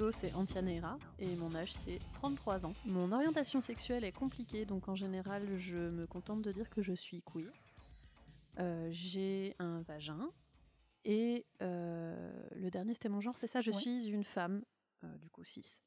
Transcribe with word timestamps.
Pseudo 0.00 0.12
c'est 0.12 0.32
Antianeira 0.34 0.98
et 1.18 1.36
mon 1.36 1.54
âge 1.54 1.72
c'est 1.74 1.98
33 2.14 2.64
ans. 2.64 2.72
Mon 2.86 3.12
orientation 3.12 3.60
sexuelle 3.60 4.02
est 4.02 4.12
compliquée 4.12 4.64
donc 4.64 4.88
en 4.88 4.94
général 4.94 5.58
je 5.58 5.76
me 5.76 6.06
contente 6.06 6.40
de 6.40 6.52
dire 6.52 6.70
que 6.70 6.80
je 6.80 6.94
suis 6.94 7.20
queer. 7.22 7.52
Euh, 8.58 8.88
J'ai 8.90 9.54
un 9.58 9.82
vagin 9.82 10.30
et 11.04 11.44
euh, 11.60 12.32
le 12.56 12.70
dernier 12.70 12.94
c'était 12.94 13.10
mon 13.10 13.20
genre, 13.20 13.36
c'est 13.36 13.46
ça, 13.46 13.60
je 13.60 13.70
suis 13.70 14.06
une 14.06 14.24
femme, 14.24 14.62
euh, 15.04 15.18
du 15.18 15.28
coup 15.28 15.44
6. 15.44 15.82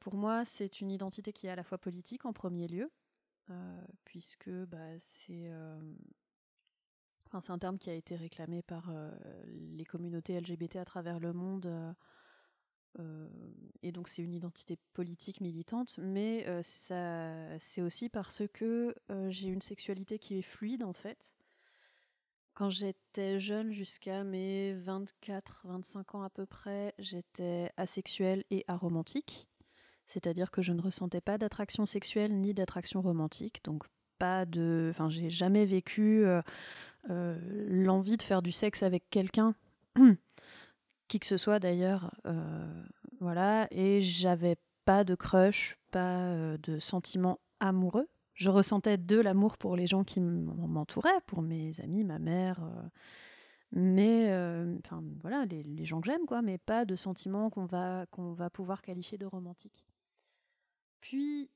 Pour 0.00 0.14
moi 0.16 0.44
c'est 0.44 0.80
une 0.80 0.90
identité 0.90 1.32
qui 1.32 1.46
est 1.46 1.50
à 1.50 1.56
la 1.56 1.62
fois 1.64 1.78
politique 1.78 2.24
en 2.24 2.32
premier 2.32 2.66
lieu, 2.66 2.90
puisque 4.04 4.50
bah, 4.50 4.98
c'est 4.98 5.48
Enfin, 7.28 7.42
c'est 7.42 7.52
un 7.52 7.58
terme 7.58 7.78
qui 7.78 7.90
a 7.90 7.94
été 7.94 8.16
réclamé 8.16 8.62
par 8.62 8.88
euh, 8.88 9.10
les 9.46 9.84
communautés 9.84 10.40
LGBT 10.40 10.76
à 10.76 10.84
travers 10.86 11.20
le 11.20 11.34
monde. 11.34 11.66
euh, 11.66 11.92
et 13.82 13.92
donc, 13.92 14.08
c'est 14.08 14.22
une 14.22 14.34
identité 14.34 14.78
politique 14.92 15.40
militante, 15.40 15.98
mais 16.02 16.46
euh, 16.48 16.62
ça, 16.62 17.58
c'est 17.58 17.82
aussi 17.82 18.08
parce 18.08 18.42
que 18.52 18.94
euh, 19.10 19.30
j'ai 19.30 19.48
une 19.48 19.60
sexualité 19.60 20.18
qui 20.18 20.38
est 20.38 20.42
fluide, 20.42 20.82
en 20.82 20.92
fait. 20.92 21.36
Quand 22.54 22.70
j'étais 22.70 23.38
jeune, 23.38 23.70
jusqu'à 23.70 24.24
mes 24.24 24.74
24-25 24.74 26.16
ans 26.16 26.22
à 26.22 26.30
peu 26.30 26.44
près, 26.44 26.92
j'étais 26.98 27.70
asexuelle 27.76 28.44
et 28.50 28.64
aromantique. 28.66 29.46
C'est-à-dire 30.06 30.50
que 30.50 30.62
je 30.62 30.72
ne 30.72 30.80
ressentais 30.80 31.20
pas 31.20 31.38
d'attraction 31.38 31.86
sexuelle 31.86 32.34
ni 32.40 32.54
d'attraction 32.54 33.00
romantique. 33.00 33.60
Donc, 33.62 33.84
pas 34.18 34.44
de. 34.44 34.88
Enfin, 34.90 35.08
j'ai 35.08 35.30
jamais 35.30 35.64
vécu 35.64 36.24
euh, 36.24 36.42
euh, 37.10 37.38
l'envie 37.68 38.16
de 38.16 38.22
faire 38.22 38.42
du 38.42 38.52
sexe 38.52 38.82
avec 38.82 39.08
quelqu'un, 39.10 39.54
qui 41.08 41.20
que 41.20 41.26
ce 41.26 41.36
soit 41.36 41.58
d'ailleurs, 41.58 42.10
euh, 42.26 42.82
voilà, 43.20 43.66
et 43.70 44.00
j'avais 44.00 44.56
pas 44.84 45.04
de 45.04 45.14
crush, 45.14 45.76
pas 45.90 46.30
euh, 46.30 46.58
de 46.58 46.78
sentiments 46.78 47.40
amoureux. 47.60 48.08
Je 48.34 48.50
ressentais 48.50 48.96
de 48.96 49.20
l'amour 49.20 49.58
pour 49.58 49.76
les 49.76 49.86
gens 49.86 50.04
qui 50.04 50.20
m'entouraient, 50.20 51.20
pour 51.26 51.42
mes 51.42 51.80
amis, 51.80 52.04
ma 52.04 52.18
mère, 52.20 52.62
euh, 52.62 52.88
mais 53.72 54.30
euh, 54.30 54.76
enfin 54.84 55.02
voilà, 55.20 55.44
les, 55.46 55.84
gens 55.84 56.00
que 56.00 56.06
j'aime, 56.06 56.24
quoi, 56.26 56.40
mais 56.42 56.58
pas 56.58 56.84
de 56.84 56.94
sentiments 56.94 57.50
qu'on 57.50 57.66
va, 57.66 58.06
qu'on 58.12 58.32
va 58.32 58.48
pouvoir 58.50 58.80
qualifier 58.80 59.18
de 59.18 59.26
romantiques. 59.26 59.84
Puis, 61.00 61.50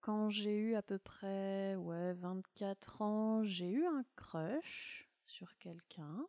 quand 0.00 0.30
j'ai 0.30 0.56
eu 0.56 0.74
à 0.74 0.82
peu 0.82 0.98
près 0.98 1.74
ouais, 1.76 2.12
24 2.14 3.02
ans, 3.02 3.44
j'ai 3.44 3.70
eu 3.70 3.84
un 3.86 4.04
crush 4.16 5.08
sur 5.26 5.56
quelqu'un 5.58 6.26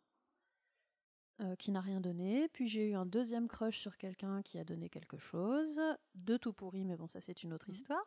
euh, 1.40 1.54
qui 1.56 1.70
n'a 1.70 1.80
rien 1.80 2.00
donné. 2.00 2.48
Puis 2.48 2.68
j'ai 2.68 2.90
eu 2.90 2.94
un 2.94 3.06
deuxième 3.06 3.48
crush 3.48 3.78
sur 3.78 3.96
quelqu'un 3.96 4.42
qui 4.42 4.58
a 4.58 4.64
donné 4.64 4.88
quelque 4.88 5.18
chose. 5.18 5.80
De 6.14 6.36
tout 6.36 6.52
pourri, 6.52 6.84
mais 6.84 6.96
bon, 6.96 7.06
ça 7.06 7.20
c'est 7.20 7.42
une 7.42 7.52
autre 7.52 7.68
histoire. 7.68 8.04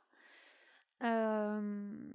Euh, 1.03 2.13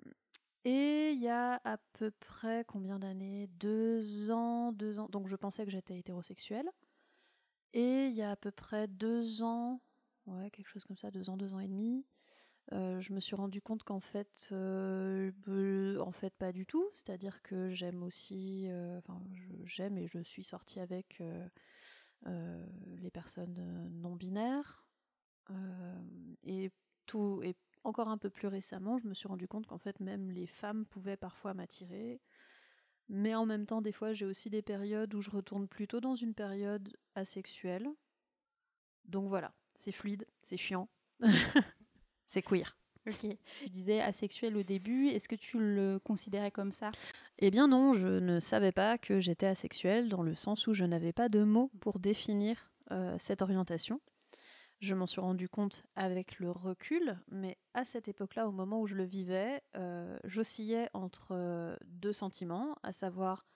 et 0.64 1.12
il 1.12 1.20
y 1.20 1.28
a 1.28 1.60
à 1.64 1.78
peu 1.94 2.10
près 2.10 2.64
combien 2.66 2.98
d'années? 2.98 3.46
Deux 3.58 4.30
ans, 4.30 4.72
deux 4.72 4.98
ans. 4.98 5.08
Donc 5.10 5.28
je 5.28 5.36
pensais 5.36 5.64
que 5.64 5.70
j'étais 5.70 5.96
hétérosexuelle. 5.98 6.68
Et 7.72 8.06
il 8.06 8.14
y 8.14 8.22
a 8.22 8.30
à 8.30 8.36
peu 8.36 8.50
près 8.50 8.88
deux 8.88 9.42
ans, 9.42 9.80
ouais, 10.26 10.50
quelque 10.50 10.68
chose 10.68 10.84
comme 10.84 10.96
ça, 10.96 11.10
deux 11.10 11.30
ans, 11.30 11.36
deux 11.36 11.54
ans 11.54 11.60
et 11.60 11.68
demi, 11.68 12.04
euh, 12.72 13.00
je 13.00 13.12
me 13.12 13.20
suis 13.20 13.36
rendu 13.36 13.60
compte 13.60 13.84
qu'en 13.84 14.00
fait, 14.00 14.48
euh, 14.52 15.30
en 16.00 16.12
fait, 16.12 16.34
pas 16.34 16.52
du 16.52 16.66
tout. 16.66 16.88
C'est-à-dire 16.92 17.42
que 17.42 17.70
j'aime 17.70 18.02
aussi, 18.02 18.64
euh, 18.66 18.98
enfin, 18.98 19.22
j'aime 19.64 19.98
et 19.98 20.08
je 20.08 20.20
suis 20.20 20.44
sortie 20.44 20.80
avec 20.80 21.22
les 22.24 23.10
personnes 23.10 23.90
non 24.00 24.16
binaires. 24.16 24.84
Et 26.42 26.70
tout, 27.06 27.40
et 27.44 27.54
encore 27.84 28.08
un 28.08 28.18
peu 28.18 28.30
plus 28.30 28.48
récemment, 28.48 28.98
je 28.98 29.06
me 29.06 29.14
suis 29.14 29.28
rendu 29.28 29.46
compte 29.46 29.66
qu'en 29.66 29.78
fait, 29.78 30.00
même 30.00 30.30
les 30.30 30.46
femmes 30.46 30.86
pouvaient 30.86 31.16
parfois 31.16 31.54
m'attirer. 31.54 32.20
Mais 33.08 33.36
en 33.36 33.46
même 33.46 33.66
temps, 33.66 33.82
des 33.82 33.92
fois, 33.92 34.12
j'ai 34.12 34.26
aussi 34.26 34.50
des 34.50 34.62
périodes 34.62 35.14
où 35.14 35.20
je 35.22 35.30
retourne 35.30 35.68
plutôt 35.68 36.00
dans 36.00 36.16
une 36.16 36.34
période 36.34 36.96
asexuelle. 37.14 37.88
Donc 39.04 39.28
voilà, 39.28 39.54
c'est 39.76 39.92
fluide, 39.92 40.26
c'est 40.42 40.56
chiant, 40.56 40.88
c'est 42.26 42.42
queer. 42.42 42.76
Ok. 43.06 43.26
Tu 43.60 43.68
disais 43.70 44.00
asexuel 44.00 44.56
au 44.56 44.62
début. 44.62 45.08
Est-ce 45.08 45.28
que 45.28 45.36
tu 45.36 45.58
le 45.58 46.00
considérais 46.02 46.50
comme 46.50 46.72
ça? 46.72 46.90
Eh 47.38 47.50
bien 47.50 47.68
non, 47.68 47.94
je 47.94 48.08
ne 48.08 48.40
savais 48.40 48.72
pas 48.72 48.98
que 48.98 49.20
j'étais 49.20 49.46
asexuelle 49.46 50.08
dans 50.08 50.22
le 50.22 50.34
sens 50.34 50.66
où 50.66 50.74
je 50.74 50.84
n'avais 50.84 51.12
pas 51.12 51.28
de 51.28 51.44
mots 51.44 51.70
pour 51.80 51.98
définir 52.00 52.72
euh, 52.90 53.16
cette 53.18 53.42
orientation. 53.42 54.00
Je 54.80 54.94
m'en 54.94 55.06
suis 55.06 55.20
rendu 55.20 55.48
compte 55.48 55.84
avec 55.94 56.38
le 56.38 56.50
recul, 56.50 57.16
mais 57.28 57.56
à 57.72 57.84
cette 57.84 58.08
époque-là, 58.08 58.46
au 58.46 58.52
moment 58.52 58.80
où 58.80 58.86
je 58.86 58.94
le 58.94 59.04
vivais, 59.04 59.62
euh, 59.76 60.18
j'oscillais 60.24 60.90
entre 60.92 61.28
euh, 61.30 61.76
deux 61.86 62.12
sentiments, 62.12 62.76
à 62.82 62.92
savoir 62.92 63.46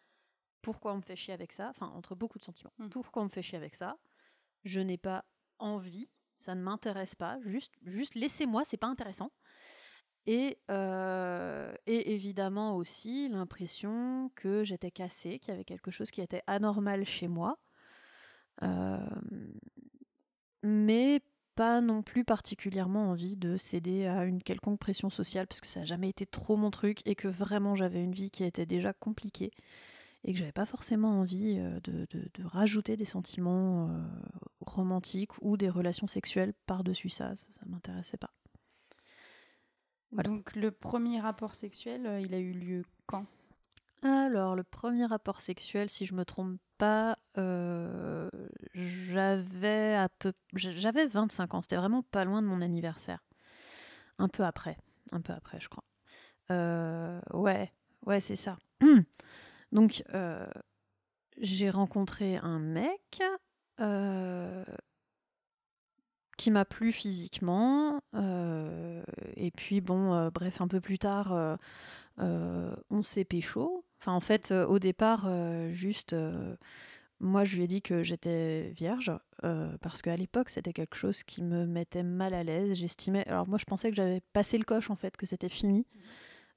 pourquoi 0.63 0.95
on 0.95 0.97
me 0.97 1.03
fait 1.03 1.17
chier 1.17 1.35
avec 1.35 1.53
ça, 1.53 1.69
enfin 1.69 1.89
entre 1.89 2.15
beaucoup 2.15 2.39
de 2.39 2.45
sentiments. 2.45 2.73
Mhm. 2.79 2.89
Pourquoi 2.91 3.23
on 3.23 3.27
me 3.27 3.31
fait 3.31 3.43
chier 3.43 3.59
avec 3.59 3.75
ça? 3.75 3.99
Je 4.65 4.81
n'ai 4.81 4.97
pas 4.97 5.25
envie, 5.59 6.09
ça 6.41 6.55
ne 6.55 6.63
m'intéresse 6.63 7.15
pas, 7.15 7.39
juste, 7.45 8.15
laissez-moi, 8.15 8.63
c'est 8.65 8.79
pas 8.79 8.87
intéressant. 8.87 9.31
Et, 10.27 10.59
euh, 10.71 11.73
et 11.87 12.13
évidemment 12.15 12.77
aussi 12.77 13.29
l'impression 13.29 14.31
que 14.35 14.65
j'étais 14.65 14.91
cassée, 14.91 15.39
qu'il 15.39 15.53
y 15.53 15.55
avait 15.55 15.65
quelque 15.65 15.91
chose 15.91 16.11
qui 16.11 16.21
était 16.21 16.43
anormal 16.47 17.05
chez 17.05 17.29
moi. 17.29 17.59
Euh, 18.63 18.99
mais 20.63 21.23
pas 21.55 21.81
non 21.81 22.03
plus 22.03 22.25
particulièrement 22.25 23.11
envie 23.11 23.37
de 23.37 23.57
céder 23.57 24.07
à 24.07 24.25
une 24.25 24.43
quelconque 24.43 24.79
pression 24.79 25.11
sociale, 25.11 25.47
parce 25.47 25.61
que 25.61 25.67
ça 25.67 25.81
n'a 25.81 25.87
jamais 25.87 26.09
été 26.09 26.25
trop 26.25 26.57
mon 26.57 26.71
truc, 26.71 27.07
et 27.07 27.15
que 27.15 27.29
vraiment 27.29 27.75
j'avais 27.75 28.03
une 28.03 28.15
vie 28.15 28.31
qui 28.31 28.45
était 28.45 28.67
déjà 28.67 28.95
compliquée, 28.95 29.51
et 30.25 30.33
que 30.33 30.39
j'avais 30.39 30.53
pas 30.53 30.67
forcément 30.67 31.21
envie 31.21 31.57
euh, 31.59 31.81
de, 31.85 32.07
de- 32.11 32.29
de 32.35 32.45
rajouter 32.45 32.97
des 32.97 33.05
sentiments 33.05 33.89
euh, 33.91 34.03
romantiques 34.61 35.33
ou 35.43 35.57
des 35.57 35.71
relations 35.71 36.07
sexuelles 36.07 36.53
par-dessus 36.67 37.09
ça, 37.09 37.37
ça, 37.37 37.47
ça 37.51 37.63
m'intéressait 37.67 38.17
pas. 38.19 38.31
Voilà. 40.13 40.29
Donc 40.29 40.55
le 40.57 40.71
premier 40.71 41.21
rapport 41.21 41.55
sexuel, 41.55 42.07
euh, 42.07 42.21
il 42.21 42.35
a 42.35 42.39
eu 42.39 42.53
lieu 42.53 42.85
quand? 43.07 43.25
Alors, 44.03 44.57
le 44.57 44.65
premier 44.65 45.05
rapport 45.05 45.41
sexuel, 45.41 45.91
si 45.91 46.07
je 46.07 46.15
me 46.15 46.25
trompe 46.25 46.59
pas, 46.79 47.19
euh, 47.37 48.31
j'avais 48.75 49.95
à 49.95 50.09
peu, 50.09 50.33
j'avais 50.55 51.07
25 51.07 51.55
ans. 51.55 51.61
C'était 51.61 51.77
vraiment 51.77 52.03
pas 52.03 52.25
loin 52.25 52.41
de 52.41 52.47
mon 52.47 52.63
anniversaire. 52.63 53.23
Un 54.19 54.29
peu 54.29 54.45
après, 54.45 54.79
un 55.13 55.21
peu 55.21 55.33
après, 55.35 55.61
je 55.61 55.69
crois. 55.69 55.85
Euh, 56.51 57.21
ouais, 57.35 57.73
ouais, 58.07 58.21
c'est 58.21 58.37
ça. 58.37 58.59
Donc, 59.73 60.03
euh, 60.15 60.47
j'ai 61.39 61.71
rencontré 61.71 62.37
un 62.37 62.59
mec 62.59 63.23
euh, 63.81 64.65
qui 66.37 66.51
m'a 66.51 66.65
plu 66.65 66.93
physiquement. 66.93 68.01
euh, 68.15 69.03
et 69.37 69.51
puis, 69.51 69.81
bon, 69.81 70.29
bref, 70.29 70.61
un 70.61 70.69
peu 70.69 70.81
plus 70.81 70.99
tard, 70.99 71.59
on 72.19 73.03
s'est 73.03 73.25
pécho. 73.25 73.85
Enfin, 74.01 74.13
en 74.13 74.21
fait, 74.21 74.53
au 74.53 74.79
départ, 74.79 75.29
juste, 75.71 76.15
moi, 77.21 77.45
je 77.45 77.57
lui 77.57 77.65
ai 77.65 77.67
dit 77.67 77.83
que 77.83 78.03
j'étais 78.03 78.71
vierge, 78.71 79.13
parce 79.81 80.03
qu'à 80.03 80.17
l'époque, 80.17 80.49
c'était 80.49 80.73
quelque 80.73 80.97
chose 80.97 81.23
qui 81.23 81.43
me 81.43 81.67
mettait 81.67 82.03
mal 82.03 82.35
à 82.35 82.43
l'aise. 82.43 82.75
J'estimais. 82.75 83.27
Alors, 83.29 83.47
moi, 83.47 83.59
je 83.59 83.65
pensais 83.65 83.91
que 83.91 83.97
j'avais 83.97 84.21
passé 84.33 84.59
le 84.59 84.65
coche, 84.65 84.91
en 84.91 84.97
fait, 84.97 85.17
que 85.17 85.27
c'était 85.27 85.49
fini. 85.49 85.87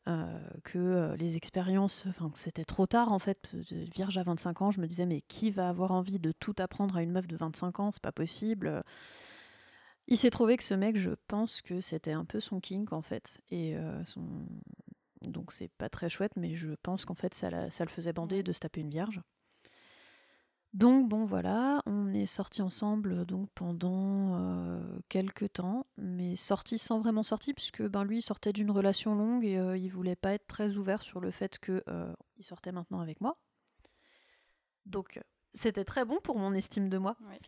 Euh, 0.07 0.39
que 0.63 0.77
euh, 0.79 1.15
les 1.17 1.37
expériences, 1.37 2.05
enfin 2.09 2.29
que 2.29 2.37
c'était 2.37 2.65
trop 2.65 2.85
tard 2.87 3.11
en 3.11 3.19
fait, 3.19 3.55
vierge 3.71 4.17
à 4.17 4.23
25 4.23 4.61
ans, 4.61 4.71
je 4.71 4.81
me 4.81 4.87
disais 4.87 5.05
mais 5.05 5.21
qui 5.21 5.51
va 5.51 5.69
avoir 5.69 5.91
envie 5.91 6.19
de 6.19 6.31
tout 6.31 6.55
apprendre 6.59 6.97
à 6.97 7.03
une 7.03 7.11
meuf 7.11 7.27
de 7.27 7.37
25 7.37 7.79
ans, 7.79 7.91
c'est 7.91 8.01
pas 8.01 8.11
possible. 8.11 8.83
Il 10.07 10.17
s'est 10.17 10.29
trouvé 10.29 10.57
que 10.57 10.63
ce 10.63 10.73
mec, 10.73 10.97
je 10.97 11.11
pense 11.27 11.61
que 11.61 11.79
c'était 11.79 12.11
un 12.11 12.25
peu 12.25 12.39
son 12.39 12.59
kink 12.59 12.91
en 12.93 13.01
fait, 13.01 13.39
et 13.49 13.75
euh, 13.77 14.03
son 14.05 14.21
donc 15.21 15.53
c'est 15.53 15.69
pas 15.69 15.89
très 15.89 16.09
chouette, 16.09 16.33
mais 16.35 16.55
je 16.55 16.71
pense 16.83 17.05
qu'en 17.05 17.15
fait 17.15 17.33
ça, 17.33 17.49
la- 17.49 17.71
ça 17.71 17.85
le 17.85 17.89
faisait 17.89 18.11
bander 18.13 18.43
de 18.43 18.51
se 18.51 18.59
taper 18.59 18.81
une 18.81 18.89
vierge. 18.89 19.21
Donc 20.73 21.07
bon 21.07 21.25
voilà, 21.25 21.83
on 21.85 22.11
est 22.13 22.25
sortis 22.25 22.63
ensemble 22.63 23.25
donc 23.25 23.49
pendant 23.53 24.39
euh, 24.39 24.99
quelques 25.07 25.53
temps, 25.53 25.85
mais 25.97 26.35
sortis 26.35 26.79
sans 26.79 26.99
vraiment 26.99 27.21
sortir, 27.21 27.53
puisque 27.53 27.83
ben, 27.83 28.03
lui 28.03 28.17
il 28.17 28.21
sortait 28.23 28.53
d'une 28.53 28.71
relation 28.71 29.13
longue 29.13 29.45
et 29.45 29.59
euh, 29.59 29.77
il 29.77 29.89
voulait 29.89 30.15
pas 30.15 30.33
être 30.33 30.47
très 30.47 30.75
ouvert 30.75 31.03
sur 31.03 31.19
le 31.19 31.29
fait 31.29 31.59
qu'il 31.59 31.83
il 32.37 32.43
sortait 32.43 32.71
maintenant 32.71 33.01
avec 33.01 33.21
moi. 33.21 33.37
Donc 34.87 35.21
c'était 35.53 35.85
très 35.85 36.05
bon 36.05 36.17
pour 36.23 36.37
mon 36.39 36.53
estime 36.53 36.89
de 36.89 36.97
moi. 36.97 37.15
Ouais. 37.29 37.39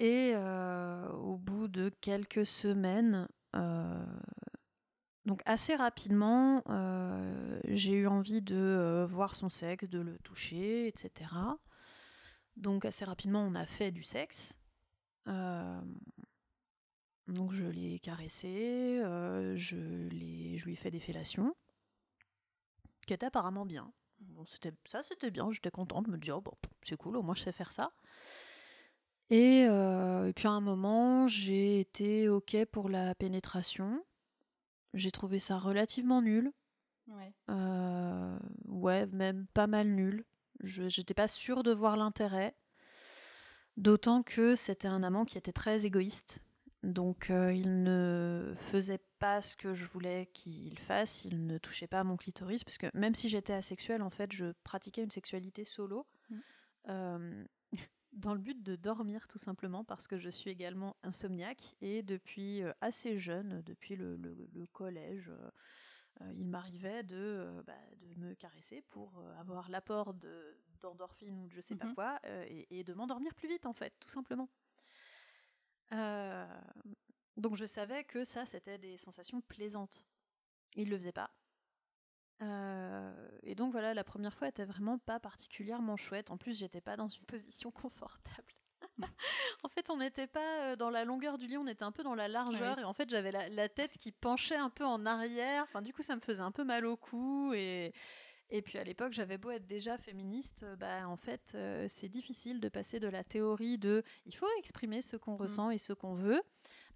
Et 0.00 0.32
euh, 0.34 1.10
au 1.12 1.36
bout 1.36 1.68
de 1.68 1.90
quelques 2.00 2.46
semaines, 2.46 3.28
euh, 3.54 4.04
donc 5.26 5.42
assez 5.44 5.74
rapidement, 5.74 6.62
euh, 6.70 7.60
j'ai 7.64 7.92
eu 7.92 8.06
envie 8.06 8.40
de 8.40 8.56
euh, 8.56 9.06
voir 9.06 9.34
son 9.34 9.50
sexe, 9.50 9.88
de 9.88 10.00
le 10.00 10.18
toucher, 10.18 10.86
etc. 10.86 11.30
Donc 12.60 12.84
assez 12.84 13.06
rapidement, 13.06 13.42
on 13.42 13.54
a 13.54 13.64
fait 13.64 13.90
du 13.90 14.02
sexe. 14.02 14.58
Euh, 15.28 15.80
donc 17.26 17.52
je 17.52 17.64
l'ai 17.64 17.98
caressé, 17.98 19.00
euh, 19.02 19.56
je, 19.56 19.76
lui 19.76 20.72
ai 20.72 20.76
fait 20.76 20.90
des 20.90 21.00
fellations, 21.00 21.56
qui 23.06 23.14
étaient 23.14 23.26
apparemment 23.26 23.64
bien. 23.64 23.90
Bon, 24.20 24.44
c'était, 24.44 24.72
ça 24.84 25.02
c'était 25.02 25.30
bien, 25.30 25.50
j'étais 25.50 25.70
contente 25.70 26.04
de 26.06 26.10
me 26.10 26.18
dire, 26.18 26.42
bon, 26.42 26.52
c'est 26.82 26.98
cool, 26.98 27.16
au 27.16 27.22
moins 27.22 27.34
je 27.34 27.42
sais 27.42 27.52
faire 27.52 27.72
ça. 27.72 27.92
Et, 29.30 29.64
euh, 29.66 30.26
et 30.26 30.32
puis 30.34 30.46
à 30.46 30.50
un 30.50 30.60
moment, 30.60 31.26
j'ai 31.28 31.80
été 31.80 32.28
OK 32.28 32.56
pour 32.70 32.90
la 32.90 33.14
pénétration. 33.14 34.04
J'ai 34.92 35.12
trouvé 35.12 35.38
ça 35.38 35.58
relativement 35.58 36.20
nul. 36.20 36.52
Ouais. 37.06 37.32
Ouais, 38.66 39.06
même 39.06 39.46
pas 39.54 39.66
mal 39.66 39.88
nul. 39.88 40.26
Je 40.62 40.82
n'étais 40.84 41.14
pas 41.14 41.28
sûre 41.28 41.62
de 41.62 41.72
voir 41.72 41.96
l'intérêt. 41.96 42.54
D'autant 43.76 44.22
que 44.22 44.56
c'était 44.56 44.88
un 44.88 45.02
amant 45.02 45.24
qui 45.24 45.38
était 45.38 45.52
très 45.52 45.86
égoïste. 45.86 46.42
Donc 46.82 47.30
euh, 47.30 47.52
il 47.52 47.82
ne 47.82 48.54
faisait 48.70 49.00
pas 49.18 49.42
ce 49.42 49.56
que 49.56 49.74
je 49.74 49.84
voulais 49.84 50.30
qu'il 50.32 50.78
fasse, 50.78 51.24
il 51.26 51.46
ne 51.46 51.58
touchait 51.58 51.86
pas 51.86 52.00
à 52.00 52.04
mon 52.04 52.16
clitoris, 52.16 52.64
parce 52.64 52.78
que 52.78 52.86
même 52.94 53.14
si 53.14 53.28
j'étais 53.28 53.52
asexuelle, 53.52 54.00
en 54.02 54.08
fait, 54.10 54.32
je 54.32 54.52
pratiquais 54.64 55.02
une 55.02 55.10
sexualité 55.10 55.64
solo. 55.64 56.06
Mm. 56.30 56.36
euh, 56.88 57.44
dans 58.12 58.34
le 58.34 58.40
but 58.40 58.62
de 58.62 58.76
dormir 58.76 59.28
tout 59.28 59.38
simplement 59.38 59.84
parce 59.84 60.08
que 60.08 60.18
je 60.18 60.30
suis 60.30 60.50
également 60.50 60.96
insomniaque 61.04 61.76
et 61.80 62.02
depuis 62.02 62.62
euh, 62.62 62.72
assez 62.80 63.18
jeune, 63.18 63.62
depuis 63.62 63.94
le, 63.94 64.16
le- 64.16 64.48
le 64.52 64.66
collège, 64.66 65.30
il 66.34 66.46
m'arrivait 66.46 67.02
de, 67.02 67.16
euh, 67.16 67.62
bah, 67.62 67.74
de 68.00 68.14
me 68.20 68.34
caresser 68.34 68.82
pour 68.82 69.18
euh, 69.18 69.34
avoir 69.40 69.68
l'apport 69.70 70.14
de- 70.14 70.56
d'endorphine 70.80 71.38
ou 71.38 71.48
de 71.48 71.52
je 71.54 71.60
sais 71.60 71.74
pas 71.74 71.86
Mhm. 71.86 71.94
quoi 71.94 72.18
euh, 72.26 72.44
et, 72.48 72.78
et 72.80 72.84
de 72.84 72.94
m'endormir 72.94 73.34
plus 73.34 73.48
vite 73.48 73.66
en 73.66 73.72
fait, 73.72 73.94
tout 74.00 74.08
simplement. 74.08 74.48
Euh, 75.92 76.46
donc 77.36 77.56
je 77.56 77.64
savais 77.66 78.04
que 78.04 78.24
ça 78.24 78.46
c'était 78.46 78.78
des 78.78 78.96
sensations 78.96 79.40
plaisantes. 79.40 80.06
Il 80.76 80.88
le 80.90 80.96
faisait 80.96 81.12
pas. 81.12 81.30
Euh, 82.42 83.28
et 83.42 83.54
donc 83.54 83.72
voilà, 83.72 83.92
la 83.92 84.04
première 84.04 84.32
fois 84.34 84.48
était 84.48 84.64
vraiment 84.64 84.98
pas 84.98 85.20
particulièrement 85.20 85.96
chouette. 85.96 86.30
En 86.30 86.38
plus, 86.38 86.58
j'étais 86.58 86.80
pas 86.80 86.96
dans 86.96 87.08
une 87.08 87.24
position 87.26 87.70
confortable. 87.70 88.54
En 89.62 89.68
fait, 89.68 89.90
on 89.90 89.96
n'était 89.98 90.26
pas 90.26 90.60
euh, 90.60 90.76
dans 90.76 90.90
la 90.90 91.04
longueur 91.04 91.38
du 91.38 91.46
lit, 91.46 91.56
on 91.56 91.66
était 91.66 91.84
un 91.84 91.92
peu 91.92 92.02
dans 92.02 92.14
la 92.14 92.28
largeur. 92.28 92.76
Oui. 92.76 92.82
Et 92.82 92.84
en 92.84 92.92
fait, 92.92 93.10
j'avais 93.10 93.32
la, 93.32 93.48
la 93.48 93.68
tête 93.68 93.96
qui 93.98 94.12
penchait 94.12 94.56
un 94.56 94.70
peu 94.70 94.84
en 94.84 95.06
arrière. 95.06 95.64
Enfin, 95.64 95.82
du 95.82 95.92
coup, 95.92 96.02
ça 96.02 96.14
me 96.14 96.20
faisait 96.20 96.42
un 96.42 96.52
peu 96.52 96.64
mal 96.64 96.86
au 96.86 96.96
cou. 96.96 97.52
Et, 97.54 97.92
et 98.50 98.62
puis 98.62 98.78
à 98.78 98.84
l'époque, 98.84 99.12
j'avais 99.12 99.38
beau 99.38 99.50
être 99.50 99.66
déjà 99.66 99.96
féministe, 99.96 100.64
euh, 100.64 100.76
bah, 100.76 101.08
en 101.08 101.16
fait, 101.16 101.52
euh, 101.54 101.86
c'est 101.88 102.08
difficile 102.08 102.60
de 102.60 102.68
passer 102.68 102.98
de 102.98 103.08
la 103.08 103.22
théorie 103.22 103.78
de 103.78 104.02
il 104.26 104.34
faut 104.34 104.48
exprimer 104.58 105.02
ce 105.02 105.16
qu'on 105.16 105.36
ressent 105.36 105.70
et 105.70 105.78
ce 105.78 105.92
qu'on 105.92 106.14
veut 106.14 106.42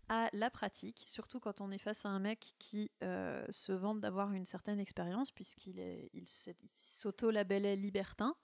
à 0.08 0.28
la 0.32 0.50
pratique, 0.50 1.04
surtout 1.06 1.40
quand 1.40 1.62
on 1.62 1.70
est 1.70 1.78
face 1.78 2.04
à 2.04 2.10
un 2.10 2.18
mec 2.18 2.54
qui 2.58 2.90
euh, 3.02 3.42
se 3.48 3.72
vante 3.72 4.00
d'avoir 4.00 4.32
une 4.32 4.44
certaine 4.44 4.78
expérience, 4.78 5.30
puisqu'il 5.30 5.78
il 6.12 6.28
s'auto-labellait 6.74 7.76
libertin. 7.76 8.36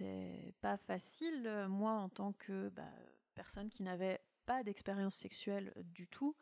C'était 0.00 0.54
pas 0.62 0.78
facile, 0.78 1.46
euh, 1.46 1.68
moi, 1.68 1.92
en 1.92 2.08
tant 2.08 2.32
que 2.32 2.70
bah, 2.70 2.88
personne 3.34 3.68
qui 3.68 3.82
n'avait 3.82 4.18
pas 4.46 4.62
d'expérience 4.62 5.14
sexuelle 5.14 5.74
du 5.76 6.08
tout, 6.08 6.34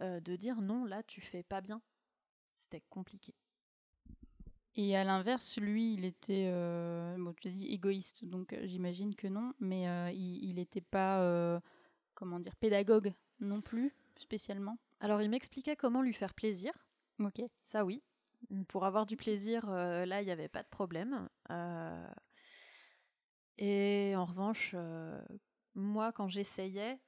euh, 0.00 0.20
de 0.20 0.36
dire 0.36 0.62
non, 0.62 0.86
là, 0.86 1.02
tu 1.02 1.20
fais 1.20 1.42
pas 1.42 1.60
bien. 1.60 1.82
C'était 2.54 2.82
compliqué. 2.88 3.34
Et 4.76 4.96
à 4.96 5.04
l'inverse, 5.04 5.58
lui, 5.58 5.92
il 5.92 6.06
était, 6.06 6.46
euh, 6.48 7.14
bon, 7.18 7.34
tu 7.34 7.48
as 7.48 7.50
dit 7.50 7.66
égoïste, 7.66 8.24
donc 8.24 8.56
j'imagine 8.62 9.14
que 9.14 9.26
non, 9.26 9.52
mais 9.60 9.86
euh, 9.86 10.10
il 10.10 10.54
n'était 10.54 10.80
pas, 10.80 11.20
euh, 11.20 11.60
comment 12.14 12.40
dire, 12.40 12.56
pédagogue 12.56 13.12
non 13.38 13.60
plus, 13.60 13.94
spécialement. 14.16 14.78
Alors, 15.00 15.20
il 15.20 15.28
m'expliquait 15.28 15.76
comment 15.76 16.00
lui 16.00 16.14
faire 16.14 16.32
plaisir. 16.32 16.72
Ok. 17.20 17.42
Ça 17.62 17.84
oui. 17.84 18.02
Pour 18.68 18.86
avoir 18.86 19.04
du 19.04 19.16
plaisir, 19.18 19.66
là, 19.66 20.22
il 20.22 20.24
n'y 20.24 20.32
avait 20.32 20.48
pas 20.48 20.62
de 20.62 20.68
problème. 20.68 21.28
Et 23.58 24.14
en 24.16 24.24
revanche, 24.24 24.72
euh, 24.74 25.20
moi, 25.74 26.12
quand 26.12 26.28
j'essayais, 26.28 27.00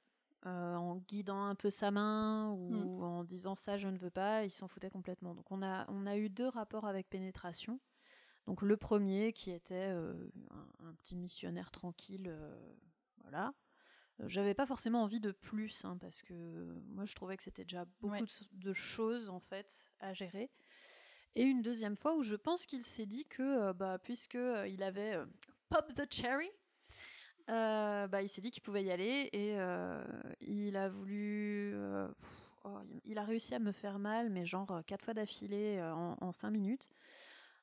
euh, 0.47 0.75
en 0.75 0.97
guidant 0.97 1.45
un 1.45 1.55
peu 1.55 1.71
sa 1.71 1.91
main 1.91 2.51
ou 2.51 3.03
en 3.03 3.25
disant 3.25 3.55
ça, 3.55 3.79
je 3.79 3.89
ne 3.89 3.99
veux 3.99 4.11
pas, 4.11 4.45
il 4.45 4.51
s'en 4.51 4.69
foutait 4.69 4.91
complètement. 4.91 5.35
Donc 5.35 5.51
on 5.51 5.63
a, 5.63 5.87
on 5.91 6.07
a 6.07 6.17
eu 6.17 6.29
deux 6.29 6.49
rapports 6.49 6.87
avec 6.87 7.09
pénétration. 7.09 7.81
Donc 8.47 8.63
le 8.63 8.77
premier 8.77 9.33
qui 9.33 9.51
était 9.51 9.89
euh, 9.91 10.15
un, 10.51 10.89
un 10.89 10.95
petit 10.95 11.17
missionnaire 11.17 11.73
tranquille, 11.73 12.33
voilà. 13.23 13.53
J'avais 14.21 14.55
pas 14.55 14.65
forcément 14.67 15.03
envie 15.03 15.21
de 15.21 15.31
plus, 15.33 15.85
hein, 15.85 15.99
parce 16.01 16.23
que 16.23 16.81
moi 16.87 17.05
je 17.05 17.15
trouvais 17.15 17.37
que 17.37 17.43
c'était 17.43 17.65
déjà 17.65 17.85
beaucoup 18.01 18.15
Ouais. 18.15 18.21
de, 18.23 18.27
de 18.53 18.73
choses 18.73 19.29
en 19.29 19.41
fait 19.41 19.91
à 20.01 20.15
gérer. 20.15 20.51
Et 21.35 21.43
une 21.43 21.61
deuxième 21.61 21.97
fois 21.97 22.17
où 22.17 22.23
je 22.23 22.35
pense 22.35 22.65
qu'il 22.65 22.83
s'est 22.83 23.05
dit 23.05 23.27
que, 23.27 23.43
euh, 23.43 23.73
bah, 23.75 23.99
puisque 23.99 24.37
euh, 24.37 24.67
il 24.69 24.83
avait 24.83 25.17
euh, 25.17 25.27
pop 25.69 25.93
the 25.95 26.13
cherry, 26.13 26.51
euh, 27.49 28.07
bah, 28.09 28.23
il 28.23 28.29
s'est 28.29 28.41
dit 28.41 28.51
qu'il 28.51 28.63
pouvait 28.63 28.85
y 28.85 28.91
aller 28.91 29.29
et 29.33 29.59
euh, 29.59 30.03
il 30.41 30.77
a 30.77 30.89
voulu. 30.89 31.73
euh, 31.75 32.09
oh, 32.65 32.79
il- 33.05 33.19
a 33.19 33.25
réussi 33.25 33.55
à 33.55 33.59
me 33.59 33.73
faire 33.73 33.99
mal, 33.99 34.31
mais 34.31 34.45
genre 34.45 34.81
quatre 34.87 35.05
fois 35.05 35.15
d'affilée 35.15 35.81
en, 35.83 36.17
en 36.21 36.33
cinq 36.33 36.51
minutes. 36.51 36.89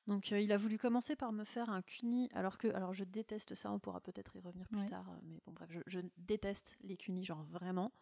Donc 0.07 0.31
il 0.31 0.51
a 0.51 0.57
voulu 0.57 0.77
commencer 0.77 1.15
par 1.15 1.31
me 1.31 1.45
faire 1.45 1.69
un 1.69 1.81
cuni, 1.81 2.29
alors 2.33 2.57
que 2.57 2.67
alors 2.73 2.93
je 2.93 3.05
déteste 3.05 3.55
ça, 3.55 3.71
on 3.71 3.79
pourra 3.79 4.01
peut-être 4.01 4.35
y 4.35 4.39
revenir 4.41 4.67
plus 4.67 4.81
Ouais. 4.81 4.89
tard, 4.89 5.05
mais 5.23 5.39
bon 5.45 5.53
bref, 5.53 5.69
je, 5.71 5.79
je 5.87 5.99
déteste 6.17 6.77
les 6.83 6.97
cunis, 6.97 7.23
genre 7.23 7.43
vraiment. 7.43 7.93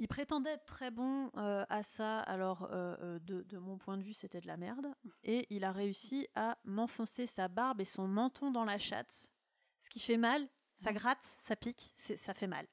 Il 0.00 0.06
prétendait 0.06 0.50
être 0.50 0.64
très 0.64 0.92
bon 0.92 1.30
euh, 1.36 1.64
à 1.68 1.82
ça, 1.82 2.20
alors 2.20 2.68
euh, 2.70 2.96
euh, 3.00 3.18
de, 3.18 3.42
de 3.42 3.58
mon 3.58 3.78
point 3.78 3.96
de 3.96 4.02
vue 4.02 4.14
c'était 4.14 4.40
de 4.40 4.46
la 4.46 4.56
merde, 4.56 4.94
et 5.24 5.46
il 5.50 5.64
a 5.64 5.72
réussi 5.72 6.28
à 6.36 6.56
m'enfoncer 6.64 7.26
sa 7.26 7.48
barbe 7.48 7.80
et 7.80 7.84
son 7.84 8.06
menton 8.06 8.52
dans 8.52 8.64
la 8.64 8.78
chatte, 8.78 9.32
ce 9.80 9.90
qui 9.90 9.98
fait 9.98 10.16
mal, 10.16 10.48
ça 10.74 10.92
gratte, 10.92 11.22
ça 11.38 11.56
pique, 11.56 11.92
ça 11.94 12.32
fait 12.32 12.46
mal. 12.46 12.66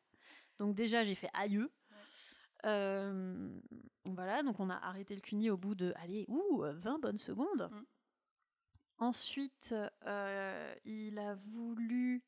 Donc 0.60 0.75
déjà 0.75 1.03
j'ai 1.03 1.15
fait 1.15 1.32
aïeux. 1.34 1.72
Euh, 2.65 3.60
voilà, 4.05 4.44
donc 4.44 4.60
on 4.60 4.70
a 4.70 4.75
arrêté 4.75 5.15
le 5.15 5.22
cuni 5.22 5.50
au 5.50 5.58
bout 5.58 5.75
de, 5.75 5.94
allez, 5.98 6.25
ouh, 6.27 6.63
20 6.63 7.00
bonnes 7.00 7.17
secondes. 7.17 7.70
Mm. 7.72 7.86
Ensuite, 8.98 9.75
il 10.86 11.20
a 11.20 11.36
voulu 11.36 12.24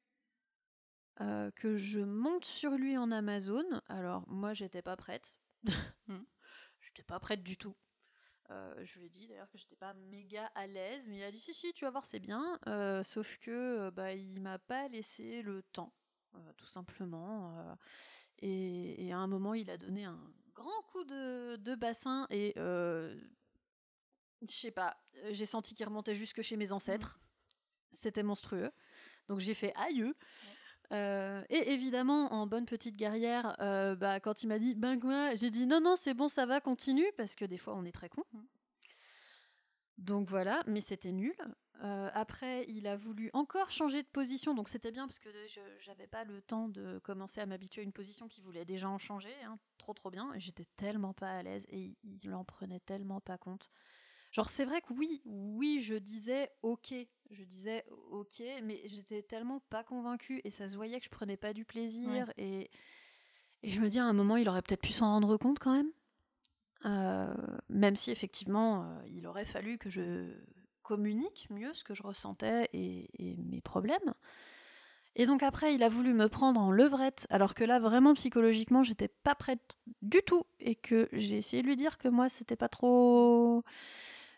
euh, 1.22 1.52
que 1.52 1.78
je 1.78 2.00
monte 2.00 2.46
sur 2.46 2.72
lui 2.72 2.98
en 2.98 3.12
Amazon. 3.12 3.66
Alors, 3.88 4.28
moi, 4.28 4.54
j'étais 4.54 4.82
pas 4.82 4.96
prête. 4.96 5.38
Mm. 6.08 6.18
J'étais 6.82 7.04
pas 7.04 7.20
prête 7.20 7.44
du 7.44 7.58
tout. 7.58 7.76
Euh, 8.50 8.74
je 8.84 9.00
lui 9.00 9.08
ai 9.08 9.10
dit 9.10 9.28
d'ailleurs 9.28 9.50
que 9.50 9.58
j'étais 9.58 9.76
pas 9.76 9.94
méga 9.94 10.46
à 10.56 10.68
l'aise, 10.68 11.06
mais 11.08 11.18
il 11.18 11.24
a 11.24 11.32
dit 11.32 11.40
si, 11.40 11.54
si, 11.54 11.74
tu 11.74 11.84
vas 11.86 11.92
voir, 11.92 12.06
c'est 12.06 12.20
bien. 12.20 12.58
Euh, 12.68 13.04
sauf 13.04 13.38
que 13.40 13.90
bah, 13.90 14.14
il 14.14 14.40
m'a 14.40 14.58
pas 14.60 14.88
laissé 14.88 15.42
le 15.42 15.64
temps, 15.64 15.92
tout 16.56 16.68
simplement. 16.68 17.78
et, 18.40 19.08
et 19.08 19.12
à 19.12 19.18
un 19.18 19.28
moment, 19.28 19.54
il 19.54 19.70
a 19.70 19.78
donné 19.78 20.06
un 20.06 20.20
grand 20.54 20.82
coup 20.84 21.04
de, 21.04 21.58
de 21.58 21.76
bassin 21.76 22.26
et 22.30 22.54
je 22.56 24.54
sais 24.54 24.72
pas, 24.72 24.98
j'ai 25.32 25.46
senti 25.46 25.74
qu'il 25.76 25.86
remontait 25.86 26.16
jusque 26.16 26.42
chez 26.42 26.58
mes 26.58 26.72
ancêtres. 26.72 27.20
C'était 27.92 28.24
monstrueux. 28.24 28.72
Donc 29.28 29.40
j'ai 29.40 29.54
fait 29.54 29.74
aïeux. 29.76 30.16
Euh, 30.94 31.44
et 31.50 31.74
évidemment, 31.74 32.34
en 32.34 32.48
bonne 32.48 32.66
petite 32.66 32.96
guerrière, 32.96 33.56
euh, 33.60 33.96
bah, 33.96 34.20
quand 34.20 34.44
il 34.44 34.48
m'a 34.48 34.60
dit 34.60 34.74
ben 34.76 35.00
quoi, 35.00 35.36
j'ai 35.36 35.52
dit 35.52 35.66
non, 35.68 35.82
non, 35.82 35.96
c'est 35.96 36.14
bon, 36.14 36.30
ça 36.30 36.46
va, 36.46 36.62
continue, 36.62 37.08
parce 37.18 37.36
que 37.36 37.46
des 37.46 37.58
fois 37.58 37.76
on 37.76 37.84
est 37.84 37.92
très 37.92 38.10
con. 38.10 38.24
Donc 39.98 40.30
voilà, 40.30 40.64
mais 40.68 40.82
c'était 40.82 41.12
nul. 41.12 41.36
Euh, 41.84 42.10
après, 42.14 42.66
il 42.70 42.88
a 42.88 42.96
voulu 42.96 43.30
encore 43.34 43.72
changer 43.72 44.02
de 44.02 44.08
position, 44.08 44.54
donc 44.54 44.70
c'était 44.70 44.92
bien 44.92 45.08
parce 45.08 45.20
que 45.20 45.30
j'avais 45.80 46.08
pas 46.08 46.24
le 46.24 46.42
temps 46.42 46.70
de 46.70 47.00
commencer 47.00 47.42
à 47.42 47.46
m'habituer 47.46 47.82
à 47.82 47.84
une 47.84 47.94
position 47.94 48.28
qui 48.28 48.42
voulait 48.42 48.66
déjà 48.66 48.90
en 48.90 48.98
changer, 48.98 49.34
hein, 49.46 49.60
trop 49.78 49.94
trop 49.94 50.10
bien, 50.10 50.32
j'étais 50.38 50.66
tellement 50.76 51.14
pas 51.14 51.32
à 51.32 51.44
l'aise 51.44 51.66
et 51.70 51.96
il 52.04 52.34
en 52.34 52.44
prenait 52.44 52.80
tellement 52.80 53.20
pas 53.20 53.38
compte. 53.38 53.70
Genre, 54.38 54.50
c'est 54.50 54.66
vrai 54.66 54.82
que 54.82 54.94
oui, 54.94 55.24
oui, 55.26 55.80
je 55.82 55.96
disais 55.96 56.52
ok. 56.62 56.94
Je 57.32 57.44
disais 57.44 57.84
ok, 58.12 58.44
mais 58.62 58.84
j'étais 58.86 59.24
tellement 59.24 59.62
pas 59.72 59.84
convaincue 59.84 60.42
et 60.44 60.52
ça 60.52 60.68
se 60.68 60.76
voyait 60.76 61.00
que 61.00 61.06
je 61.06 61.10
prenais 61.10 61.38
pas 61.38 61.54
du 61.54 61.66
plaisir. 61.66 62.32
Et, 62.38 62.70
et 63.64 63.70
je 63.72 63.82
me 63.82 63.90
dis 63.90 63.98
à 63.98 64.06
un 64.06 64.14
moment, 64.14 64.38
il 64.38 64.48
aurait 64.48 64.62
peut-être 64.62 64.84
pu 64.84 64.94
s'en 64.94 65.08
rendre 65.08 65.38
compte 65.38 65.58
quand 65.58 65.74
même. 65.74 65.90
Euh, 66.86 67.34
même 67.68 67.96
si 67.96 68.12
effectivement, 68.12 68.84
euh, 68.84 69.02
il 69.08 69.26
aurait 69.26 69.44
fallu 69.44 69.80
que 69.80 69.90
je 69.90 70.32
communique 70.84 71.48
mieux 71.50 71.74
ce 71.74 71.84
que 71.84 71.96
je 71.96 72.04
ressentais 72.04 72.70
et, 72.74 73.10
et 73.18 73.38
mes 73.38 73.62
problèmes. 73.62 74.14
Et 75.16 75.26
donc 75.26 75.42
après, 75.42 75.74
il 75.74 75.82
a 75.82 75.90
voulu 75.90 76.14
me 76.14 76.30
prendre 76.30 76.62
en 76.62 76.70
levrette, 76.70 77.26
alors 77.32 77.56
que 77.56 77.64
là, 77.64 77.80
vraiment 77.80 78.14
psychologiquement, 78.14 78.84
j'étais 78.84 79.08
pas 79.08 79.34
prête 79.34 79.80
du 80.04 80.22
tout, 80.22 80.46
et 80.60 80.76
que 80.76 81.10
j'ai 81.12 81.38
essayé 81.38 81.64
de 81.64 81.68
lui 81.68 81.76
dire 81.76 81.98
que 81.98 82.08
moi, 82.08 82.30
c'était 82.30 82.56
pas 82.56 82.70
trop. 82.70 83.64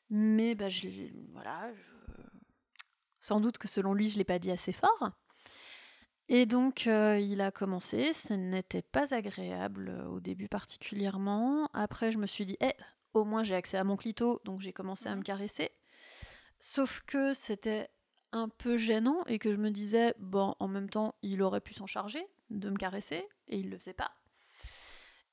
Mais 0.10 0.56
bah, 0.56 0.70
je, 0.70 0.88
voilà, 1.34 1.72
je- 1.74 2.14
sans 3.20 3.40
doute 3.42 3.58
que 3.58 3.68
selon 3.68 3.94
lui, 3.94 4.10
je 4.10 4.18
l'ai 4.18 4.24
pas 4.24 4.40
dit 4.40 4.52
assez 4.52 4.72
fort. 4.74 5.12
Et 6.28 6.46
donc, 6.46 6.86
euh, 6.88 7.20
il 7.20 7.42
a 7.42 7.52
commencé. 7.52 8.14
Ce 8.14 8.34
n'était 8.34 8.82
pas 8.84 9.14
agréable 9.14 9.90
euh, 9.90 10.06
au 10.08 10.20
début 10.20 10.48
particulièrement. 10.48 11.70
Après, 11.74 12.12
je 12.12 12.18
me 12.20 12.28
suis 12.28 12.46
dit, 12.46 12.58
eh, 12.62 12.74
au 13.14 13.24
moins 13.26 13.44
j'ai 13.44 13.56
accès 13.56 13.78
à 13.78 13.84
mon 13.84 13.98
clito, 13.98 14.40
donc 14.46 14.62
j'ai 14.62 14.74
commencé 14.74 15.08
à 15.10 15.16
me 15.16 15.24
caresser. 15.24 15.72
Sauf 16.60 17.02
que 17.06 17.34
c'était 17.34 17.90
un 18.32 18.48
peu 18.50 18.78
gênant 18.78 19.24
et 19.26 19.40
que 19.40 19.52
je 19.52 19.58
me 19.58 19.72
disais, 19.72 20.14
bon, 20.20 20.56
en 20.60 20.68
même 20.68 20.90
temps, 20.90 21.16
il 21.24 21.42
aurait 21.42 21.62
pu 21.62 21.74
s'en 21.74 21.88
charger 21.88 22.26
de 22.52 22.70
me 22.70 22.78
caresser 22.78 23.28
et 23.48 23.58
il 23.58 23.70
le 23.70 23.78
faisait 23.80 23.94
pas. 23.94 24.12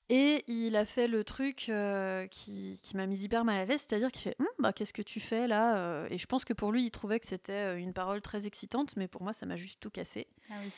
Et 0.09 0.45
il 0.47 0.77
a 0.77 0.85
fait 0.85 1.09
le 1.09 1.25
truc 1.25 1.69
euh, 1.69 2.29
qui, 2.29 2.79
qui 2.83 2.97
m'a 2.97 3.07
mis 3.07 3.25
hyper 3.25 3.45
mal 3.45 3.59
à 3.59 3.65
l'aise, 3.65 3.85
c'est-à-dire 3.89 4.13
qu'il 4.13 4.23
fait 4.23 4.37
Hum, 4.39 4.47
bah, 4.61 4.73
Qu'est-ce 4.73 4.93
que 4.93 5.03
tu 5.03 5.19
fais 5.19 5.49
là 5.49 5.77
Euh, 5.79 6.07
Et 6.11 6.19
je 6.19 6.27
pense 6.27 6.45
que 6.45 6.53
pour 6.53 6.71
lui, 6.71 6.85
il 6.85 6.91
trouvait 6.93 7.19
que 7.19 7.27
c'était 7.27 7.53
euh, 7.53 7.77
une 7.77 7.93
parole 7.93 8.23
très 8.23 8.47
excitante, 8.47 8.95
mais 8.97 9.09
pour 9.09 9.23
moi, 9.23 9.33
ça 9.33 9.47
m'a 9.47 9.57
juste 9.57 9.81
tout 9.81 9.91
cassé. 9.91 10.29
Ah 10.51 10.55
oui. 10.63 10.71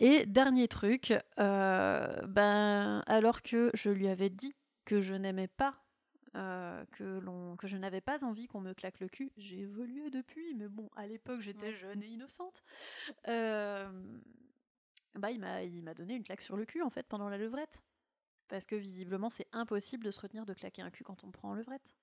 Et 0.00 0.26
dernier 0.26 0.66
truc, 0.66 1.12
euh, 1.38 2.16
ben, 2.26 3.04
alors 3.06 3.42
que 3.42 3.70
je 3.74 3.90
lui 3.90 4.08
avais 4.08 4.28
dit 4.28 4.52
que 4.84 5.00
je 5.00 5.14
n'aimais 5.14 5.46
pas, 5.46 5.76
euh, 6.34 6.84
que, 6.90 7.20
l'on, 7.20 7.56
que 7.56 7.68
je 7.68 7.76
n'avais 7.76 8.00
pas 8.00 8.24
envie 8.24 8.48
qu'on 8.48 8.60
me 8.60 8.74
claque 8.74 8.98
le 8.98 9.08
cul, 9.08 9.30
j'ai 9.36 9.60
évolué 9.60 10.10
depuis, 10.10 10.52
mais 10.56 10.66
bon, 10.66 10.90
à 10.96 11.06
l'époque 11.06 11.42
j'étais 11.42 11.72
jeune 11.72 12.02
et 12.02 12.08
innocente. 12.08 12.64
Bah, 13.24 13.92
il, 15.30 15.38
m'a, 15.38 15.62
il 15.62 15.84
m'a 15.84 15.94
donné 15.94 16.16
une 16.16 16.24
claque 16.24 16.40
sur 16.40 16.56
le 16.56 16.64
cul 16.64 16.82
en 16.82 16.90
fait 16.90 17.06
pendant 17.06 17.28
la 17.28 17.38
levrette. 17.38 17.80
Parce 18.48 18.66
que 18.66 18.76
visiblement 18.76 19.30
c'est 19.30 19.48
impossible 19.52 20.04
de 20.04 20.10
se 20.10 20.20
retenir 20.20 20.44
de 20.46 20.54
claquer 20.54 20.82
un 20.82 20.90
cul 20.90 21.04
quand 21.04 21.24
on 21.24 21.30
prend 21.30 21.50
en 21.50 21.54
levrette. 21.54 21.96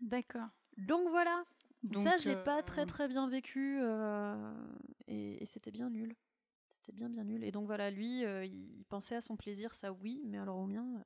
D'accord. 0.00 0.48
Donc 0.76 1.08
voilà. 1.08 1.44
Donc, 1.82 2.02
ça, 2.02 2.16
je 2.16 2.28
l'ai 2.28 2.36
pas 2.36 2.58
euh, 2.58 2.62
très 2.62 2.86
très 2.86 3.06
bien 3.06 3.28
vécu 3.28 3.78
euh, 3.80 4.52
et, 5.06 5.42
et 5.42 5.46
c'était 5.46 5.70
bien 5.70 5.90
nul. 5.90 6.16
C'était 6.68 6.92
bien 6.92 7.08
bien 7.08 7.24
nul. 7.24 7.44
Et 7.44 7.52
donc 7.52 7.66
voilà, 7.66 7.90
lui, 7.90 8.24
euh, 8.24 8.44
il 8.44 8.84
pensait 8.88 9.16
à 9.16 9.20
son 9.20 9.36
plaisir, 9.36 9.74
ça 9.74 9.92
oui, 9.92 10.20
mais 10.24 10.38
alors 10.38 10.58
au 10.58 10.66
mien. 10.66 11.04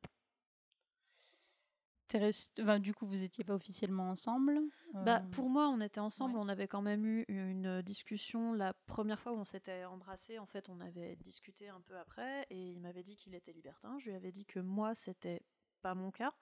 T'es 2.11 2.19
rest- 2.19 2.59
enfin, 2.61 2.81
du 2.81 2.93
coup, 2.93 3.07
vous 3.07 3.23
étiez 3.23 3.45
pas 3.45 3.55
officiellement 3.55 4.11
ensemble. 4.11 4.59
Bah, 4.95 5.23
euh, 5.25 5.31
pour 5.31 5.49
moi, 5.49 5.69
on 5.69 5.81
était 5.81 6.01
ensemble, 6.01 6.35
ouais. 6.35 6.41
on 6.45 6.49
avait 6.49 6.67
quand 6.67 6.83
même 6.83 7.07
eu 7.07 7.25
une 7.29 7.83
discussion 7.83 8.53
la 8.53 8.75
première 8.75 9.21
fois 9.21 9.31
où 9.33 9.37
on 9.37 9.45
s'était 9.45 9.85
embrassé. 9.85 10.41
En 10.41 10.47
fait, 10.47 10.69
on 10.69 10.81
avait 10.81 11.15
discuté 11.23 11.69
un 11.69 11.81
peu 11.81 11.97
après 11.97 12.49
et 12.51 12.73
il 12.73 12.81
m'avait 12.81 13.05
dit 13.05 13.15
qu'il 13.15 13.37
était 13.37 13.53
libertin. 13.53 13.97
Je 14.01 14.11
lui 14.11 14.17
avais 14.17 14.33
dit 14.33 14.45
que 14.45 14.59
moi, 14.59 14.93
c'était 14.97 15.43
pas 15.83 15.95
mon 15.95 16.11
cas, 16.11 16.35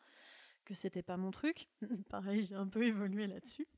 que 0.65 0.73
c'était 0.73 1.03
pas 1.03 1.19
mon 1.19 1.31
truc. 1.31 1.69
Pareil, 2.09 2.47
j'ai 2.47 2.55
un 2.55 2.67
peu 2.67 2.83
évolué 2.87 3.27
là-dessus. 3.27 3.69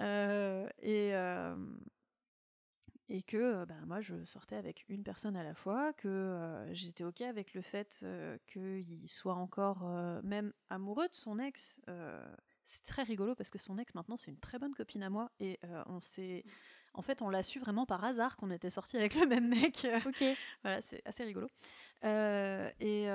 Euh, 0.00 0.68
et, 0.78 1.16
euh, 1.16 1.56
et 3.10 3.22
que 3.22 3.64
bah, 3.64 3.74
moi, 3.86 4.00
je 4.00 4.24
sortais 4.24 4.56
avec 4.56 4.84
une 4.88 5.02
personne 5.02 5.36
à 5.36 5.42
la 5.42 5.54
fois, 5.54 5.92
que 5.94 6.08
euh, 6.08 6.74
j'étais 6.74 7.04
OK 7.04 7.22
avec 7.22 7.54
le 7.54 7.62
fait 7.62 8.00
euh, 8.02 8.36
qu'il 8.46 9.08
soit 9.08 9.34
encore 9.34 9.82
euh, 9.84 10.20
même 10.22 10.52
amoureux 10.68 11.08
de 11.08 11.14
son 11.14 11.38
ex. 11.38 11.80
c'est 12.64 12.84
très 12.84 13.02
rigolo 13.02 13.34
parce 13.34 13.50
que 13.50 13.58
son 13.58 13.78
ex 13.78 13.94
maintenant 13.94 14.18
c'est 14.18 14.30
une 14.30 14.38
très 14.38 14.58
bonne 14.58 14.74
copine 14.74 15.02
à 15.02 15.08
moi 15.08 15.30
et 15.40 15.58
on 15.86 16.00
s'est 16.00 16.44
en 16.92 17.00
fait 17.00 17.22
on 17.22 17.30
l'a 17.30 17.42
su 17.42 17.58
vraiment 17.60 17.86
par 17.86 18.04
hasard 18.04 18.36
qu'on 18.36 18.50
était 18.50 18.68
sortis 18.68 18.98
avec 18.98 19.14
le 19.14 19.26
même 19.26 19.48
mec. 19.48 19.86
Ok. 20.06 20.22
Voilà 20.62 20.82
c'est 20.82 21.00
assez 21.06 21.24
rigolo. 21.24 21.48
Et 22.02 23.06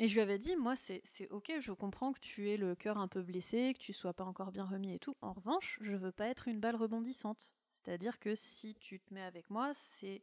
et 0.00 0.08
je 0.08 0.14
lui 0.14 0.20
avais 0.20 0.38
dit 0.38 0.54
moi 0.56 0.76
c'est 0.76 1.00
c'est 1.04 1.30
ok 1.30 1.52
je 1.60 1.72
comprends 1.72 2.12
que 2.12 2.20
tu 2.20 2.50
aies 2.50 2.58
le 2.58 2.74
cœur 2.74 2.98
un 2.98 3.08
peu 3.08 3.22
blessé 3.22 3.72
que 3.72 3.78
tu 3.78 3.94
sois 3.94 4.12
pas 4.12 4.24
encore 4.24 4.52
bien 4.52 4.64
remis 4.64 4.92
et 4.92 4.98
tout. 4.98 5.16
En 5.22 5.32
revanche 5.32 5.78
je 5.80 5.96
veux 5.96 6.12
pas 6.12 6.26
être 6.26 6.48
une 6.48 6.60
balle 6.60 6.76
rebondissante 6.76 7.54
c'est 7.84 7.92
à 7.92 7.98
dire 7.98 8.18
que 8.18 8.34
si 8.34 8.74
tu 8.76 9.00
te 9.00 9.12
mets 9.12 9.22
avec 9.22 9.50
moi 9.50 9.72
c'est 9.74 10.22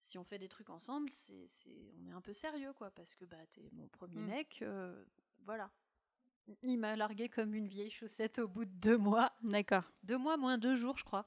si 0.00 0.18
on 0.18 0.24
fait 0.24 0.38
des 0.38 0.48
trucs 0.48 0.70
ensemble, 0.70 1.10
c'est, 1.10 1.44
c'est, 1.46 1.92
on 2.02 2.08
est 2.08 2.12
un 2.12 2.20
peu 2.20 2.32
sérieux, 2.32 2.72
quoi, 2.72 2.90
parce 2.90 3.14
que 3.14 3.24
bah, 3.24 3.36
t'es 3.50 3.68
mon 3.72 3.86
premier 3.88 4.18
Mm. 4.18 4.26
mec, 4.28 4.58
euh, 4.62 5.04
voilà. 5.44 5.70
Il 6.62 6.78
m'a 6.78 6.96
largué 6.96 7.28
comme 7.28 7.54
une 7.54 7.68
vieille 7.68 7.90
chaussette 7.90 8.38
au 8.38 8.48
bout 8.48 8.64
de 8.64 8.70
deux 8.70 8.96
mois. 8.98 9.32
D'accord. 9.42 9.84
Deux 10.02 10.18
mois 10.18 10.36
moins 10.36 10.58
deux 10.58 10.74
jours, 10.74 10.96
je 10.98 11.04
crois. 11.04 11.26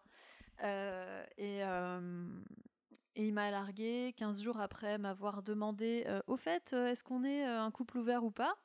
Euh, 0.63 1.23
et, 1.37 1.63
euh, 1.63 2.41
et 3.15 3.27
il 3.27 3.33
m'a 3.33 3.51
largué 3.51 4.13
15 4.17 4.41
jours 4.43 4.59
après 4.59 4.97
m'avoir 4.97 5.43
demandé 5.43 6.05
Au 6.27 6.35
fait, 6.35 6.73
est-ce 6.73 7.03
qu'on 7.03 7.23
est 7.23 7.43
un 7.45 7.71
couple 7.71 7.99
ouvert 7.99 8.23
ou 8.23 8.31
pas? 8.31 8.57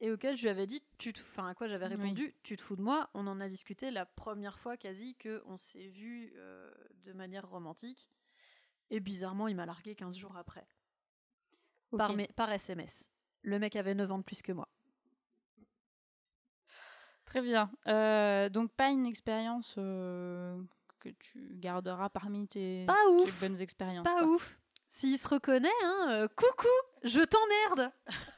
Et 0.00 0.12
auquel 0.12 0.36
je 0.36 0.42
lui 0.42 0.48
avais 0.48 0.66
dit 0.66 0.82
tu 0.98 1.12
te... 1.12 1.20
Enfin, 1.20 1.48
à 1.48 1.54
quoi 1.54 1.66
j'avais 1.66 1.86
Oui. 1.86 1.94
répondu 1.96 2.34
Tu 2.44 2.56
te 2.56 2.62
fous 2.62 2.76
de 2.76 2.82
moi 2.82 3.10
On 3.14 3.26
en 3.26 3.40
a 3.40 3.48
discuté 3.48 3.90
la 3.90 4.06
première 4.06 4.58
fois 4.58 4.76
quasi 4.76 5.16
qu'on 5.16 5.56
s'est 5.56 5.88
vu 5.88 6.32
euh, 6.36 6.72
de 7.04 7.12
manière 7.12 7.48
romantique. 7.48 8.08
Et 8.90 9.00
bizarrement, 9.00 9.48
il 9.48 9.56
m'a 9.56 9.66
largué 9.66 9.94
15 9.96 10.16
jours 10.16 10.36
après. 10.36 10.66
Par, 11.96 12.10
Ok. 12.10 12.16
mes- 12.16 12.28
par 12.28 12.50
SMS. 12.52 13.08
Le 13.42 13.58
mec 13.58 13.74
avait 13.76 13.94
9 13.94 14.10
ans 14.12 14.18
de 14.18 14.22
plus 14.24 14.40
que 14.42 14.52
moi. 14.52 14.68
Très 17.24 17.42
bien. 17.42 17.70
Euh, 17.86 18.48
donc 18.48 18.72
pas 18.72 18.88
une 18.90 19.04
expérience 19.06 19.74
euh, 19.78 20.58
que 21.00 21.10
tu 21.10 21.48
garderas 21.54 22.08
parmi 22.08 22.48
tes, 22.48 22.86
Pas 22.86 22.94
tes 22.94 23.10
ouf. 23.10 23.40
bonnes 23.40 23.60
expériences. 23.60 24.04
Pas 24.04 24.14
quoi. 24.22 24.26
ouf. 24.26 24.58
S'il 24.88 25.18
se 25.18 25.28
reconnaît, 25.28 25.68
hein, 25.84 26.26
coucou, 26.34 26.66
je 27.04 27.20
t'emmerde. 27.20 27.92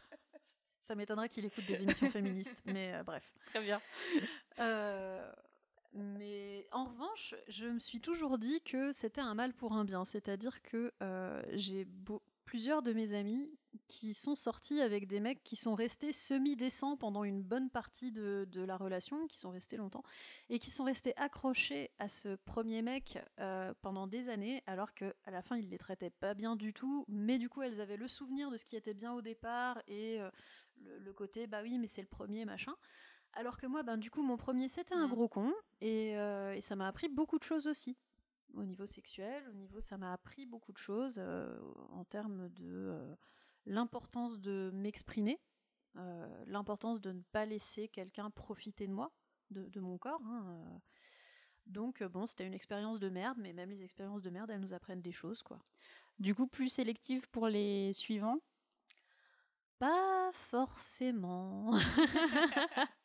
Ça 0.90 0.97
m'étonnerait 0.97 1.28
qu'il 1.28 1.44
écoute 1.44 1.64
des 1.66 1.80
émissions 1.82 2.11
féministes, 2.11 2.62
mais 2.66 2.92
euh, 2.94 3.04
bref. 3.04 3.23
Très 3.47 3.61
bien. 3.62 3.80
Euh, 4.59 5.32
mais 5.92 6.66
en 6.73 6.87
revanche, 6.87 7.37
je 7.47 7.66
me 7.66 7.78
suis 7.78 8.00
toujours 8.00 8.38
dit 8.38 8.61
que 8.62 8.90
c'était 8.92 9.20
un 9.20 9.35
mal 9.35 9.52
pour 9.54 9.73
un 9.73 9.85
bien. 9.85 10.04
C'est-à-dire 10.04 10.62
que 10.62 10.92
euh, 11.00 11.40
j'ai 11.52 11.85
beau- 11.85 12.25
plusieurs 12.44 12.82
de 12.82 12.92
mes 12.92 13.14
amis 13.14 13.49
qui 13.87 14.14
sont 14.14 14.35
sortis 14.35 14.80
avec 14.80 15.06
des 15.06 15.20
mecs 15.20 15.44
qui 15.44 15.54
sont 15.54 15.76
restés 15.76 16.12
semi-décents 16.12 16.97
pendant 16.97 17.23
une 17.23 17.40
bonne 17.44 17.70
partie 17.70 18.11
de, 18.11 18.44
de 18.50 18.62
la 18.62 18.76
relation, 18.76 19.28
qui 19.28 19.38
sont 19.38 19.50
restés 19.50 19.76
longtemps, 19.76 20.02
et 20.49 20.59
qui 20.59 20.73
sont 20.73 20.82
restés 20.82 21.16
accrochés 21.16 21.92
à 22.00 22.09
ce 22.09 22.35
premier 22.35 22.82
mec 22.82 23.18
euh, 23.38 23.73
pendant 23.82 24.09
des 24.09 24.28
années, 24.28 24.64
alors 24.66 24.92
que 24.94 25.14
à 25.25 25.30
la 25.30 25.42
fin, 25.42 25.56
il 25.56 25.68
les 25.68 25.78
traitait 25.78 26.11
pas 26.11 26.35
bien 26.35 26.56
du 26.56 26.73
tout, 26.73 27.04
mais 27.06 27.38
du 27.38 27.49
coup, 27.49 27.62
elles 27.62 27.80
avaient 27.80 27.97
le 27.97 28.09
souvenir 28.09 28.50
de 28.50 28.56
ce 28.56 28.64
qui 28.64 28.75
était 28.75 28.94
bien 28.94 29.12
au 29.12 29.23
départ, 29.23 29.80
et 29.87 30.20
euh, 30.20 30.28
le, 30.80 30.99
le 30.99 31.12
côté, 31.12 31.46
bah 31.46 31.60
oui, 31.62 31.78
mais 31.78 31.87
c'est 31.87 32.02
le 32.02 32.08
premier, 32.08 32.44
machin. 32.44 32.75
Alors 33.32 33.56
que 33.58 33.66
moi, 33.66 33.82
ben, 33.82 33.96
du 33.96 34.10
coup, 34.10 34.22
mon 34.22 34.37
premier, 34.37 34.68
c'était 34.68 34.94
un 34.94 35.04
Mhm. 35.06 35.10
gros 35.14 35.28
con, 35.28 35.52
et, 35.80 36.16
euh, 36.18 36.54
et 36.54 36.60
ça 36.60 36.75
m'a 36.76 36.88
appris 36.88 37.08
beaucoup 37.08 37.38
de 37.38 37.44
choses 37.44 37.66
aussi. 37.66 37.96
Au 38.54 38.64
niveau 38.64 38.87
sexuel, 38.87 39.46
au 39.49 39.52
niveau, 39.52 39.80
ça 39.80 39.96
m'a 39.99 40.12
appris 40.12 40.46
beaucoup 40.46 40.72
de 40.72 40.78
choses 40.78 41.16
euh, 41.18 41.56
en 41.90 42.04
termes 42.04 42.49
de 42.49 42.64
euh, 42.66 43.14
l'importance 43.66 44.40
de 44.40 44.70
m'exprimer, 44.75 45.38
l'importance 46.46 47.00
de 47.00 47.12
ne 47.12 47.22
pas 47.32 47.44
laisser 47.46 47.88
quelqu'un 47.88 48.30
profiter 48.30 48.87
de 48.88 48.92
moi, 48.92 49.12
de, 49.50 49.68
de 49.68 49.80
mon 49.80 49.99
corps. 49.99 50.22
hein. 50.25 50.80
Donc, 51.66 52.02
bon, 52.02 52.26
c'était 52.26 52.46
une 52.46 52.54
expérience 52.54 52.99
de 52.99 53.08
merde, 53.08 53.38
mais 53.38 53.52
même 53.52 53.70
les 53.70 53.82
expériences 53.84 54.22
de 54.22 54.30
merde, 54.30 54.50
elles 54.50 54.60
nous 54.60 54.72
apprennent 54.72 55.02
des 55.02 55.12
choses, 55.12 55.42
quoi. 55.42 55.60
Du 56.18 56.34
coup, 56.34 56.46
plus 56.49 56.68
sélective 56.68 57.28
pour 57.30 57.49
les 57.49 57.92
suivants. 57.92 58.40
Pas 59.80 60.30
forcément. 60.34 61.72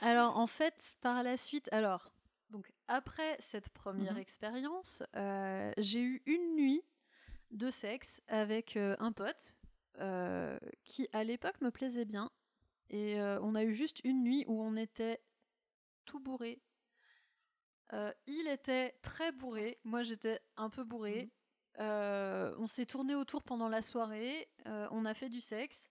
alors 0.00 0.38
en 0.38 0.48
fait, 0.48 0.96
par 1.02 1.22
la 1.22 1.36
suite, 1.36 1.68
alors 1.72 2.10
donc 2.50 2.72
après 2.88 3.36
cette 3.40 3.70
première 3.70 4.14
Mhm. 4.14 4.20
expérience, 4.20 5.02
euh, 5.16 5.72
j'ai 5.78 6.00
eu 6.02 6.22
une 6.26 6.56
nuit 6.56 6.82
de 7.52 7.70
sexe 7.70 8.22
avec 8.28 8.76
euh, 8.76 8.96
un 9.00 9.12
pote 9.12 9.56
euh, 10.00 10.58
qui 10.84 11.08
à 11.12 11.24
l'époque 11.24 11.60
me 11.62 11.70
plaisait 11.70 12.06
bien 12.06 12.30
et 12.90 13.20
on 13.42 13.54
a 13.56 13.64
eu 13.64 13.74
juste 13.74 14.00
une 14.04 14.22
nuit 14.22 14.44
où 14.48 14.62
on 14.62 14.76
était 14.76 15.20
tout 16.06 16.20
bourré. 16.20 16.62
Il 18.28 18.48
était 18.48 18.92
très 19.02 19.32
bourré, 19.32 19.78
moi 19.84 20.04
j'étais 20.04 20.40
un 20.56 20.70
peu 20.70 20.84
bourré. 20.84 21.30
Euh, 21.78 22.54
on 22.58 22.66
s'est 22.66 22.86
tourné 22.86 23.14
autour 23.14 23.42
pendant 23.42 23.68
la 23.68 23.82
soirée, 23.82 24.48
euh, 24.66 24.88
on 24.90 25.04
a 25.04 25.14
fait 25.14 25.28
du 25.28 25.40
sexe. 25.40 25.88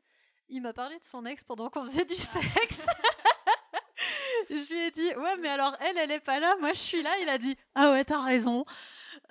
il 0.50 0.62
m'a 0.62 0.74
parlé 0.74 0.98
de 0.98 1.04
son 1.04 1.26
ex 1.26 1.44
pendant 1.44 1.70
qu'on 1.70 1.86
faisait 1.86 2.06
du 2.06 2.16
sexe. 2.16 2.86
je 4.50 4.74
lui 4.74 4.80
ai 4.80 4.92
dit, 4.92 5.08
ouais, 5.16 5.38
mais 5.38 5.50
alors 5.50 5.76
elle, 5.80 5.98
elle 5.98 6.12
est 6.12 6.20
pas 6.20 6.40
là, 6.40 6.56
moi 6.60 6.74
je 6.74 6.80
suis 6.80 7.04
là. 7.04 7.12
Il 7.22 7.30
a 7.30 7.38
dit, 7.38 7.56
ah 7.76 7.92
ouais, 7.92 8.04
t'as 8.04 8.22
raison. 8.22 8.66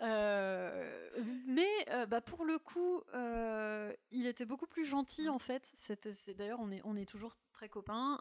Euh, 0.01 1.11
mais 1.47 1.69
euh, 1.91 2.07
bah, 2.07 2.21
pour 2.21 2.45
le 2.45 2.59
coup, 2.59 3.03
euh, 3.15 3.93
il 4.11 4.27
était 4.27 4.45
beaucoup 4.45 4.67
plus 4.67 4.85
gentil 4.85 5.29
en 5.29 5.39
fait. 5.39 5.69
C'est, 5.75 6.37
d'ailleurs, 6.37 6.61
on 6.61 6.71
est, 6.71 6.81
on 6.85 6.97
est 6.97 7.09
toujours 7.09 7.37
très 7.53 7.69
copains. 7.69 8.21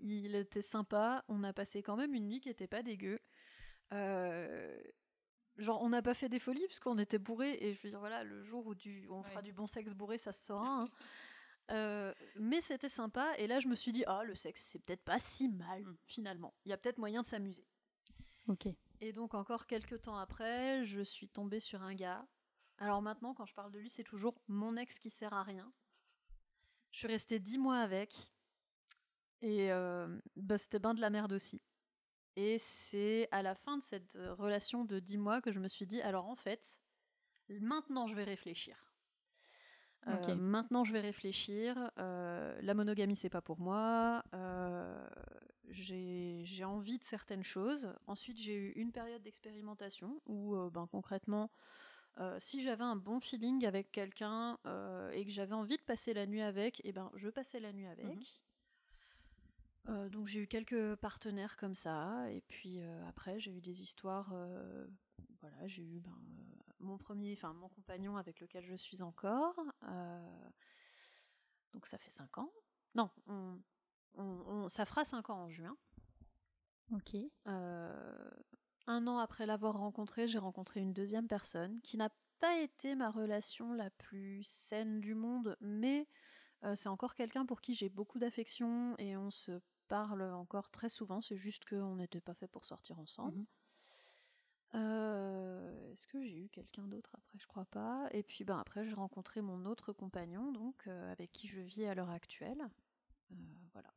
Il 0.00 0.34
était 0.34 0.62
sympa. 0.62 1.24
On 1.28 1.44
a 1.44 1.52
passé 1.52 1.82
quand 1.82 1.96
même 1.96 2.14
une 2.14 2.26
nuit 2.26 2.40
qui 2.40 2.48
était 2.48 2.66
pas 2.66 2.82
dégueu. 2.82 3.20
Genre, 5.56 5.80
on 5.82 5.88
n'a 5.88 6.02
pas 6.02 6.14
fait 6.14 6.28
des 6.28 6.38
folies 6.38 6.66
puisqu'on 6.66 6.98
était 6.98 7.18
bourrés. 7.18 7.56
Et 7.60 7.74
je 7.74 7.82
veux 7.82 7.90
dire, 7.90 8.00
voilà, 8.00 8.24
le 8.24 8.42
jour 8.42 8.66
où, 8.66 8.74
du, 8.74 9.06
où 9.08 9.14
on 9.14 9.22
fera 9.22 9.42
du 9.42 9.52
bon 9.52 9.66
sexe 9.66 9.94
bourré, 9.94 10.18
ça 10.18 10.32
se 10.32 10.44
saura. 10.44 10.82
hein. 10.82 10.88
Euh, 11.70 12.12
mais 12.36 12.60
c'était 12.60 12.88
sympa. 12.88 13.32
Et 13.38 13.46
là, 13.46 13.60
je 13.60 13.68
me 13.68 13.76
suis 13.76 13.92
dit, 13.92 14.04
ah, 14.06 14.22
le 14.24 14.34
sexe, 14.34 14.62
c'est 14.62 14.78
peut-être 14.80 15.04
pas 15.04 15.18
si 15.18 15.48
mal 15.48 15.84
finalement. 16.06 16.54
Il 16.64 16.70
y 16.70 16.72
a 16.72 16.76
peut-être 16.76 16.98
moyen 16.98 17.22
de 17.22 17.26
s'amuser. 17.26 17.64
Ok. 18.48 18.68
Et 19.00 19.12
donc 19.12 19.34
encore 19.34 19.66
quelques 19.66 20.02
temps 20.02 20.18
après, 20.18 20.84
je 20.84 21.00
suis 21.02 21.28
tombée 21.28 21.60
sur 21.60 21.82
un 21.82 21.94
gars. 21.94 22.26
Alors 22.78 23.02
maintenant, 23.02 23.34
quand 23.34 23.46
je 23.46 23.54
parle 23.54 23.70
de 23.72 23.78
lui, 23.78 23.90
c'est 23.90 24.04
toujours 24.04 24.34
mon 24.48 24.76
ex 24.76 24.98
qui 24.98 25.10
sert 25.10 25.32
à 25.32 25.42
rien. 25.42 25.72
Je 26.90 26.98
suis 26.98 27.08
restée 27.08 27.38
dix 27.38 27.58
mois 27.58 27.78
avec. 27.78 28.32
Et 29.40 29.70
euh, 29.72 30.06
bah, 30.36 30.58
c'était 30.58 30.78
ben 30.78 30.94
de 30.94 31.00
la 31.00 31.10
merde 31.10 31.32
aussi. 31.32 31.60
Et 32.36 32.58
c'est 32.58 33.28
à 33.30 33.42
la 33.42 33.54
fin 33.54 33.76
de 33.78 33.82
cette 33.82 34.16
euh, 34.16 34.34
relation 34.34 34.84
de 34.84 34.98
dix 34.98 35.18
mois 35.18 35.40
que 35.40 35.52
je 35.52 35.60
me 35.60 35.68
suis 35.68 35.86
dit, 35.86 36.02
alors 36.02 36.26
en 36.26 36.36
fait, 36.36 36.80
maintenant 37.48 38.06
je 38.06 38.14
vais 38.14 38.24
réfléchir. 38.24 38.76
Euh. 40.06 40.34
Maintenant 40.34 40.84
je 40.84 40.92
vais 40.92 41.00
réfléchir. 41.00 41.90
Euh, 41.98 42.58
la 42.60 42.74
monogamie, 42.74 43.16
c'est 43.16 43.30
pas 43.30 43.40
pour 43.40 43.58
moi. 43.58 44.22
Euh, 44.34 45.08
j'ai 45.70 46.64
envie 46.64 46.98
de 46.98 47.04
certaines 47.04 47.42
choses. 47.42 47.92
Ensuite, 48.06 48.38
j'ai 48.38 48.54
eu 48.54 48.72
une 48.72 48.92
période 48.92 49.22
d'expérimentation 49.22 50.20
où, 50.26 50.56
ben, 50.70 50.86
concrètement, 50.86 51.50
si 52.38 52.62
j'avais 52.62 52.84
un 52.84 52.96
bon 52.96 53.18
feeling 53.18 53.64
avec 53.66 53.90
quelqu'un 53.90 54.58
et 55.12 55.24
que 55.24 55.30
j'avais 55.30 55.54
envie 55.54 55.76
de 55.76 55.82
passer 55.82 56.12
la 56.14 56.26
nuit 56.26 56.42
avec, 56.42 56.84
et 56.84 56.92
ben, 56.92 57.10
je 57.14 57.28
passais 57.28 57.60
la 57.60 57.72
nuit 57.72 57.86
avec. 57.86 58.42
Euh, 59.88 60.08
donc 60.08 60.26
j'ai 60.26 60.40
eu 60.40 60.46
quelques 60.46 60.96
partenaires 60.96 61.56
comme 61.56 61.74
ça, 61.74 62.30
et 62.30 62.40
puis 62.42 62.80
euh, 62.80 63.06
après 63.08 63.38
j'ai 63.38 63.52
eu 63.52 63.60
des 63.60 63.82
histoires. 63.82 64.30
euh, 64.32 64.86
voilà, 65.40 65.66
j'ai 65.66 65.82
eu 65.82 66.00
ben, 66.00 66.16
mon 66.80 66.96
premier, 66.96 67.34
enfin 67.34 67.52
mon 67.52 67.68
compagnon 67.68 68.16
avec 68.16 68.40
lequel 68.40 68.64
je 68.64 68.74
suis 68.76 69.02
encore. 69.02 69.54
donc 71.72 71.86
ça 71.86 71.98
fait 71.98 72.10
5 72.10 72.38
ans. 72.38 72.50
Non, 72.94 73.10
on- 73.26 73.60
on- 74.14 74.22
on- 74.46 74.68
ça 74.68 74.84
fera 74.86 75.04
5 75.04 75.28
ans 75.30 75.44
en 75.44 75.50
juin. 75.50 75.76
Ok. 76.92 77.16
Un 78.86 79.06
an 79.06 79.18
après 79.18 79.44
l'avoir 79.46 79.76
rencontré, 79.78 80.26
j'ai 80.28 80.38
rencontré 80.38 80.80
une 80.80 80.92
deuxième 80.92 81.26
personne 81.26 81.80
qui 81.82 81.96
n'a 81.96 82.10
pas 82.38 82.58
été 82.60 82.94
ma 82.94 83.10
relation 83.10 83.72
la 83.72 83.90
plus 83.90 84.44
saine 84.44 85.00
du 85.00 85.14
monde, 85.14 85.56
mais 85.60 86.06
c'est 86.74 86.88
encore 86.88 87.14
quelqu'un 87.14 87.44
pour 87.46 87.60
qui 87.60 87.74
j'ai 87.74 87.88
beaucoup 87.88 88.18
d'affection 88.18 88.94
et 88.98 89.16
on 89.16 89.30
se 89.30 89.60
parle 89.94 90.22
encore 90.44 90.68
très 90.70 90.88
souvent. 90.88 91.20
C'est 91.22 91.36
juste 91.36 91.64
qu'on 91.68 91.96
n'était 91.96 92.20
pas 92.28 92.34
fait 92.34 92.48
pour 92.48 92.64
sortir 92.64 92.98
ensemble. 92.98 93.38
Mhm. 93.38 93.46
Euh, 94.74 95.92
Est-ce 95.92 96.08
que 96.08 96.20
j'ai 96.20 96.40
eu 96.44 96.48
quelqu'un 96.48 96.86
d'autre 96.88 97.10
après? 97.14 97.38
Je 97.38 97.46
crois 97.46 97.66
pas. 97.66 98.08
Et 98.10 98.24
puis 98.24 98.42
ben, 98.44 98.58
après, 98.58 98.84
j'ai 98.84 98.94
rencontré 98.94 99.40
mon 99.40 99.64
autre 99.66 99.92
compagnon, 99.92 100.50
donc 100.50 100.86
euh, 100.88 101.12
avec 101.12 101.30
qui 101.30 101.46
je 101.46 101.60
vis 101.60 101.86
à 101.86 101.94
l'heure 101.94 102.10
actuelle. 102.10 102.62
Euh, 103.30 103.36
voilà. 103.72 103.92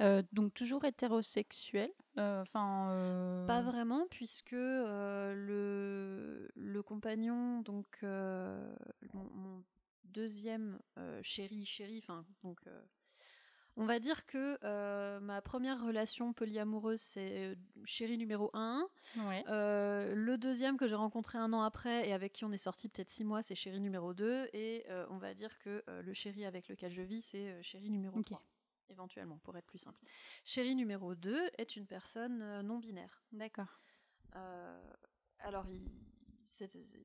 Euh, 0.00 0.22
donc 0.32 0.54
toujours 0.54 0.84
hétérosexuel. 0.86 1.90
Enfin. 2.16 2.90
euh, 2.92 3.46
Pas 3.46 3.60
vraiment, 3.60 4.06
puisque 4.10 4.52
le, 4.52 6.48
le 6.54 6.82
compagnon, 6.82 7.60
donc 7.60 8.02
mon, 8.02 9.24
mon 9.34 9.64
deuxième 10.04 10.78
chéri, 11.22 11.66
chéri, 11.66 11.98
enfin, 12.02 12.24
donc. 12.42 12.60
Euh, 13.80 13.82
on 13.82 13.86
va 13.86 13.98
dire 13.98 14.26
que 14.26 14.58
euh, 14.64 15.20
ma 15.20 15.40
première 15.40 15.82
relation 15.84 16.32
polyamoureuse, 16.32 17.00
c'est 17.00 17.50
euh, 17.50 17.54
chéri 17.84 18.18
numéro 18.18 18.50
1. 18.54 18.86
Ouais. 19.18 19.44
le 19.48 20.36
deuxième 20.36 20.76
que 20.76 20.86
j'ai 20.86 20.94
rencontré 20.94 21.38
un 21.38 21.52
an 21.52 21.62
après 21.62 22.08
et 22.08 22.12
avec 22.12 22.32
qui 22.32 22.44
on 22.44 22.52
est 22.52 22.58
sorti 22.58 22.88
peut-être 22.88 23.10
six 23.10 23.24
mois, 23.24 23.42
c'est 23.42 23.54
chéri 23.54 23.80
numéro 23.80 24.14
2. 24.14 24.48
Et 24.52 24.84
euh, 24.90 25.06
on 25.10 25.18
va 25.18 25.34
dire 25.34 25.58
que 25.58 25.82
euh, 25.88 26.02
le 26.02 26.14
chéri 26.14 26.44
avec 26.44 26.68
lequel 26.68 26.92
je 26.92 27.02
vis, 27.02 27.22
c'est 27.22 27.50
euh, 27.50 27.62
chéri 27.62 27.90
numéro 27.90 28.18
Ok. 28.18 28.26
3. 28.26 28.42
Éventuellement, 28.90 29.38
pour 29.44 29.56
être 29.56 29.66
plus 29.66 29.78
simple. 29.78 30.02
Chéri 30.44 30.74
numéro 30.74 31.14
2 31.14 31.50
est 31.58 31.76
une 31.76 31.86
personne 31.86 32.42
euh, 32.42 32.62
non 32.62 32.78
binaire. 32.78 33.22
D'accord. 33.32 33.80
Euh, 34.34 34.92
alors, 35.38 35.66
il, 35.70 35.88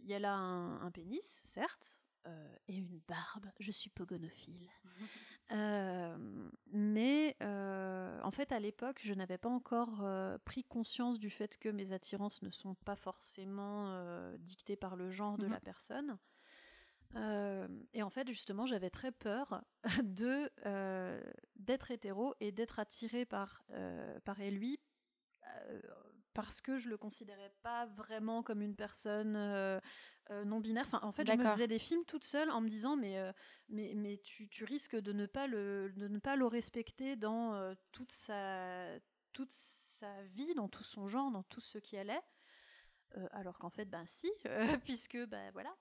y 0.04 0.14
a 0.14 0.20
là 0.20 0.34
un, 0.34 0.82
un 0.82 0.92
pénis, 0.92 1.42
certes, 1.44 2.02
euh, 2.28 2.56
et 2.68 2.76
une 2.78 3.00
barbe. 3.08 3.48
Je 3.60 3.72
suis 3.72 3.90
pogonophile. 3.90 4.70
Euh, 5.52 6.18
mais 6.72 7.36
euh, 7.44 8.20
en 8.24 8.32
fait, 8.32 8.52
à 8.52 8.60
l'époque, 8.60 9.00
je 9.04 9.14
n'avais 9.14 9.38
pas 9.38 9.50
encore 9.50 10.04
pris 10.44 10.64
conscience 10.64 11.20
du 11.20 11.30
fait 11.30 11.60
que 11.60 11.70
mes 11.70 11.92
attirances 11.92 12.42
ne 12.42 12.50
sont 12.50 12.74
pas 12.74 12.96
forcément 12.96 14.34
dictées 14.40 14.76
par 14.76 14.96
le 14.96 15.12
genre 15.12 15.38
de 15.38 15.46
Mhm. 15.46 15.52
la 15.52 15.60
personne. 15.60 16.18
Euh, 17.16 17.68
et 17.94 18.02
en 18.02 18.10
fait, 18.10 18.28
justement, 18.28 18.66
j'avais 18.66 18.90
très 18.90 19.12
peur 19.12 19.64
de 20.04 20.50
d'être 21.58 21.92
hétéro 21.92 22.34
et 22.40 22.52
d'être 22.52 22.80
attirée 22.80 23.26
par 23.26 23.64
par 24.24 24.40
lui 24.40 24.80
parce 26.36 26.62
que 26.62 26.78
je 26.78 26.90
le 26.90 26.98
considérais 26.98 27.52
pas 27.64 27.88
vraiment 27.88 28.44
comme 28.44 28.62
une 28.62 28.76
personne 28.76 29.36
euh, 29.38 29.80
euh, 30.30 30.44
non 30.44 30.60
binaire. 30.60 30.86
Enfin, 30.88 31.00
en 31.02 31.12
fait, 31.12 31.26
je 31.26 31.34
me 31.34 31.50
faisais 31.50 31.66
des 31.66 31.80
films 31.80 32.04
toute 32.06 32.26
seule 32.26 32.52
en 32.52 32.62
me 32.62 32.68
disant 32.68 32.96
mais 32.98 33.18
euh, 33.18 33.32
mais 33.70 33.94
mais 33.96 34.18
tu, 34.18 34.48
tu 34.50 34.66
risques 34.66 34.98
de 34.98 35.14
ne 35.14 35.26
pas 35.26 35.48
le 35.48 35.92
de 35.96 36.08
ne 36.08 36.20
pas 36.20 36.36
le 36.36 36.46
respecter 36.46 37.16
dans 37.16 37.74
toute 37.92 38.12
sa 38.12 39.00
toute 39.32 39.52
sa 39.52 40.24
vie, 40.24 40.54
dans 40.56 40.68
tout 40.68 40.84
son 40.84 41.08
genre, 41.08 41.32
dans 41.32 41.44
tout 41.44 41.62
ce 41.62 41.80
qui 41.80 41.96
elle 41.96 42.12
est. 42.12 42.24
Alors 43.32 43.58
qu'en 43.60 43.70
fait, 43.70 43.86
ben 43.86 44.06
si, 44.06 44.30
puisque 44.84 45.18
ben 45.28 45.50
voilà. 45.54 45.74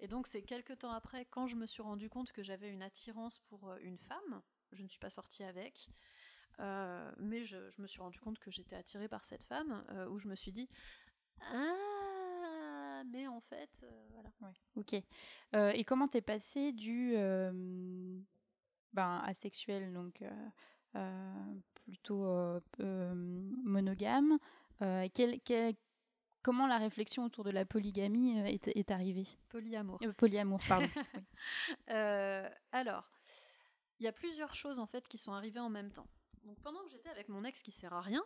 Et 0.00 0.06
donc 0.06 0.26
c'est 0.26 0.42
quelques 0.42 0.78
temps 0.78 0.92
après, 0.92 1.24
quand 1.24 1.46
je 1.46 1.56
me 1.56 1.64
suis 1.64 1.82
rendu 1.82 2.10
compte 2.10 2.30
que 2.32 2.42
j'avais 2.42 2.68
une 2.68 2.82
attirance 2.82 3.38
pour 3.38 3.72
une 3.80 3.96
femme, 3.96 4.42
je 4.72 4.82
ne 4.82 4.88
suis 4.88 4.98
pas 4.98 5.08
sortie 5.08 5.44
avec, 5.44 5.88
euh, 6.60 7.10
mais 7.18 7.42
je, 7.42 7.70
je 7.70 7.82
me 7.82 7.86
suis 7.86 8.00
rendu 8.00 8.20
compte 8.20 8.38
que 8.38 8.50
j'étais 8.50 8.76
attirée 8.76 9.08
par 9.08 9.24
cette 9.24 9.44
femme, 9.44 9.84
euh, 9.90 10.08
où 10.08 10.18
je 10.18 10.28
me 10.28 10.34
suis 10.34 10.52
dit 10.52 10.68
ah 11.52 13.02
mais 13.06 13.26
en 13.26 13.40
fait 13.40 13.70
euh, 13.82 14.06
voilà. 14.12 14.30
Ouais. 14.42 14.52
Ok. 14.76 14.94
Et 15.74 15.84
comment 15.84 16.06
t'es 16.06 16.20
passé 16.20 16.72
du 16.72 17.14
ben, 18.92 19.22
asexuel, 19.24 19.92
donc 19.92 20.22
plutôt 21.84 22.26
monogame 22.78 24.38
quel- 25.14 25.40
quel- 25.44 25.74
Comment 26.42 26.66
la 26.66 26.78
réflexion 26.78 27.26
autour 27.26 27.44
de 27.44 27.50
la 27.50 27.66
polygamie 27.66 28.38
est, 28.38 28.68
est 28.68 28.90
arrivée? 28.90 29.26
Polyamour. 29.50 29.98
Polyamour, 30.16 30.60
pardon. 30.66 30.88
Oui. 31.88 31.94
Alors, 32.72 33.10
il 33.98 34.04
y 34.04 34.08
a 34.08 34.12
plusieurs 34.12 34.54
choses 34.54 34.78
en 34.78 34.86
fait 34.86 35.06
qui 35.06 35.18
sont 35.18 35.32
arrivées 35.32 35.60
en 35.60 35.68
même 35.68 35.92
temps. 35.92 36.06
Donc 36.44 36.58
pendant 36.62 36.82
que 36.84 36.90
j'étais 36.90 37.08
avec 37.10 37.28
mon 37.28 37.44
ex 37.44 37.62
qui 37.62 37.70
sert 37.72 37.92
à 37.92 38.00
rien, 38.00 38.24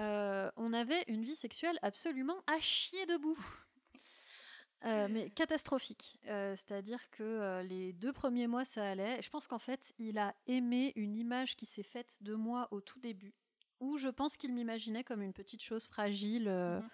euh, 0.00 0.50
on 0.56 0.72
avait 0.72 1.04
une 1.08 1.24
vie 1.24 1.36
sexuelle 1.36 1.78
absolument 1.82 2.42
à 2.46 2.58
chier 2.60 3.06
debout. 3.06 3.38
Euh, 4.84 5.08
mais 5.10 5.30
catastrophique. 5.30 6.18
Euh, 6.26 6.54
C'est-à-dire 6.56 7.08
que 7.10 7.62
les 7.62 7.94
deux 7.94 8.12
premiers 8.12 8.46
mois, 8.46 8.66
ça 8.66 8.84
allait. 8.84 9.22
Je 9.22 9.30
pense 9.30 9.46
qu'en 9.46 9.58
fait, 9.58 9.94
il 9.98 10.18
a 10.18 10.34
aimé 10.46 10.92
une 10.96 11.16
image 11.16 11.56
qui 11.56 11.64
s'est 11.64 11.82
faite 11.82 12.18
de 12.20 12.34
moi 12.34 12.68
au 12.70 12.82
tout 12.82 12.98
début, 13.00 13.32
où 13.80 13.96
je 13.96 14.08
pense 14.10 14.36
qu'il 14.36 14.52
m'imaginait 14.52 15.02
comme 15.04 15.22
une 15.22 15.32
petite 15.32 15.62
chose 15.62 15.86
fragile 15.86 16.48
Mhm. 16.50 16.88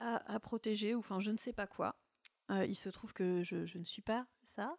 à, 0.00 0.32
à 0.34 0.40
protéger, 0.40 0.94
ou 0.96 0.98
enfin 1.00 1.20
je 1.20 1.30
ne 1.30 1.36
sais 1.36 1.52
pas 1.52 1.66
quoi. 1.68 1.94
Il 2.48 2.74
se 2.74 2.88
trouve 2.88 3.12
que 3.12 3.44
je, 3.44 3.64
je 3.66 3.78
ne 3.78 3.84
suis 3.84 4.02
pas 4.02 4.26
ça, 4.42 4.76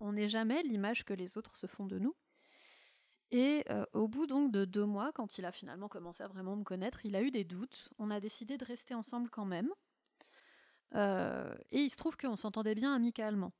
on 0.00 0.12
n'est 0.12 0.28
jamais 0.28 0.62
l'image 0.62 1.04
que 1.04 1.12
les 1.14 1.36
autres 1.36 1.56
se 1.56 1.66
font 1.66 1.86
de 1.86 1.98
nous. 1.98 2.14
Et 3.32 3.64
au 3.92 4.08
bout 4.08 4.26
donc 4.26 4.52
de 4.52 4.64
deux 4.64 4.84
mois, 4.84 5.12
quand 5.12 5.38
il 5.38 5.44
a 5.44 5.52
finalement 5.52 5.88
commencé 5.88 6.22
à 6.22 6.28
vraiment 6.28 6.56
me 6.56 6.64
connaître, 6.64 7.04
il 7.06 7.14
a 7.16 7.22
eu 7.22 7.30
des 7.30 7.44
doutes. 7.44 7.90
On 7.98 8.10
a 8.10 8.20
décidé 8.20 8.56
de 8.58 8.64
rester 8.64 8.94
ensemble 8.94 9.30
quand 9.30 9.44
même. 9.44 9.70
Et 10.94 11.80
il 11.82 11.90
se 11.90 11.96
trouve 11.96 12.16
qu'on 12.16 12.36
s'entendait 12.36 12.74
bien 12.74 12.94
amicalement. 12.94 13.52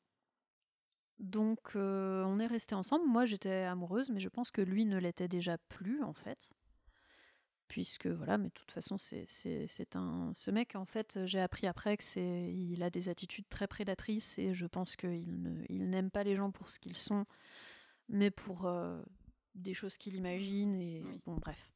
Donc 1.20 1.72
on 1.76 2.38
est 2.40 2.46
resté 2.48 2.74
ensemble. 2.74 3.06
Moi 3.06 3.24
j'étais 3.24 3.62
amoureuse, 3.62 4.10
mais 4.10 4.18
je 4.20 4.28
pense 4.28 4.50
que 4.50 4.60
lui 4.62 4.86
ne 4.86 4.98
l'était 4.98 5.28
déjà 5.28 5.56
plus 5.68 6.02
en 6.02 6.12
fait. 6.14 6.50
puisque 7.68 8.06
voilà, 8.08 8.36
mais 8.38 8.48
de 8.48 8.52
toute 8.54 8.72
façon, 8.72 8.98
c'est 8.98 9.24
c'est- 9.28 9.94
un. 9.96 10.32
Ce 10.34 10.50
mec, 10.50 10.74
en 10.74 10.84
fait, 10.84 11.20
j'ai 11.26 11.40
appris 11.40 11.66
après 11.68 11.96
que 11.96 12.02
c'est, 12.04 12.52
il 12.52 12.82
a 12.82 12.90
des 12.90 13.08
attitudes 13.08 13.48
très 13.48 13.68
prédatrices 13.68 14.38
et 14.38 14.54
je 14.54 14.66
pense 14.66 14.96
qu'il 14.96 15.42
ne, 15.42 15.62
il 15.68 15.88
n'aime 15.88 16.10
pas 16.10 16.24
les 16.24 16.34
gens 16.36 16.50
pour 16.50 16.68
ce 16.68 16.78
qu'ils 16.80 16.96
sont, 16.96 17.26
mais 18.08 18.30
pour 18.30 18.66
des 19.54 19.74
choses 19.74 19.96
qu'il 19.98 20.14
imagine 20.14 20.80
et 20.80 21.02
Oui. 21.04 21.20
bon, 21.26 21.36
bref. 21.36 21.72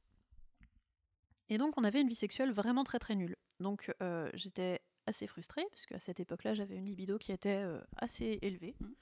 Et 1.48 1.58
donc, 1.58 1.76
on 1.76 1.84
avait 1.84 2.00
une 2.00 2.08
vie 2.08 2.14
sexuelle 2.14 2.52
vraiment 2.52 2.84
très 2.84 2.98
très 2.98 3.14
nulle. 3.14 3.36
Donc, 3.60 3.92
euh, 4.02 4.30
j'étais 4.34 4.80
assez 5.06 5.26
frustrée 5.26 5.64
parce 5.70 5.86
qu'à 5.86 5.98
cette 5.98 6.20
époque-là, 6.20 6.54
j'avais 6.54 6.76
une 6.76 6.86
libido 6.86 7.18
qui 7.18 7.32
était 7.32 7.62
euh, 7.62 7.80
assez 7.96 8.38
élevée. 8.42 8.74
Mhm. 8.80 8.94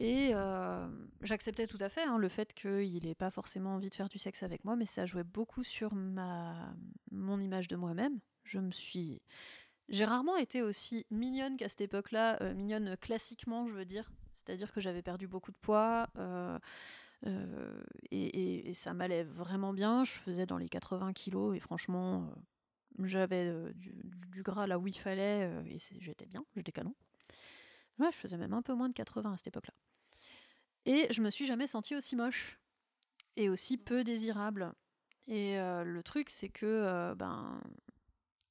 Et 0.00 0.30
euh, 0.34 0.88
j'acceptais 1.22 1.66
tout 1.66 1.78
à 1.80 1.88
fait 1.88 2.02
hein, 2.02 2.18
le 2.18 2.28
fait 2.28 2.52
qu'il 2.52 3.04
n'ait 3.04 3.14
pas 3.14 3.30
forcément 3.30 3.74
envie 3.76 3.90
de 3.90 3.94
faire 3.94 4.08
du 4.08 4.18
sexe 4.18 4.42
avec 4.42 4.64
moi, 4.64 4.74
mais 4.74 4.86
ça 4.86 5.06
jouait 5.06 5.24
beaucoup 5.24 5.62
sur 5.62 5.94
ma, 5.94 6.74
mon 7.12 7.40
image 7.40 7.68
de 7.68 7.76
moi-même. 7.76 8.18
Je 8.42 8.58
me 8.58 8.72
suis. 8.72 9.22
J'ai 9.88 10.04
rarement 10.04 10.36
été 10.36 10.62
aussi 10.62 11.06
mignonne 11.10 11.56
qu'à 11.56 11.68
cette 11.68 11.82
époque-là, 11.82 12.42
euh, 12.42 12.54
mignonne 12.54 12.96
classiquement, 12.96 13.68
je 13.68 13.74
veux 13.74 13.84
dire. 13.84 14.10
C'est-à-dire 14.32 14.72
que 14.72 14.80
j'avais 14.80 15.02
perdu 15.02 15.28
beaucoup 15.28 15.52
de 15.52 15.56
poids 15.58 16.08
euh, 16.18 16.58
euh, 17.26 17.82
et, 18.10 18.22
et- 18.26 18.70
et 18.70 18.74
ça 18.74 18.94
m'allait 18.94 19.24
vraiment 19.24 19.72
bien. 19.72 20.04
Je 20.04 20.12
faisais 20.12 20.46
dans 20.46 20.58
les 20.58 20.68
80 20.68 21.12
kilos 21.12 21.56
et 21.56 21.60
franchement, 21.60 22.24
euh, 23.00 23.04
j'avais 23.06 23.46
euh, 23.48 23.72
du, 23.74 23.94
du 24.32 24.42
gras 24.42 24.66
là 24.66 24.78
où 24.78 24.86
il 24.86 24.96
fallait 24.98 25.50
et 25.66 25.78
j'étais 26.00 26.26
bien, 26.26 26.44
j'étais 26.56 26.72
canon. 26.72 26.94
Ouais, 27.98 28.10
je 28.12 28.16
faisais 28.18 28.36
même 28.36 28.52
un 28.54 28.62
peu 28.62 28.74
moins 28.74 28.88
de 28.88 28.94
80 28.94 29.32
à 29.32 29.36
cette 29.36 29.48
époque-là. 29.48 29.74
Et 30.86 31.06
je 31.10 31.20
me 31.22 31.30
suis 31.30 31.46
jamais 31.46 31.66
sentie 31.66 31.94
aussi 31.94 32.16
moche 32.16 32.58
et 33.36 33.48
aussi 33.48 33.78
peu 33.78 34.04
désirable. 34.04 34.72
Et 35.26 35.56
le 35.56 36.02
truc, 36.02 36.28
c'est 36.28 36.50
que 36.50 37.14
ben, 37.14 37.62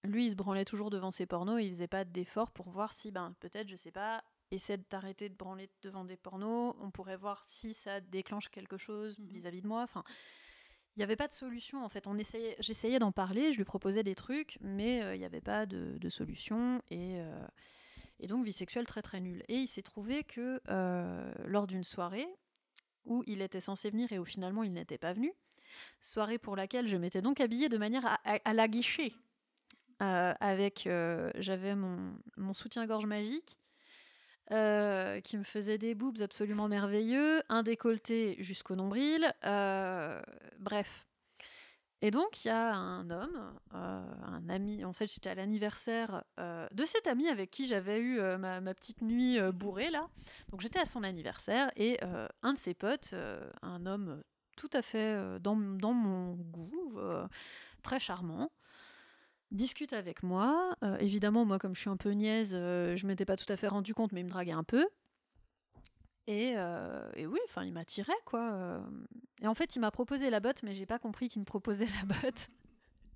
lui, 0.03 0.25
il 0.25 0.31
se 0.31 0.35
branlait 0.35 0.65
toujours 0.65 0.89
devant 0.89 1.11
ses 1.11 1.25
pornos 1.25 1.59
et 1.61 1.65
il 1.65 1.69
faisait 1.69 1.87
pas 1.87 2.05
d'efforts 2.05 2.51
pour 2.51 2.69
voir 2.69 2.93
si, 2.93 3.11
ben, 3.11 3.35
peut-être, 3.39 3.69
je 3.69 3.75
sais 3.75 3.91
pas, 3.91 4.23
essaie 4.53 4.77
de 4.77 4.83
t'arrêter 4.83 5.29
de 5.29 5.35
branler 5.35 5.69
devant 5.81 6.05
des 6.05 6.17
pornos, 6.17 6.75
on 6.79 6.91
pourrait 6.91 7.17
voir 7.17 7.43
si 7.43 7.73
ça 7.73 7.99
déclenche 8.01 8.49
quelque 8.49 8.77
chose 8.77 9.17
Mhm. 9.19 9.27
vis-à-vis 9.27 9.61
de 9.61 9.67
moi. 9.67 9.81
Enfin, 9.83 10.03
il 10.95 10.99
n'y 10.99 11.03
avait 11.03 11.15
pas 11.15 11.27
de 11.27 11.33
solution 11.33 11.83
en 11.83 11.89
fait. 11.89 12.05
On 12.07 12.17
essayait, 12.17 12.55
j'essayais 12.59 12.99
d'en 12.99 13.11
parler, 13.11 13.51
je 13.51 13.57
lui 13.57 13.65
proposais 13.65 14.03
des 14.03 14.15
trucs, 14.15 14.57
mais 14.61 15.03
euh, 15.03 15.15
il 15.15 15.19
n'y 15.19 15.25
avait 15.25 15.41
pas 15.41 15.65
de, 15.65 15.97
de 15.97 16.09
solution 16.09 16.81
et, 16.91 17.19
euh, 17.19 17.47
et 18.19 18.27
donc 18.27 18.45
vie 18.45 18.53
sexuelle 18.53 18.85
très 18.85 19.01
très 19.01 19.19
nulle. 19.19 19.43
Et 19.47 19.57
il 19.57 19.67
s'est 19.67 19.81
trouvé 19.81 20.23
que 20.23 20.61
euh, 20.69 21.33
lors 21.45 21.65
d'une 21.67 21.83
soirée 21.83 22.27
où 23.05 23.23
il 23.27 23.41
était 23.41 23.59
censé 23.59 23.89
venir 23.89 24.11
et 24.13 24.19
où 24.19 24.25
finalement 24.25 24.63
il 24.63 24.71
n'était 24.71 24.97
pas 24.99 25.13
venu, 25.13 25.33
soirée 25.99 26.37
pour 26.37 26.55
laquelle 26.55 26.87
je 26.87 26.95
m'étais 26.95 27.21
donc 27.21 27.41
habillée 27.41 27.67
de 27.69 27.77
manière 27.77 28.05
à, 28.05 28.19
à- 28.23 28.39
à 28.45 28.53
la 28.53 28.67
guicher. 28.67 29.13
Euh, 30.01 30.33
avec, 30.39 30.87
j'avais 31.35 31.75
mon, 31.75 32.15
mon 32.37 32.53
soutien-gorge 32.53 33.05
magique 33.05 33.57
euh, 34.51 35.21
qui 35.21 35.37
me 35.37 35.43
faisait 35.43 35.77
des 35.77 35.95
boobs 35.95 36.21
absolument 36.21 36.67
merveilleux, 36.67 37.41
un 37.47 37.63
décolleté 37.63 38.35
jusqu'au 38.39 38.75
nombril, 38.75 39.33
euh, 39.45 40.21
bref. 40.59 41.07
Et 42.01 42.11
donc 42.11 42.43
il 42.43 42.49
y 42.49 42.51
a 42.51 42.73
un 42.73 43.09
homme, 43.09 43.53
euh, 43.73 44.03
un 44.25 44.49
ami, 44.49 44.83
en 44.83 44.91
fait 44.91 45.07
j'étais 45.07 45.29
à 45.29 45.35
l'anniversaire 45.35 46.25
de 46.37 46.85
cet 46.85 47.07
ami 47.07 47.29
avec 47.29 47.49
qui 47.51 47.65
j'avais 47.65 48.01
eu 48.01 48.19
ma, 48.37 48.59
ma 48.59 48.73
petite 48.73 49.01
nuit 49.01 49.39
bourrée 49.53 49.89
là. 49.89 50.09
Donc 50.49 50.59
j'étais 50.59 50.79
à 50.79 50.85
son 50.85 51.03
anniversaire 51.03 51.71
et 51.77 51.97
un 52.41 52.51
de 52.51 52.57
ses 52.57 52.73
potes, 52.73 53.15
un 53.61 53.85
homme 53.85 54.21
tout 54.57 54.69
à 54.73 54.81
fait 54.81 55.39
dans, 55.39 55.55
dans 55.55 55.93
mon 55.93 56.33
goût, 56.33 56.99
très 57.83 58.01
charmant, 58.01 58.51
discute 59.53 59.93
avec 59.93 60.23
moi. 60.23 60.75
Euh, 60.83 60.97
évidemment, 60.97 61.45
moi, 61.45 61.59
comme 61.59 61.75
je 61.75 61.79
suis 61.81 61.89
un 61.89 61.97
peu 61.97 62.09
niaise, 62.11 62.53
euh, 62.55 62.95
je 62.97 63.07
m'étais 63.07 63.25
pas 63.25 63.37
tout 63.37 63.51
à 63.51 63.55
fait 63.57 63.67
rendu 63.67 63.93
compte, 63.93 64.11
mais 64.11 64.19
il 64.21 64.25
me 64.25 64.29
draguait 64.29 64.51
un 64.51 64.63
peu. 64.63 64.85
Et, 66.27 66.53
euh, 66.55 67.09
et 67.15 67.25
oui, 67.27 67.39
enfin, 67.45 67.63
il 67.65 67.73
m'attirait, 67.73 68.13
quoi. 68.25 68.51
euh. 68.53 68.81
Et 69.41 69.47
en 69.47 69.53
fait, 69.55 69.75
il 69.75 69.79
m'a 69.79 69.91
proposé 69.91 70.29
la 70.29 70.39
botte, 70.39 70.63
mais 70.63 70.73
j'ai 70.73 70.85
pas 70.85 70.99
compris 70.99 71.27
qu'il 71.27 71.41
me 71.41 71.45
proposait 71.45 71.85
la 71.87 72.05
botte. 72.15 72.47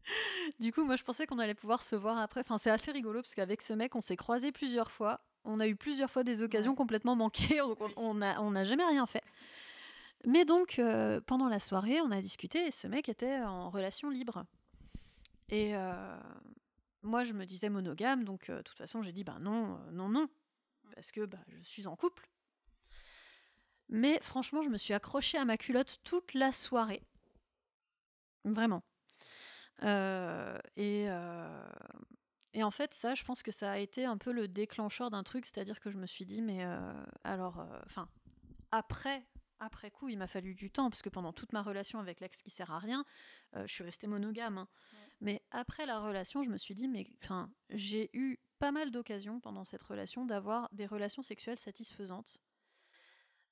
du 0.60 0.72
coup, 0.74 0.84
moi, 0.84 0.96
je 0.98 1.04
pensais 1.04 1.26
qu'on 1.26 1.40
allait 1.40 1.56
pouvoir 1.56 1.82
se 1.84 1.96
voir 1.96 2.18
après. 2.18 2.42
Enfin, 2.42 2.58
c'est 2.58 2.70
assez 2.70 2.92
rigolo, 2.92 3.22
parce 3.22 3.34
qu'avec 3.36 3.62
ce 3.62 3.74
mec, 3.74 3.96
on 3.96 4.02
s'est 4.02 4.18
croisés 4.18 4.52
plusieurs 4.52 4.92
fois. 4.92 5.22
On 5.46 5.60
a 5.62 5.68
eu 5.68 5.76
plusieurs 5.78 6.12
fois 6.12 6.24
des 6.24 6.42
occasions 6.42 6.72
Ouais. 6.72 6.78
complètement 6.78 7.16
manquées, 7.16 7.62
on- 7.96 8.14
n'a 8.16 8.42
on 8.42 8.64
jamais 8.66 8.84
rien 8.84 9.06
fait. 9.06 9.22
Mais 10.26 10.44
donc, 10.44 10.82
pendant 11.26 11.48
la 11.48 11.60
soirée, 11.60 12.02
on 12.02 12.12
a 12.12 12.20
discuté 12.20 12.68
et 12.68 12.72
ce 12.72 12.88
mec 12.88 13.08
était 13.08 13.40
en 13.40 13.70
relation 13.70 14.10
libre. 14.10 14.44
Et 15.50 15.76
euh, 15.76 16.20
moi, 17.04 17.24
je 17.24 17.34
me 17.34 17.46
disais 17.46 17.70
monogame, 17.70 18.24
donc 18.24 18.50
euh, 18.50 18.58
de 18.58 18.62
toute 18.64 18.78
façon, 18.78 19.02
j'ai 19.02 19.14
dit 19.14 19.24
bah 19.24 19.38
non, 19.40 19.80
non, 19.92 20.10
non, 20.10 20.28
parce 20.94 21.12
que 21.12 21.26
bah, 21.26 21.40
je 21.48 21.64
suis 21.64 21.88
en 21.88 21.96
couple. 21.96 22.30
Mais 23.90 24.20
franchement, 24.22 24.62
je 24.64 24.70
me 24.70 24.78
suis 24.78 24.94
accrochée 24.94 25.38
à 25.38 25.46
ma 25.46 25.58
culotte 25.58 26.00
toute 26.04 26.34
la 26.34 26.52
soirée. 26.52 27.02
Vraiment. 28.44 28.84
Euh, 29.84 30.58
et, 30.76 31.06
euh, 31.08 31.70
et 32.54 32.64
en 32.64 32.72
fait, 32.72 32.94
ça, 32.94 33.16
je 33.16 33.24
pense 33.24 33.44
que 33.44 33.52
ça 33.52 33.72
a 33.72 33.78
été 33.78 34.06
un 34.06 34.18
peu 34.18 34.32
le 34.32 34.48
déclencheur 34.48 35.10
d'un 35.10 35.24
truc, 35.24 35.46
c'est-à-dire 35.46 35.80
que 35.80 35.90
je 35.92 35.98
me 35.98 36.06
suis 36.06 36.26
dit, 36.26 36.42
mais 36.42 36.66
euh, 36.66 37.06
alors, 37.24 37.66
enfin, 37.86 38.10
après, 38.72 39.26
après 39.60 39.92
coup, 39.92 40.10
il 40.10 40.18
m'a 40.18 40.28
fallu 40.28 40.56
du 40.56 40.70
temps, 40.70 40.90
parce 40.90 41.02
que 41.02 41.10
pendant 41.10 41.32
toute 41.32 41.54
ma 41.54 41.62
relation 41.62 42.00
avec 42.00 42.20
l'ex 42.20 42.42
qui 42.42 42.52
sert 42.52 42.72
à 42.72 42.80
rien, 42.80 43.06
je 43.56 43.72
suis 43.72 43.84
restée 43.84 44.08
monogame. 44.08 44.58
hein. 44.58 44.68
Mais 45.22 45.42
après 45.52 45.86
la 45.86 46.00
relation, 46.00 46.44
je 46.44 46.50
me 46.50 46.58
suis 46.58 46.76
dit, 46.76 46.88
mais 46.88 47.08
enfin, 47.24 47.52
j'ai 47.70 48.10
eu 48.14 48.40
pas 48.60 48.72
mal 48.72 48.92
d'occasions 48.92 49.40
pendant 49.40 49.64
cette 49.66 49.84
relation 49.84 50.26
d'avoir 50.26 50.70
des 50.72 50.86
relations 50.86 51.24
sexuelles 51.24 51.58
satisfaisantes. 51.58 52.40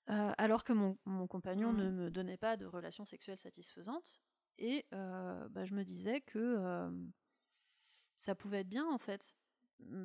Euh, 0.09 0.33
alors 0.37 0.63
que 0.63 0.73
mon, 0.73 0.97
mon 1.05 1.25
compagnon 1.27 1.71
Mhm. 1.71 1.77
ne 1.77 1.89
me 1.89 2.11
donnait 2.11 2.37
pas 2.37 2.57
de 2.57 2.65
relations 2.65 3.05
sexuelles 3.05 3.39
satisfaisantes. 3.39 4.19
Et 4.57 4.85
euh, 4.93 5.47
bah, 5.49 5.65
je 5.65 5.73
me 5.73 5.83
disais 5.83 6.21
que 6.21 6.37
euh, 6.39 6.89
ça 8.17 8.35
pouvait 8.35 8.59
être 8.61 8.69
bien 8.69 8.87
en 8.87 8.97
fait. 8.97 9.35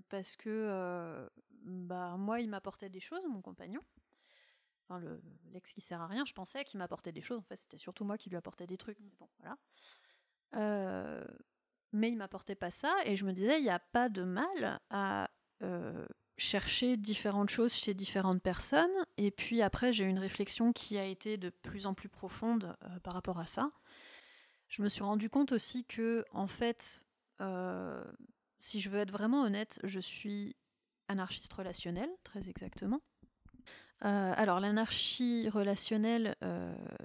Parce 0.08 0.36
que 0.36 1.28
bah, 1.62 2.16
moi, 2.18 2.40
il 2.40 2.48
m'apportait 2.50 2.88
des 2.90 3.00
choses, 3.00 3.24
mon 3.26 3.40
compagnon. 3.40 3.82
Enfin, 4.88 4.98
le- 4.98 5.22
l'ex 5.52 5.72
qui 5.72 5.80
sert 5.80 6.00
à 6.00 6.06
rien, 6.06 6.24
je 6.24 6.32
pensais 6.32 6.64
qu'il 6.64 6.78
m'apportait 6.78 7.12
des 7.12 7.22
choses. 7.22 7.38
En 7.38 7.42
fait, 7.42 7.56
c'était 7.56 7.78
surtout 7.78 8.04
moi 8.04 8.18
qui 8.18 8.28
lui 8.30 8.36
apportais 8.36 8.66
des 8.66 8.76
trucs. 8.76 8.98
Mais 9.00 9.14
bon, 9.18 9.28
voilà. 9.38 9.56
Euh, 10.56 11.24
mais 11.92 12.10
il 12.10 12.16
m'apportait 12.16 12.54
pas 12.54 12.70
ça. 12.70 12.94
Et 13.04 13.16
je 13.16 13.24
me 13.24 13.32
disais, 13.32 13.58
il 13.58 13.64
n'y 13.64 13.70
a 13.70 13.78
pas 13.78 14.08
de 14.08 14.22
mal 14.22 14.80
à 14.90 15.30
euh, 15.62 16.06
chercher 16.36 16.96
différentes 16.96 17.50
choses 17.50 17.72
chez 17.72 17.94
différentes 17.94 18.42
personnes. 18.42 18.90
Et 19.16 19.30
puis 19.30 19.62
après, 19.62 19.92
j'ai 19.92 20.04
eu 20.04 20.08
une 20.08 20.18
réflexion 20.18 20.72
qui 20.72 20.98
a 20.98 21.04
été 21.04 21.36
de 21.36 21.50
plus 21.50 21.86
en 21.86 21.94
plus 21.94 22.08
profonde 22.08 22.76
euh, 22.84 22.98
par 23.00 23.14
rapport 23.14 23.38
à 23.38 23.46
ça. 23.46 23.70
Je 24.68 24.82
me 24.82 24.88
suis 24.88 25.02
rendu 25.02 25.28
compte 25.28 25.50
aussi 25.52 25.84
que, 25.84 26.24
en 26.30 26.46
fait, 26.46 27.04
si 28.60 28.78
je 28.80 28.88
veux 28.90 28.98
être 29.00 29.10
vraiment 29.10 29.42
honnête, 29.42 29.80
je 29.82 29.98
suis 29.98 30.54
anarchiste 31.08 31.52
relationnel, 31.52 32.08
très 32.22 32.48
exactement. 32.48 33.00
Alors, 34.00 34.60
l'anarchie 34.60 35.48
relationnelle, 35.48 36.36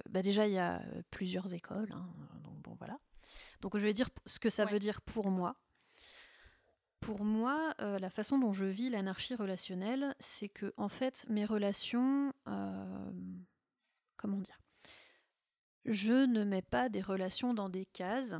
bah 0.08 0.22
déjà, 0.22 0.46
il 0.46 0.52
y 0.52 0.58
a 0.58 0.80
plusieurs 1.10 1.54
écoles. 1.54 1.90
hein, 1.92 2.06
donc, 2.44 2.54
bon, 2.62 2.76
voilà. 2.78 3.00
Donc, 3.60 3.76
je 3.76 3.82
vais 3.82 3.92
dire 3.92 4.08
ce 4.26 4.38
que 4.38 4.50
ça 4.50 4.64
Ouais. 4.64 4.72
veut 4.72 4.78
dire 4.78 5.00
pour 5.02 5.30
moi. 5.30 5.56
Pour 7.00 7.24
moi, 7.24 7.74
euh, 7.80 7.98
la 7.98 8.10
façon 8.10 8.38
dont 8.38 8.52
je 8.52 8.64
vis 8.64 8.88
l'anarchie 8.90 9.34
relationnelle, 9.34 10.14
c'est 10.18 10.48
que, 10.48 10.72
en 10.76 10.88
fait, 10.88 11.24
mes 11.28 11.44
relations. 11.44 12.32
euh, 12.48 13.10
comment 14.16 14.38
dire 14.38 14.58
Je 15.84 16.26
ne 16.26 16.42
mets 16.44 16.62
pas 16.62 16.88
des 16.88 17.02
relations 17.02 17.54
dans 17.54 17.68
des 17.68 17.86
cases. 17.86 18.34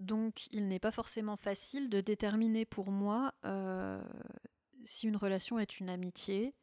Donc, 0.00 0.46
il 0.52 0.66
n'est 0.68 0.78
pas 0.78 0.90
forcément 0.92 1.36
facile 1.36 1.88
de 1.88 2.00
déterminer 2.00 2.64
pour 2.64 2.90
moi 2.90 3.34
euh, 3.44 4.02
si 4.84 5.06
une 5.08 5.16
relation 5.16 5.58
est 5.58 5.78
une 5.80 5.90
amitié, 5.90 6.54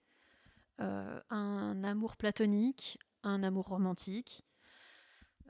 euh, 0.81 1.21
un 1.29 1.83
amour 1.83 2.17
platonique, 2.17 2.97
un 3.23 3.43
amour 3.43 3.67
romantique, 3.67 4.43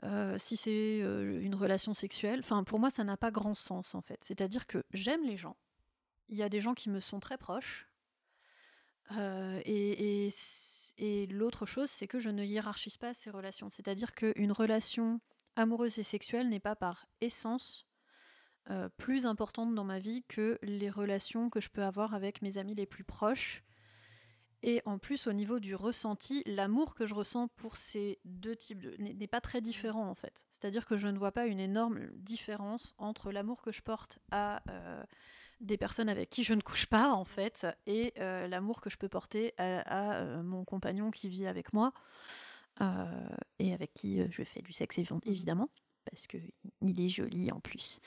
euh, 0.04 0.36
si 0.38 0.56
c'est 0.56 1.00
euh, 1.00 1.40
une 1.40 1.54
relation 1.54 1.94
sexuelle. 1.94 2.40
Enfin, 2.40 2.64
pour 2.64 2.78
moi, 2.78 2.90
ça 2.90 3.04
n'a 3.04 3.16
pas 3.16 3.30
grand 3.30 3.54
sens 3.54 3.94
en 3.94 4.02
fait. 4.02 4.22
C'est-à-dire 4.22 4.66
que 4.66 4.84
j'aime 4.92 5.24
les 5.24 5.36
gens. 5.36 5.56
Il 6.28 6.36
y 6.36 6.42
a 6.42 6.48
des 6.48 6.60
gens 6.60 6.74
qui 6.74 6.90
me 6.90 7.00
sont 7.00 7.20
très 7.20 7.38
proches. 7.38 7.88
Euh, 9.12 9.60
et 9.64 11.26
l'autre 11.28 11.66
chose, 11.66 11.90
c'est 11.90 12.08
que 12.08 12.18
je 12.18 12.30
ne 12.30 12.44
hiérarchise 12.44 12.96
pas 12.96 13.14
ces 13.14 13.30
relations. 13.30 13.68
C'est-à-dire 13.68 14.14
qu'une 14.14 14.52
relation 14.52 15.20
amoureuse 15.54 15.98
et 15.98 16.02
sexuelle 16.02 16.48
n'est 16.48 16.60
pas 16.60 16.76
par 16.76 17.06
essence 17.20 17.86
plus 18.96 19.26
importante 19.26 19.76
dans 19.76 19.84
ma 19.84 20.00
vie 20.00 20.24
que 20.26 20.58
les 20.60 20.90
relations 20.90 21.50
que 21.50 21.60
je 21.60 21.68
peux 21.68 21.84
avoir 21.84 22.14
avec 22.14 22.42
mes 22.42 22.58
amis 22.58 22.74
les 22.74 22.84
plus 22.84 23.04
proches 23.04 23.62
Et 24.66 24.82
en 24.84 24.98
plus, 24.98 25.28
au 25.28 25.32
niveau 25.32 25.60
du 25.60 25.76
ressenti, 25.76 26.42
l'amour 26.44 26.96
que 26.96 27.06
je 27.06 27.14
ressens 27.14 27.46
pour 27.54 27.76
ces 27.76 28.18
deux 28.24 28.56
types 28.56 28.82
de 28.82 28.96
n'est 28.98 29.28
pas 29.28 29.40
très 29.40 29.60
différent 29.60 30.10
en 30.10 30.16
fait. 30.16 30.44
C'est-à-dire 30.50 30.86
que 30.86 30.96
je 30.96 31.06
ne 31.06 31.16
vois 31.16 31.30
pas 31.30 31.46
une 31.46 31.60
énorme 31.60 32.08
différence 32.16 32.92
entre 32.98 33.30
l'amour 33.30 33.62
que 33.62 33.70
je 33.70 33.80
porte 33.80 34.18
à 34.32 34.60
euh, 34.68 35.04
des 35.60 35.76
personnes 35.76 36.08
avec 36.08 36.30
qui 36.30 36.42
je 36.42 36.52
ne 36.52 36.60
couche 36.60 36.86
pas 36.86 37.12
en 37.12 37.24
fait 37.24 37.64
et 37.86 38.12
euh, 38.18 38.48
l'amour 38.48 38.80
que 38.80 38.90
je 38.90 38.96
peux 38.98 39.08
porter 39.08 39.54
à, 39.56 40.16
euh, 40.16 40.42
mon 40.42 40.64
compagnon 40.64 41.12
qui 41.12 41.28
vit 41.28 41.46
avec 41.46 41.72
moi 41.72 41.92
et 43.58 43.72
avec 43.72 43.94
qui 43.94 44.20
je 44.30 44.42
fais 44.42 44.60
du 44.60 44.74
sexe 44.74 44.98
évidemment 45.24 45.70
parce 46.10 46.26
qu'il 46.26 47.00
est 47.00 47.08
joli 47.08 47.50
en 47.52 47.60
plus. 47.60 47.98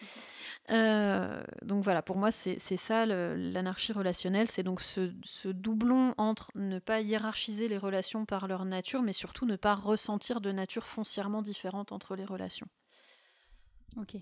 Euh, 0.71 1.43
donc 1.63 1.83
voilà, 1.83 2.01
pour 2.01 2.17
moi, 2.17 2.31
c'est 2.31 2.59
ça 2.59 3.05
l'anarchie 3.05 3.93
relationnelle, 3.93 4.47
c'est 4.47 4.63
donc 4.63 4.81
ce, 4.81 5.47
doublon 5.47 6.13
entre 6.17 6.51
ne 6.55 6.79
pas 6.79 7.01
hiérarchiser 7.01 7.67
les 7.67 7.77
relations 7.77 8.25
par 8.25 8.47
leur 8.47 8.65
nature, 8.65 9.01
mais 9.01 9.13
surtout 9.13 9.45
ne 9.45 9.55
pas 9.55 9.75
ressentir 9.75 10.41
de 10.41 10.51
nature 10.51 10.87
foncièrement 10.87 11.41
différente 11.41 11.91
entre 11.91 12.15
les 12.15 12.25
relations. 12.25 12.67
Ok. 13.97 14.15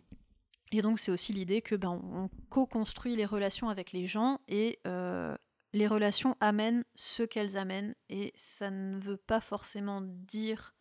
Et 0.71 0.81
donc 0.81 0.99
c'est 0.99 1.11
aussi 1.11 1.31
l'idée 1.31 1.61
que 1.61 1.75
ben, 1.75 1.91
on 1.91 2.29
co-construit 2.49 3.15
les 3.15 3.25
relations 3.25 3.69
avec 3.69 3.93
les 3.93 4.05
gens 4.05 4.41
et 4.49 4.79
euh, 4.85 5.35
les 5.73 5.87
relations 5.87 6.35
amènent 6.39 6.83
ce 6.95 7.23
qu'elles 7.23 7.57
amènent 7.57 7.95
et 8.09 8.33
ça 8.35 8.69
ne 8.69 8.99
veut 8.99 9.17
pas 9.17 9.39
forcément 9.39 10.01
dire 10.01 10.75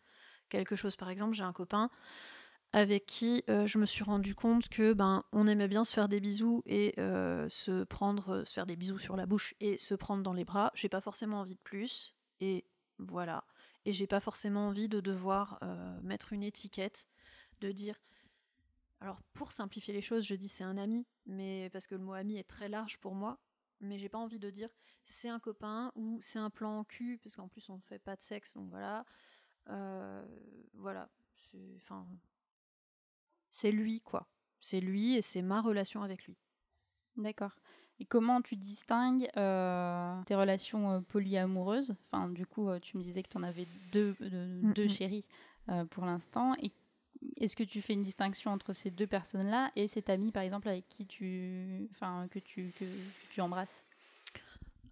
quelque 0.49 0.75
chose. 0.75 0.95
Par 0.95 1.09
exemple, 1.09 1.35
j'ai 1.35 1.43
un 1.43 1.53
copain 1.53 1.89
avec 2.73 3.05
qui 3.05 3.43
euh, 3.49 3.65
je 3.65 3.77
me 3.77 3.85
suis 3.85 4.03
rendu 4.03 4.35
compte 4.35 4.67
que 4.69 4.93
ben 4.93 5.23
on 5.31 5.47
aimait 5.47 5.67
bien 5.67 5.85
se 5.85 5.93
faire 5.93 6.09
des 6.09 6.19
bisous 6.19 6.63
et 6.65 6.93
euh, 6.99 7.47
se 7.49 7.83
prendre 7.85 8.43
se 8.43 8.53
faire 8.53 8.65
des 8.65 8.75
bisous 8.75 8.99
sur 8.99 9.15
la 9.15 9.25
bouche 9.25 9.55
et 9.59 9.77
se 9.77 9.95
prendre 9.95 10.23
dans 10.23 10.33
les 10.33 10.45
bras. 10.45 10.71
J'ai 10.75 10.89
pas 10.89 11.01
forcément 11.01 11.39
envie 11.39 11.55
de 11.55 11.61
plus 11.61 12.15
et 12.41 12.65
voilà. 12.99 13.45
Et 13.85 13.93
j'ai 13.93 14.07
pas 14.07 14.19
forcément 14.19 14.67
envie 14.67 14.89
de 14.89 14.99
devoir 14.99 15.59
euh, 15.63 15.99
mettre 16.01 16.33
une 16.33 16.43
étiquette 16.43 17.07
de 17.61 17.71
dire 17.71 17.95
alors 18.99 19.21
pour 19.33 19.51
simplifier 19.51 19.93
les 19.93 20.01
choses 20.01 20.25
je 20.25 20.35
dis 20.35 20.49
c'est 20.49 20.63
un 20.63 20.77
ami 20.77 21.05
mais 21.25 21.69
parce 21.71 21.87
que 21.87 21.95
le 21.95 22.01
mot 22.01 22.13
ami 22.13 22.37
est 22.37 22.47
très 22.47 22.67
large 22.67 22.97
pour 22.97 23.15
moi 23.15 23.39
mais 23.79 23.99
j'ai 23.99 24.09
pas 24.09 24.17
envie 24.17 24.39
de 24.39 24.49
dire 24.49 24.69
c'est 25.05 25.29
un 25.29 25.39
copain 25.39 25.91
ou 25.95 26.19
c'est 26.21 26.39
un 26.39 26.49
plan 26.49 26.79
en 26.79 26.83
cul 26.83 27.19
parce 27.23 27.35
qu'en 27.35 27.47
plus 27.47 27.69
on 27.69 27.79
fait 27.79 27.99
pas 27.99 28.15
de 28.15 28.21
sexe 28.21 28.55
donc 28.55 28.69
voilà. 28.69 29.05
Voilà. 30.73 31.09
Enfin 31.77 32.07
c'est 33.49 33.71
lui, 33.71 34.01
quoi. 34.01 34.27
C'est 34.59 34.79
lui 34.79 35.15
et 35.15 35.21
c'est 35.21 35.41
ma 35.41 35.61
relation 35.61 36.03
avec 36.03 36.25
lui. 36.25 36.37
D'accord. 37.17 37.57
Et 37.99 38.05
comment 38.05 38.41
tu 38.41 38.55
distingues 38.55 39.27
euh, 39.37 40.21
tes 40.23 40.35
relations 40.35 40.91
euh, 40.91 40.99
polyamoureuses? 40.99 41.95
Enfin, 42.03 42.29
du 42.29 42.45
coup, 42.45 42.69
euh, 42.69 42.79
tu 42.79 42.97
me 42.97 43.01
disais 43.01 43.23
que 43.23 43.29
tu 43.29 43.37
en 43.37 43.43
avais 43.43 43.65
deux, 43.91 44.15
mm, 44.19 44.73
deux 44.73 44.85
mm. 44.85 44.89
chéris 44.89 45.25
pour 45.89 46.05
l'instant. 46.05 46.55
Et 46.61 46.71
est-ce 47.41 47.57
que 47.57 47.63
tu 47.63 47.81
fais 47.81 47.93
une 47.93 48.03
distinction 48.03 48.51
entre 48.51 48.71
ces 48.71 48.89
deux 48.89 49.07
personnes-là 49.07 49.71
et 49.75 49.87
cet 49.87 50.09
ami, 50.09 50.31
par 50.31 50.43
exemple, 50.43 50.69
avec 50.69 50.87
qui 50.87 51.05
tu, 51.05 51.89
enfin, 51.91 52.27
que 52.31 52.39
tu, 52.39 52.71
que 52.79 52.85
tu 53.31 53.41
embrasses? 53.41 53.83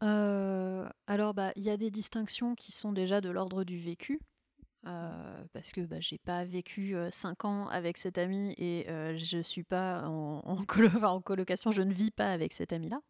Alors, 0.02 1.34
bah, 1.34 1.54
il 1.56 1.64
y 1.64 1.70
a 1.70 1.78
des 1.78 1.92
distinctions 1.92 2.56
qui 2.56 2.72
sont 2.74 2.92
déjà 2.92 3.22
de 3.22 3.30
l'ordre 3.30 3.64
du 3.64 3.80
vécu. 3.80 4.20
Euh, 4.88 5.44
parce 5.52 5.72
que 5.72 5.82
bah, 5.82 6.00
j'ai 6.00 6.20
pas 6.20 6.46
vécu 6.46 6.96
5 7.10 7.44
euh, 7.44 7.48
ans 7.48 7.68
avec 7.70 7.98
cet 7.98 8.20
ami 8.20 8.54
et 8.60 8.88
euh, 8.88 9.18
je 9.18 9.40
suis 9.42 9.64
pas 9.64 10.04
en, 10.08 10.42
en, 10.46 10.58
en, 10.58 11.22
colocation, 11.22 11.72
je 11.72 11.82
ne 11.82 11.92
vis 11.92 12.12
pas 12.12 12.32
avec 12.32 12.54
cet 12.54 12.72
ami-là. 12.72 13.02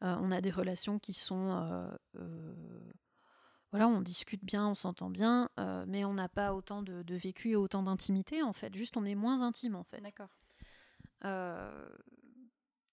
on 0.00 0.32
a 0.32 0.40
des 0.40 0.50
relations 0.50 0.98
qui 0.98 1.12
sont. 1.12 1.88
voilà, 3.70 3.86
on 3.86 4.00
discute 4.00 4.44
bien, 4.44 4.68
on 4.68 4.74
s'entend 4.74 5.10
bien, 5.10 5.48
mais 5.86 6.04
on 6.04 6.14
n'a 6.14 6.28
pas 6.28 6.54
autant 6.54 6.82
de, 6.82 7.02
de, 7.02 7.14
vécu 7.14 7.50
et 7.50 7.56
autant 7.56 7.84
d'intimité 7.84 8.42
en 8.42 8.52
fait. 8.52 8.74
Juste, 8.74 8.96
on 8.96 9.04
est 9.04 9.14
moins 9.14 9.42
intime 9.42 9.76
en 9.76 9.84
fait. 9.84 10.00
D'accord. 10.00 10.30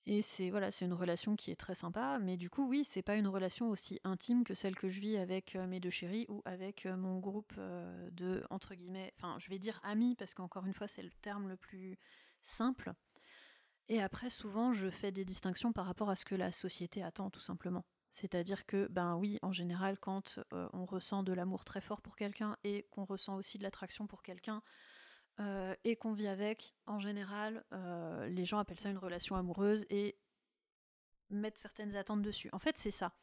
Et 0.10 0.22
c'est 0.22 0.50
voilà, 0.50 0.72
c'est 0.72 0.86
une 0.86 0.94
relation 0.94 1.36
qui 1.36 1.52
est 1.52 1.58
très 1.58 1.76
sympa, 1.76 2.18
mais 2.22 2.38
du 2.38 2.50
coup, 2.50 2.66
oui, 2.66 2.86
c'est 2.86 3.02
pas 3.02 3.18
une 3.18 3.28
relation 3.28 3.70
aussi 3.70 4.00
intime 4.06 4.46
que 4.46 4.54
celle 4.54 4.74
que 4.74 4.88
je 4.88 5.02
vis 5.02 5.18
avec 5.18 5.58
euh, 5.58 5.68
mes 5.68 5.82
deux 5.82 5.90
chéris 5.90 6.26
ou 6.30 6.42
avec 6.46 6.86
euh, 6.86 6.96
mon 6.96 7.20
groupe 7.20 7.52
euh, 7.58 8.10
de 8.12 8.42
entre 8.50 8.74
guillemets, 8.74 9.14
enfin, 9.18 9.36
je 9.38 9.50
vais 9.50 9.60
dire 9.60 9.82
amis 9.84 10.16
parce 10.16 10.34
qu'encore 10.34 10.66
une 10.66 10.74
fois, 10.74 10.88
c'est 10.88 11.02
le 11.02 11.12
terme 11.22 11.50
le 11.50 11.58
plus 11.58 11.98
simple. 12.42 12.94
Et 13.90 14.02
après, 14.02 14.30
souvent, 14.30 14.72
je 14.72 14.90
fais 14.90 15.12
des 15.12 15.26
distinctions 15.26 15.74
par 15.74 15.86
rapport 15.86 16.10
à 16.10 16.16
ce 16.16 16.24
que 16.24 16.36
la 16.36 16.54
société 16.54 17.04
attend, 17.04 17.30
tout 17.30 17.42
simplement. 17.42 17.84
C'est-à-dire 18.10 18.66
que, 18.66 18.88
ben 18.90 19.18
oui, 19.18 19.40
en 19.42 19.52
général, 19.52 19.98
quand 20.00 20.40
on 20.52 20.86
ressent 20.86 21.24
de 21.24 21.34
l'amour 21.34 21.64
très 21.64 21.82
fort 21.82 22.02
pour 22.02 22.16
quelqu'un 22.16 22.58
et 22.64 22.86
qu'on 22.92 23.06
ressent 23.06 23.36
aussi 23.36 23.58
de 23.58 23.64
l'attraction 23.64 24.08
pour 24.08 24.24
quelqu'un, 24.24 24.62
euh, 25.40 25.76
et 25.84 25.96
qu'on 25.96 26.14
vit 26.14 26.28
avec, 26.28 26.74
en 26.88 27.00
général, 27.00 27.64
euh, 27.72 28.28
les 28.28 28.46
gens 28.46 28.58
appellent 28.58 28.80
ça 28.80 28.90
une 28.90 28.98
relation 28.98 29.36
amoureuse 29.36 29.86
et 29.90 30.18
mettent 31.30 31.60
certaines 31.60 31.96
attentes 31.96 32.24
dessus. 32.24 32.50
En 32.54 32.60
fait, 32.60 32.78
c'est 32.78 32.92
ça. 32.92 33.14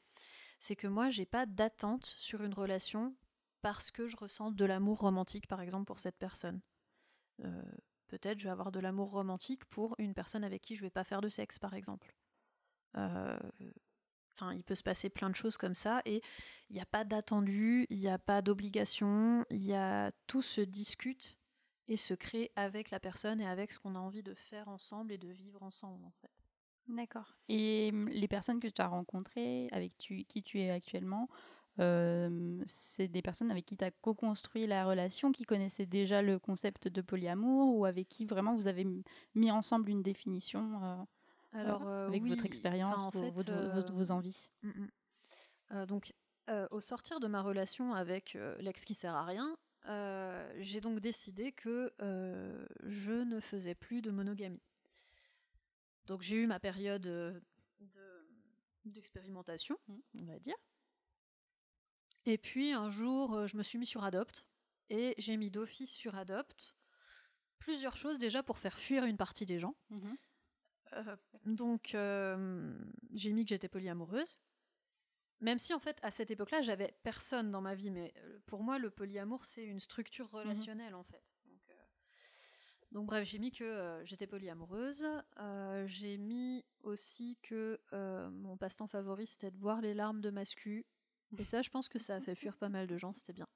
C'est 0.60 0.76
que 0.76 0.86
moi, 0.86 1.10
j'ai 1.10 1.26
pas 1.26 1.44
d'attente 1.44 2.06
sur 2.06 2.44
une 2.44 2.54
relation 2.54 3.16
parce 3.62 3.90
que 3.90 4.06
je 4.06 4.16
ressens 4.16 4.52
de 4.52 4.64
l'amour 4.64 5.00
romantique, 5.00 5.48
par 5.48 5.60
exemple, 5.60 5.86
pour 5.86 5.98
cette 5.98 6.16
personne. 6.16 6.60
Euh, 7.42 7.62
peut-être 8.06 8.38
je 8.38 8.44
vais 8.44 8.50
avoir 8.50 8.70
de 8.70 8.78
l'amour 8.78 9.10
romantique 9.10 9.64
pour 9.64 9.96
une 9.98 10.14
personne 10.14 10.44
avec 10.44 10.62
qui 10.62 10.76
je 10.76 10.82
vais 10.82 10.90
pas 10.90 11.04
faire 11.04 11.20
de 11.20 11.28
sexe, 11.28 11.58
par 11.58 11.74
exemple. 11.74 12.14
Enfin, 12.96 14.52
il 14.52 14.62
peut 14.62 14.76
se 14.76 14.84
passer 14.84 15.10
plein 15.10 15.30
de 15.30 15.34
choses 15.34 15.56
comme 15.56 15.74
ça 15.74 16.00
et 16.04 16.22
il 16.70 16.74
n'y 16.74 16.80
a 16.80 16.86
pas 16.86 17.04
d'attendu, 17.04 17.86
il 17.90 17.98
n'y 17.98 18.08
a 18.08 18.18
pas 18.18 18.40
d'obligation, 18.40 19.44
il 19.50 19.64
y 19.64 19.74
a 19.74 20.12
tout 20.28 20.42
se 20.42 20.60
discute 20.60 21.36
et 21.88 21.96
se 21.96 22.14
créer 22.14 22.50
avec 22.56 22.90
la 22.90 23.00
personne 23.00 23.40
et 23.40 23.46
avec 23.46 23.72
ce 23.72 23.78
qu'on 23.78 23.94
a 23.94 23.98
envie 23.98 24.22
de 24.22 24.34
faire 24.34 24.68
ensemble 24.68 25.12
et 25.12 25.18
de 25.18 25.28
vivre 25.28 25.62
ensemble 25.62 26.04
en 26.04 26.12
fait. 26.20 26.30
D'accord. 26.88 27.36
Et 27.48 27.90
hum, 27.92 28.08
les 28.08 28.28
personnes 28.28 28.60
que 28.60 28.68
tu 28.68 28.82
as 28.82 28.88
rencontrées, 28.88 29.68
avec 29.72 29.96
qui 29.96 30.42
tu 30.42 30.60
es 30.60 30.70
actuellement, 30.70 31.28
euh, 31.80 32.62
c'est 32.66 33.08
des 33.08 33.22
personnes 33.22 33.50
avec 33.50 33.66
qui 33.66 33.76
tu 33.76 33.84
as 33.84 33.90
co-construit 33.90 34.66
la 34.66 34.84
relation, 34.84 35.32
qui 35.32 35.44
connaissaient 35.44 35.86
déjà 35.86 36.22
le 36.22 36.38
concept 36.38 36.88
de 36.88 37.00
polyamour 37.00 37.76
ou 37.76 37.84
avec 37.84 38.08
qui 38.08 38.26
vraiment 38.26 38.54
vous 38.54 38.68
avez 38.68 38.86
mis 39.34 39.50
ensemble 39.50 39.90
une 39.90 40.02
définition 40.02 40.80
euh, 40.82 40.96
Alors, 41.52 41.82
euh, 41.86 42.06
avec 42.06 42.24
votre 42.24 42.46
expérience, 42.46 43.12
vos, 43.12 43.30
vos, 43.92 44.10
envies? 44.10 44.50
mm, 44.62 44.68
mm. 44.68 45.86
Donc, 45.86 46.14
au 46.70 46.80
sortir 46.80 47.18
de 47.18 47.26
ma 47.26 47.42
relation 47.42 47.94
avec 47.94 48.38
l'ex 48.60 48.84
qui 48.84 48.94
sert 48.94 49.14
à 49.14 49.24
rien, 49.24 49.56
euh, 49.86 50.52
j'ai 50.58 50.80
donc 50.80 51.00
décidé 51.00 51.52
que 51.52 51.92
euh, 52.00 52.66
je 52.84 53.12
ne 53.12 53.40
faisais 53.40 53.74
plus 53.74 54.00
de 54.00 54.10
monogamie. 54.10 54.62
Donc 56.06 56.22
j'ai 56.22 56.36
eu 56.36 56.46
ma 56.46 56.58
période 56.58 57.06
euh, 57.06 57.38
d'expérimentation, 58.84 59.78
mmh. 59.88 59.94
on 60.20 60.24
va 60.24 60.38
dire. 60.38 60.56
Et 62.26 62.38
puis 62.38 62.72
un 62.72 62.88
jour, 62.88 63.46
je 63.46 63.56
me 63.56 63.62
suis 63.62 63.78
mis 63.78 63.86
sur 63.86 64.04
Adopt 64.04 64.46
et 64.88 65.14
j'ai 65.18 65.36
mis 65.36 65.50
d'office 65.50 65.92
sur 65.92 66.14
Adopt 66.14 66.74
plusieurs 67.58 67.96
choses 67.96 68.18
déjà 68.18 68.42
pour 68.42 68.58
faire 68.58 68.78
fuir 68.78 69.04
une 69.04 69.16
partie 69.16 69.46
des 69.46 69.58
gens. 69.58 69.74
Mmh 69.90 70.14
donc 71.46 71.96
j'ai 73.12 73.32
mis 73.32 73.44
que 73.44 73.48
j'étais 73.48 73.68
polyamoureuse. 73.68 74.38
Même 75.40 75.58
si 75.58 75.74
en 75.74 75.78
fait 75.78 75.98
à 76.02 76.10
cette 76.10 76.30
époque-là 76.30 76.62
j'avais 76.62 76.94
personne 77.02 77.50
dans 77.50 77.60
ma 77.60 77.74
vie, 77.74 77.90
mais 77.90 78.14
euh, 78.18 78.38
pour 78.46 78.62
moi 78.62 78.78
le 78.78 78.90
polyamour 78.90 79.44
c'est 79.44 79.64
une 79.64 79.80
structure 79.80 80.26
mhm. 80.26 80.34
relationnelle 80.34 80.94
en 80.94 81.04
fait. 81.04 81.22
Euh, 81.46 81.74
donc, 82.92 83.06
bref, 83.06 83.28
j'ai 83.28 83.38
mis 83.38 83.50
que 83.50 83.64
euh, 83.64 84.04
j'étais 84.04 84.26
polyamoureuse. 84.26 85.04
j'ai 85.86 86.16
mis 86.16 86.64
aussi 86.82 87.38
que 87.42 87.80
mon 88.30 88.56
passe-temps 88.56 88.86
favori 88.86 89.26
c'était 89.26 89.50
de 89.50 89.56
boire 89.56 89.80
les 89.80 89.94
larmes 89.94 90.20
de 90.20 90.30
mascu. 90.30 90.86
Et 91.36 91.44
ça, 91.44 91.62
je 91.62 91.70
pense 91.70 91.88
que 91.88 91.98
ça 91.98 92.14
a 92.14 92.20
fait 92.20 92.36
fuir 92.36 92.56
pas 92.56 92.68
mal 92.68 92.86
de 92.86 92.96
gens, 92.96 93.12
c'était 93.12 93.32
bien. 93.32 93.48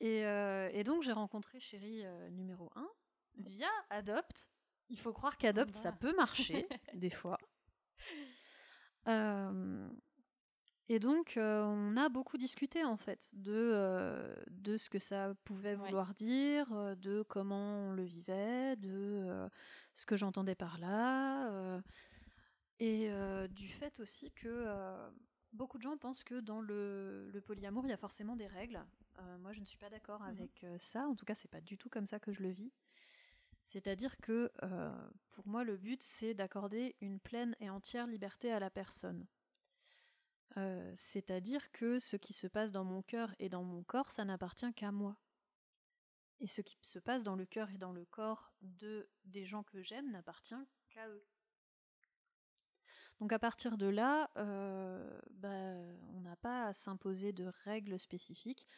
Et, 0.00 0.22
et, 0.22 0.84
donc 0.84 1.02
j'ai 1.02 1.12
rencontré 1.12 1.60
chérie 1.60 2.04
numéro 2.32 2.70
1 2.74 2.88
via 3.36 3.68
Adopt. 3.90 4.50
Il 4.88 4.98
faut 4.98 5.12
croire 5.12 5.36
qu'Adopt 5.36 5.76
ça 5.76 5.92
peut 5.92 6.14
marcher 6.16 6.66
des 6.94 7.10
fois. 7.10 7.38
Et 10.90 10.98
donc, 10.98 11.36
euh, 11.36 11.62
on 11.64 11.96
a 11.98 12.08
beaucoup 12.08 12.38
discuté 12.38 12.82
en 12.82 12.96
fait 12.96 13.30
de, 13.34 13.52
euh, 13.52 14.34
de 14.50 14.78
ce 14.78 14.88
que 14.88 14.98
ça 14.98 15.34
pouvait 15.44 15.74
vouloir 15.74 16.14
dire, 16.14 16.72
euh, 16.72 16.94
de 16.94 17.22
comment 17.28 17.88
on 17.88 17.92
le 17.92 18.04
vivait, 18.04 18.74
de 18.76 19.48
ce 19.94 20.06
que 20.06 20.16
j'entendais 20.16 20.54
par 20.54 20.78
là, 20.78 21.82
et 22.78 23.10
du 23.50 23.68
fait 23.68 24.00
aussi 24.00 24.30
que 24.32 24.66
beaucoup 25.52 25.76
de 25.76 25.82
gens 25.82 25.98
pensent 25.98 26.24
que 26.24 26.40
dans 26.40 26.60
le, 26.60 27.30
le 27.30 27.40
polyamour, 27.40 27.84
il 27.84 27.90
y 27.90 27.92
a 27.92 27.98
forcément 27.98 28.36
des 28.36 28.46
règles. 28.46 28.82
moi, 29.40 29.52
je 29.52 29.60
ne 29.60 29.66
suis 29.66 29.78
pas 29.78 29.90
d'accord 29.90 30.20
mmh 30.20 30.28
avec 30.28 30.66
ça. 30.78 31.06
En 31.06 31.14
tout 31.14 31.26
cas, 31.26 31.34
c'est 31.34 31.50
pas 31.50 31.60
du 31.60 31.76
tout 31.76 31.90
comme 31.90 32.06
ça 32.06 32.18
que 32.18 32.32
je 32.32 32.42
le 32.42 32.50
vis. 32.50 32.72
C'est-à-dire 33.64 34.16
que 34.18 34.50
pour 35.32 35.46
moi, 35.46 35.64
le 35.64 35.76
but, 35.76 36.02
c'est 36.02 36.32
d'accorder 36.32 36.96
une 37.02 37.20
pleine 37.20 37.54
et 37.60 37.68
entière 37.68 38.06
liberté 38.06 38.50
à 38.52 38.58
la 38.58 38.70
personne. 38.70 39.26
Euh, 40.56 40.90
C'est-à-dire 40.94 41.70
que 41.72 41.98
ce 41.98 42.16
qui 42.16 42.32
se 42.32 42.46
passe 42.46 42.72
dans 42.72 42.84
mon 42.84 43.02
cœur 43.02 43.34
et 43.38 43.48
dans 43.48 43.62
mon 43.62 43.82
corps, 43.82 44.10
ça 44.10 44.24
n'appartient 44.24 44.72
qu'à 44.74 44.90
moi. 44.92 45.16
Et 46.40 46.46
ce 46.46 46.60
qui 46.62 46.78
se 46.82 46.98
passe 46.98 47.24
dans 47.24 47.34
le 47.36 47.46
cœur 47.46 47.70
et 47.70 47.78
dans 47.78 47.92
le 47.92 48.04
corps 48.04 48.52
de 48.60 49.08
des 49.24 49.44
gens 49.44 49.62
que 49.64 49.82
j'aime 49.82 50.10
n'appartient 50.10 50.54
qu'à 50.88 51.08
eux. 51.08 51.24
Donc 53.20 53.32
à 53.32 53.38
partir 53.40 53.76
de 53.76 53.86
là, 53.86 54.30
euh, 54.36 55.20
bah, 55.30 55.48
on 56.14 56.20
n'a 56.20 56.36
pas 56.36 56.66
à 56.68 56.72
s'imposer 56.72 57.32
de 57.32 57.46
règles 57.64 57.98
spécifiques. 57.98 58.68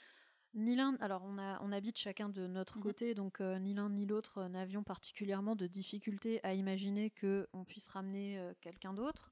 Ni 0.54 0.74
l'un, 0.74 0.96
alors 0.96 1.22
on, 1.24 1.38
a, 1.38 1.60
on 1.62 1.70
habite 1.70 1.98
chacun 1.98 2.28
de 2.28 2.46
notre 2.46 2.78
Mhm. 2.78 2.82
côté, 2.82 3.14
donc 3.14 3.40
euh, 3.40 3.58
ni 3.58 3.74
l'un 3.74 3.90
ni 3.90 4.06
l'autre 4.06 4.44
n'avions 4.48 4.82
particulièrement 4.82 5.54
de 5.56 5.66
difficulté 5.66 6.40
à 6.42 6.54
imaginer 6.54 7.10
que 7.10 7.48
on 7.52 7.64
puisse 7.64 7.86
ramener 7.88 8.38
euh, 8.38 8.52
quelqu'un 8.60 8.94
d'autre 8.94 9.30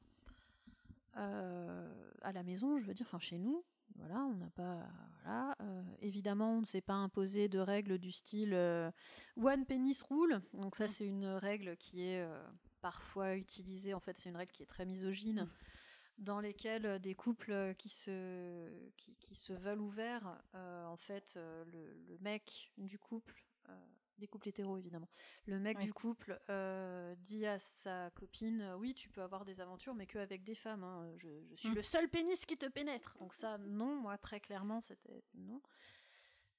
euh, 1.16 2.10
à 2.22 2.32
la 2.32 2.42
maison, 2.42 2.78
je 2.78 2.84
veux 2.86 2.94
dire, 2.94 3.06
enfin 3.06 3.18
chez 3.18 3.38
nous. 3.38 3.64
Voilà, 3.96 4.20
on 4.20 4.34
n'a 4.34 4.50
pas. 4.50 4.86
Voilà. 5.24 5.56
euh, 5.62 5.82
évidemment, 6.00 6.58
on 6.58 6.60
ne 6.60 6.66
s'est 6.66 6.80
pas 6.82 6.94
imposé 6.94 7.48
de 7.48 7.58
règles 7.58 7.98
du 7.98 8.12
style 8.12 8.52
euh, 8.54 8.90
one 9.36 9.64
penis 9.66 10.02
rule. 10.08 10.40
Donc 10.52 10.76
ça, 10.76 10.84
Mhm. 10.84 10.88
c'est 10.88 11.06
une 11.06 11.26
règle 11.26 11.76
qui 11.78 12.02
est 12.02 12.24
parfois 12.80 13.34
utilisée. 13.34 13.94
En 13.94 14.00
fait, 14.00 14.16
c'est 14.18 14.28
une 14.28 14.36
règle 14.36 14.52
qui 14.52 14.62
est 14.62 14.66
très 14.66 14.84
misogyne, 14.86 15.48
dans 16.18 16.38
lesquelles 16.40 17.00
des 17.00 17.14
couples 17.14 17.74
qui 17.76 17.88
se 17.88 18.68
qui, 18.96 19.16
qui 19.16 19.34
se 19.34 19.52
veulent 19.52 19.80
ouverts, 19.80 20.38
en 20.54 20.96
fait, 20.96 21.36
le, 21.36 21.94
le 22.08 22.18
mec 22.20 22.70
du 22.76 22.98
couple. 22.98 23.42
Des 24.18 24.26
couples 24.26 24.48
hétéros 24.48 24.76
évidemment. 24.78 25.08
Le 25.46 25.58
mec 25.58 25.78
Oui. 25.78 25.84
du 25.84 25.92
couple 25.92 26.40
euh, 26.50 27.14
dit 27.16 27.46
à 27.46 27.58
sa 27.58 28.10
copine 28.10 28.60
euh, 28.62 28.76
Oui, 28.76 28.94
tu 28.94 29.08
peux 29.08 29.22
avoir 29.22 29.44
des 29.44 29.60
aventures, 29.60 29.94
mais 29.94 30.06
qu'avec 30.06 30.44
des 30.44 30.54
femmes. 30.54 30.84
hein. 30.84 31.10
Je, 31.18 31.28
je 31.50 31.56
suis 31.56 31.70
Mm. 31.70 31.74
le 31.74 31.82
seul 31.82 32.08
pénis 32.08 32.44
qui 32.46 32.56
te 32.56 32.66
pénètre. 32.66 33.16
Donc, 33.18 33.34
ça, 33.34 33.58
non, 33.58 33.96
moi, 33.96 34.18
très 34.18 34.40
clairement, 34.40 34.80
c'était 34.80 35.22
non. 35.34 35.60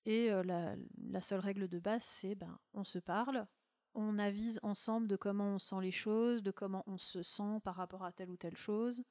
Et 0.06 0.32
euh, 0.32 0.44
la, 0.44 0.76
la 1.10 1.22
seule 1.22 1.40
règle 1.40 1.68
de 1.68 1.80
base, 1.80 2.04
c'est 2.04 2.36
ben, 2.36 2.58
on 2.74 2.84
se 2.84 3.00
parle, 3.00 3.46
on 3.94 4.18
avise 4.18 4.60
ensemble 4.64 5.08
de 5.08 5.16
comment 5.16 5.56
on 5.56 5.60
sent 5.60 5.82
les 5.82 5.92
choses, 5.92 6.42
de 6.42 6.52
comment 6.52 6.84
on 6.88 6.98
se 6.98 7.22
sent 7.22 7.60
par 7.64 7.76
rapport 7.76 8.04
à 8.04 8.12
telle 8.12 8.30
ou 8.30 8.38
telle 8.38 8.56
chose. 8.58 9.04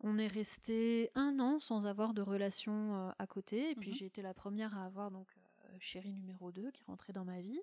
On 0.00 0.18
est 0.18 0.26
resté 0.26 1.10
un 1.14 1.38
an 1.38 1.60
sans 1.60 1.86
avoir 1.86 2.12
de 2.14 2.22
relation 2.22 2.94
euh, 2.96 3.10
à 3.18 3.26
côté, 3.28 3.70
et 3.70 3.74
puis 3.76 3.90
Mhm. 3.90 3.96
j'ai 3.96 4.06
été 4.06 4.20
la 4.22 4.34
première 4.34 4.76
à 4.76 4.84
avoir 4.86 5.12
donc 5.12 5.28
chérie 5.80 6.12
numéro 6.12 6.52
2 6.52 6.70
qui 6.70 6.84
rentrait 6.84 7.12
dans 7.12 7.24
ma 7.24 7.40
vie. 7.40 7.60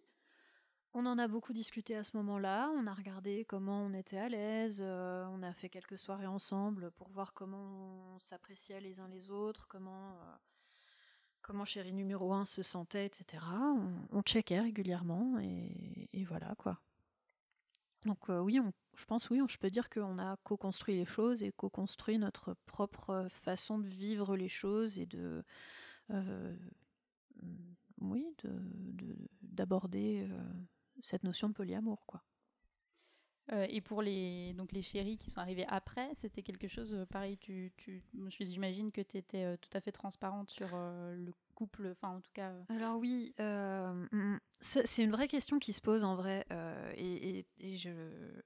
On 0.93 1.05
en 1.05 1.19
a 1.19 1.27
beaucoup 1.27 1.53
discuté 1.53 1.95
à 1.95 2.03
ce 2.03 2.17
moment-là, 2.17 2.71
on 2.75 2.87
a 2.87 2.93
regardé 2.93 3.45
comment 3.45 3.83
on 3.83 3.93
était 3.93 4.17
à 4.17 4.27
l'aise, 4.27 4.79
euh, 4.83 5.23
on 5.27 5.43
a 5.43 5.53
fait 5.53 5.69
quelques 5.69 5.99
soirées 5.99 6.25
ensemble 6.25 6.89
pour 6.91 7.09
voir 7.09 7.33
comment 7.33 8.15
on 8.15 8.19
s'appréciait 8.19 8.81
les 8.81 8.99
uns 8.99 9.07
les 9.07 9.29
autres, 9.29 9.67
comment, 9.67 10.13
euh, 10.13 10.35
comment 11.43 11.63
chérie 11.63 11.93
numéro 11.93 12.33
1 12.33 12.43
se 12.43 12.63
sentait, 12.63 13.05
etc. 13.05 13.43
On, 14.11 14.23
checkait 14.23 14.61
régulièrement 14.61 15.37
et, 15.39 16.25
voilà 16.27 16.55
quoi. 16.57 16.79
Donc 18.05 18.29
euh, 18.29 18.39
oui, 18.39 18.59
je 18.95 19.05
pense 19.05 19.29
oui, 19.29 19.41
je 19.47 19.57
peux 19.57 19.69
dire 19.69 19.91
qu'on 19.91 20.17
a 20.17 20.37
co-construit 20.37 20.95
les 20.95 21.05
choses 21.05 21.43
et 21.43 21.51
co-construit 21.51 22.17
notre 22.17 22.55
propre 22.65 23.27
façon 23.29 23.77
de 23.77 23.87
vivre 23.87 24.35
les 24.35 24.49
choses 24.49 24.97
et 24.97 25.05
de 25.05 25.43
mm, 27.99 28.11
oui, 28.11 28.25
de- 28.43 28.49
de- 29.05 29.17
d'aborder 29.41 30.27
euh, 30.29 30.37
cette 31.03 31.23
notion 31.23 31.49
de 31.49 31.53
polyamour 31.53 32.05
quoi. 32.05 32.23
Euh, 33.51 33.65
et 33.67 33.81
pour 33.81 34.03
les, 34.03 34.53
donc 34.53 34.71
les 34.73 34.83
chéris 34.83 35.17
qui 35.17 35.31
sont 35.31 35.39
arrivés 35.39 35.65
après, 35.69 36.11
c'était 36.13 36.43
quelque 36.43 36.67
chose 36.67 36.93
euh, 36.93 37.05
pareil. 37.07 37.35
Tu, 37.39 37.71
tu, 37.77 38.03
j'imagine 38.41 38.91
que 38.91 39.01
tu 39.01 39.17
étais 39.17 39.43
euh, 39.43 39.57
tout 39.57 39.75
à 39.75 39.81
fait 39.81 39.91
transparente 39.91 40.51
sur 40.51 40.69
euh, 40.75 41.15
le 41.15 41.33
couple, 41.55 41.87
enfin 41.91 42.09
en 42.17 42.21
tout 42.21 42.29
cas. 42.31 42.51
euh, 42.51 42.63
Alors 42.69 42.97
oui, 42.99 43.33
euh, 43.39 43.91
mm, 44.11 44.37
c'est 44.61 45.03
une 45.03 45.09
vraie 45.09 45.27
question 45.27 45.57
qui 45.57 45.73
se 45.73 45.81
pose 45.81 46.03
en 46.03 46.15
vrai, 46.15 46.45
euh, 46.51 46.93
et, 46.95 47.39
et- 47.39 47.45
et 47.59 47.75
je, 47.75 47.89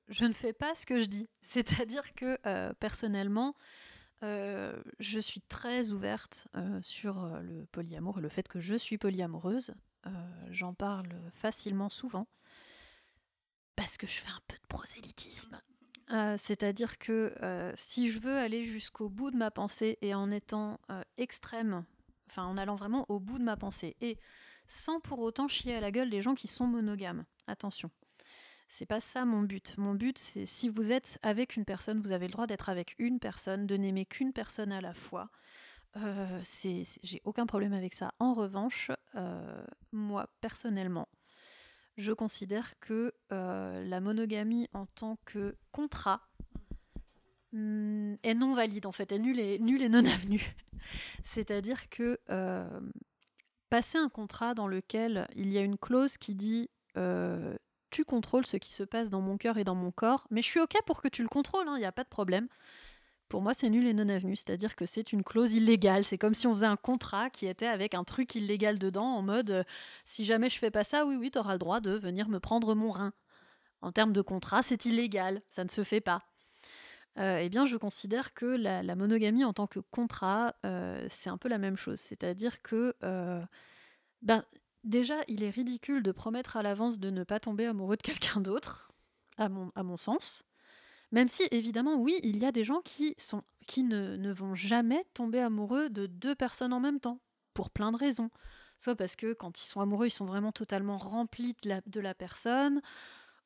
je 0.08 0.24
ne 0.24 0.32
fais 0.32 0.54
pas 0.54 0.74
ce 0.74 0.86
que 0.86 1.02
je 1.04 1.08
dis. 1.10 1.28
C'est-à-dire 1.42 2.14
que 2.14 2.38
euh, 2.48 2.72
personnellement, 2.80 3.56
euh, 4.24 4.82
je 5.00 5.20
suis 5.20 5.42
très 5.42 5.92
ouverte 5.92 6.48
euh, 6.56 6.80
sur 6.82 7.24
euh, 7.24 7.42
le 7.42 7.66
polyamour 7.66 8.20
et 8.20 8.22
le 8.22 8.30
fait 8.30 8.48
que 8.48 8.60
je 8.60 8.76
suis 8.76 8.98
polyamoureuse. 8.98 9.74
J'en 10.52 10.74
parle 10.74 11.14
facilement 11.34 11.88
souvent 11.88 12.28
parce 13.78 13.98
que 13.98 14.06
je 14.06 14.12
fais 14.12 14.30
un 14.30 14.42
peu 14.50 14.58
de 14.58 14.68
prosélytisme. 14.68 15.62
C'est-à-dire 16.38 16.98
que 16.98 17.34
si 17.76 18.10
je 18.10 18.20
veux 18.20 18.38
aller 18.38 18.66
jusqu'au 18.66 19.08
bout 19.08 19.32
de 19.32 19.38
ma 19.38 19.50
pensée 19.50 19.98
et 20.02 20.14
en 20.14 20.30
étant 20.30 20.78
extrême, 21.16 21.86
enfin 22.30 22.44
en 22.44 22.58
allant 22.58 22.76
vraiment 22.76 23.06
au 23.08 23.22
bout 23.22 23.40
de 23.40 23.46
ma 23.46 23.56
pensée 23.56 23.96
et 24.02 24.20
sans 24.68 25.00
pour 25.00 25.20
autant 25.20 25.48
chier 25.48 25.74
à 25.74 25.80
la 25.80 25.90
gueule 25.90 26.10
des 26.10 26.22
gens 26.22 26.36
qui 26.36 26.50
sont 26.50 26.68
monogames. 26.68 27.24
Attention. 27.48 27.90
C'est 28.76 28.88
pas 28.88 29.00
ça 29.00 29.24
mon 29.24 29.44
but. 29.44 29.76
Mon 29.78 29.94
but, 29.94 30.18
c'est 30.18 30.48
si 30.48 30.68
vous 30.68 30.92
êtes 30.92 31.20
avec 31.22 31.58
une 31.58 31.64
personne, 31.64 32.02
vous 32.02 32.12
avez 32.12 32.26
le 32.26 32.32
droit 32.32 32.48
d'être 32.48 32.70
avec 32.70 32.96
une 32.98 33.20
personne, 33.20 33.68
de 33.68 33.78
n'aimer 33.78 34.08
qu'une 34.08 34.34
personne 34.34 34.72
à 34.72 34.82
la 34.82 34.96
fois. 34.96 35.30
Euh, 35.98 36.42
J'ai 37.04 37.22
aucun 37.24 37.46
problème 37.46 37.74
avec 37.74 37.94
ça. 37.94 38.16
En 38.18 38.34
revanche, 38.34 38.90
euh, 39.14 39.64
moi 39.92 40.28
personnellement, 40.42 41.08
je 41.98 42.14
considère 42.14 42.80
que 42.80 43.14
euh, 43.32 43.84
la 43.86 44.00
monogamie 44.00 44.68
en 44.74 44.88
tant 44.88 45.20
que 45.24 45.56
contrat 45.72 46.28
mm, 47.52 48.16
est 48.24 48.34
non 48.34 48.56
valide 48.56 48.88
en 48.88 48.92
fait, 48.92 49.12
est 49.12 49.20
nulle 49.20 49.40
et, 49.40 49.60
non 49.88 50.04
avenue. 50.08 50.56
C'est-à-dire 51.24 51.90
que 51.90 52.20
passer 53.70 54.00
un 54.00 54.10
contrat 54.10 54.56
dans 54.56 54.68
lequel 54.68 55.28
il 55.36 55.54
y 55.54 55.60
a 55.60 55.62
une 55.62 55.78
clause 55.78 56.18
qui 56.18 56.34
dit 56.34 56.72
tu 57.94 58.04
contrôles 58.06 58.46
ce 58.46 58.58
qui 58.58 58.74
se 58.74 58.84
passe 58.84 59.10
dans 59.10 59.22
mon 59.22 59.38
cœur 59.38 59.58
et 59.58 59.64
dans 59.64 59.76
mon 59.76 59.92
corps, 59.92 60.28
mais 60.32 60.42
je 60.42 60.48
suis 60.48 60.60
ok 60.60 60.76
pour 60.86 61.02
que 61.02 61.08
tu 61.08 61.22
le 61.22 61.30
contrôles, 61.30 61.68
il 61.76 61.78
n'y 61.78 61.86
a 61.86 61.92
pas 61.92 62.04
de 62.04 62.10
problème. 62.10 62.48
Pour 63.30 63.42
moi, 63.42 63.54
c'est 63.54 63.70
nul 63.70 63.88
et 63.88 63.94
non 63.94 64.10
avenu, 64.10 64.36
c'est-à-dire 64.36 64.76
que 64.76 64.86
c'est 64.86 65.14
une 65.14 65.24
clause 65.24 65.54
illégale. 65.54 66.04
C'est 66.04 66.18
comme 66.18 66.34
si 66.34 66.48
on 66.48 66.54
faisait 66.54 66.66
un 66.68 66.76
contrat 66.76 67.30
qui 67.30 67.48
était 67.48 67.68
avec 67.68 67.94
un 67.94 68.04
truc 68.04 68.36
illégal 68.36 68.80
dedans, 68.80 69.06
en 69.06 69.22
mode 69.22 69.52
euh, 69.52 69.64
si 70.06 70.26
jamais 70.26 70.50
je 70.50 70.60
fais 70.60 70.72
pas 70.72 70.84
ça, 70.84 71.06
oui, 71.06 71.16
oui, 71.16 71.32
tu 71.32 71.38
auras 71.38 71.54
le 71.54 71.60
droit 71.60 71.82
de 71.82 71.92
venir 71.92 72.30
me 72.30 72.40
prendre 72.40 72.76
mon 72.76 72.92
rein. 72.92 73.14
En 73.82 73.92
termes 73.92 74.14
de 74.14 74.22
contrat, 74.22 74.64
c'est 74.64 74.86
illégal, 74.86 75.42
ça 75.50 75.64
ne 75.64 75.70
se 75.70 75.84
fait 75.84 76.02
pas. 76.02 76.24
Euh, 77.20 77.40
eh 77.42 77.50
bien, 77.50 77.66
je 77.66 77.78
considère 77.78 78.34
que 78.34 78.46
la, 78.46 78.96
monogamie 78.96 79.46
en 79.46 79.54
tant 79.54 79.68
que 79.68 79.80
contrat, 79.80 80.56
euh, 80.66 81.06
c'est 81.12 81.30
un 81.30 81.38
peu 81.38 81.50
la 81.50 81.60
même 81.60 81.78
chose. 81.78 82.00
C'est-à-dire 82.00 82.62
que, 82.62 82.96
ben, 84.22 84.44
déjà, 84.84 85.16
il 85.28 85.44
est 85.44 85.50
ridicule 85.50 86.04
de 86.04 86.12
promettre 86.12 86.58
à 86.58 86.64
l'avance 86.64 87.00
de 87.00 87.10
ne 87.10 87.24
pas 87.24 87.40
tomber 87.40 87.66
amoureux 87.66 87.98
de 87.98 88.02
quelqu'un 88.02 88.42
d'autre, 88.42 88.92
à 89.38 89.50
mon, 89.50 89.72
à 89.76 89.84
mon 89.84 89.98
sens. 89.98 90.44
Même 91.12 91.28
si, 91.28 91.44
évidemment, 91.52 91.96
oui, 91.96 92.20
il 92.24 92.38
y 92.38 92.46
a 92.46 92.52
des 92.52 92.64
gens 92.64 92.82
qui, 92.82 93.16
sont, 93.18 93.44
qui 93.68 93.84
ne, 93.84 94.16
ne 94.18 94.34
vont 94.34 94.56
jamais 94.56 95.06
tomber 95.14 95.40
amoureux 95.40 95.90
de 95.90 96.08
deux 96.08 96.36
personnes 96.36 96.74
en 96.74 96.80
même 96.80 97.00
temps, 97.00 97.20
pour 97.54 97.70
plein 97.70 97.92
de 97.92 97.98
raisons. 97.98 98.32
Soit 98.80 98.96
parce 98.96 99.16
que 99.16 99.34
quand 99.34 99.62
ils 99.62 99.68
sont 99.68 99.80
amoureux, 99.80 100.08
ils 100.08 100.12
sont 100.12 100.26
vraiment 100.26 100.52
totalement 100.52 100.98
remplis 100.98 101.56
de 101.64 101.70
la, 101.70 101.82
de 101.86 102.00
la 102.00 102.16
personne, 102.16 102.82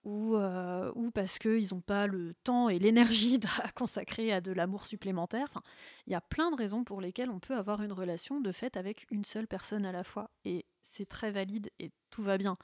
ou, 0.08 0.38
euh, 0.38 0.90
ou 0.96 1.12
parce 1.12 1.38
qu'ils 1.38 1.68
n'ont 1.74 1.82
pas 1.82 2.08
le 2.08 2.34
temps 2.46 2.70
et 2.70 2.80
l'énergie 2.80 3.40
à 3.62 3.70
consacrer 3.72 4.32
à 4.32 4.40
de 4.40 4.54
l'amour 4.54 4.86
supplémentaire. 4.86 5.62
Il 6.08 6.14
y 6.14 6.16
a 6.16 6.22
plein 6.22 6.50
de 6.50 6.56
raisons 6.56 6.86
pour 6.86 7.02
lesquelles 7.02 7.30
on 7.30 7.40
peut 7.40 7.56
avoir 7.56 7.82
une 7.84 7.92
relation 7.92 8.40
de 8.40 8.54
fait 8.54 8.78
avec 8.78 9.06
une 9.12 9.26
seule 9.26 9.48
personne 9.48 9.86
à 9.86 9.92
la 9.92 10.06
fois. 10.06 10.30
Et 10.46 10.66
c'est 10.82 11.08
très 11.08 11.30
valide 11.30 11.72
et 11.80 11.92
tout 12.10 12.24
va 12.24 12.38
bien. 12.38 12.58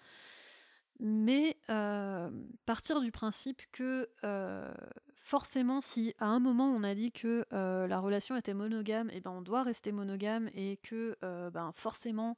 Mais 1.00 1.58
euh, 1.70 2.30
partir 2.66 3.02
du 3.02 3.12
principe 3.12 3.62
que 3.74 4.10
euh, 4.24 4.74
forcément, 5.16 5.82
si 5.82 6.16
à 6.20 6.28
un 6.28 6.40
moment 6.40 6.70
on 6.70 6.82
a 6.84 6.96
dit 6.96 7.12
que 7.12 7.46
euh, 7.52 7.88
la 7.88 8.00
relation 8.00 8.38
était 8.38 8.54
monogame, 8.54 9.10
et 9.12 9.20
ben 9.20 9.32
on 9.32 9.42
doit 9.42 9.64
rester 9.64 9.92
monogame 9.92 10.50
et 10.56 10.78
que 10.78 11.18
ben 11.22 11.72
forcément 11.74 12.38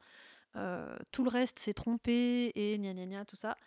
tout 1.11 1.25
le 1.25 1.29
reste 1.29 1.59
s'est 1.59 1.73
trompé 1.73 2.53
et 2.55 2.79
gna 2.79 2.93
gna 2.93 3.05
gna 3.05 3.25
tout 3.25 3.35
ça. 3.35 3.57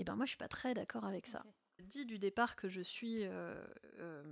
Et 0.00 0.04
ben 0.04 0.16
moi 0.16 0.24
je 0.24 0.30
suis 0.30 0.38
pas 0.38 0.48
très 0.48 0.72
d'accord 0.74 1.04
avec 1.04 1.26
ça. 1.26 1.44
Je 1.78 1.84
dis 1.84 2.06
du 2.06 2.18
départ 2.18 2.56
que 2.56 2.68
je 2.68 2.80
suis 2.80 3.24
euh, 3.24 3.62
euh, 3.98 4.24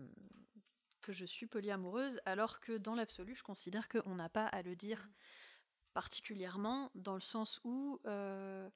que 1.03 1.13
je 1.13 1.27
suis 1.27 1.47
polyamoureuse, 1.47 2.21
alors 2.25 2.61
que 2.61 2.77
dans 2.77 2.95
l'absolu 2.95 3.35
je 3.35 3.43
considère 3.43 3.89
qu'on 3.89 4.15
n'a 4.15 4.29
pas 4.29 4.47
à 4.47 4.63
le 4.63 4.75
dire 4.75 5.09
particulièrement 5.93 6.91
dans 6.95 7.15
le 7.15 7.21
sens 7.21 7.61
où 7.65 8.01
euh, 8.07 8.69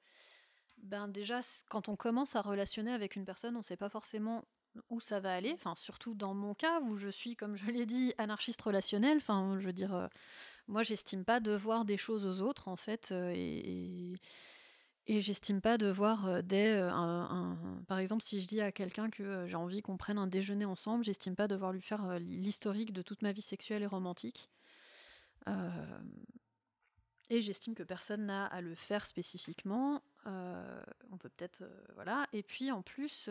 ben 0.77 1.07
déjà, 1.07 1.39
quand 1.69 1.89
on 1.89 1.95
commence 1.95 2.35
à 2.35 2.41
relationner 2.41 2.91
avec 2.91 3.15
une 3.15 3.25
personne, 3.25 3.55
on 3.55 3.59
ne 3.59 3.63
sait 3.63 3.77
pas 3.77 3.89
forcément 3.89 4.43
où 4.89 4.99
ça 4.99 5.19
va 5.19 5.33
aller. 5.33 5.51
Enfin, 5.53 5.75
surtout 5.75 6.13
dans 6.15 6.33
mon 6.33 6.53
cas 6.53 6.81
où 6.81 6.97
je 6.97 7.09
suis, 7.09 7.35
comme 7.35 7.55
je 7.55 7.71
l'ai 7.71 7.85
dit, 7.85 8.13
anarchiste 8.17 8.61
relationnel. 8.61 9.17
Enfin, 9.17 9.57
je 9.59 9.65
veux 9.65 9.73
dire, 9.73 9.93
euh, 9.93 10.07
moi, 10.67 10.83
j'estime 10.83 11.25
pas 11.25 11.39
devoir 11.39 11.85
des 11.85 11.97
choses 11.97 12.25
aux 12.25 12.41
autres, 12.41 12.67
en 12.67 12.75
fait. 12.75 13.09
Euh, 13.11 13.31
et, 13.35 14.13
Et 14.13 14.19
j'estime 15.07 15.61
pas 15.61 15.77
devoir, 15.77 16.43
dès 16.43 16.77
un, 16.77 16.91
un- 16.93 17.83
Par 17.87 17.99
exemple, 17.99 18.23
si 18.23 18.39
je 18.39 18.47
dis 18.47 18.61
à 18.61 18.71
quelqu'un 18.71 19.09
que 19.09 19.45
j'ai 19.47 19.55
envie 19.55 19.81
qu'on 19.81 19.97
prenne 19.97 20.17
un 20.17 20.27
déjeuner 20.27 20.65
ensemble, 20.65 21.03
j'estime 21.03 21.35
pas 21.35 21.47
devoir 21.47 21.73
lui 21.73 21.81
faire 21.81 22.19
l'historique 22.19 22.93
de 22.93 23.01
toute 23.01 23.21
ma 23.21 23.31
vie 23.31 23.41
sexuelle 23.41 23.83
et 23.83 23.87
romantique. 23.87 24.49
Et 27.29 27.41
j'estime 27.41 27.73
que 27.73 27.83
personne 27.83 28.25
n'a 28.27 28.45
à 28.45 28.61
le 28.61 28.75
faire 28.75 29.05
spécifiquement. 29.05 30.01
On 30.25 31.17
peut 31.17 31.29
peut-être. 31.29 31.63
voilà. 31.95 32.27
Et 32.33 32.43
puis 32.43 32.71
en 32.71 32.81
plus, 32.81 33.29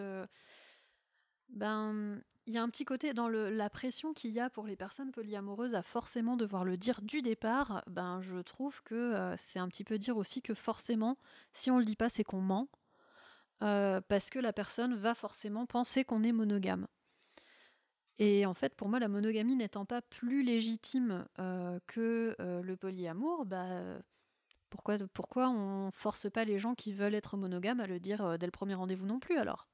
ben. 1.53 2.23
Il 2.47 2.53
y 2.53 2.59
a 2.59 2.63
un 2.63 2.69
petit 2.69 2.85
côté 2.85 3.15
dans 3.15 3.29
la 3.29 3.71
pression 3.71 4.13
qu'il 4.15 4.33
y 4.33 4.41
a 4.41 4.51
pour 4.51 4.67
les 4.67 4.75
personnes 4.75 5.13
polyamoureuses 5.13 5.75
à 5.77 5.83
forcément 5.83 6.37
devoir 6.37 6.65
le 6.65 6.77
dire 6.77 7.01
du 7.01 7.23
départ. 7.23 7.85
Ben, 7.87 8.21
je 8.21 8.39
trouve 8.39 8.83
que 8.83 8.97
euh, 8.97 9.37
c'est 9.37 9.61
un 9.61 9.69
petit 9.69 9.85
peu 9.85 9.97
dire 9.97 10.17
aussi 10.17 10.43
que 10.43 10.53
forcément, 10.53 11.17
si 11.53 11.71
on 11.71 11.79
le 11.79 11.85
dit 11.85 11.95
pas, 11.95 12.09
c'est 12.09 12.25
qu'on 12.25 12.41
ment. 12.41 12.69
Euh, 13.63 14.01
parce 14.09 14.29
que 14.29 14.41
la 14.41 14.53
personne 14.53 14.97
va 14.97 15.15
forcément 15.15 15.67
penser 15.67 16.05
qu'on 16.05 16.25
est 16.25 16.33
monogame. 16.33 16.89
Et 18.19 18.45
en 18.45 18.55
fait, 18.55 18.75
pour 18.75 18.89
moi, 18.89 18.99
la 18.99 19.09
monogamie 19.09 19.55
n'étant 19.55 19.85
pas 19.85 20.03
plus 20.03 20.43
légitime 20.43 21.27
euh, 21.39 21.79
que 21.87 22.35
le 22.39 22.77
polyamour, 22.77 23.47
bah, 23.47 23.69
pourquoi, 24.69 24.99
pourquoi 25.15 25.49
on 25.49 25.93
force 25.93 26.29
pas 26.29 26.45
les 26.45 26.59
gens 26.59 26.75
qui 26.75 26.93
veulent 26.93 27.15
être 27.15 27.37
monogames 27.37 27.81
à 27.81 27.87
le 27.87 28.01
dire 28.01 28.37
dès 28.37 28.47
le 28.47 28.53
premier 28.53 28.75
rendez-vous 28.75 29.07
non 29.07 29.21
plus 29.21 29.39
alors? 29.39 29.69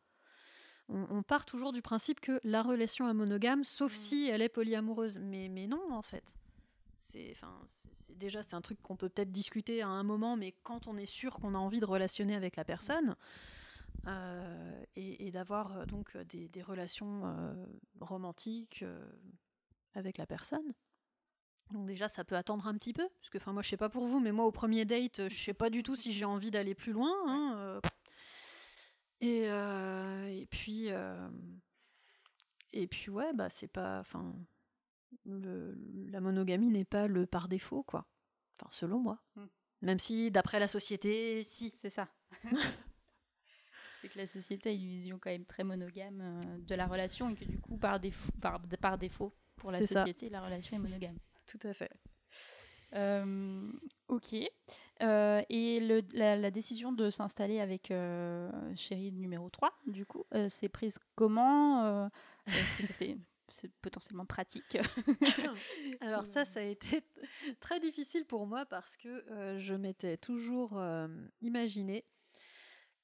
On, 0.88 1.06
on 1.10 1.22
part 1.22 1.44
toujours 1.44 1.72
du 1.72 1.82
principe 1.82 2.20
que 2.20 2.40
la 2.44 2.62
relation 2.62 3.08
est 3.08 3.14
monogame, 3.14 3.64
sauf 3.64 3.92
si 3.94 4.28
elle 4.28 4.42
est 4.42 4.48
polyamoureuse. 4.48 5.18
Mais, 5.18 5.48
mais 5.48 5.66
non, 5.66 5.92
en 5.92 6.02
fait. 6.02 6.24
C'est, 6.98 7.34
déjà, 8.10 8.42
c'est 8.42 8.54
un 8.54 8.60
truc 8.60 8.80
qu'on 8.82 8.96
peut 8.96 9.08
peut-être 9.08 9.32
discuter 9.32 9.80
à 9.80 9.88
un 9.88 10.02
moment, 10.02 10.36
mais 10.36 10.52
quand 10.62 10.86
on 10.86 10.96
est 10.96 11.06
sûr 11.06 11.34
qu'on 11.40 11.54
a 11.54 11.58
envie 11.58 11.80
de 11.80 11.86
relationner 11.86 12.34
avec 12.34 12.56
la 12.56 12.64
personne, 12.64 13.16
euh, 14.06 14.84
et, 14.94 15.26
et 15.26 15.30
d'avoir 15.30 15.78
euh, 15.78 15.84
donc 15.86 16.16
des, 16.16 16.48
des 16.48 16.62
relations 16.62 17.22
euh, 17.24 17.66
romantiques 18.00 18.82
euh, 18.82 19.04
avec 19.94 20.18
la 20.18 20.26
personne. 20.26 20.74
Donc 21.72 21.86
déjà, 21.86 22.08
ça 22.08 22.24
peut 22.24 22.36
attendre 22.36 22.66
un 22.66 22.74
petit 22.74 22.92
peu, 22.92 23.08
parce 23.20 23.30
que 23.30 23.38
enfin 23.38 23.52
moi, 23.52 23.62
je 23.62 23.68
sais 23.68 23.76
pas 23.76 23.88
pour 23.88 24.06
vous, 24.06 24.20
mais 24.20 24.32
moi 24.32 24.44
au 24.44 24.52
premier 24.52 24.84
date, 24.84 25.28
je 25.28 25.34
sais 25.36 25.54
pas 25.54 25.70
du 25.70 25.82
tout 25.82 25.96
si 25.96 26.12
j'ai 26.12 26.24
envie 26.24 26.50
d'aller 26.50 26.74
plus 26.74 26.92
loin. 26.92 27.12
hein. 27.26 27.80
Et, 29.20 29.44
euh, 29.48 30.26
et 30.28 30.46
puis 30.46 30.90
euh, 30.90 31.28
et 32.72 32.86
puis 32.86 33.10
ouais, 33.10 33.32
bah 33.32 33.50
c'est 33.50 33.68
pas, 33.68 34.00
enfin 34.00 34.34
la 35.24 36.20
monogamie 36.20 36.68
n'est 36.68 36.84
pas 36.84 37.06
le 37.06 37.26
par 37.26 37.48
défaut 37.48 37.82
quoi. 37.82 38.06
Enfin 38.60 38.68
selon 38.70 38.98
moi. 38.98 39.18
Mm. 39.36 39.44
Même 39.82 39.98
si 39.98 40.30
d'après 40.30 40.58
la 40.58 40.68
société, 40.68 41.44
si. 41.44 41.72
C'est 41.76 41.90
ça. 41.90 42.08
c'est 44.00 44.08
que 44.08 44.18
la 44.18 44.26
société 44.26 44.70
a 44.70 44.72
une 44.72 44.86
vision 44.86 45.18
quand 45.18 45.30
même 45.30 45.44
très 45.44 45.64
monogame 45.64 46.20
euh, 46.20 46.58
de 46.58 46.74
la 46.74 46.86
relation 46.86 47.30
et 47.30 47.34
que 47.34 47.44
du 47.44 47.58
coup, 47.58 47.76
par 47.76 48.00
défaut, 48.00 48.32
par, 48.40 48.60
par 48.80 48.98
défaut 48.98 49.32
pour 49.56 49.70
la 49.70 49.80
ça. 49.82 50.00
société, 50.00 50.28
la 50.30 50.40
relation 50.40 50.76
est 50.76 50.80
monogame. 50.80 51.18
Tout 51.46 51.66
à 51.66 51.72
fait. 51.72 51.90
Euh, 52.94 53.70
ok. 54.08 54.34
Euh, 55.02 55.42
et 55.48 55.80
le- 55.80 56.02
la, 56.12 56.36
la 56.36 56.50
décision 56.50 56.92
de 56.92 57.10
s'installer 57.10 57.60
avec 57.60 57.90
euh, 57.90 58.50
chérie 58.76 59.12
numéro 59.12 59.48
3, 59.50 59.72
du 59.86 60.06
coup, 60.06 60.24
euh, 60.34 60.48
c'est 60.50 60.68
prise 60.68 60.98
comment 61.14 62.06
Est-ce 62.46 62.76
que 62.78 62.82
c'était 62.82 63.16
c'est 63.50 63.72
potentiellement 63.80 64.26
pratique 64.26 64.76
Alors 66.00 66.24
ça, 66.24 66.44
ça 66.44 66.60
a 66.60 66.64
été 66.64 67.02
très 67.60 67.80
difficile 67.80 68.24
pour 68.26 68.46
moi 68.46 68.66
parce 68.66 68.96
que 68.96 69.08
euh, 69.30 69.58
je 69.58 69.74
m'étais 69.74 70.16
toujours 70.18 70.78
euh, 70.78 71.08
imaginé 71.40 72.04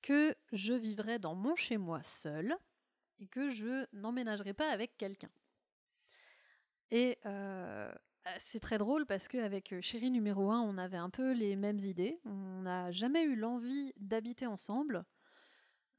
que 0.02 0.34
je 0.52 0.74
vivrais 0.74 1.18
dans 1.18 1.34
mon 1.34 1.56
chez-moi 1.56 2.02
seul 2.02 2.54
et 3.20 3.26
que 3.26 3.48
je 3.48 3.86
n'emménagerais 3.94 4.52
pas 4.52 4.68
avec 4.70 4.98
quelqu'un. 4.98 5.30
Et 6.90 7.18
euh, 7.24 7.90
c'est 8.38 8.60
très 8.60 8.78
drôle 8.78 9.06
parce 9.06 9.28
qu'avec 9.28 9.72
euh, 9.72 9.80
chérie 9.82 10.10
numéro 10.10 10.50
1, 10.50 10.60
on 10.60 10.78
avait 10.78 10.96
un 10.96 11.10
peu 11.10 11.32
les 11.32 11.56
mêmes 11.56 11.78
idées. 11.78 12.20
On 12.24 12.62
n'a 12.62 12.90
jamais 12.90 13.22
eu 13.22 13.36
l'envie 13.36 13.92
d'habiter 13.96 14.46
ensemble. 14.46 15.04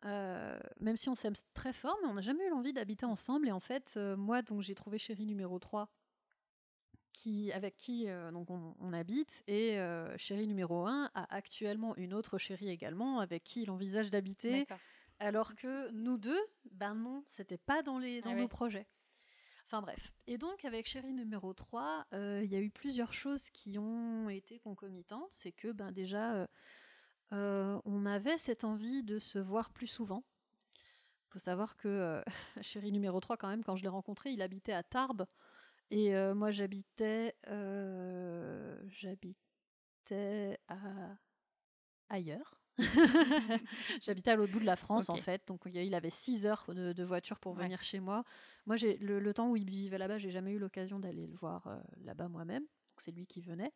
Euh, 0.05 0.59
même 0.79 0.97
si 0.97 1.09
on 1.09 1.15
s'aime 1.15 1.33
très 1.53 1.73
fort, 1.73 1.97
mais 2.03 2.07
on 2.09 2.13
n'a 2.13 2.21
jamais 2.21 2.45
eu 2.45 2.49
l'envie 2.49 2.73
d'habiter 2.73 3.05
ensemble. 3.05 3.47
Et 3.47 3.51
en 3.51 3.59
fait, 3.59 3.93
euh, 3.97 4.15
moi, 4.15 4.41
donc 4.41 4.61
j'ai 4.61 4.75
trouvé 4.75 4.97
chérie 4.97 5.25
numéro 5.25 5.57
3 5.57 5.89
qui, 7.11 7.51
avec 7.53 7.77
qui 7.77 8.07
euh, 8.07 8.29
donc 8.31 8.51
on, 8.51 8.75
on 8.79 8.93
habite, 8.93 9.41
et 9.47 9.77
chérie 10.17 10.47
numéro 10.47 10.85
1 10.85 11.11
a 11.13 11.35
actuellement 11.35 11.95
une 11.95 12.13
autre 12.13 12.37
chérie 12.37 12.69
également 12.69 13.19
avec 13.19 13.43
qui 13.43 13.63
il 13.63 13.71
envisage 13.71 14.11
d'habiter, 14.11 14.67
alors 15.19 15.55
que 15.55 15.89
nous 15.91 16.17
deux, 16.17 16.41
ben 16.71 16.93
non, 16.93 17.23
c'était 17.29 17.57
pas 17.57 17.81
dans, 17.83 17.99
les, 17.99 18.21
dans 18.21 18.31
Ah 18.31 18.35
nos 18.35 18.41
ouais. 18.41 18.47
projets. 18.49 18.85
Enfin 19.67 19.81
bref. 19.81 20.13
Et 20.27 20.37
donc 20.37 20.63
avec 20.63 20.87
chérie 20.87 21.13
numéro 21.13 21.53
3, 21.53 22.05
euh, 22.13 22.41
il 22.43 22.51
y 22.51 22.55
a 22.55 22.59
eu 22.59 22.69
plusieurs 22.69 23.13
choses 23.13 23.49
qui 23.49 23.79
ont 23.79 24.29
été 24.29 24.59
concomitantes. 24.59 25.31
C'est 25.31 25.51
que 25.51 25.71
ben 25.71 25.91
déjà, 25.91 26.35
euh, 26.35 26.47
euh, 27.33 27.81
on 27.85 28.05
avait 28.05 28.37
cette 28.37 28.63
envie 28.63 29.03
de 29.03 29.17
se 29.17 29.39
voir 29.39 29.71
plus 29.71 29.87
souvent. 29.87 30.23
faut 31.29 31.39
savoir 31.39 31.77
que 31.77 31.87
euh, 31.87 32.21
chérie 32.61 32.91
numéro 32.91 33.19
3, 33.19 33.37
quand 33.37 33.47
même, 33.49 33.63
quand 33.63 33.75
je 33.75 33.81
l'ai 33.83 33.89
rencontré, 33.89 34.31
il 34.31 34.41
habitait 34.43 34.73
à 34.73 34.83
Tarbes. 34.83 35.25
Et 35.91 36.13
moi, 36.33 36.49
j'habitais, 36.51 37.35
j'habitais 38.87 40.59
à 40.67 41.17
ailleurs. 42.09 42.64
j'habitais 44.01 44.31
à 44.31 44.35
l'autre 44.35 44.51
bout 44.51 44.59
de 44.59 44.65
la 44.65 44.75
France, 44.75 45.09
en 45.09 45.17
fait. 45.17 45.47
Donc, 45.47 45.61
il 45.73 45.95
avait 45.95 46.09
6 46.09 46.45
heures 46.45 46.65
de, 46.67 46.93
de 46.93 47.03
voiture 47.03 47.39
pour 47.39 47.53
Ouais. 47.55 47.63
venir 47.63 47.81
chez 47.83 47.99
moi. 47.99 48.23
Moi, 48.65 48.75
j'ai 48.75 48.97
le, 48.97 49.19
le 49.19 49.33
temps 49.33 49.49
où 49.49 49.55
il 49.55 49.69
vivait 49.69 49.97
là-bas, 49.97 50.17
j'ai 50.17 50.31
jamais 50.31 50.51
eu 50.51 50.59
l'occasion 50.59 50.99
d'aller 50.99 51.27
le 51.27 51.35
voir 51.35 51.67
euh, 51.67 51.77
là-bas 52.03 52.27
moi-même. 52.27 52.63
Donc, 52.63 52.97
c'est 52.99 53.11
lui 53.11 53.25
qui 53.27 53.41
venait. 53.41 53.71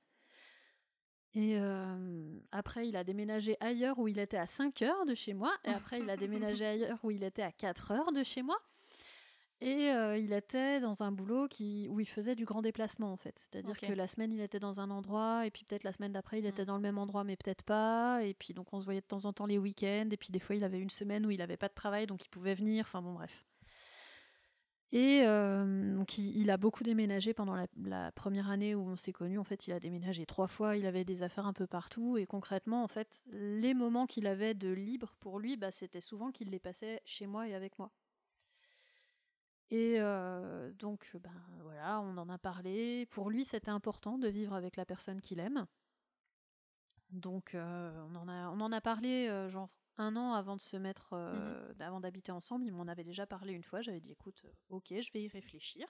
Et 1.35 1.57
euh, 1.59 2.39
après, 2.51 2.87
il 2.87 2.97
a 2.97 3.03
déménagé 3.03 3.55
ailleurs 3.59 3.99
où 3.99 4.07
il 4.07 4.17
était 4.19 4.37
à 4.37 4.47
5 4.47 4.81
heures 4.81 5.05
de 5.05 5.13
chez 5.13 5.33
moi. 5.33 5.51
Et 5.63 5.69
après, 5.69 6.01
il 6.01 6.09
a 6.09 6.17
déménagé 6.17 6.65
ailleurs 6.65 6.99
où 7.03 7.11
il 7.11 7.23
était 7.23 7.43
à 7.43 7.51
4 7.51 7.91
heures 7.91 8.11
de 8.11 8.23
chez 8.23 8.41
moi. 8.41 8.57
Et 9.61 9.91
euh, 9.91 10.17
il 10.17 10.31
était 10.31 10.79
dans 10.79 11.03
un 11.03 11.11
boulot 11.11 11.49
qui, 11.49 11.87
où 11.89 11.99
il 11.99 12.05
faisait 12.07 12.35
du 12.35 12.45
grand 12.45 12.61
déplacement, 12.61 13.11
en 13.11 13.17
fait. 13.17 13.37
C'est-à-dire 13.37 13.77
que 13.77 13.91
la 13.91 14.07
semaine, 14.07 14.31
il 14.31 14.39
était 14.39 14.59
dans 14.59 14.79
un 14.79 14.89
endroit, 14.89 15.45
et 15.45 15.51
puis 15.51 15.65
peut-être 15.65 15.83
la 15.83 15.91
semaine 15.91 16.13
d'après, 16.13 16.39
il 16.39 16.45
était 16.45 16.61
Mm. 16.61 16.65
dans 16.65 16.75
le 16.75 16.81
même 16.81 16.97
endroit, 16.97 17.25
mais 17.25 17.35
peut-être 17.35 17.63
pas. 17.63 18.23
Et 18.23 18.33
puis 18.33 18.53
donc, 18.53 18.73
on 18.73 18.79
se 18.79 18.85
voyait 18.85 19.01
de 19.01 19.05
temps 19.05 19.25
en 19.25 19.33
temps 19.33 19.45
les 19.45 19.57
week-ends. 19.57 20.07
Et 20.11 20.17
puis 20.17 20.29
des 20.31 20.39
fois, 20.39 20.55
il 20.55 20.63
avait 20.63 20.79
une 20.79 20.89
semaine 20.89 21.25
où 21.25 21.31
il 21.31 21.39
n'avait 21.39 21.57
pas 21.57 21.67
de 21.67 21.73
travail, 21.73 22.07
donc 22.07 22.23
il 22.23 22.29
pouvait 22.29 22.55
venir. 22.55 22.85
Enfin 22.87 23.01
bon, 23.01 23.13
bref. 23.13 23.45
Et 24.91 25.23
euh, 25.25 25.93
donc, 25.93 26.17
il, 26.17 26.35
il 26.37 26.49
a 26.49 26.57
beaucoup 26.57 26.83
déménagé 26.83 27.33
pendant 27.33 27.55
la, 27.55 27.67
la 27.83 28.11
première 28.13 28.49
année 28.49 28.73
où 28.75 28.87
on 28.89 28.95
s'est 28.95 29.11
connus. 29.11 29.37
En 29.39 29.43
fait, 29.43 29.67
il 29.67 29.73
a 29.73 29.79
déménagé 29.79 30.25
trois 30.25 30.47
fois. 30.47 30.77
Il 30.77 30.85
avait 30.85 31.03
des 31.05 31.21
affaires 31.21 31.45
un 31.45 31.53
peu 31.53 31.67
partout. 31.67 32.17
Et 32.17 32.25
concrètement, 32.25 32.83
en 32.83 32.87
fait, 32.87 33.23
les 33.31 33.73
moments 33.73 34.07
qu'il 34.07 34.25
avait 34.25 34.53
de 34.55 34.69
libre 34.69 35.15
pour 35.19 35.37
lui, 35.39 35.57
bah, 35.57 35.69
c'était 35.71 36.01
souvent 36.01 36.31
qu'il 36.31 36.49
les 36.49 36.59
passait 36.59 37.01
chez 37.05 37.27
moi 37.27 37.47
et 37.47 37.53
avec 37.53 37.77
moi. 37.77 37.91
Et 39.71 39.95
euh, 39.99 40.71
donc, 40.73 41.11
ben 41.21 41.31
voilà, 41.61 42.01
on 42.01 42.17
en 42.17 42.29
a 42.29 42.37
parlé. 42.37 43.05
Pour 43.07 43.29
lui, 43.29 43.45
c'était 43.45 43.69
important 43.69 44.17
de 44.17 44.27
vivre 44.27 44.53
avec 44.53 44.75
la 44.75 44.85
personne 44.85 45.21
qu'il 45.21 45.39
aime. 45.39 45.67
Donc, 47.11 47.55
euh, 47.55 48.05
on, 48.11 48.15
en 48.15 48.27
a, 48.27 48.49
on 48.49 48.61
en 48.61 48.71
a 48.71 48.81
parlé, 48.81 49.27
euh, 49.27 49.49
genre 49.49 49.69
un 49.97 50.15
an 50.15 50.33
avant 50.33 50.55
de 50.55 50.61
se 50.61 50.77
mettre, 50.77 51.09
euh, 51.13 51.73
avant 51.79 51.99
d'habiter 51.99 52.31
ensemble. 52.31 52.65
Il 52.65 52.73
m'en 52.73 52.87
avait 52.87 53.03
déjà 53.03 53.25
parlé 53.25 53.53
une 53.53 53.63
fois. 53.63 53.81
J'avais 53.81 53.99
dit, 53.99 54.11
écoute, 54.11 54.45
ok, 54.69 54.87
je 54.89 55.11
vais 55.11 55.23
y 55.23 55.27
réfléchir. 55.27 55.87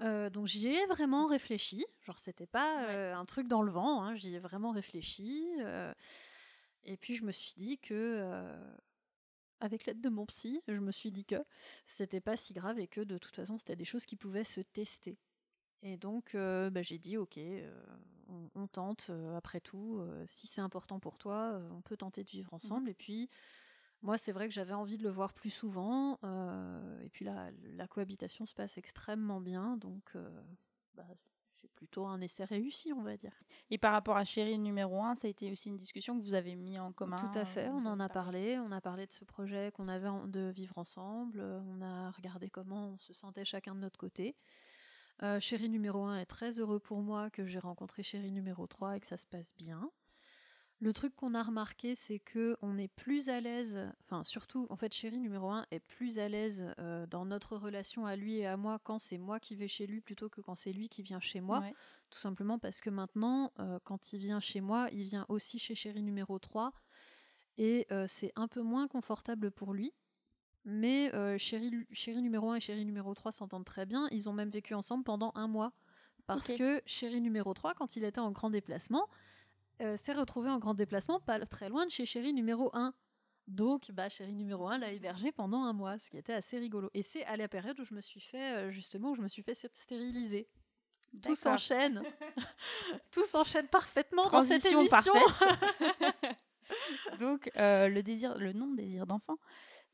Donc 0.00 0.48
j'y 0.48 0.66
ai 0.66 0.84
vraiment 0.86 1.26
réfléchi, 1.26 1.86
genre 2.02 2.18
c'était 2.18 2.48
pas 2.48 3.14
un 3.14 3.24
truc 3.24 3.48
dans 3.48 3.62
le 3.62 3.72
vent, 3.72 4.02
hein, 4.02 4.14
j'y 4.16 4.34
ai 4.34 4.38
vraiment 4.38 4.72
réfléchi. 4.72 5.48
et 6.82 6.96
puis 6.98 7.14
je 7.14 7.24
me 7.24 7.30
suis 7.30 7.54
dit 7.54 7.78
que, 7.78 8.52
avec 9.64 9.86
l'aide 9.86 10.02
de 10.02 10.10
mon 10.10 10.26
psy, 10.26 10.60
je 10.68 10.78
me 10.78 10.92
suis 10.92 11.10
dit 11.10 11.24
que 11.24 11.42
c'était 11.86 12.20
pas 12.20 12.36
si 12.36 12.52
grave 12.52 12.78
et 12.78 12.86
que 12.86 13.00
de 13.00 13.16
toute 13.16 13.34
façon 13.34 13.56
c'était 13.56 13.76
des 13.76 13.86
choses 13.86 14.04
qui 14.04 14.14
pouvaient 14.14 14.44
se 14.44 14.60
tester. 14.60 15.16
Et 15.82 15.96
donc 15.96 16.34
euh, 16.34 16.68
bah, 16.68 16.82
j'ai 16.82 16.98
dit 16.98 17.16
ok, 17.16 17.38
euh, 17.38 17.70
on, 18.28 18.50
on 18.54 18.66
tente 18.66 19.06
euh, 19.08 19.36
après 19.36 19.60
tout, 19.60 20.02
si 20.26 20.46
c'est 20.46 20.60
important 20.60 21.00
pour 21.00 21.16
toi, 21.16 21.62
on 21.72 21.80
peut 21.80 21.96
tenter 21.96 22.24
de 22.24 22.28
vivre 22.30 22.52
ensemble. 22.52 22.90
Et 22.90 22.94
puis 22.94 23.30
moi 24.02 24.18
c'est 24.18 24.32
vrai 24.32 24.48
que 24.48 24.54
j'avais 24.54 24.74
envie 24.74 24.98
de 24.98 25.02
le 25.02 25.10
voir 25.10 25.32
plus 25.32 25.50
souvent, 25.50 26.18
et 27.02 27.08
puis 27.08 27.24
la, 27.24 27.50
la 27.62 27.88
cohabitation 27.88 28.44
se 28.44 28.52
passe 28.52 28.76
extrêmement 28.76 29.40
bien, 29.40 29.78
donc 29.78 30.14
bah, 30.94 31.06
c'est 31.64 31.72
plutôt 31.74 32.06
un 32.06 32.20
essai 32.20 32.44
réussi 32.44 32.92
on 32.92 33.02
va 33.02 33.16
dire. 33.16 33.32
Et 33.70 33.78
par 33.78 33.92
rapport 33.92 34.16
à 34.16 34.24
chérie 34.24 34.58
numéro 34.58 35.02
1, 35.02 35.14
ça 35.14 35.26
a 35.26 35.30
été 35.30 35.50
aussi 35.50 35.68
une 35.68 35.76
discussion 35.76 36.18
que 36.18 36.22
vous 36.22 36.34
avez 36.34 36.54
mis 36.54 36.78
en 36.78 36.92
commun 36.92 37.16
Tout 37.16 37.38
à 37.38 37.44
fait, 37.44 37.68
on 37.68 37.86
en 37.86 37.98
a 37.98 38.08
parlé, 38.08 38.58
on 38.58 38.70
a 38.72 38.80
parlé 38.80 39.06
de 39.06 39.12
ce 39.12 39.24
projet 39.24 39.72
qu'on 39.72 39.88
avait 39.88 40.08
de 40.26 40.50
vivre 40.50 40.76
ensemble, 40.78 41.40
euh, 41.40 41.60
on 41.66 41.80
a 41.80 42.10
regardé 42.10 42.50
comment 42.50 42.88
on 42.88 42.98
se 42.98 43.14
sentait 43.14 43.44
chacun 43.44 43.74
de 43.74 43.80
notre 43.80 43.98
côté. 43.98 44.36
Euh, 45.22 45.40
chéri 45.40 45.68
numéro 45.68 46.04
1 46.04 46.18
est 46.18 46.26
très 46.26 46.58
heureux 46.60 46.80
pour 46.80 47.00
moi 47.00 47.30
que 47.30 47.46
j'ai 47.46 47.60
rencontré 47.60 48.02
chéri 48.02 48.32
numéro 48.32 48.66
3 48.66 48.96
et 48.96 49.00
que 49.00 49.06
ça 49.06 49.16
se 49.16 49.26
passe 49.26 49.54
bien. 49.56 49.90
Le 50.80 50.92
truc 50.92 51.14
qu'on 51.14 51.34
a 51.34 51.42
remarqué, 51.42 51.94
c'est 51.94 52.18
que 52.18 52.56
on 52.60 52.76
est 52.76 52.88
plus 52.88 53.28
à 53.28 53.40
l'aise, 53.40 53.80
enfin 54.04 54.22
surtout, 54.24 54.66
en 54.70 54.76
fait, 54.76 54.92
chéri 54.92 55.18
numéro 55.18 55.48
un 55.48 55.66
est 55.70 55.80
plus 55.80 56.18
à 56.18 56.28
l'aise 56.28 56.66
euh, 56.78 57.06
dans 57.06 57.24
notre 57.24 57.56
relation 57.56 58.06
à 58.06 58.16
lui 58.16 58.36
et 58.36 58.46
à 58.46 58.56
moi 58.56 58.78
quand 58.82 58.98
c'est 58.98 59.18
moi 59.18 59.40
qui 59.40 59.54
vais 59.54 59.68
chez 59.68 59.86
lui 59.86 60.00
plutôt 60.00 60.28
que 60.28 60.40
quand 60.40 60.56
c'est 60.56 60.72
lui 60.72 60.88
qui 60.88 61.02
vient 61.02 61.20
chez 61.20 61.40
moi. 61.40 61.60
Ouais. 61.60 61.74
Tout 62.10 62.18
simplement 62.18 62.58
parce 62.58 62.80
que 62.80 62.90
maintenant, 62.90 63.52
euh, 63.58 63.78
quand 63.84 64.12
il 64.12 64.18
vient 64.18 64.40
chez 64.40 64.60
moi, 64.60 64.88
il 64.92 65.04
vient 65.04 65.26
aussi 65.28 65.58
chez 65.58 65.74
chéri 65.74 66.02
numéro 66.02 66.38
3 66.38 66.72
et 67.58 67.86
euh, 67.92 68.06
c'est 68.08 68.32
un 68.36 68.48
peu 68.48 68.62
moins 68.62 68.88
confortable 68.88 69.50
pour 69.50 69.72
lui. 69.72 69.92
Mais 70.64 71.14
euh, 71.14 71.36
chéri, 71.36 71.70
chéri 71.92 72.22
numéro 72.22 72.50
1 72.50 72.56
et 72.56 72.60
chéri 72.60 72.84
numéro 72.84 73.14
3 73.14 73.32
s'entendent 73.32 73.64
très 73.64 73.84
bien. 73.84 74.08
Ils 74.10 74.28
ont 74.28 74.32
même 74.32 74.50
vécu 74.50 74.74
ensemble 74.74 75.04
pendant 75.04 75.32
un 75.34 75.46
mois. 75.46 75.72
Parce 76.26 76.54
que 76.54 76.80
chéri 76.86 77.20
numéro 77.20 77.52
3, 77.52 77.74
quand 77.74 77.96
il 77.96 78.04
était 78.04 78.20
en 78.20 78.30
grand 78.30 78.48
déplacement, 78.48 79.08
euh, 79.80 79.96
s'est 79.96 80.12
retrouvé 80.12 80.50
en 80.50 80.58
grand 80.58 80.74
déplacement 80.74 81.20
pas 81.20 81.38
très 81.46 81.68
loin 81.68 81.86
de 81.86 81.90
chez 81.90 82.06
chéri 82.06 82.32
numéro 82.32 82.70
1. 82.74 82.94
Donc, 83.46 83.90
bah, 83.90 84.08
chéri 84.08 84.32
numéro 84.32 84.68
1 84.68 84.78
l'a 84.78 84.92
hébergé 84.92 85.30
pendant 85.32 85.64
un 85.64 85.72
mois, 85.72 85.98
ce 85.98 86.10
qui 86.10 86.16
était 86.16 86.32
assez 86.32 86.58
rigolo. 86.58 86.90
Et 86.94 87.02
c'est 87.02 87.24
à 87.26 87.36
la 87.36 87.48
période 87.48 87.78
où 87.78 87.84
je 87.84 87.94
me 87.94 88.00
suis 88.00 88.20
fait, 88.20 88.56
euh, 88.56 88.70
justement, 88.70 89.10
où 89.10 89.14
je 89.14 89.20
me 89.20 89.28
suis 89.28 89.42
fait 89.42 89.54
stériliser. 89.54 90.48
Tout 91.22 91.34
s'enchaîne. 91.34 92.02
Tout 93.10 93.24
s'enchaîne 93.24 93.68
parfaitement 93.68 94.28
dans 94.30 94.42
cette 94.42 94.62
Transition 94.62 94.80
émission. 94.80 95.12
parfaite. 95.12 96.36
donc, 97.18 97.50
euh, 97.56 97.88
le 97.88 98.02
désir, 98.02 98.36
le 98.38 98.52
non 98.52 98.72
désir 98.74 99.06
d'enfant. 99.06 99.36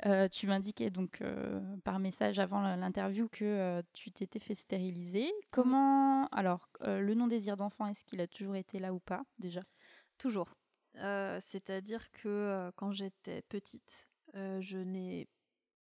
Euh, 0.07 0.29
tu 0.29 0.47
m'indiquais 0.47 0.89
donc 0.89 1.21
euh, 1.21 1.61
par 1.85 1.99
message 1.99 2.39
avant 2.39 2.63
l'interview 2.63 3.29
que 3.29 3.83
tu 3.93 4.11
t'étais 4.11 4.39
fait 4.39 4.55
stériliser. 4.55 5.31
Comment 5.51 6.27
alors 6.29 6.69
le 6.81 7.15
non 7.15 7.27
désir 7.27 7.57
d'enfant 7.57 7.87
est-ce 7.87 8.05
qu'il 8.05 8.21
a 8.21 8.27
toujours 8.27 8.57
été 8.57 8.79
là 8.79 8.95
ou 8.95 8.99
pas 8.99 9.23
déjà? 9.39 9.63
Toujours. 10.17 10.57
C'est-à-dire 10.95 12.11
que 12.13 12.71
quand 12.77 12.93
j'étais 12.93 13.43
petite, 13.43 14.09
je 14.35 14.79
n'ai 14.79 15.29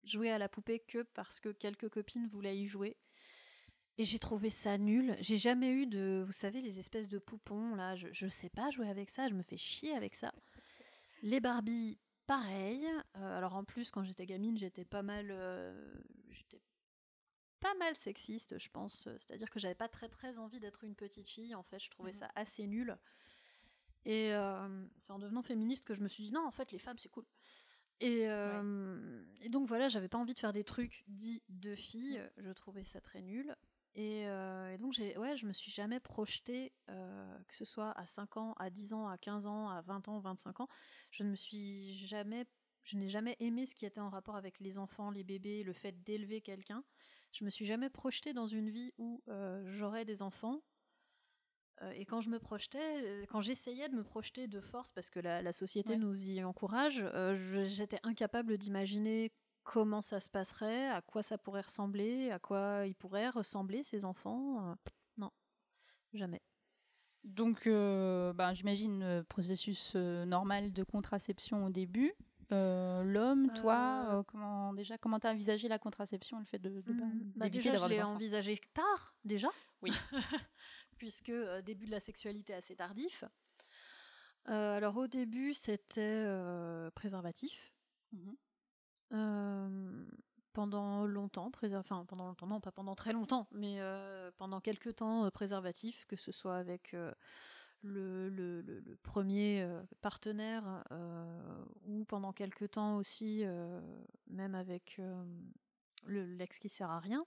joué 0.04 0.30
à 0.30 0.38
la 0.38 0.50
poupée 0.50 0.80
que 0.80 1.04
parce 1.14 1.40
que 1.40 1.50
quelques 1.50 1.90
copines 1.90 2.28
voulaient 2.28 2.58
y 2.58 2.68
jouer. 2.68 2.98
Et 3.98 4.04
j'ai 4.04 4.20
trouvé 4.20 4.50
ça 4.50 4.78
nul. 4.78 5.16
J'ai 5.20 5.38
jamais 5.38 5.70
eu 5.70 5.86
de, 5.86 6.24
vous 6.26 6.32
savez, 6.32 6.62
les 6.62 6.80
espèces 6.80 7.08
de 7.08 7.20
poupons 7.20 7.76
là. 7.76 7.96
Je, 7.96 8.08
je 8.12 8.28
sais 8.28 8.50
pas 8.50 8.70
jouer 8.72 8.90
avec 8.90 9.10
ça. 9.10 9.28
Je 9.28 9.34
me 9.34 9.44
fais 9.44 9.58
chier 9.58 9.94
avec 9.94 10.16
ça. 10.16 10.34
Les 11.22 11.40
Barbie, 11.40 12.00
pareil. 12.28 12.86
Euh, 13.18 13.38
alors 13.38 13.56
en 13.56 13.64
plus, 13.64 13.92
quand 13.92 14.04
j'étais 14.04 14.26
gamine, 14.26 14.58
j'étais 14.58 14.86
pas 14.86 15.04
mal, 15.04 15.28
euh, 15.32 15.94
j'étais 16.30 16.62
pas 17.60 17.74
mal 17.76 17.96
sexiste, 17.96 18.58
je 18.60 18.70
pense. 18.70 19.04
C'est-à-dire 19.18 19.50
que 19.50 19.60
j'avais 19.60 19.76
pas 19.76 19.88
très 19.90 20.10
très 20.10 20.40
envie 20.40 20.60
d'être 20.60 20.84
une 20.84 20.96
petite 20.96 21.28
fille. 21.28 21.54
En 21.54 21.64
fait, 21.64 21.80
je 21.80 21.90
trouvais 21.90 22.12
Mhm. 22.12 22.18
ça 22.18 22.32
assez 22.36 22.66
nul. 22.66 22.98
Et 24.04 24.34
euh, 24.34 24.88
c'est 24.98 25.12
en 25.14 25.20
devenant 25.20 25.44
féministe 25.44 25.86
que 25.86 25.94
je 25.94 26.02
me 26.02 26.08
suis 26.08 26.24
dit 26.24 26.32
non, 26.32 26.46
en 26.46 26.52
fait, 26.52 26.72
les 26.72 26.80
femmes, 26.80 26.98
c'est 26.98 27.10
cool. 27.10 27.26
Et, 28.00 28.22
et 28.24 29.50
donc 29.50 29.68
voilà, 29.68 29.88
j'avais 29.88 30.08
pas 30.08 30.18
envie 30.18 30.34
de 30.34 30.40
faire 30.40 30.54
des 30.54 30.64
trucs 30.64 31.04
dits 31.08 31.44
de 31.50 31.76
filles. 31.76 32.20
Je 32.38 32.52
trouvais 32.52 32.84
ça 32.84 33.00
très 33.00 33.22
nul. 33.22 33.56
Et, 33.94 34.28
euh, 34.28 34.74
et 34.74 34.78
donc, 34.78 34.96
ouais, 35.00 35.36
je 35.38 35.46
me 35.46 35.54
suis 35.54 35.72
jamais 35.72 36.00
projetée, 36.00 36.74
euh, 36.90 37.38
que 37.48 37.56
ce 37.56 37.66
soit 37.66 37.92
à 37.92 38.06
5 38.06 38.38
ans, 38.38 38.54
à 38.58 38.70
10 38.70 38.94
ans, 38.94 39.08
à 39.08 39.18
15 39.18 39.48
ans, 39.48 39.70
à 39.70 39.82
20 39.82 40.08
ans, 40.08 40.20
25 40.20 40.62
ans. 40.62 40.68
Je 41.12 41.24
ne 41.24 41.30
me 41.30 41.36
suis 41.36 41.94
jamais, 41.94 42.46
je 42.86 42.98
n'ai 42.98 43.10
jamais 43.10 43.36
aimé 43.40 43.66
ce 43.66 43.76
qui 43.76 43.86
était 43.86 44.00
en 44.00 44.10
rapport 44.10 44.36
avec 44.38 44.60
les 44.60 44.78
enfants, 44.78 45.12
les 45.12 45.24
bébés, 45.24 45.64
le 45.64 45.74
fait 45.74 46.04
d'élever 46.04 46.42
quelqu'un. 46.42 46.84
Je 47.34 47.44
me 47.46 47.50
suis 47.50 47.66
jamais 47.66 47.90
projetée 47.90 48.34
dans 48.34 48.48
une 48.48 48.70
vie 48.70 48.94
où 48.98 49.24
euh, 49.28 49.64
j'aurais 49.68 50.06
des 50.06 50.22
enfants. 50.22 50.62
Et 51.96 52.06
quand 52.06 52.22
je 52.22 52.30
me 52.30 52.38
projetais, 52.38 53.24
quand 53.28 53.42
j'essayais 53.42 53.90
de 53.90 53.96
me 53.96 54.04
projeter 54.04 54.48
de 54.48 54.62
force, 54.62 54.92
parce 54.92 55.10
que 55.10 55.20
la, 55.20 55.42
la 55.42 55.52
société 55.52 55.96
Ouais. 55.96 55.98
nous 55.98 56.30
y 56.30 56.44
encourage, 56.44 57.04
j'étais 57.66 58.00
incapable 58.04 58.60
d'imaginer 58.60 59.32
comment 59.64 60.02
ça 60.02 60.20
se 60.20 60.30
passerait, 60.30 60.88
à 60.90 61.02
quoi 61.02 61.24
ça 61.24 61.38
pourrait 61.38 61.62
ressembler, 61.62 62.32
à 62.32 62.40
quoi 62.40 62.86
ils 62.88 62.96
pourraient 62.96 63.30
ressembler 63.30 63.84
ces 63.84 64.06
enfants. 64.06 64.70
Euh, 64.72 64.76
non, 65.18 65.32
jamais. 66.14 66.42
Donc, 67.24 67.68
euh, 67.68 68.34
ben, 68.34 68.54
j'imagine 68.54 69.04
euh, 69.04 69.24
processus 69.24 69.94
euh, 69.96 70.26
normal 70.26 70.72
de 70.74 70.84
contraception 70.84 71.66
au 71.66 71.70
début. 71.70 72.14
L'homme, 72.54 73.54
toi, 73.54 74.26
comment 74.28 74.74
déjà 74.74 74.98
comment 74.98 75.20
t'as 75.22 75.32
envisagé 75.32 75.70
la 75.70 75.80
contraception, 75.80 76.38
le 76.38 76.44
fait 76.44 76.60
de, 76.60 76.82
de- 76.82 76.92
Hmm, 76.92 77.32
bah 77.38 77.48
déjà, 77.48 77.76
je 77.76 77.86
l'ai 77.88 78.02
envisagé 78.04 78.60
tard, 78.74 79.16
déjà. 79.24 79.48
Oui. 79.82 79.92
Puisque 80.98 81.32
début 81.64 81.86
de 81.86 81.92
la 81.92 82.02
sexualité 82.02 82.54
assez 82.54 82.76
tardif. 82.76 83.24
Alors 84.46 84.98
au 84.98 85.08
début, 85.08 85.54
c'était 85.54 86.26
préservatif. 86.94 87.72
Mhm. 88.12 88.36
Pendant 90.54 91.06
longtemps, 91.06 91.50
enfin 91.76 92.06
pendant 92.06 92.28
longtemps, 92.28 92.48
non 92.48 92.60
pas 92.60 92.72
pendant 92.74 92.94
très 92.94 93.14
longtemps, 93.14 93.48
mais 93.52 93.80
pendant 94.38 94.60
quelques 94.60 94.98
temps 94.98 95.26
euh, 95.26 95.30
préservatif, 95.30 96.06
que 96.08 96.18
ce 96.18 96.34
soit 96.34 96.58
avec 96.58 96.94
le, 97.84 98.98
premier 99.02 99.66
partenaire 100.02 100.84
ou 101.86 102.04
pendant 102.06 102.34
quelques 102.34 102.72
temps 102.72 102.98
aussi, 102.98 103.46
même 104.28 104.56
avec 104.56 105.00
le 106.06 106.26
l'ex 106.26 106.60
qui 106.60 106.68
sert 106.68 106.90
à 106.90 107.00
rien. 107.00 107.26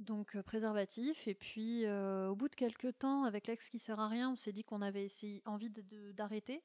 Donc 0.00 0.38
préservatif 0.42 1.26
et 1.26 1.34
puis 1.34 1.86
au 1.88 2.36
bout 2.36 2.48
de 2.48 2.56
quelques 2.56 2.98
temps 2.98 3.24
avec 3.24 3.46
l'ex 3.46 3.70
qui 3.70 3.78
sert 3.78 4.00
à 4.00 4.08
rien, 4.08 4.30
on 4.30 4.36
s'est 4.36 4.52
dit 4.52 4.64
qu'on 4.64 4.82
avait 4.82 5.08
envie 5.46 5.70
de- 5.70 5.82
de- 5.82 6.12
d'arrêter. 6.12 6.62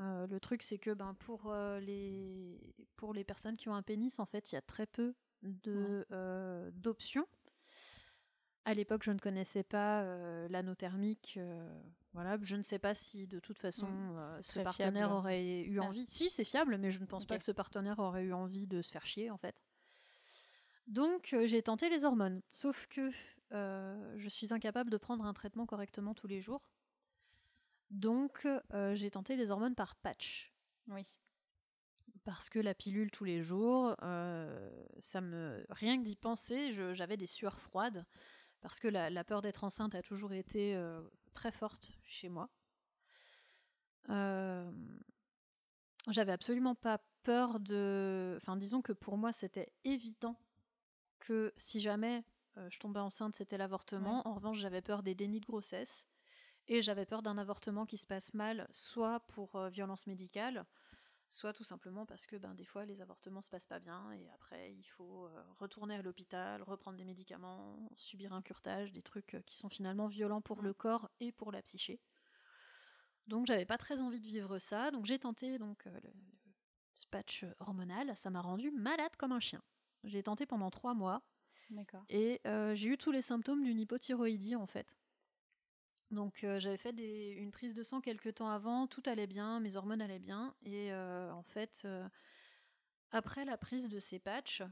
Euh, 0.00 0.26
le 0.26 0.40
truc 0.40 0.62
c'est 0.62 0.78
que 0.78 0.90
ben 0.92 1.14
pour 1.14 1.46
euh, 1.50 1.80
les 1.80 2.60
pour 2.96 3.14
les 3.14 3.24
personnes 3.24 3.56
qui 3.56 3.68
ont 3.70 3.74
un 3.74 3.82
pénis 3.82 4.18
en 4.18 4.26
fait 4.26 4.52
il 4.52 4.54
y 4.54 4.58
a 4.58 4.62
très 4.62 4.86
peu 4.86 5.14
de 5.42 6.06
euh, 6.12 6.70
d'options. 6.74 7.26
À 8.66 8.74
l'époque 8.74 9.04
je 9.04 9.12
ne 9.12 9.18
connaissais 9.18 9.62
pas 9.62 10.02
l'anneau 10.48 10.74
thermique. 10.74 11.34
euh, 11.38 11.80
voilà, 12.12 12.36
je 12.42 12.56
ne 12.56 12.62
sais 12.62 12.78
pas 12.78 12.94
si 12.94 13.26
de 13.26 13.38
toute 13.38 13.58
façon 13.58 13.86
Mm, 13.86 14.16
euh, 14.18 14.36
c'est 14.42 14.52
ce 14.52 14.60
partenaire 14.60 14.92
fiable. 15.08 15.12
aurait 15.14 15.60
eu 15.62 15.80
Ah. 15.80 15.84
envie. 15.84 16.06
Si 16.06 16.30
c'est 16.30 16.44
fiable, 16.44 16.76
mais 16.78 16.90
je 16.90 17.00
ne 17.00 17.06
pense 17.06 17.24
pas 17.26 17.38
que 17.38 17.44
ce 17.44 17.52
partenaire 17.52 17.98
aurait 17.98 18.24
eu 18.24 18.32
envie 18.32 18.66
de 18.66 18.82
se 18.82 18.90
faire 18.90 19.06
chier 19.06 19.30
en 19.30 19.36
fait. 19.38 19.62
Donc 20.88 21.32
euh, 21.32 21.46
j'ai 21.46 21.62
tenté 21.62 21.88
les 21.88 22.04
hormones, 22.04 22.42
sauf 22.50 22.86
que 22.88 23.10
euh, 23.52 24.14
je 24.18 24.28
suis 24.28 24.52
incapable 24.52 24.90
de 24.90 24.96
prendre 24.96 25.24
un 25.24 25.32
traitement 25.32 25.66
correctement 25.66 26.14
tous 26.14 26.26
les 26.26 26.40
jours. 26.40 26.62
Donc 27.90 28.46
euh, 28.72 28.94
j'ai 28.94 29.10
tenté 29.10 29.36
les 29.36 29.50
hormones 29.50 29.74
par 29.74 29.96
patch. 29.96 30.52
Oui. 30.88 31.04
Parce 32.24 32.50
que 32.50 32.58
la 32.58 32.74
pilule 32.74 33.10
tous 33.10 33.24
les 33.24 33.42
jours, 33.42 33.94
euh, 34.02 34.84
ça 34.98 35.20
me 35.20 35.64
rien 35.70 35.96
que 35.98 36.02
d'y 36.02 36.16
penser, 36.16 36.72
j'avais 36.94 37.16
des 37.16 37.26
sueurs 37.26 37.60
froides. 37.60 38.04
Parce 38.60 38.80
que 38.80 38.88
la, 38.88 39.10
la 39.10 39.22
peur 39.22 39.42
d'être 39.42 39.62
enceinte 39.62 39.94
a 39.94 40.02
toujours 40.02 40.32
été 40.32 40.74
euh, 40.74 41.00
très 41.32 41.52
forte 41.52 41.92
chez 42.02 42.28
moi. 42.28 42.50
J'avais 46.08 46.32
absolument 46.32 46.74
pas 46.74 46.98
peur 47.22 47.60
de. 47.60 48.38
Enfin, 48.40 48.56
disons 48.56 48.80
que 48.80 48.92
pour 48.92 49.16
moi, 49.16 49.32
c'était 49.32 49.72
évident 49.84 50.36
que 51.18 51.52
si 51.56 51.80
jamais 51.80 52.24
je 52.68 52.78
tombais 52.78 53.00
enceinte, 53.00 53.34
c'était 53.34 53.58
l'avortement. 53.58 54.26
En 54.26 54.34
revanche, 54.34 54.58
j'avais 54.58 54.82
peur 54.82 55.02
des 55.02 55.14
dénis 55.14 55.40
de 55.40 55.46
grossesse. 55.46 56.06
Et 56.68 56.82
j'avais 56.82 57.06
peur 57.06 57.22
d'un 57.22 57.38
avortement 57.38 57.86
qui 57.86 57.96
se 57.96 58.06
passe 58.06 58.34
mal, 58.34 58.66
soit 58.72 59.20
pour 59.20 59.54
euh, 59.54 59.68
violence 59.68 60.06
médicale, 60.08 60.66
soit 61.30 61.52
tout 61.52 61.62
simplement 61.62 62.06
parce 62.06 62.26
que 62.26 62.36
ben, 62.36 62.54
des 62.54 62.64
fois 62.64 62.84
les 62.84 63.00
avortements 63.00 63.42
se 63.42 63.50
passent 63.50 63.66
pas 63.66 63.78
bien 63.78 64.10
et 64.12 64.28
après 64.30 64.72
il 64.72 64.84
faut 64.84 65.26
euh, 65.26 65.42
retourner 65.58 65.94
à 65.94 66.02
l'hôpital, 66.02 66.62
reprendre 66.62 66.98
des 66.98 67.04
médicaments, 67.04 67.88
subir 67.96 68.32
un 68.32 68.42
curtage, 68.42 68.92
des 68.92 69.02
trucs 69.02 69.34
euh, 69.34 69.42
qui 69.42 69.56
sont 69.56 69.68
finalement 69.68 70.08
violents 70.08 70.40
pour 70.40 70.60
le 70.60 70.74
corps 70.74 71.08
et 71.20 71.30
pour 71.30 71.52
la 71.52 71.62
psyché. 71.62 72.00
Donc 73.28 73.46
j'avais 73.46 73.66
pas 73.66 73.78
très 73.78 74.02
envie 74.02 74.20
de 74.20 74.26
vivre 74.26 74.58
ça, 74.58 74.90
donc 74.90 75.06
j'ai 75.06 75.18
tenté 75.18 75.58
donc 75.58 75.84
le, 75.84 75.92
le 75.92 76.12
patch 77.10 77.44
hormonal, 77.60 78.16
ça 78.16 78.30
m'a 78.30 78.40
rendu 78.40 78.70
malade 78.72 79.14
comme 79.16 79.32
un 79.32 79.40
chien. 79.40 79.62
J'ai 80.04 80.22
tenté 80.22 80.46
pendant 80.46 80.70
trois 80.70 80.94
mois 80.94 81.22
et 82.08 82.40
j'ai 82.74 82.88
eu 82.88 82.96
tous 82.96 83.10
les 83.10 83.22
symptômes 83.22 83.64
d'une 83.64 83.80
hypothyroïdie 83.80 84.54
en 84.54 84.66
fait. 84.66 84.96
Donc 86.10 86.44
euh, 86.44 86.60
j'avais 86.60 86.76
fait 86.76 86.92
des- 86.92 87.32
une 87.32 87.50
prise 87.50 87.74
de 87.74 87.82
sang 87.82 88.00
quelques 88.00 88.34
temps 88.36 88.48
avant, 88.48 88.86
tout 88.86 89.02
allait 89.06 89.26
bien, 89.26 89.60
mes 89.60 89.76
hormones 89.76 90.00
allaient 90.00 90.18
bien, 90.20 90.54
et 90.64 90.92
euh, 90.92 91.32
en 91.32 91.42
fait, 91.42 91.82
euh, 91.84 92.08
après 93.10 93.44
la 93.44 93.56
prise 93.56 93.88
de 93.88 93.98
ces 93.98 94.18
patchs, 94.18 94.62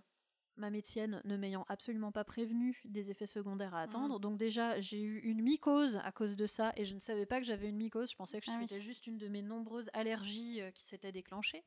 ma 0.56 0.70
médecine 0.70 1.20
ne 1.24 1.36
m'ayant 1.36 1.64
absolument 1.68 2.12
pas 2.12 2.22
prévenu 2.22 2.80
des 2.84 3.10
effets 3.10 3.26
secondaires 3.26 3.74
à 3.74 3.82
attendre, 3.82 4.20
donc 4.20 4.38
déjà 4.38 4.80
j'ai 4.80 5.02
eu 5.02 5.18
une 5.20 5.42
mycose 5.42 5.96
à 6.04 6.12
cause 6.12 6.36
de 6.36 6.46
ça, 6.46 6.72
et 6.76 6.84
je 6.84 6.94
ne 6.94 7.00
savais 7.00 7.26
pas 7.26 7.40
que 7.40 7.46
j'avais 7.46 7.68
une 7.68 7.76
mycose, 7.76 8.12
je 8.12 8.16
pensais 8.16 8.40
que 8.40 8.46
Ah 8.48 8.56
oui. 8.60 8.66
c'était 8.68 8.80
juste 8.80 9.08
une 9.08 9.18
de 9.18 9.26
mes 9.26 9.42
nombreuses 9.42 9.90
allergies 9.92 10.60
qui 10.74 10.84
s'était 10.84 11.10
déclenchée. 11.12 11.64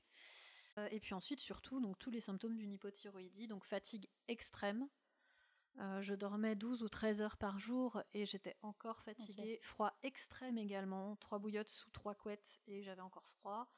Et 0.91 0.99
puis 0.99 1.15
ensuite, 1.15 1.39
surtout, 1.39 1.79
donc 1.79 1.97
tous 1.97 2.11
les 2.11 2.19
symptômes 2.19 2.55
d'une 2.55 2.71
hypothyroïdie, 2.71 3.47
donc 3.47 3.65
fatigue 3.65 4.07
extrême, 4.27 4.87
Euh, 5.79 6.01
je 6.01 6.15
dormais 6.15 6.55
12 6.55 6.81
ou 6.83 6.89
13 6.89 7.21
heures 7.21 7.37
par 7.37 7.59
jour 7.59 8.01
et 8.13 8.25
j'étais 8.25 8.55
encore 8.63 9.01
fatiguée. 9.03 9.59
Froid 9.61 9.93
extrême 10.01 10.57
également. 10.57 11.15
Trois 11.17 11.37
bouillottes 11.37 11.69
sous 11.69 11.89
trois 11.91 12.15
couettes 12.15 12.59
et 12.67 12.81
j'avais 12.81 13.01
encore 13.01 13.27
froid. 13.29 13.71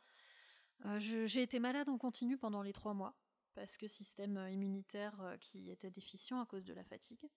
Euh, 0.85 0.97
j'ai 0.99 1.41
été 1.41 1.59
malade 1.59 1.89
en 1.89 1.97
continu 1.97 2.37
pendant 2.37 2.61
les 2.61 2.71
trois 2.71 2.93
mois 2.93 3.15
parce 3.53 3.75
que 3.75 3.87
système 3.87 4.37
euh, 4.37 4.49
immunitaire 4.49 5.35
qui 5.41 5.69
était 5.69 5.91
déficient 5.91 6.39
à 6.39 6.45
cause 6.45 6.63
de 6.63 6.73
la 6.73 6.85
fatigue. 6.85 7.29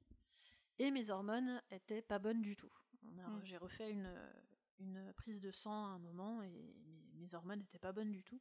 Et 0.79 0.93
mes 0.93 1.11
hormones 1.11 1.61
étaient 1.73 2.03
pas 2.03 2.21
bonnes 2.21 2.41
du 2.43 2.55
tout. 2.57 2.73
On 3.05 3.19
a- 3.19 3.29
Mm. 3.29 3.41
J'ai 3.45 3.57
refait 3.57 3.91
une, 3.91 4.15
une 4.79 5.13
prise 5.15 5.41
de 5.41 5.51
sang 5.51 5.73
à 5.87 5.89
un 5.89 5.99
moment 5.99 6.41
et 6.43 6.49
mes, 6.87 7.11
mes 7.17 7.35
hormones 7.35 7.59
n'étaient 7.59 7.81
pas 7.81 7.91
bonnes 7.93 8.13
du 8.13 8.23
tout. 8.23 8.41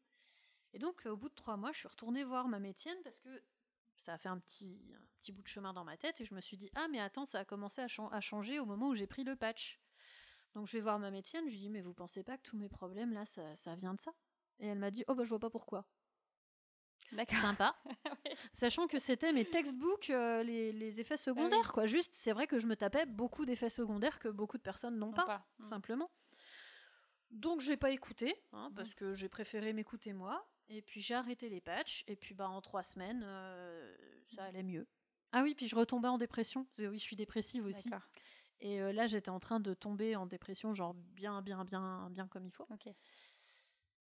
Et 0.73 0.79
donc, 0.79 1.05
au 1.07 1.17
bout 1.17 1.29
de 1.29 1.33
trois 1.35 1.57
mois, 1.57 1.71
je 1.71 1.79
suis 1.79 1.87
retournée 1.87 2.23
voir 2.23 2.47
ma 2.47 2.59
médecine 2.59 2.95
parce 3.03 3.19
que 3.19 3.41
ça 4.01 4.13
a 4.13 4.17
fait 4.17 4.29
un 4.29 4.39
petit, 4.39 4.81
un 4.95 5.01
petit 5.19 5.31
bout 5.31 5.43
de 5.43 5.47
chemin 5.47 5.73
dans 5.73 5.83
ma 5.83 5.95
tête 5.95 6.19
et 6.21 6.25
je 6.25 6.33
me 6.33 6.41
suis 6.41 6.57
dit 6.57 6.71
Ah, 6.75 6.87
mais 6.89 6.99
attends, 6.99 7.25
ça 7.25 7.39
a 7.39 7.45
commencé 7.45 7.81
à, 7.81 7.87
chan- 7.87 8.09
à 8.09 8.19
changer 8.19 8.59
au 8.59 8.65
moment 8.65 8.89
où 8.89 8.95
j'ai 8.95 9.07
pris 9.07 9.23
le 9.23 9.35
patch. 9.35 9.79
Donc, 10.55 10.67
je 10.67 10.73
vais 10.73 10.81
voir 10.81 10.99
ma 10.99 11.11
médecine, 11.11 11.41
je 11.45 11.51
lui 11.51 11.59
dis 11.59 11.69
Mais 11.69 11.81
vous 11.81 11.93
pensez 11.93 12.23
pas 12.23 12.37
que 12.37 12.41
tous 12.43 12.57
mes 12.57 12.67
problèmes 12.67 13.13
là, 13.13 13.25
ça, 13.25 13.55
ça 13.55 13.75
vient 13.75 13.93
de 13.93 13.99
ça? 14.01 14.11
Et 14.59 14.67
elle 14.67 14.79
m'a 14.79 14.91
dit 14.91 15.03
Oh, 15.07 15.13
bah, 15.15 15.23
je 15.23 15.29
vois 15.29 15.39
pas 15.39 15.49
pourquoi. 15.49 15.87
Sympa. 17.41 17.75
Sachant 18.53 18.87
que 18.87 18.97
c'était 18.97 19.33
mes 19.33 19.45
textbooks, 19.45 20.09
euh, 20.09 20.43
les, 20.43 20.71
les 20.71 20.99
effets 21.01 21.17
secondaires, 21.17 21.71
quoi. 21.73 21.85
Juste, 21.85 22.13
c'est 22.13 22.31
vrai 22.31 22.47
que 22.47 22.57
je 22.57 22.67
me 22.67 22.75
tapais 22.75 23.05
beaucoup 23.05 23.45
d'effets 23.45 23.69
secondaires 23.69 24.17
que 24.19 24.29
beaucoup 24.29 24.57
de 24.57 24.61
personnes 24.63 24.97
n'ont 24.97 25.07
Non 25.07 25.13
pas, 25.13 25.25
pas. 25.25 25.47
Mm. 25.59 25.63
simplement. 25.65 26.11
Donc, 27.31 27.61
j'ai 27.61 27.77
pas 27.77 27.91
écouté, 27.91 28.35
hein, 28.53 28.71
parce 28.75 28.93
que 28.93 29.13
j'ai 29.13 29.29
préféré 29.29 29.73
m'écouter 29.73 30.13
moi. 30.13 30.49
Et 30.73 30.81
puis, 30.81 31.01
j'ai 31.01 31.15
arrêté 31.15 31.49
les 31.49 31.59
patchs. 31.59 32.05
Et 32.07 32.15
puis, 32.15 32.33
bah, 32.33 32.47
en 32.47 32.61
trois 32.61 32.81
semaines, 32.81 33.23
euh, 33.25 33.93
ça 34.33 34.45
allait 34.45 34.63
mieux. 34.63 34.87
Ah 35.33 35.43
oui, 35.43 35.53
puis 35.53 35.67
je 35.67 35.75
retombais 35.75 36.07
en 36.07 36.17
dépression. 36.17 36.63
Parce 36.63 36.77
que 36.77 36.87
oui, 36.87 36.97
je 36.97 37.03
suis 37.03 37.17
dépressive 37.17 37.65
aussi. 37.65 37.89
Et 38.61 38.81
euh, 38.81 38.93
là, 38.93 39.05
j'étais 39.07 39.29
en 39.29 39.41
train 39.41 39.59
de 39.59 39.73
tomber 39.73 40.15
en 40.15 40.25
dépression, 40.25 40.73
genre 40.73 40.93
bien, 40.93 41.41
bien, 41.41 41.65
bien, 41.65 42.09
bien 42.09 42.25
comme 42.27 42.45
il 42.45 42.51
faut. 42.51 42.65
Ok. 42.69 42.87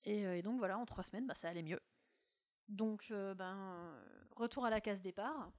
Et, 0.06 0.26
euh, 0.26 0.38
et 0.38 0.42
donc 0.42 0.58
voilà, 0.58 0.78
en 0.78 0.86
trois 0.86 1.04
semaines, 1.04 1.28
bah, 1.28 1.36
ça 1.36 1.50
allait 1.50 1.64
mieux. 1.64 1.82
Donc, 2.70 3.12
ben, 3.12 3.94
retour 4.38 4.66
à 4.66 4.70
la 4.70 4.80
case 4.80 5.02
départ. 5.02 5.52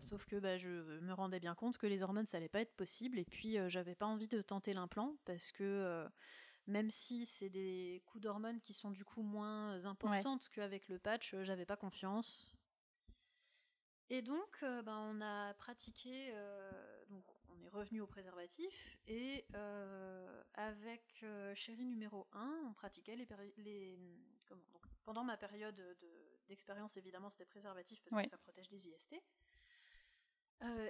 Sauf 0.00 0.26
que 0.26 0.34
bah, 0.34 0.58
je 0.58 0.98
me 0.98 1.12
rendais 1.12 1.38
bien 1.38 1.54
compte 1.54 1.78
que 1.78 1.86
les 1.86 2.02
hormones, 2.02 2.26
ça 2.26 2.38
allait 2.38 2.48
pas 2.48 2.60
être 2.60 2.74
possible. 2.74 3.20
Et 3.20 3.24
puis, 3.24 3.56
j'avais 3.68 3.94
pas 3.94 4.06
envie 4.06 4.26
de 4.26 4.42
tenter 4.42 4.74
l'implant 4.74 5.16
parce 5.24 5.52
que 5.52 6.08
même 6.68 6.90
si 6.90 7.26
c'est 7.26 7.48
des 7.48 8.02
coups 8.06 8.22
d'hormones 8.22 8.60
qui 8.60 8.74
sont 8.74 8.90
du 8.90 9.04
coup 9.04 9.22
moins 9.22 9.84
importantes 9.86 10.48
qu'avec 10.50 10.88
le 10.88 10.98
patch, 10.98 11.34
euh, 11.34 11.42
j'avais 11.42 11.64
pas 11.66 11.76
confiance. 11.76 12.54
Et 14.10 14.22
donc, 14.22 14.62
euh, 14.62 14.80
ben, 14.82 14.96
on 14.98 15.20
a 15.20 15.52
pratiqué, 15.54 16.30
euh, 16.32 17.04
donc 17.10 17.24
on 17.48 17.60
est 17.62 17.68
revenu 17.68 18.00
au 18.00 18.06
préservatif, 18.06 18.96
et 19.06 19.44
euh, 19.54 20.42
avec 20.54 21.24
chérie 21.54 21.84
numéro 21.86 22.26
1, 22.32 22.62
on 22.68 22.72
pratiquait 22.74 23.16
les, 23.16 23.26
péri- 23.26 23.52
les 23.56 23.98
comment, 24.48 24.62
donc, 24.72 24.82
pendant 25.04 25.24
ma 25.24 25.36
période 25.36 25.74
de- 25.76 26.38
d'expérience, 26.48 26.96
évidemment, 26.96 27.28
c'était 27.28 27.44
préservatif 27.44 28.02
parce 28.02 28.14
Ouais. 28.16 28.24
que 28.24 28.30
ça 28.30 28.38
protège 28.38 28.68
des 28.68 28.88
IST. 28.88 29.22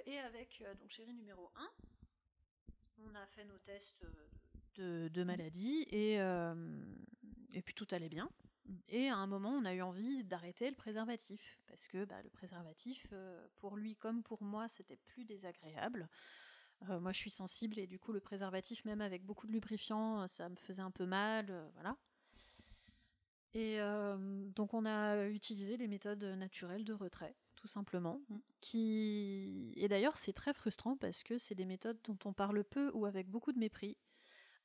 Et 0.05 0.17
avec 0.19 0.63
donc 0.79 0.89
chérie 0.89 1.13
numéro 1.13 1.51
1, 1.55 1.69
on 2.99 3.15
a 3.15 3.25
fait 3.27 3.43
nos 3.45 3.57
tests 3.59 4.01
de, 4.03 4.29
de 4.79 5.23
maladie, 5.23 5.85
et, 5.89 6.19
euh, 6.19 6.55
et 7.53 7.61
puis 7.61 7.73
tout 7.73 7.87
allait 7.91 8.09
bien. 8.09 8.29
Et 8.87 9.09
à 9.09 9.15
un 9.15 9.27
moment, 9.27 9.49
on 9.49 9.65
a 9.65 9.73
eu 9.73 9.81
envie 9.81 10.23
d'arrêter 10.23 10.69
le 10.69 10.75
préservatif 10.75 11.59
parce 11.67 11.87
que 11.87 12.05
bah, 12.05 12.21
le 12.21 12.29
préservatif, 12.29 13.07
euh, 13.13 13.47
pour 13.57 13.75
lui 13.75 13.95
comme 13.95 14.21
pour 14.21 14.43
moi, 14.43 14.67
c'était 14.67 14.97
plus 14.97 15.25
désagréable. 15.25 16.07
Euh, 16.89 16.99
moi, 16.99 17.11
je 17.11 17.17
suis 17.17 17.31
sensible 17.31 17.79
et 17.79 17.87
du 17.87 17.97
coup, 17.99 18.11
le 18.11 18.19
préservatif, 18.19 18.85
même 18.85 19.01
avec 19.01 19.25
beaucoup 19.25 19.47
de 19.47 19.51
lubrifiant, 19.51 20.27
ça 20.27 20.49
me 20.49 20.55
faisait 20.55 20.83
un 20.83 20.91
peu 20.91 21.05
mal, 21.05 21.51
voilà. 21.73 21.97
Et 23.55 23.79
donc, 24.55 24.75
on 24.75 24.85
a 24.85 25.25
utilisé 25.25 25.75
les 25.75 25.87
méthodes 25.87 26.23
naturelles 26.23 26.85
de 26.85 26.93
retrait, 26.93 27.35
tout 27.55 27.67
simplement. 27.67 28.21
Qui 28.61 29.73
et 29.75 29.87
d'ailleurs, 29.87 30.17
c'est 30.17 30.33
très 30.33 30.53
frustrant 30.53 30.95
parce 30.95 31.23
que 31.23 31.39
c'est 31.39 31.55
des 31.55 31.65
méthodes 31.65 31.97
dont 32.03 32.19
on 32.25 32.33
parle 32.33 32.63
peu 32.63 32.91
ou 32.93 33.07
avec 33.07 33.27
beaucoup 33.27 33.51
de 33.51 33.57
mépris. 33.57 33.97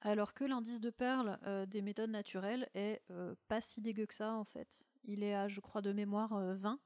Alors 0.05 0.35
que 0.35 0.45
l'indice 0.45 0.81
de 0.81 0.91
Perle 0.91 1.39
euh, 1.47 1.67
des 1.67 1.81
méthodes 1.83 2.11
naturelles 2.11 2.69
est 2.75 3.01
euh, 3.11 3.35
pas 3.49 3.61
si 3.61 3.81
dégueu 3.81 4.07
que 4.07 4.15
ça 4.15 4.33
en 4.35 4.45
fait. 4.45 4.87
Il 5.05 5.23
est 5.23 5.35
à, 5.35 5.49
je 5.49 5.61
crois, 5.61 5.81
de 5.83 5.93
mémoire 5.93 6.35
euh, 6.35 6.55
20. 6.55 6.79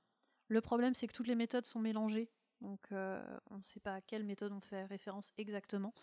Le 0.48 0.60
problème, 0.60 0.94
c'est 0.94 1.06
que 1.08 1.12
toutes 1.12 1.26
les 1.26 1.34
méthodes 1.34 1.66
sont 1.66 1.80
mélangées. 1.80 2.30
Donc, 2.60 2.80
euh, 2.92 3.22
on 3.50 3.58
ne 3.58 3.62
sait 3.62 3.80
pas 3.80 3.94
à 3.94 4.00
quelle 4.00 4.24
méthode 4.24 4.52
on 4.52 4.60
fait 4.60 4.84
référence 4.84 5.32
exactement. 5.36 5.94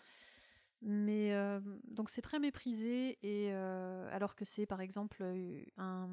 Mais 0.82 1.32
euh, 1.34 1.60
donc, 1.84 2.10
c'est 2.10 2.22
très 2.22 2.38
méprisé. 2.38 3.18
Et 3.22 3.50
euh, 3.52 4.08
alors 4.12 4.36
que 4.36 4.44
c'est, 4.44 4.66
par 4.66 4.80
exemple, 4.80 5.18
euh, 5.22 5.62
un- 5.78 6.08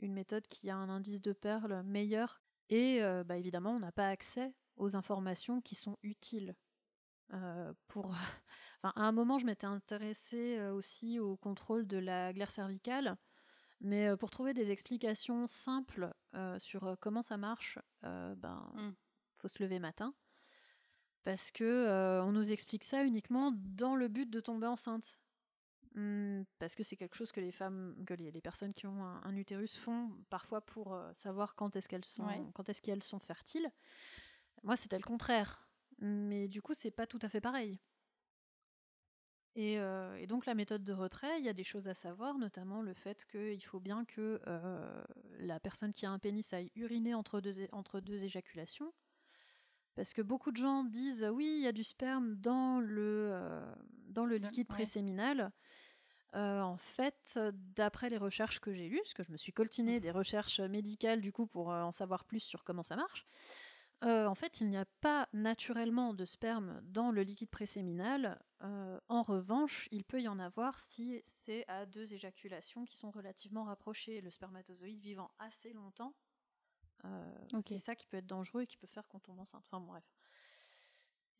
une 0.00 0.12
méthode 0.14 0.46
qui 0.48 0.70
a 0.70 0.76
un 0.76 0.90
indice 0.90 1.22
de 1.22 1.32
Perle 1.32 1.82
meilleur. 1.84 2.40
Et 2.70 3.02
euh, 3.02 3.24
bah, 3.24 3.38
évidemment, 3.38 3.72
on 3.72 3.80
n'a 3.80 3.92
pas 3.92 4.08
accès 4.08 4.54
aux 4.76 4.96
informations 4.96 5.60
qui 5.60 5.74
sont 5.74 5.98
utiles 6.02 6.54
euh, 7.34 7.72
pour 7.88 8.14
Enfin, 8.84 8.92
à 8.96 9.06
un 9.08 9.12
moment, 9.12 9.38
je 9.38 9.46
m'étais 9.46 9.66
intéressée 9.66 10.58
euh, 10.58 10.74
aussi 10.74 11.18
au 11.18 11.36
contrôle 11.36 11.86
de 11.86 11.96
la 11.96 12.34
glaire 12.34 12.50
cervicale, 12.50 13.16
mais 13.80 14.08
euh, 14.08 14.16
pour 14.18 14.28
trouver 14.28 14.52
des 14.52 14.70
explications 14.72 15.46
simples 15.46 16.12
euh, 16.34 16.58
sur 16.58 16.94
comment 17.00 17.22
ça 17.22 17.38
marche, 17.38 17.78
euh, 18.04 18.34
ben, 18.34 18.70
Mm. 18.74 18.90
faut 19.38 19.48
se 19.48 19.62
lever 19.62 19.78
matin, 19.78 20.12
parce 21.22 21.50
que 21.50 21.64
euh, 21.64 22.22
on 22.24 22.32
nous 22.32 22.52
explique 22.52 22.84
ça 22.84 23.04
uniquement 23.04 23.52
dans 23.54 23.96
le 23.96 24.08
but 24.08 24.28
de 24.28 24.40
tomber 24.40 24.66
enceinte. 24.66 25.18
Hmm, 25.94 26.42
parce 26.58 26.74
que 26.74 26.82
c'est 26.82 26.96
quelque 26.96 27.14
chose 27.16 27.32
que 27.32 27.40
les 27.40 27.52
femmes, 27.52 28.04
que 28.06 28.12
les, 28.12 28.32
les 28.32 28.40
personnes 28.42 28.74
qui 28.74 28.86
ont 28.86 29.02
un, 29.02 29.22
un 29.24 29.34
utérus 29.36 29.76
font 29.78 30.10
parfois 30.28 30.60
pour 30.60 30.94
savoir 31.14 31.54
quand 31.54 31.74
est-ce 31.76 31.88
qu'elles 31.88 32.04
sont, 32.04 32.26
Ouais. 32.26 32.42
quand 32.52 32.68
est-ce 32.68 32.82
qu'elles 32.82 33.02
sont 33.02 33.20
fertiles. 33.20 33.70
Moi, 34.62 34.76
c'était 34.76 34.98
le 34.98 35.04
contraire. 35.04 35.70
Mais 36.00 36.48
du 36.48 36.60
coup, 36.60 36.74
c'est 36.74 36.90
pas 36.90 37.06
tout 37.06 37.20
à 37.22 37.30
fait 37.30 37.40
pareil. 37.40 37.80
Et, 39.56 39.78
euh, 39.78 40.16
et 40.16 40.26
donc 40.26 40.46
la 40.46 40.54
méthode 40.54 40.82
de 40.82 40.92
retrait, 40.92 41.38
il 41.38 41.44
y 41.44 41.48
a 41.48 41.52
des 41.52 41.62
choses 41.62 41.86
à 41.86 41.94
savoir, 41.94 42.38
notamment 42.38 42.82
le 42.82 42.92
fait 42.92 43.24
qu'il 43.30 43.64
faut 43.64 43.78
bien 43.78 44.04
que 44.04 44.40
euh, 44.48 45.04
la 45.38 45.60
personne 45.60 45.92
qui 45.92 46.06
a 46.06 46.10
un 46.10 46.18
pénis 46.18 46.52
aille 46.52 46.72
uriner 46.74 47.14
entre 47.14 47.40
deux, 47.40 47.68
entre 47.70 48.00
deux 48.00 48.24
éjaculations. 48.24 48.92
Parce 49.94 50.12
que 50.12 50.22
beaucoup 50.22 50.50
de 50.50 50.56
gens 50.56 50.82
disent 50.82 51.22
euh, 51.22 51.30
oui, 51.30 51.54
il 51.58 51.62
y 51.62 51.68
a 51.68 51.72
du 51.72 51.84
sperme 51.84 52.34
dans 52.34 52.80
le, 52.80 53.30
euh, 53.32 53.74
dans 54.08 54.26
le 54.26 54.38
liquide 54.38 54.68
ouais. 54.70 54.74
préséminal. 54.74 55.52
En 56.36 56.76
fait, 56.76 57.38
d'après 57.76 58.10
les 58.10 58.16
recherches 58.16 58.58
que 58.58 58.74
j'ai 58.74 58.88
lues, 58.88 58.98
parce 58.98 59.14
que 59.14 59.22
je 59.22 59.30
me 59.30 59.36
suis 59.36 59.52
coltinée 59.52 60.00
des 60.00 60.10
recherches 60.10 60.58
médicales 60.58 61.20
du 61.20 61.30
coup 61.30 61.46
pour 61.46 61.68
en 61.68 61.92
savoir 61.92 62.24
plus 62.24 62.40
sur 62.40 62.64
comment 62.64 62.82
ça 62.82 62.96
marche, 62.96 63.24
euh, 64.04 64.26
en 64.26 64.34
fait, 64.34 64.60
il 64.60 64.68
n'y 64.68 64.76
a 64.76 64.84
pas 65.00 65.28
naturellement 65.32 66.14
de 66.14 66.24
sperme 66.24 66.80
dans 66.84 67.10
le 67.10 67.22
liquide 67.22 67.50
préséminal. 67.50 68.38
Euh, 68.62 69.00
en 69.08 69.22
revanche, 69.22 69.88
il 69.92 70.04
peut 70.04 70.20
y 70.20 70.28
en 70.28 70.38
avoir 70.38 70.78
si 70.78 71.20
c'est 71.24 71.66
à 71.68 71.86
deux 71.86 72.12
éjaculations 72.12 72.84
qui 72.84 72.96
sont 72.96 73.10
relativement 73.10 73.64
rapprochées, 73.64 74.20
le 74.20 74.30
spermatozoïde 74.30 75.00
vivant 75.00 75.30
assez 75.38 75.72
longtemps. 75.72 76.14
Euh. 77.04 77.60
C'est 77.64 77.78
ça 77.78 77.94
qui 77.94 78.06
peut 78.06 78.18
être 78.18 78.26
dangereux 78.26 78.62
et 78.62 78.66
qui 78.66 78.76
peut 78.76 78.86
faire 78.86 79.08
qu'on 79.08 79.20
tombe 79.20 79.38
enceinte. 79.38 79.64
Enfin 79.66 79.80
bref. 79.80 80.04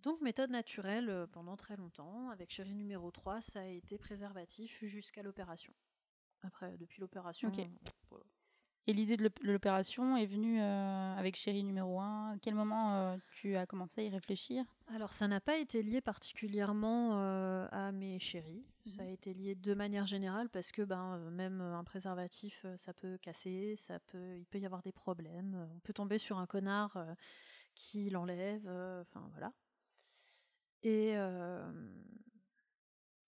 Donc 0.00 0.20
méthode 0.20 0.50
naturelle 0.50 1.08
euh, 1.08 1.26
pendant 1.26 1.56
très 1.56 1.76
longtemps. 1.76 2.28
Avec 2.28 2.50
chérie 2.50 2.74
numéro 2.74 3.10
3, 3.10 3.40
ça 3.40 3.60
a 3.60 3.66
été 3.66 3.98
préservatif 3.98 4.84
jusqu'à 4.84 5.22
l'opération. 5.22 5.72
Après, 6.42 6.76
depuis 6.76 7.00
l'opération, 7.00 7.48
Ok. 7.48 7.66
voilà. 8.10 8.24
Et 8.86 8.92
l'idée 8.92 9.16
de 9.16 9.22
l'op- 9.24 9.42
de 9.42 9.52
l'opération 9.52 10.16
est 10.16 10.26
venue 10.26 10.60
euh, 10.60 11.14
avec 11.16 11.36
chérie 11.36 11.64
numéro 11.64 12.00
1. 12.00 12.32
À 12.34 12.38
quel 12.40 12.54
moment 12.54 12.94
euh, 12.94 13.16
tu 13.30 13.56
as 13.56 13.66
commencé 13.66 14.02
à 14.02 14.04
y 14.04 14.10
réfléchir? 14.10 14.64
Alors, 14.94 15.12
ça 15.14 15.26
n'a 15.28 15.40
pas 15.40 15.56
été 15.56 15.82
lié 15.82 16.00
particulièrement 16.02 17.12
euh, 17.14 17.66
à 17.72 17.90
mes 17.92 18.18
chéris. 18.18 18.64
Ça 18.86 19.02
a 19.02 19.06
été 19.06 19.32
lié 19.32 19.54
de 19.54 19.72
manière 19.72 20.06
générale 20.06 20.50
parce 20.50 20.70
que 20.70 20.82
ben, 20.82 21.18
même 21.30 21.62
un 21.62 21.82
préservatif, 21.84 22.66
ça 22.76 22.92
peut 22.92 23.16
casser, 23.16 23.76
ça 23.76 23.98
peut, 24.00 24.36
il 24.36 24.44
peut 24.44 24.58
y 24.58 24.66
avoir 24.66 24.82
des 24.82 24.92
problèmes. 24.92 25.66
On 25.74 25.78
peut 25.80 25.94
tomber 25.94 26.18
sur 26.18 26.38
un 26.38 26.46
connard 26.46 26.98
qui 27.74 28.10
l'enlève. 28.10 28.66
Enfin, 29.02 29.26
voilà. 29.32 29.52
Et, 30.82 31.14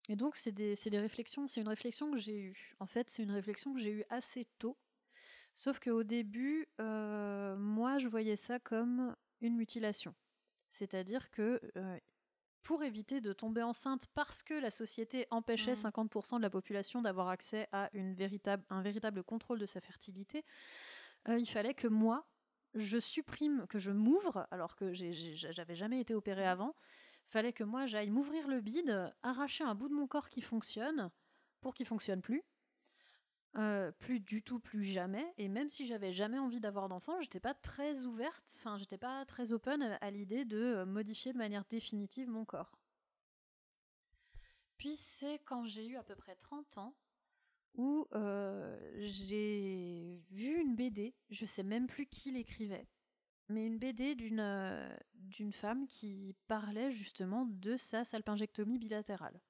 et 0.09 0.17
donc, 0.17 0.37
c'est 0.37 0.53
des, 0.53 0.75
des 0.75 0.99
réflexions. 0.99 1.49
C'est 1.49 1.61
une 1.61 1.69
réflexion 1.69 2.11
que 2.11 2.19
j'ai 2.19 2.39
eue. 2.39 2.75
En 2.81 2.87
fait, 2.87 3.11
c'est 3.11 3.23
une 3.23 3.33
réflexion 3.33 3.73
que 3.75 3.81
j'ai 3.81 3.91
eue 3.91 4.05
assez 4.09 4.47
tôt. 4.59 4.77
Sauf 5.57 5.81
qu'au 5.81 6.05
début, 6.05 6.69
euh, 6.81 7.57
moi, 7.57 7.99
je 7.99 8.09
voyais 8.09 8.37
ça 8.37 8.61
comme 8.61 9.17
une 9.41 9.57
mutilation. 9.57 10.15
C'est-à-dire 10.69 11.31
que 11.31 11.61
euh, 11.77 11.99
pour 12.63 12.83
éviter 12.85 13.21
de 13.23 13.33
tomber 13.33 13.63
enceinte 13.63 14.07
parce 14.15 14.43
que 14.43 14.53
la 14.55 14.71
société 14.71 15.27
empêchait 15.31 15.73
Mhm. 15.73 15.77
50% 15.77 16.37
de 16.37 16.43
la 16.43 16.51
population 16.51 17.01
d'avoir 17.01 17.29
accès 17.29 17.69
à 17.73 17.89
une 17.95 18.15
véritable, 18.15 18.65
un 18.71 18.83
véritable 18.83 19.25
contrôle 19.25 19.59
de 19.59 19.67
sa 19.67 19.81
fertilité, 19.81 20.45
euh, 21.29 21.39
il 21.39 21.47
fallait 21.49 21.75
que 21.75 21.89
moi, 21.89 22.27
je 22.75 22.99
supprime, 22.99 23.67
que 23.69 23.79
je 23.79 23.93
m'ouvre, 23.93 24.47
alors 24.51 24.77
que 24.77 24.93
j'avais 24.93 25.77
jamais 25.77 26.01
été 26.01 26.15
opérée 26.15 26.47
avant, 26.47 26.75
fallait 27.29 27.55
que 27.55 27.65
moi 27.65 27.87
j'aille 27.87 28.11
m'ouvrir 28.11 28.47
le 28.49 28.61
bide, 28.61 29.15
arracher 29.23 29.65
un 29.65 29.75
bout 29.75 29.89
de 29.89 29.95
mon 29.95 30.07
corps 30.07 30.29
qui 30.29 30.43
fonctionne 30.43 31.11
pour 31.63 31.75
qu'il 31.75 31.87
fonctionne 31.87 32.21
plus. 32.21 32.45
Euh, 33.57 33.91
plus 33.91 34.21
du 34.21 34.43
tout, 34.43 34.61
plus 34.61 34.83
jamais. 34.83 35.33
Et 35.39 35.49
même 35.49 35.71
si 35.71 35.87
j'avais 35.87 36.13
jamais 36.13 36.39
envie 36.39 36.61
d'avoir 36.61 36.89
d'enfant, 36.89 37.21
j'étais 37.23 37.41
pas 37.41 37.55
très 37.55 38.05
ouverte, 38.05 38.55
enfin, 38.59 38.77
j'étais 38.77 38.99
pas 38.99 39.25
très 39.25 39.53
open 39.53 39.83
à, 39.83 40.11
l'idée 40.11 40.45
de 40.45 40.59
euh, 40.59 40.87
modifier 40.87 41.33
de 41.33 41.39
manière 41.39 41.65
définitive 41.65 42.29
mon 42.29 42.45
corps. 42.45 42.79
Puis 44.77 44.97
c'est 44.97 45.39
quand 45.47 45.65
j'ai 45.65 45.87
eu 45.87 45.97
à 45.97 46.03
peu 46.03 46.15
près 46.15 46.37
30 46.37 46.77
ans 46.77 46.95
où 47.77 48.07
euh, 48.15 48.79
j'ai 48.99 50.21
vu 50.31 50.61
une 50.61 50.77
BD, 50.77 51.15
je 51.31 51.47
sais 51.47 51.63
même 51.63 51.87
plus 51.87 52.07
qui 52.07 52.31
l'écrivait, 52.33 52.87
mais 53.49 53.67
une 53.67 53.79
BD 53.79 54.15
d'une 54.15 54.99
d'une 55.15 55.53
femme 55.53 55.87
qui 55.87 56.35
parlait 56.47 56.93
justement 56.93 57.47
de 57.47 57.77
sa 57.77 58.05
salpingectomie 58.05 58.79
bilatérale. 58.79 59.41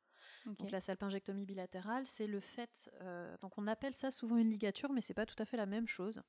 Donc 0.46 0.70
la 0.70 0.80
salpingectomie 0.80 1.44
bilatérale, 1.44 2.06
c'est 2.06 2.26
le 2.26 2.40
fait. 2.40 2.90
euh, 3.02 3.36
donc 3.38 3.58
on 3.58 3.66
appelle 3.66 3.94
ça 3.96 4.10
souvent 4.10 4.36
une 4.36 4.48
ligature, 4.50 4.92
mais 4.92 5.00
c'est 5.00 5.14
pas 5.14 5.26
tout 5.26 5.40
à 5.40 5.44
fait 5.44 5.56
la 5.56 5.66
même 5.66 5.88
chose. 5.88 6.22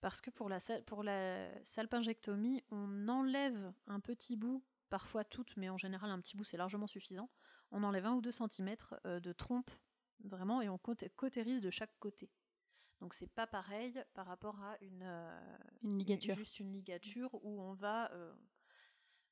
Parce 0.00 0.20
que 0.20 0.30
pour 0.30 0.48
la, 0.48 0.58
sal- 0.60 0.82
pour 0.84 1.02
la 1.02 1.48
salpingectomie, 1.64 2.62
on 2.70 3.08
enlève 3.08 3.72
un 3.86 4.00
petit 4.00 4.36
bout, 4.36 4.62
parfois 4.90 5.24
toute, 5.24 5.56
mais 5.56 5.68
en 5.70 5.78
général 5.78 6.10
un 6.10 6.20
petit 6.20 6.36
bout 6.36 6.44
c'est 6.44 6.56
largement 6.56 6.86
suffisant. 6.86 7.30
On 7.70 7.82
enlève 7.84 8.06
un 8.06 8.14
ou 8.14 8.20
deux 8.20 8.32
centimètres 8.32 8.94
euh, 9.06 9.18
de 9.20 9.32
trompe, 9.32 9.70
vraiment, 10.24 10.60
et 10.60 10.68
on 10.68 10.76
cauté- 10.78 11.10
cautérise 11.10 11.62
de 11.62 11.70
chaque 11.70 11.96
côté. 12.00 12.30
Donc 13.00 13.14
c'est 13.14 13.26
pas 13.32 13.46
pareil 13.46 14.02
par 14.14 14.26
rapport 14.26 14.60
à 14.62 14.76
une, 14.80 15.02
euh, 15.04 15.58
Une 15.82 15.98
ligature. 15.98 16.34
juste 16.36 16.58
une 16.60 16.72
ligature 16.72 17.32
où 17.44 17.60
on 17.60 17.72
va 17.74 18.10
euh, 18.12 18.34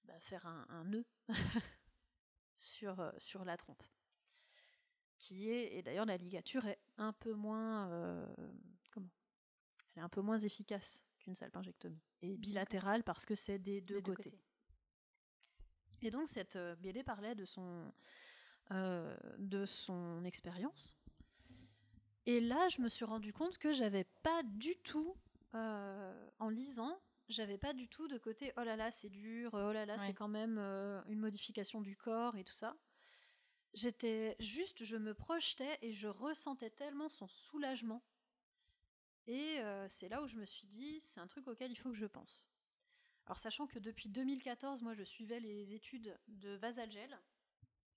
bah, 0.05 0.19
faire 0.21 0.47
un, 0.47 0.67
un 0.71 0.85
nœud 0.85 1.05
sur, 2.57 3.01
euh, 3.01 3.11
sur 3.19 3.45
la 3.45 3.57
trompe. 3.57 3.83
Qui 5.23 5.51
est, 5.51 5.77
et 5.77 5.83
d'ailleurs 5.83 6.05
la 6.05 6.17
ligature 6.17 6.67
est 6.67 6.81
un 6.99 7.13
peu 7.13 7.33
moins 7.33 7.89
euh, 7.93 8.27
comment? 8.91 9.09
Elle 9.95 10.01
est 10.01 10.05
un 10.05 10.09
peu 10.09 10.21
moins 10.21 10.39
efficace 10.41 11.05
qu'une 11.21 11.37
salpingectomie. 11.37 12.01
Et 12.23 12.37
bilatérale 12.37 13.05
parce 13.05 13.25
que 13.25 13.37
c'est 13.37 13.61
des 13.61 13.81
deux, 13.81 13.97
Des 13.97 14.03
deux 14.03 14.15
côtés. 14.17 14.41
Et 16.03 16.11
donc 16.11 16.29
cette 16.29 16.57
euh, 16.57 16.75
BD 16.75 17.05
parlait 17.05 17.37
de 17.37 17.45
son, 17.45 17.93
euh, 18.73 19.17
de 19.39 19.65
son 19.65 20.25
expérience. 20.25 20.97
Et 22.27 22.41
là, 22.41 22.67
je 22.69 22.81
me 22.81 22.89
suis 22.89 23.05
rendu 23.05 23.33
compte 23.33 23.59
que 23.59 23.73
j'avais 23.73 24.05
pas 24.25 24.43
du 24.43 24.77
tout, 24.79 25.15
euh, 25.55 26.29
en 26.41 26.49
lisant, 26.49 27.01
j'avais 27.29 27.59
pas 27.59 27.73
du 27.75 27.87
tout 27.89 28.09
de 28.09 28.19
côté 28.19 28.53
oh 28.57 28.63
là 28.65 28.75
là, 28.75 28.91
c'est 28.91 29.09
dur, 29.09 29.51
oh 29.55 29.71
là 29.73 29.87
là, 29.87 29.95
Ouais. 29.95 30.07
c'est 30.07 30.15
quand 30.15 30.29
même 30.29 30.59
euh, 30.59 31.01
une 31.09 31.21
modification 31.21 31.81
du 31.81 31.97
corps 31.97 32.37
et 32.37 32.43
tout 32.43 32.55
ça. 32.55 32.77
J'étais 33.75 34.37
juste, 34.39 34.85
je 34.85 34.97
me 34.97 35.15
projetais 35.15 35.79
et 35.81 35.93
je 35.93 36.09
ressentais 36.09 36.71
tellement 36.71 37.09
son 37.09 37.27
soulagement. 37.27 38.03
Et 39.27 39.61
euh, 39.61 39.87
c'est 39.89 40.09
là 40.09 40.23
où 40.23 40.27
je 40.27 40.37
me 40.37 40.45
suis 40.45 40.67
dit, 40.67 41.01
c'est 41.01 41.21
un 41.21 41.27
truc 41.27 41.49
auquel 41.49 41.71
il 41.71 41.77
faut 41.77 41.91
que 41.91 41.97
je 41.97 42.07
pense. 42.07 42.51
Alors 43.27 43.39
sachant 43.39 43.67
que 43.67 43.79
depuis 43.79 44.09
2014, 44.09 44.83
moi 44.83 44.95
je 44.95 45.05
suivais 45.05 45.41
les 45.41 45.75
études 45.75 46.19
de 46.29 46.51
Vasalgel, 46.57 47.19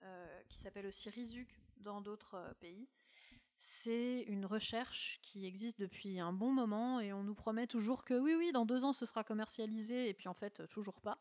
euh, 0.03 0.41
qui 0.49 0.57
s'appelle 0.57 0.85
aussi 0.85 1.09
Rizuc 1.09 1.59
dans 1.77 1.99
d'autres 1.99 2.35
euh, 2.35 2.53
pays. 2.53 2.87
C'est 3.57 4.21
une 4.27 4.45
recherche 4.45 5.19
qui 5.23 5.45
existe 5.45 5.79
depuis 5.79 6.19
un 6.19 6.31
bon 6.31 6.51
moment 6.51 6.99
et 6.99 7.11
on 7.11 7.23
nous 7.23 7.35
promet 7.35 7.67
toujours 7.67 8.03
que 8.03 8.13
oui, 8.13 8.35
oui, 8.35 8.51
dans 8.51 8.65
deux 8.65 8.85
ans 8.85 8.93
ce 8.93 9.05
sera 9.05 9.23
commercialisé 9.23 10.09
et 10.09 10.13
puis 10.13 10.27
en 10.27 10.33
fait 10.33 10.67
toujours 10.67 11.01
pas. 11.01 11.19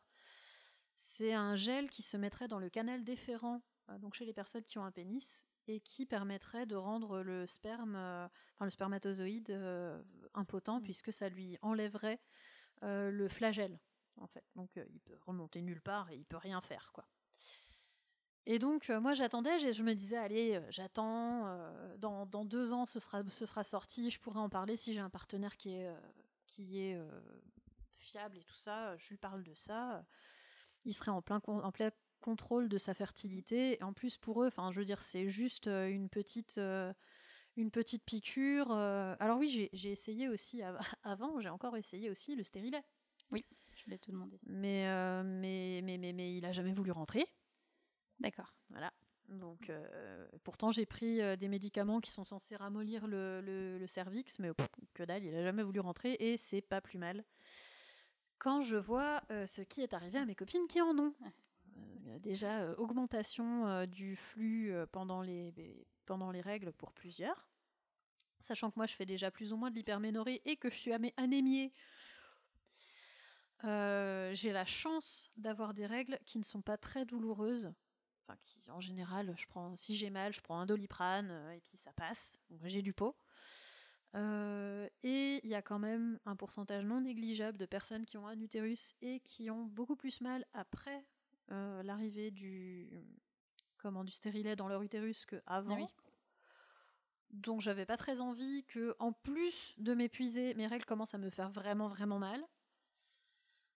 C'est 0.97 1.33
un 1.33 1.57
gel 1.57 1.89
qui 1.91 2.03
se 2.03 2.17
mettrait 2.17 2.49
dans 2.49 2.59
le 2.59 2.69
canal 2.69 3.05
déférent, 3.05 3.63
donc 3.99 4.15
chez 4.15 4.25
les 4.25 4.35
personnes 4.35 4.65
qui 4.65 4.79
ont 4.79 4.85
un 4.85 4.93
pénis, 4.93 5.47
et 5.67 5.81
qui 5.81 6.07
permettrait 6.07 6.67
de 6.67 6.77
rendre 6.77 7.23
le 7.23 7.47
sperme, 7.47 7.97
euh, 7.97 8.27
enfin 8.55 8.67
le 8.67 8.71
spermatozoïde 8.71 9.51
euh, 9.51 10.03
impotent 10.35 10.81
puisque 10.81 11.13
ça 11.13 11.29
lui 11.29 11.59
enlèverait 11.63 12.21
euh, 12.83 13.11
le 13.11 13.29
flagelle 13.29 13.81
en 14.17 14.27
fait. 14.27 14.45
Donc 14.57 14.77
euh, 14.77 14.85
il 14.91 15.01
peut 15.01 15.19
remonter 15.27 15.63
nulle 15.63 15.81
part 15.81 16.11
et 16.11 16.17
il 16.17 16.27
peut 16.27 16.37
rien 16.37 16.61
faire 16.61 16.91
quoi. 16.93 17.07
Et 18.47 18.59
donc 18.59 18.91
euh, 18.91 19.01
moi 19.01 19.15
j'attendais, 19.15 19.59
je 19.73 19.83
me 19.83 19.95
disais 19.95 20.19
allez 20.19 20.57
euh, 20.57 20.71
j'attends, 20.71 21.47
euh, 21.47 21.97
dans, 21.97 22.27
dans 22.27 22.45
deux 22.45 22.75
ans 22.75 22.85
ce 22.85 23.01
sera, 23.01 23.23
ce 23.31 23.47
sera 23.47 23.65
sorti, 23.65 24.11
je 24.11 24.21
pourrais 24.21 24.41
en 24.41 24.51
parler 24.51 24.77
si 24.77 24.93
j'ai 24.93 25.01
un 25.01 25.11
partenaire 25.11 25.57
qui 25.57 25.71
est, 25.71 25.87
euh, 25.87 25.99
qui 26.47 26.79
est 26.79 26.95
euh, 26.95 27.09
fiable 27.97 28.37
et 28.37 28.45
tout 28.45 28.57
ça, 28.57 28.95
je 28.99 29.09
lui 29.09 29.17
parle 29.17 29.43
de 29.43 29.55
ça, 29.55 30.05
il 30.85 30.93
serait 30.93 31.11
en 31.11 31.23
plein, 31.23 31.41
en 31.47 31.73
plein 31.73 31.91
contrôle 32.25 32.71
de 32.71 32.79
sa 32.79 32.95
fertilité. 32.95 33.79
Et 33.79 33.83
en 33.85 33.93
plus 33.93 34.17
pour 34.17 34.43
eux, 34.43 34.47
enfin 34.47 34.73
je 34.73 34.79
veux 34.79 34.87
dire 34.87 35.03
c'est 35.03 35.29
juste 35.29 35.69
euh, 35.69 35.89
une 35.89 36.09
petite, 36.09 36.57
euh, 36.57 36.93
une 37.57 37.71
petite 37.71 38.03
piqûre. 38.05 38.73
euh. 38.73 39.15
Alors 39.21 39.39
oui 39.39 39.69
j'ai 39.73 39.91
essayé 39.93 40.29
aussi 40.29 40.63
av- 40.63 40.79
avant, 41.03 41.39
j'ai 41.41 41.51
encore 41.51 41.77
essayé 41.77 42.09
aussi 42.09 42.35
le 42.35 42.43
stérilet. 42.45 42.83
Je 43.77 43.85
voulais 43.85 43.99
te 43.99 44.11
demander. 44.11 44.39
Mais, 44.47 44.87
euh, 44.87 45.23
mais, 45.25 45.81
mais, 45.83 45.99
mais, 45.99 46.13
mais 46.13 46.37
il 46.37 46.47
a 46.47 46.53
jamais 46.53 46.73
voulu 46.73 46.93
rentrer. 46.93 47.27
D'accord. 48.21 48.55
Voilà. 48.71 48.93
Donc, 49.29 49.69
euh, 49.69 50.29
pourtant, 50.45 50.71
j'ai 50.71 50.87
pris 50.87 51.21
des 51.37 51.49
médicaments 51.49 52.01
qui 52.01 52.11
sont 52.11 52.25
censés 52.25 52.57
ramollir 52.57 53.07
le, 53.07 53.41
le, 53.41 53.79
le 53.79 53.87
cervix, 53.87 54.39
mais 54.39 54.55
pff, 54.55 54.69
que 54.95 55.03
dalle, 55.03 55.25
il 55.25 55.35
a 55.35 55.43
jamais 55.43 55.63
voulu 55.65 55.81
rentrer 55.81 56.17
et 56.21 56.37
c'est 56.37 56.63
pas 56.63 56.81
plus 56.81 56.99
mal. 56.99 57.25
Quand 58.39 58.63
je 58.63 58.77
vois 58.77 59.23
euh, 59.31 59.47
ce 59.47 59.63
qui 59.63 59.81
est 59.81 59.95
arrivé 59.95 60.19
à 60.19 60.25
mes 60.25 60.35
copines 60.35 60.67
qui 60.69 60.81
en 60.81 60.97
ont, 60.99 61.15
déjà 62.21 62.61
euh, 62.61 62.75
augmentation 62.77 63.67
euh, 63.67 63.87
du 63.87 64.17
flux 64.17 64.73
euh, 64.73 64.87
pendant, 64.87 65.23
les, 65.23 65.53
règles 66.41 66.73
pour 66.73 66.93
plusieurs, 66.93 67.49
sachant 68.41 68.71
que 68.71 68.77
moi 68.77 68.87
je 68.87 68.95
fais 68.95 69.07
déjà 69.07 69.31
plus 69.31 69.53
ou 69.53 69.57
moins 69.57 69.71
de 69.71 69.77
l'hyperménorrhée 69.77 70.43
et 70.45 70.57
que 70.57 70.71
je 70.71 70.77
suis 70.77 70.93
anémiée. 71.17 71.73
Euh, 73.65 74.35
j'ai 74.35 74.53
la 74.53 74.65
chance 74.65 75.31
d'avoir 75.37 75.73
des 75.73 75.87
règles 75.87 76.19
qui 76.27 76.39
ne 76.39 76.45
sont 76.45 76.61
pas 76.61 76.77
très 76.77 77.05
douloureuses. 77.07 77.73
Enfin, 78.27 78.39
qui, 78.45 78.63
en 78.71 78.81
général, 78.81 79.35
je 79.37 79.47
prends, 79.47 79.77
si 79.77 79.97
j'ai 79.97 80.11
mal, 80.11 80.33
je 80.33 80.41
prends 80.41 80.59
un 80.59 80.67
doliprane 80.67 81.31
euh, 81.31 81.53
et 81.53 81.61
puis 81.61 81.77
ça 81.77 81.93
passe. 81.93 82.39
Donc, 82.51 82.61
j'ai 82.65 82.83
du 82.83 82.93
pot. 82.93 83.17
Euh, 84.15 84.89
et 85.03 85.41
il 85.43 85.51
y 85.51 85.55
a 85.55 85.63
quand 85.63 85.79
même 85.79 86.19
un 86.25 86.37
pourcentage 86.37 86.85
non 86.85 87.01
négligeable 87.01 87.59
de 87.59 87.67
personnes 87.67 88.05
qui 88.05 88.17
ont 88.17 88.27
un 88.27 88.39
utérus 88.39 88.95
et 89.03 89.21
qui 89.21 89.51
ont 89.51 89.65
beaucoup 89.65 89.97
plus 89.97 90.21
mal 90.21 90.47
après 90.53 91.05
euh, 91.51 91.83
l'arrivée 91.83 92.31
du, 92.31 92.91
comment, 93.79 94.05
du 94.05 94.13
stérilet 94.13 94.57
dans 94.57 94.69
leur 94.69 94.83
utérus 94.83 95.27
qu'avant. 95.27 95.75
Ah 95.75 95.81
oui. 95.81 95.87
Donc 97.31 97.61
j'avais 97.61 97.85
pas 97.87 97.97
très 97.97 98.21
envie 98.21 98.65
que, 98.65 98.95
en 99.01 99.13
plus 99.13 99.75
de 99.79 99.95
m'épuiser, 99.95 100.55
mes 100.55 100.67
règles 100.67 100.85
commencent 100.85 101.15
à 101.15 101.19
me 101.19 101.31
faire 101.31 101.51
vraiment 101.51 101.89
vraiment 101.89 102.19
mal. 102.19 102.41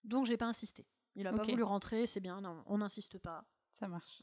Donc 0.05 0.27
j'ai 0.27 0.37
pas 0.37 0.47
insisté. 0.47 0.87
Il 1.17 1.27
a 1.27 1.33
pas 1.33 1.43
voulu 1.43 1.65
rentrer, 1.65 2.07
c'est 2.07 2.21
bien, 2.21 2.41
non, 2.41 2.63
on 2.67 2.79
n'insiste 2.79 3.19
pas. 3.19 3.45
Ça 3.75 3.89
marche. 3.89 4.23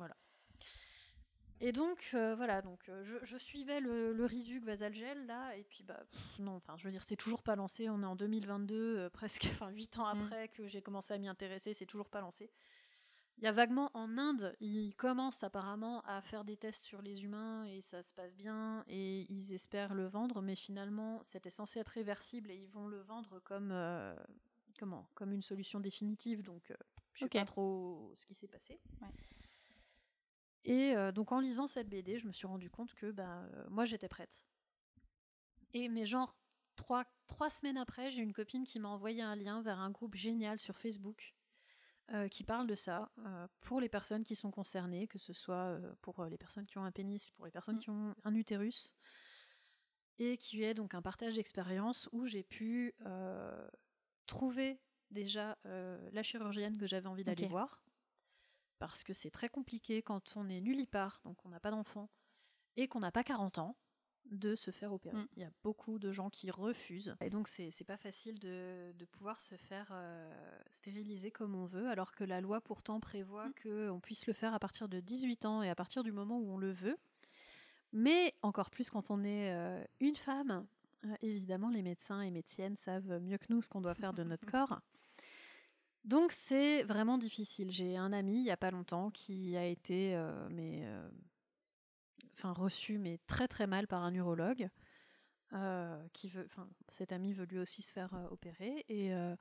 Et 1.62 1.72
donc 1.72 2.10
euh, 2.14 2.36
voilà, 2.36 2.62
donc 2.62 2.88
euh, 2.90 3.04
je, 3.04 3.18
je 3.24 3.38
suivais 3.38 3.80
le, 3.80 4.12
le 4.14 4.26
Rizuc 4.26 4.64
Vasalgel 4.66 5.26
là, 5.26 5.56
et 5.56 5.64
puis 5.64 5.84
bah 5.84 6.04
pff, 6.12 6.40
non, 6.40 6.56
enfin 6.56 6.76
je 6.78 6.84
veux 6.84 6.92
dire 6.92 7.04
c'est 7.04 7.16
toujours 7.16 7.44
pas 7.44 7.56
lancé. 7.56 7.90
On 7.90 8.02
est 8.04 8.06
en 8.06 8.16
2022, 8.16 8.76
euh, 8.76 9.10
presque, 9.10 9.48
enfin 9.52 9.70
huit 9.70 9.98
ans 9.98 10.14
Mm. 10.14 10.22
après 10.22 10.48
que 10.50 10.68
j'ai 10.68 10.82
commencé 10.82 11.14
à 11.14 11.18
m'y 11.18 11.28
intéresser, 11.30 11.74
c'est 11.74 11.86
toujours 11.86 12.10
pas 12.10 12.22
lancé. 12.22 12.52
Il 13.38 13.44
y 13.44 13.48
a 13.48 13.52
vaguement 13.52 13.92
en 13.94 14.18
Inde, 14.18 14.56
ils 14.62 14.96
commencent 14.96 15.44
apparemment 15.44 16.02
à 16.06 16.22
faire 16.22 16.46
des 16.46 16.56
tests 16.56 16.86
sur 16.86 17.02
les 17.02 17.24
humains 17.24 17.66
et 17.66 17.82
ça 17.82 18.02
se 18.02 18.14
passe 18.14 18.36
bien 18.36 18.86
et 18.88 19.26
ils 19.30 19.54
espèrent 19.54 19.94
le 19.94 20.08
vendre, 20.08 20.42
mais 20.42 20.56
finalement 20.56 21.22
c'était 21.24 21.50
censé 21.50 21.80
être 21.80 21.90
réversible 21.90 22.50
et 22.50 22.56
ils 22.56 22.70
vont 22.70 22.88
le 22.88 23.02
vendre 23.02 23.42
comme 23.42 23.72
euh, 23.72 24.16
comment, 24.80 25.10
comme 25.16 25.34
une 25.34 25.42
solution 25.42 25.82
définitive. 25.82 26.44
Donc 26.44 26.72
euh, 26.72 26.76
je 27.14 27.26
sais 27.26 27.30
pas 27.30 27.44
trop 27.44 28.14
ce 28.16 28.26
qui 28.26 28.36
s'est 28.36 28.48
passé. 28.48 28.80
Ouais. 29.02 29.10
Et 30.64 30.96
euh, 30.96 31.12
donc 31.12 31.34
en 31.34 31.42
lisant 31.42 31.68
cette 31.68 31.90
BD, 31.90 32.18
je 32.18 32.28
me 32.28 32.32
suis 32.32 32.48
rendu 32.48 32.70
compte 32.70 32.94
que 32.94 33.12
bah, 33.12 33.44
moi 33.70 33.84
j'étais 33.84 34.08
prête. 34.08 34.48
Et 35.74 35.90
mais 35.90 36.06
genre 36.06 36.38
trois, 36.78 37.04
trois 37.28 37.50
semaines 37.50 37.78
après, 37.78 38.12
j'ai 38.12 38.22
une 38.22 38.34
copine 38.34 38.64
qui 38.64 38.80
m'a 38.80 38.88
envoyé 38.88 39.22
un 39.22 39.36
lien 39.36 39.62
vers 39.62 39.80
un 39.80 39.92
groupe 39.92 40.16
génial 40.16 40.58
sur 40.58 40.78
Facebook 40.78 41.36
euh, 42.14 42.28
qui 42.28 42.44
parle 42.44 42.68
de 42.68 42.76
ça 42.76 43.12
euh, 43.20 43.48
pour 43.62 43.82
les 43.82 43.90
personnes 43.90 44.24
qui 44.24 44.36
sont 44.36 44.52
concernées, 44.52 45.08
que 45.08 45.18
ce 45.18 45.34
soit 45.34 45.56
euh, 45.56 45.94
pour 46.02 46.24
les 46.26 46.38
personnes 46.38 46.66
qui 46.66 46.78
ont 46.78 46.84
un 46.84 46.92
pénis, 46.92 47.32
pour 47.32 47.46
les 47.46 47.52
personnes 47.52 47.78
Mm. 47.78 47.80
qui 47.80 47.90
ont 47.90 48.16
un 48.24 48.36
utérus, 48.36 48.96
et 50.20 50.38
qui 50.38 50.64
est 50.64 50.74
donc 50.74 50.94
un 50.94 51.02
partage 51.02 51.36
d'expérience 51.36 52.08
où 52.12 52.26
j'ai 52.26 52.44
pu 52.44 52.96
trouver 54.28 54.80
déjà 55.12 55.58
la 55.66 56.24
chirurgienne 56.24 56.78
que 56.78 56.88
j'avais 56.88 57.08
envie 57.08 57.26
d'aller 57.26 57.48
voir 57.48 57.82
parce 58.80 59.04
que 59.04 59.14
c'est 59.14 59.32
très 59.32 59.50
compliqué 59.50 60.02
quand 60.02 60.36
on 60.36 60.50
est 60.50 60.62
nullipare, 60.62 61.22
donc 61.24 61.44
on 61.46 61.50
n'a 61.50 61.60
pas 61.60 61.72
d'enfant, 61.72 62.10
et 62.76 62.88
qu'on 62.88 63.00
n'a 63.00 63.12
pas 63.12 63.24
40 63.24 63.58
ans. 63.58 63.78
De 64.32 64.56
se 64.56 64.72
faire 64.72 64.94
opérer. 64.94 65.16
Mm. 65.18 65.28
Il 65.36 65.42
y 65.44 65.46
a 65.46 65.52
beaucoup 65.64 66.00
de 66.00 66.12
gens 66.12 66.30
qui 66.30 66.50
refusent. 66.52 67.16
Et 67.22 67.30
donc, 67.30 67.48
c'est 67.48 67.84
pas 67.86 67.98
facile 67.98 68.40
de, 68.40 68.92
de 68.98 69.06
pouvoir 69.06 69.40
se 69.42 69.56
faire 69.56 69.90
euh, 69.92 70.60
stériliser 70.80 71.32
comme 71.32 71.56
on 71.56 71.66
veut, 71.66 71.88
alors 71.90 72.14
que 72.14 72.24
la 72.24 72.42
loi 72.42 72.62
pourtant 72.62 73.00
prévoit 73.00 73.50
Mm. 73.50 73.54
qu'on 73.64 74.00
puisse 74.00 74.28
le 74.28 74.34
faire 74.34 74.54
à 74.54 74.60
partir 74.60 74.90
de 74.90 75.00
18 75.00 75.46
ans 75.46 75.62
et 75.62 75.70
à 75.70 75.76
partir 75.76 76.04
du 76.04 76.12
moment 76.12 76.40
où 76.40 76.50
on 76.50 76.58
le 76.58 76.72
veut. 76.72 76.98
Mais 77.94 78.34
encore 78.42 78.70
plus 78.70 78.90
quand 78.90 79.12
on 79.12 79.24
est 79.24 79.54
euh, 79.54 79.84
une 80.00 80.16
femme. 80.16 80.66
Euh, 81.06 81.16
évidemment, 81.22 81.70
les 81.70 81.82
médecins 81.82 82.22
et 82.22 82.32
médecines 82.32 82.76
savent 82.78 83.20
mieux 83.22 83.38
que 83.38 83.46
nous 83.50 83.62
ce 83.62 83.70
qu'on 83.70 83.82
doit 83.82 83.96
faire 83.96 84.14
de 84.14 84.24
notre 84.24 84.46
corps. 84.46 84.80
Donc 86.04 86.32
c'est 86.32 86.84
vraiment 86.84 87.18
difficile. 87.18 87.72
J'ai 87.72 87.98
un 87.98 88.14
ami 88.14 88.40
il 88.40 88.46
y 88.46 88.52
a 88.52 88.58
pas 88.58 88.70
longtemps 88.70 89.10
qui 89.10 89.58
a 89.58 89.66
été 89.66 90.16
mais 90.52 90.88
enfin 92.38 92.54
reçu 92.54 92.98
mais 92.98 93.20
très 93.28 93.48
très 93.48 93.68
mal 93.68 93.88
par 93.88 94.04
un 94.04 94.14
urologue 94.14 94.70
euh, 95.54 96.04
qui 96.14 96.30
veut 96.30 96.46
enfin 96.46 96.68
cet 96.90 97.12
ami 97.12 97.34
veut 97.34 97.46
lui 97.46 97.60
aussi 97.60 97.82
se 97.82 97.94
faire 97.94 98.14
euh, 98.14 98.28
opérer 98.30 98.84
et 98.90 99.14
euh, 99.14 99.36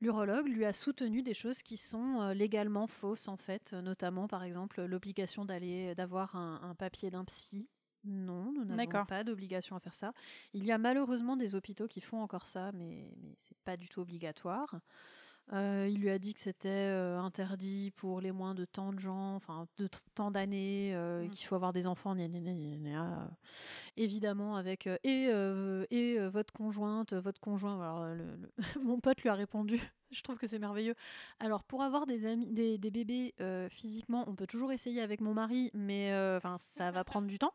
l'urologue 0.00 0.48
lui 0.48 0.64
a 0.64 0.72
soutenu 0.72 1.22
des 1.22 1.34
choses 1.34 1.62
qui 1.62 1.76
sont 1.76 2.30
légalement 2.30 2.86
fausses 2.86 3.28
en 3.28 3.36
fait, 3.36 3.72
notamment 3.72 4.28
par 4.28 4.42
exemple 4.44 4.84
l'obligation 4.84 5.44
d'aller 5.44 5.94
d'avoir 5.94 6.36
un, 6.36 6.60
un 6.62 6.74
papier 6.74 7.10
d'un 7.10 7.24
psy. 7.24 7.68
Non, 8.04 8.52
nous 8.52 8.64
n'avons 8.64 9.04
pas 9.04 9.24
d'obligation 9.24 9.74
à 9.74 9.80
faire 9.80 9.94
ça. 9.94 10.12
Il 10.52 10.64
y 10.64 10.70
a 10.70 10.78
malheureusement 10.78 11.36
des 11.36 11.54
hôpitaux 11.54 11.88
qui 11.88 12.00
font 12.00 12.20
encore 12.20 12.46
ça, 12.46 12.70
mais, 12.72 13.10
mais 13.20 13.34
c'est 13.36 13.58
pas 13.64 13.76
du 13.76 13.88
tout 13.88 14.00
obligatoire. 14.00 14.80
Euh, 15.52 15.86
il 15.88 16.00
lui 16.00 16.10
a 16.10 16.18
dit 16.18 16.34
que 16.34 16.40
c'était 16.40 16.68
euh, 16.68 17.20
interdit 17.20 17.92
pour 17.92 18.20
les 18.20 18.32
moins 18.32 18.54
de 18.54 18.64
tant 18.64 18.92
de 18.92 18.98
gens, 18.98 19.36
enfin 19.36 19.68
de 19.78 19.88
tant 20.16 20.32
d'années, 20.32 20.90
euh, 20.94 21.24
Mm. 21.24 21.30
qu'il 21.30 21.46
faut 21.46 21.54
avoir 21.54 21.72
des 21.72 21.86
enfants, 21.86 22.14
gna 22.16 22.26
gna 22.26 22.40
gna 22.40 22.52
gna 22.52 22.76
gna. 22.76 23.30
Évidemment 23.96 24.56
avec 24.56 24.88
et 25.04 25.30
et 25.90 26.18
votre 26.28 26.52
conjointe, 26.52 27.12
votre 27.12 27.40
conjoint. 27.40 27.80
Alors 27.80 28.06
le- 28.14 28.36
le- 28.36 28.52
mon 28.82 28.98
pote 29.00 29.22
lui 29.22 29.28
a 29.28 29.34
répondu. 29.34 29.80
Je 30.10 30.22
trouve 30.22 30.36
que 30.36 30.46
c'est 30.46 30.58
merveilleux. 30.58 30.94
Alors 31.40 31.62
pour 31.64 31.82
avoir 31.82 32.06
des 32.06 32.26
amis, 32.26 32.46
des, 32.46 32.76
des 32.78 32.90
bébés 32.90 33.34
physiquement, 33.70 34.24
on 34.28 34.34
peut 34.34 34.46
toujours 34.46 34.72
essayer 34.72 35.00
avec 35.00 35.20
mon 35.20 35.32
mari, 35.34 35.70
mais 35.74 36.10
enfin 36.36 36.56
ça 36.76 36.90
va 36.90 37.04
prendre 37.04 37.28
du 37.28 37.38
temps. 37.38 37.52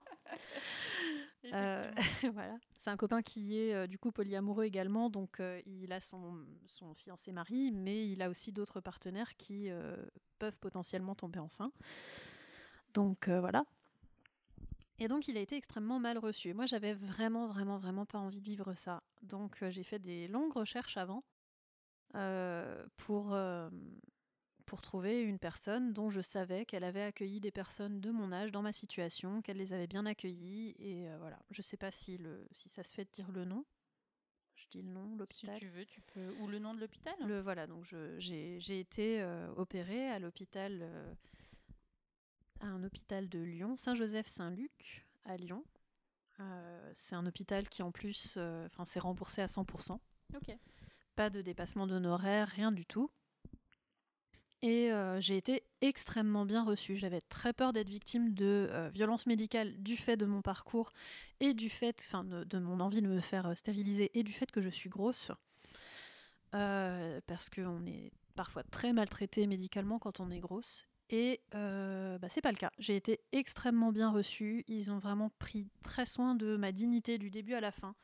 Euh, 1.45 1.91
voilà. 2.33 2.57
C'est 2.79 2.89
un 2.89 2.97
copain 2.97 3.21
qui 3.21 3.57
est 3.57 3.73
euh, 3.73 3.87
du 3.87 3.97
coup 3.97 4.11
polyamoureux 4.11 4.65
également, 4.65 5.09
donc 5.09 5.39
euh, 5.39 5.61
il 5.65 5.91
a 5.91 5.99
son, 5.99 6.45
son 6.67 6.93
fiancé 6.93 7.31
mari, 7.31 7.71
mais 7.71 8.07
il 8.09 8.21
a 8.21 8.29
aussi 8.29 8.51
d'autres 8.51 8.81
partenaires 8.81 9.35
qui 9.37 9.69
peuvent 10.39 10.57
potentiellement 10.57 11.15
tomber 11.15 11.39
enceinte. 11.39 11.73
Donc 12.93 13.29
voilà. 13.29 13.63
Et 14.99 15.07
donc 15.07 15.27
il 15.27 15.37
a 15.37 15.41
été 15.41 15.55
extrêmement 15.55 15.99
mal 15.99 16.17
reçu. 16.17 16.53
Moi 16.53 16.65
j'avais 16.65 16.93
vraiment, 16.93 17.47
vraiment, 17.47 17.77
vraiment 17.77 18.05
pas 18.05 18.19
envie 18.19 18.41
de 18.41 18.45
vivre 18.45 18.73
ça. 18.75 19.01
Donc 19.23 19.63
j'ai 19.69 19.83
fait 19.83 19.99
des 19.99 20.27
longues 20.27 20.53
recherches 20.53 20.97
avant 20.97 21.23
pour, 22.97 23.35
pour 24.71 24.81
trouver 24.81 25.21
une 25.21 25.37
personne 25.37 25.91
dont 25.91 26.09
je 26.09 26.21
savais 26.21 26.65
qu'elle 26.65 26.85
avait 26.85 27.03
accueilli 27.03 27.41
des 27.41 27.51
personnes 27.51 27.99
de 27.99 28.09
mon 28.09 28.31
âge 28.31 28.53
dans 28.53 28.61
ma 28.61 28.71
situation, 28.71 29.41
qu'elle 29.41 29.57
les 29.57 29.73
avait 29.73 29.85
bien 29.85 30.05
accueillies. 30.05 30.77
Et 30.79 31.09
euh, 31.09 31.17
voilà, 31.19 31.37
je 31.49 31.61
sais 31.61 31.75
pas 31.75 31.91
si, 31.91 32.17
le, 32.17 32.47
si 32.53 32.69
ça 32.69 32.81
se 32.81 32.93
fait 32.93 33.03
de 33.03 33.09
dire 33.11 33.29
le 33.33 33.43
nom. 33.43 33.65
Je 34.55 34.67
dis 34.71 34.81
le 34.81 34.89
nom, 34.89 35.11
Si 35.11 35.17
l'hôpital. 35.17 35.59
tu 35.59 35.67
veux, 35.67 35.85
tu 35.85 35.99
peux. 35.99 36.33
Ou 36.39 36.47
le 36.47 36.59
nom 36.59 36.73
de 36.73 36.79
l'hôpital 36.79 37.13
Le 37.19 37.41
voilà, 37.41 37.67
donc 37.67 37.83
j'ai 38.17 38.79
été 38.79 39.21
euh, 39.21 39.51
opérée 39.57 40.07
à 40.07 40.19
l'hôpital, 40.19 40.79
euh, 40.83 41.13
à 42.61 42.67
un 42.67 42.81
hôpital 42.85 43.27
de 43.27 43.39
Lyon, 43.39 43.75
Saint-Joseph-Saint-Luc 43.75 45.05
à 45.25 45.35
Lyon. 45.35 45.65
Euh, 46.39 46.91
c'est 46.95 47.15
un 47.15 47.25
hôpital 47.25 47.67
qui 47.67 47.83
en 47.83 47.91
plus, 47.91 48.37
enfin, 48.37 48.85
c'est 48.85 49.01
remboursé 49.01 49.41
à 49.41 49.47
100%. 49.47 49.99
Ok. 50.33 50.55
Pas 51.17 51.29
de 51.29 51.41
dépassement 51.41 51.87
d'honoraires, 51.87 52.47
rien 52.47 52.71
du 52.71 52.85
tout. 52.85 53.11
Et 54.63 54.91
euh, 54.91 55.19
j'ai 55.19 55.37
été 55.37 55.63
extrêmement 55.81 56.45
bien 56.45 56.63
reçue. 56.63 56.95
J'avais 56.95 57.21
très 57.21 57.51
peur 57.51 57.73
d'être 57.73 57.89
victime 57.89 58.33
de 58.33 58.67
euh, 58.69 58.89
violences 58.93 59.25
médicales 59.25 59.75
du 59.81 59.97
fait 59.97 60.17
de 60.17 60.25
mon 60.25 60.41
parcours 60.41 60.91
et 61.39 61.53
du 61.55 61.69
fait, 61.69 62.03
enfin, 62.07 62.23
de, 62.23 62.59
mon 62.59 62.79
envie 62.79 63.01
de 63.01 63.07
me 63.07 63.19
faire 63.21 63.47
euh, 63.47 63.55
stériliser 63.55 64.11
et 64.13 64.23
du 64.23 64.33
fait 64.33 64.51
que 64.51 64.61
je 64.61 64.69
suis 64.69 64.89
grosse. 64.89 65.31
Parce 66.51 67.49
qu'on 67.49 67.85
est 67.85 68.11
parfois 68.35 68.63
très 68.63 68.91
maltraité 68.91 69.47
médicalement 69.47 69.99
quand 69.99 70.19
on 70.19 70.29
est 70.29 70.39
grosse. 70.39 70.85
Et 71.09 71.41
bah, 71.51 72.29
c'est 72.29 72.41
pas 72.41 72.51
le 72.51 72.57
cas. 72.57 72.71
J'ai 72.77 72.97
été 72.97 73.21
extrêmement 73.31 73.93
bien 73.93 74.11
reçue. 74.11 74.65
Ils 74.67 74.91
ont 74.91 74.99
vraiment 74.99 75.31
pris 75.39 75.69
très 75.81 76.05
soin 76.05 76.35
de 76.35 76.57
ma 76.57 76.73
dignité 76.73 77.17
du 77.17 77.29
début 77.31 77.53
à 77.53 77.61
la 77.61 77.71
fin. 77.71 77.95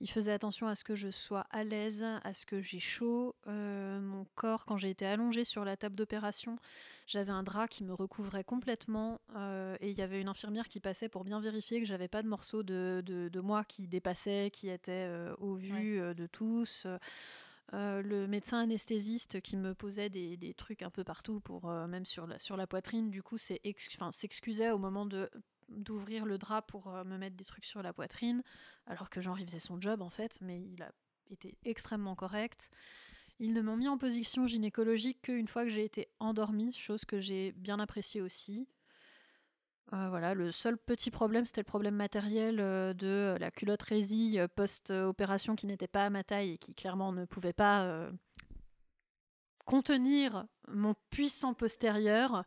Ils 0.00 0.10
faisaient 0.10 0.32
attention 0.32 0.66
à 0.66 0.74
ce 0.74 0.84
que 0.84 0.94
je 0.94 1.10
sois 1.10 1.46
à 1.50 1.64
l'aise, 1.64 2.04
à 2.24 2.34
ce 2.34 2.46
que 2.46 2.60
j'ai 2.60 2.80
chaud. 2.80 3.34
Euh, 3.46 4.00
mon 4.00 4.26
corps, 4.34 4.66
quand 4.66 4.76
j'ai 4.76 4.90
été 4.90 5.06
allongée 5.06 5.44
sur 5.44 5.64
la 5.64 5.76
table 5.76 5.94
d'opération, 5.94 6.56
j'avais 7.06 7.30
un 7.30 7.42
drap 7.42 7.68
qui 7.68 7.84
me 7.84 7.94
recouvrait 7.94 8.44
complètement. 8.44 9.20
euh, 9.36 9.76
et 9.80 9.90
il 9.90 9.98
y 9.98 10.02
avait 10.02 10.20
une 10.20 10.28
infirmière 10.28 10.68
qui 10.68 10.80
passait 10.80 11.08
pour 11.08 11.24
bien 11.24 11.40
vérifier 11.40 11.80
que 11.80 11.86
j'avais 11.86 12.08
pas 12.08 12.22
de 12.22 12.28
morceaux 12.28 12.62
de, 12.62 13.02
de, 13.06 13.28
de 13.28 13.40
moi 13.40 13.64
qui 13.64 13.86
dépassaient, 13.86 14.50
qui 14.52 14.68
étaient 14.68 15.06
euh, 15.08 15.34
au 15.38 15.54
vu 15.54 15.98
de 16.14 16.26
tous. 16.26 16.86
Euh, 17.72 18.02
le 18.02 18.26
médecin 18.26 18.60
anesthésiste 18.60 19.40
qui 19.40 19.56
me 19.56 19.74
posait 19.74 20.10
des, 20.10 20.36
des 20.36 20.54
trucs 20.54 20.82
un 20.82 20.90
peu 20.90 21.02
partout, 21.02 21.40
pour, 21.40 21.70
euh, 21.70 21.86
même 21.86 22.04
sur 22.04 22.26
la, 22.26 22.38
sur 22.38 22.56
la 22.56 22.66
poitrine, 22.66 23.10
du 23.10 23.22
coup, 23.22 23.38
s'excusait 23.38 24.70
au 24.70 24.78
moment 24.78 25.06
de 25.06 25.30
d'ouvrir 25.68 26.24
le 26.24 26.38
drap 26.38 26.62
pour 26.62 26.88
euh, 26.88 27.04
me 27.04 27.16
mettre 27.18 27.36
des 27.36 27.44
trucs 27.44 27.64
sur 27.64 27.82
la 27.82 27.92
poitrine, 27.92 28.42
alors 28.86 29.10
que 29.10 29.20
genre 29.20 29.38
il 29.38 29.46
faisait 29.46 29.58
son 29.58 29.80
job 29.80 30.02
en 30.02 30.10
fait, 30.10 30.38
mais 30.40 30.60
il 30.60 30.82
a 30.82 30.92
été 31.30 31.56
extrêmement 31.64 32.14
correct. 32.14 32.70
Ils 33.40 33.52
ne 33.52 33.60
m'ont 33.62 33.76
mis 33.76 33.88
en 33.88 33.98
position 33.98 34.46
gynécologique 34.46 35.22
qu'une 35.22 35.48
fois 35.48 35.64
que 35.64 35.70
j'ai 35.70 35.84
été 35.84 36.08
endormie, 36.20 36.72
chose 36.72 37.04
que 37.04 37.20
j'ai 37.20 37.52
bien 37.52 37.80
appréciée 37.80 38.20
aussi. 38.20 38.68
Euh, 39.92 40.08
voilà, 40.08 40.34
le 40.34 40.50
seul 40.50 40.78
petit 40.78 41.10
problème, 41.10 41.44
c'était 41.44 41.60
le 41.60 41.66
problème 41.66 41.96
matériel 41.96 42.58
euh, 42.60 42.94
de 42.94 43.36
la 43.38 43.50
culotte 43.50 43.82
résille 43.82 44.46
post-opération 44.54 45.56
qui 45.56 45.66
n'était 45.66 45.88
pas 45.88 46.06
à 46.06 46.10
ma 46.10 46.24
taille 46.24 46.52
et 46.52 46.58
qui 46.58 46.74
clairement 46.74 47.12
ne 47.12 47.24
pouvait 47.24 47.52
pas 47.52 48.08
contenir 49.64 50.46
mon 50.68 50.94
puissant 51.10 51.54
postérieur. 51.54 52.44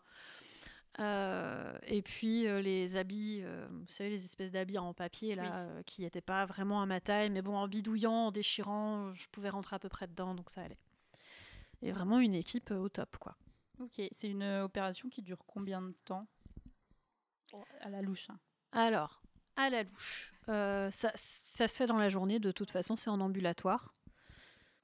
Euh, 1.00 1.78
et 1.84 2.02
puis 2.02 2.48
euh, 2.48 2.60
les 2.60 2.95
habits, 2.98 3.41
euh, 3.43 3.68
vous 3.70 3.86
savez, 3.88 4.10
les 4.10 4.26
espèces 4.26 4.52
d'habits 4.52 4.80
en 4.80 4.93
papier 4.95 5.36
là, 5.36 5.43
Oui. 5.43 5.50
euh, 5.54 5.84
qui 5.84 6.02
n'étaient 6.02 6.22
pas 6.22 6.45
vraiment 6.48 6.82
à 6.82 6.86
ma 6.88 7.00
taille, 7.00 7.30
mais 7.30 7.43
bon, 7.43 7.56
en 7.56 7.68
bidouillant, 7.68 8.12
en 8.28 8.32
déchirant, 8.32 9.14
je 9.14 9.28
pouvais 9.30 9.50
rentrer 9.50 9.76
à 9.76 9.80
peu 9.80 9.89
près 9.89 10.08
dedans, 10.08 10.34
donc 10.34 10.50
ça 10.50 10.62
allait. 10.64 10.80
Et 11.84 11.91
vraiment 11.91 12.20
une 12.20 12.34
équipe 12.34 12.72
euh, 12.72 12.80
au 12.80 12.89
top, 12.89 13.18
quoi. 13.18 13.36
Ok. 13.80 14.02
C'est 14.12 14.28
une 14.30 14.43
opération 14.43 15.08
qui 15.10 15.22
dure 15.22 15.43
combien 15.45 15.82
de 15.84 15.93
temps? 16.06 16.26
À 17.82 17.89
la 17.89 18.02
louche. 18.02 18.30
hein. 18.32 18.39
Alors, 18.72 19.22
à 19.56 19.70
la 19.70 19.84
louche, 19.84 20.34
euh, 20.50 20.89
ça, 20.89 21.12
ça 21.16 21.68
se 21.68 21.78
fait 21.78 21.86
dans 21.86 21.98
la 21.98 22.10
journée, 22.10 22.39
de 22.39 22.52
toute 22.52 22.72
façon, 22.72 22.95
c'est 22.95 23.12
en 23.12 23.22
ambulatoire. 23.22 23.93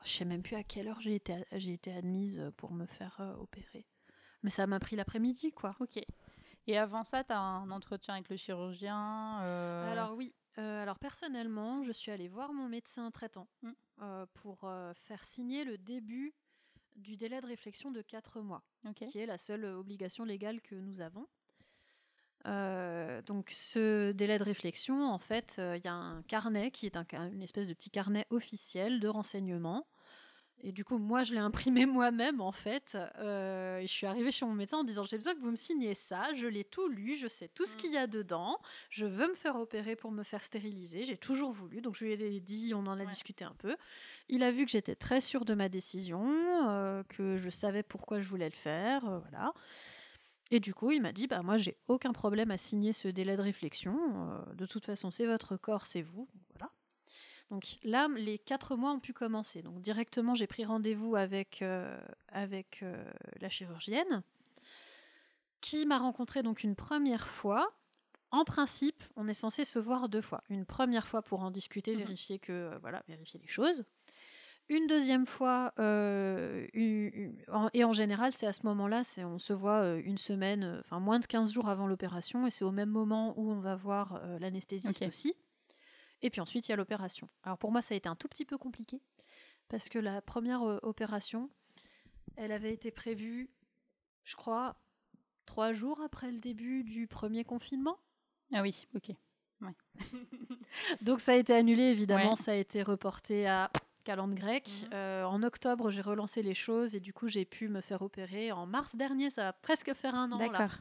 Je 0.04 0.12
sais 0.12 0.26
même 0.26 0.44
plus 0.44 0.56
à 0.58 0.64
quelle 0.64 0.88
heure 0.90 1.02
j'ai 1.02 1.16
été, 1.16 1.44
j'ai 1.54 1.74
été 1.74 1.92
admise 1.94 2.52
pour 2.58 2.72
me 2.72 2.86
faire 2.86 3.18
euh, 3.20 3.34
opérer. 3.38 3.86
Mais 4.44 4.50
ça 4.50 4.68
m'a 4.68 4.80
pris 4.80 4.96
l'après-midi, 4.96 5.52
quoi. 5.52 5.76
Ok. 5.80 6.00
Et 6.68 6.78
avant 6.78 7.04
ça, 7.04 7.24
tu 7.24 7.34
as 7.34 7.40
un 7.40 7.72
entretien 7.72 8.14
avec 8.14 8.30
le 8.30 8.38
chirurgien 8.38 9.42
euh, 9.42 9.92
Alors 9.92 10.14
oui, 10.16 10.34
euh, 10.58 10.82
alors 10.82 11.00
personnellement, 11.00 11.84
je 11.84 11.92
suis 11.92 12.12
allée 12.12 12.28
voir 12.28 12.54
mon 12.54 12.70
médecin 12.70 13.10
traitant 13.12 13.48
Mm. 13.62 13.72
euh, 14.02 14.26
pour 14.34 14.70
faire 14.96 15.24
signer 15.26 15.64
le 15.64 15.78
début 15.78 16.34
du 16.96 17.18
délai 17.18 17.42
de 17.42 17.48
réflexion 17.48 17.92
de 17.92 18.02
4 18.02 18.42
mois, 18.42 18.64
qui 18.96 19.18
est 19.20 19.26
la 19.26 19.38
seule 19.38 19.66
obligation 19.66 20.26
légale 20.26 20.62
que 20.62 20.76
nous 20.76 21.02
avons. 21.02 21.28
Euh, 22.46 23.22
donc 23.22 23.50
ce 23.52 24.12
délai 24.12 24.38
de 24.38 24.44
réflexion, 24.44 25.08
en 25.08 25.18
fait, 25.18 25.56
euh, 25.60 25.78
il 25.78 25.86
y 25.86 25.88
a 25.88 25.94
un 25.94 26.22
carnet 26.24 26.72
qui 26.72 26.86
est 26.86 26.98
un 26.98 27.06
une 27.32 27.42
espèce 27.42 27.68
de 27.68 27.74
petit 27.74 27.90
carnet 27.90 28.26
officiel 28.30 29.00
de 29.00 29.08
renseignements. 29.08 29.88
Et 30.66 30.72
du 30.72 30.86
coup, 30.86 30.98
moi, 30.98 31.24
je 31.24 31.34
l'ai 31.34 31.40
imprimé 31.42 31.86
moi-même, 31.86 32.40
en 32.40 32.54
fait. 32.54 32.98
Euh, 33.18 33.80
et 33.80 33.88
je 33.88 33.92
suis 33.92 34.06
arrivée 34.08 34.32
chez 34.32 34.46
mon 34.46 34.54
médecin 34.54 34.78
en 34.78 34.84
disant 34.86 35.04
J'ai 35.04 35.18
besoin 35.18 35.34
que 35.36 35.40
vous 35.42 35.52
me 35.52 35.58
signiez 35.58 35.94
ça. 35.94 36.34
Je 36.34 36.48
l'ai 36.48 36.64
tout 36.64 36.88
lu, 36.88 37.16
je 37.18 37.28
sais 37.28 37.50
tout 37.50 37.66
ce 37.66 37.74
Mm. 37.74 37.78
qu'il 37.80 37.92
y 37.92 37.98
a 37.98 38.08
dedans. 38.08 38.58
Je 38.90 39.06
veux 39.06 39.28
me 39.28 39.36
faire 39.36 39.58
opérer 39.58 39.96
pour 39.98 40.12
me 40.12 40.24
faire 40.24 40.42
stériliser. 40.44 41.04
J'ai 41.04 41.18
toujours 41.18 41.52
voulu. 41.52 41.82
Donc, 41.82 41.96
je 41.96 42.06
lui 42.06 42.14
ai 42.14 42.40
dit 42.40 42.74
On 42.74 42.80
en 42.88 42.94
a 42.94 42.98
Ouais. 43.02 43.06
discuté 43.06 43.44
un 43.44 43.56
peu. 43.58 43.76
Il 44.30 44.42
a 44.42 44.52
vu 44.52 44.66
que 44.66 44.72
j'étais 44.72 44.96
très 44.96 45.20
sûre 45.22 45.44
de 45.46 45.54
ma 45.54 45.68
décision, 45.70 46.26
euh, 46.70 47.04
que 47.10 47.36
je 47.38 47.50
savais 47.50 47.84
pourquoi 47.84 48.22
je 48.22 48.28
voulais 48.30 48.50
le 48.50 48.56
faire. 48.56 49.06
euh, 49.08 49.20
voilà. 49.20 49.54
Et 50.52 50.60
du 50.60 50.74
coup, 50.74 50.92
il 50.92 51.02
m'a 51.02 51.12
dit 51.12 51.28
Bah, 51.28 51.42
moi, 51.42 51.58
j'ai 51.58 51.76
aucun 51.88 52.14
problème 52.14 52.52
à 52.52 52.58
signer 52.58 52.94
ce 52.94 53.08
délai 53.08 53.36
de 53.36 53.42
réflexion. 53.42 53.98
de 54.56 54.66
toute 54.66 54.86
façon, 54.86 55.12
c'est 55.12 55.26
votre 55.26 55.58
corps, 55.58 55.86
c'est 55.86 56.02
vous. 56.04 56.28
Voilà. 56.58 56.72
Donc 57.54 57.78
là, 57.84 58.08
les 58.16 58.40
quatre 58.40 58.76
mois 58.76 58.92
ont 58.94 59.00
pu 59.00 59.14
commencer. 59.14 59.62
Donc 59.62 59.80
directement, 59.80 60.34
j'ai 60.34 60.48
pris 60.48 60.66
rendez-vous 60.66 61.16
avec, 61.16 61.62
euh, 61.62 61.96
avec 62.30 62.80
euh, 62.82 62.96
la 63.42 63.48
chirurgienne 63.48 64.24
qui 65.62 65.86
m'a 65.86 66.00
rencontrée 66.00 66.42
donc 66.42 66.64
une 66.64 66.76
première 66.76 67.28
fois 67.28 67.72
en 68.32 68.44
principe, 68.44 69.04
on 69.16 69.28
est 69.28 69.36
censé 69.36 69.66
se 69.66 69.78
voir 69.78 70.10
deux 70.10 70.20
fois. 70.22 70.44
Une 70.50 70.66
première 70.66 71.06
fois 71.06 71.22
pour 71.22 71.42
en 71.42 71.52
discuter, 71.52 71.92
Mhm. 71.94 72.00
vérifier 72.00 72.40
que 72.40 72.52
euh, 72.52 72.78
voilà, 72.82 73.04
vérifier 73.08 73.40
les 73.40 73.48
choses. 73.48 73.86
Une 74.68 74.88
deuxième 74.88 75.28
fois, 75.28 75.74
une- 75.78 76.68
une- 76.74 77.36
en- 77.50 77.70
et 77.76 77.84
en 77.84 77.94
général, 77.94 78.34
c'est 78.34 78.48
à 78.48 78.54
ce 78.54 78.66
moment-là, 78.66 79.04
c'est 79.04 79.24
on 79.24 79.38
se 79.38 79.54
voit 79.54 79.96
une 79.98 80.18
semaine, 80.18 80.82
enfin 80.86 81.00
moins 81.00 81.20
de 81.20 81.28
15 81.28 81.52
jours 81.52 81.70
avant 81.70 81.86
l'opération, 81.86 82.48
et 82.48 82.52
c'est 82.52 82.66
au 82.66 82.72
même 82.72 82.90
moment 82.90 83.36
où 83.38 83.52
on 83.52 83.60
va 83.60 83.76
voir 83.76 84.20
l'anesthésiste 84.40 84.88
aussi. 85.10 85.36
Et 86.24 86.30
puis 86.32 86.42
ensuite, 86.42 86.68
il 86.68 86.72
y 86.72 86.74
a 86.74 86.78
l'opération. 86.78 87.30
Alors 87.44 87.58
pour 87.60 87.72
moi, 87.72 87.82
ça 87.84 87.94
a 87.94 87.98
été 87.98 88.10
un 88.10 88.16
tout 88.16 88.28
petit 88.28 88.46
peu 88.46 88.58
compliqué, 88.58 89.00
parce 89.70 89.90
que 89.90 90.00
la 90.00 90.22
première 90.22 90.64
euh, 90.64 90.80
opération, 90.82 91.50
elle 92.38 92.52
avait 92.52 92.74
été 92.74 92.90
prévue, 92.92 93.50
je 94.24 94.36
crois, 94.36 94.76
trois 95.46 95.74
jours 95.74 96.02
après 96.02 96.32
le 96.32 96.40
début 96.40 96.84
du 96.84 97.06
premier 97.08 97.44
confinement. 97.44 98.00
Ah 98.54 98.62
oui, 98.62 98.88
ok. 98.96 99.12
Donc 101.02 101.20
ça 101.22 101.34
a 101.34 101.36
été 101.36 101.54
annulé, 101.54 101.84
évidemment, 101.84 102.32
Ouais. 102.32 102.36
ça 102.36 102.52
a 102.52 102.56
été 102.56 102.84
reporté 102.84 103.48
à 103.48 103.72
calende 104.04 104.36
grec. 104.36 104.70
Mhm. 104.84 104.90
Euh, 104.94 105.24
en 105.26 105.44
octobre, 105.44 105.90
j'ai 105.92 106.02
relancé 106.02 106.44
les 106.44 106.54
choses 106.54 106.96
et 106.96 107.00
du 107.00 107.14
coup, 107.14 107.28
j'ai 107.28 107.46
pu 107.46 107.70
me 107.70 107.80
faire 107.82 108.02
opérer. 108.02 108.52
En 108.52 108.66
mars 108.66 108.96
dernier, 108.96 109.30
ça 109.30 109.44
va 109.44 109.54
presque 109.54 109.94
faire 109.94 110.16
un 110.16 110.32
an. 110.32 110.38
là. 110.38 110.50
D'accord. 110.50 110.78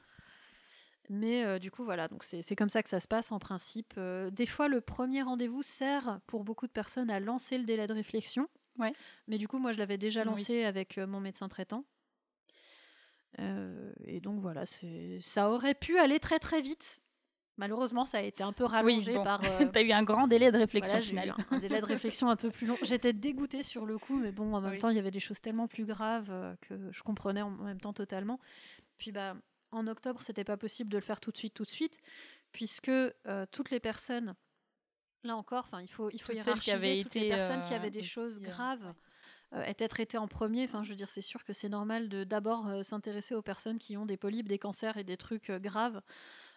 Mais 1.15 1.45
euh, 1.45 1.59
du 1.59 1.71
coup, 1.71 1.85
voilà, 1.85 2.09
donc 2.09 2.25
c'est 2.25 2.57
comme 2.57 2.71
ça 2.71 2.83
que 2.83 2.89
ça 2.89 2.99
se 2.99 3.07
passe 3.07 3.33
en 3.33 3.39
principe. 3.39 3.93
Euh, 3.99 4.31
des 4.31 4.47
fois, 4.47 4.67
le 4.67 4.81
premier 4.81 5.21
rendez-vous 5.21 5.61
sert 5.61 6.21
pour 6.27 6.43
beaucoup 6.43 6.67
de 6.67 6.73
personnes 6.73 7.11
à 7.11 7.21
lancer 7.21 7.59
le 7.59 7.65
délai 7.65 7.87
de 7.87 7.93
réflexion. 7.93 8.49
Ouais. 8.79 8.95
Mais 9.29 9.37
du 9.37 9.47
coup, 9.47 9.59
moi, 9.59 9.73
je 9.73 9.79
l'avais 9.79 9.99
déjà 9.99 10.21
Oui. 10.23 10.29
lancé 10.29 10.65
avec 10.65 10.97
euh, 10.97 11.07
mon 11.07 11.21
médecin 11.21 11.49
traitant. 11.51 11.85
Euh, 13.41 13.93
et 14.07 14.21
donc 14.21 14.41
voilà, 14.41 14.65
ça 15.21 15.51
aurait 15.51 15.75
pu 15.75 15.99
aller 15.99 16.19
très 16.19 16.39
très 16.39 16.63
vite. 16.63 17.01
Malheureusement, 17.59 18.07
ça 18.07 18.19
a 18.19 18.23
été 18.23 18.43
un 18.43 18.55
peu 18.55 18.65
rallongé 18.65 19.15
bon. 19.15 19.25
par. 19.25 19.43
euh, 19.61 19.67
T'as 19.71 19.83
eu 19.83 19.93
un 19.93 20.05
grand 20.05 20.27
délai 20.27 20.51
de 20.51 20.57
réflexion 20.57 20.99
voilà, 20.99 21.27
eu 21.27 21.31
un, 21.31 21.37
un 21.57 21.59
délai 21.59 21.81
de 21.83 21.87
réflexion 21.87 22.31
un 22.31 22.37
peu 22.37 22.51
plus 22.51 22.67
long. 22.67 22.79
J'étais 22.81 23.13
dégoûtée 23.13 23.63
sur 23.63 23.85
le 23.85 23.99
coup, 23.99 24.17
mais 24.17 24.33
bon, 24.33 24.55
en 24.55 24.63
même 24.63 24.73
Oui. 24.73 24.79
temps, 24.79 24.89
il 24.89 24.97
y 24.97 24.99
avait 24.99 25.11
des 25.11 25.21
choses 25.21 25.43
tellement 25.43 25.69
plus 25.69 25.85
graves 25.85 26.57
que 26.63 26.91
je 26.91 27.03
comprenais 27.03 27.43
en 27.43 27.51
même 27.51 27.81
temps 27.83 27.93
totalement. 27.93 28.41
Puis 28.97 29.13
bah, 29.13 29.37
en 29.73 29.87
octobre, 29.87 30.21
c'était 30.21 30.45
pas 30.45 30.57
possible 30.57 30.91
de 30.91 30.99
le 30.99 31.03
faire 31.03 31.21
tout 31.21 31.33
de 31.33 31.37
suite, 31.37 31.55
tout 31.55 31.65
de 31.65 31.71
suite, 31.71 31.99
puisque 32.53 32.89
euh, 32.89 33.47
toutes 33.51 33.71
les 33.71 33.81
personnes, 33.81 34.35
là 35.25 35.37
encore, 35.37 35.65
enfin, 35.65 35.81
il 35.83 35.89
faut, 35.89 36.11
il 36.11 36.21
faut 36.21 36.33
Toutes 36.33 36.43
celles 36.43 36.61
qui 36.61 36.71
hiérarchiser 36.71 36.73
avaient 36.75 37.03
toutes 37.03 37.15
les 37.15 37.21
été, 37.27 37.29
personnes 37.29 37.63
qui 37.63 37.73
euh, 37.73 37.77
avaient 37.77 37.91
des 37.91 38.01
aussi, 38.01 38.09
choses 38.09 38.39
euh, 38.39 38.45
graves. 38.45 38.95
étaient 39.67 39.89
traitées 39.89 40.19
en 40.19 40.29
premier. 40.29 40.65
Enfin, 40.65 40.83
je 40.83 40.91
veux 40.91 40.95
dire, 40.95 41.09
c'est 41.09 41.23
sûr 41.23 41.43
que 41.45 41.53
c'est 41.53 41.69
normal 41.69 42.09
de 42.09 42.25
d'abord 42.25 42.85
s'intéresser 42.85 43.35
aux 43.35 43.43
personnes 43.43 43.79
qui 43.79 43.97
ont 43.97 44.07
des 44.07 44.17
polypes, 44.17 44.49
des 44.49 44.59
cancers 44.59 44.97
et 44.97 45.05
des 45.05 45.17
trucs 45.17 45.51
graves 45.51 46.01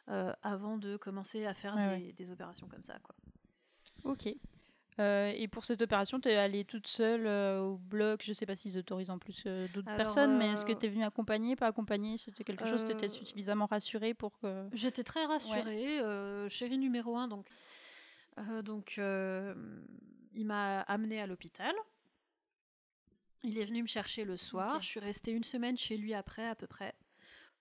avant 0.07 0.77
de 0.77 0.97
commencer 0.97 1.45
à 1.45 1.53
faire 1.53 1.75
Ouais, 1.75 1.99
des, 1.99 2.13
des 2.13 2.31
opérations 2.31 2.67
comme 2.67 2.83
ça. 2.83 2.99
Quoi. 2.99 3.15
Ok. 4.03 4.29
Euh, 4.99 5.33
et 5.35 5.47
pour 5.47 5.65
cette 5.65 5.81
opération, 5.81 6.19
tu 6.21 6.29
es 6.29 6.35
allée 6.35 6.63
toute 6.63 6.87
seule 6.87 7.27
euh, 7.27 7.59
au 7.61 7.77
bloc. 7.77 8.21
Je 8.23 8.31
sais 8.31 8.45
pas 8.45 8.55
s'ils 8.55 8.77
autorisent 8.77 9.09
en 9.09 9.19
plus 9.19 9.43
euh, 9.45 9.67
d'autres 9.73 9.93
personnes, 9.97 10.37
mais 10.37 10.53
est-ce 10.53 10.65
que 10.65 10.71
tu 10.71 10.85
es 10.85 10.89
venue 10.89 11.03
accompagner, 11.03 11.55
pas 11.55 11.67
accompagner 11.67 12.17
C'était 12.17 12.43
quelque 12.43 12.65
chose, 12.65 12.85
tu 12.85 12.91
étais 12.91 13.09
suffisamment 13.09 13.65
rassurée 13.65 14.13
pour 14.13 14.37
que. 14.39 14.67
J'étais 14.71 15.03
très 15.03 15.25
rassurée. 15.25 15.99
euh, 15.99 16.47
chérie 16.47 16.77
numéro 16.77 17.17
un, 17.17 17.27
donc, 17.27 17.47
donc 18.63 18.95
il 18.97 20.45
m'a 20.45 20.81
amenée 20.81 21.21
à 21.21 21.27
l'hôpital. 21.27 21.73
Il 23.43 23.59
est 23.59 23.65
venu 23.65 23.83
me 23.83 23.87
chercher 23.87 24.23
le 24.23 24.37
soir. 24.37 24.81
Je 24.81 24.87
suis 24.87 24.99
restée 24.99 25.31
une 25.31 25.43
semaine 25.43 25.77
chez 25.77 25.97
lui 25.97 26.13
après, 26.13 26.47
à 26.47 26.55
peu 26.55 26.67
près. 26.67 26.95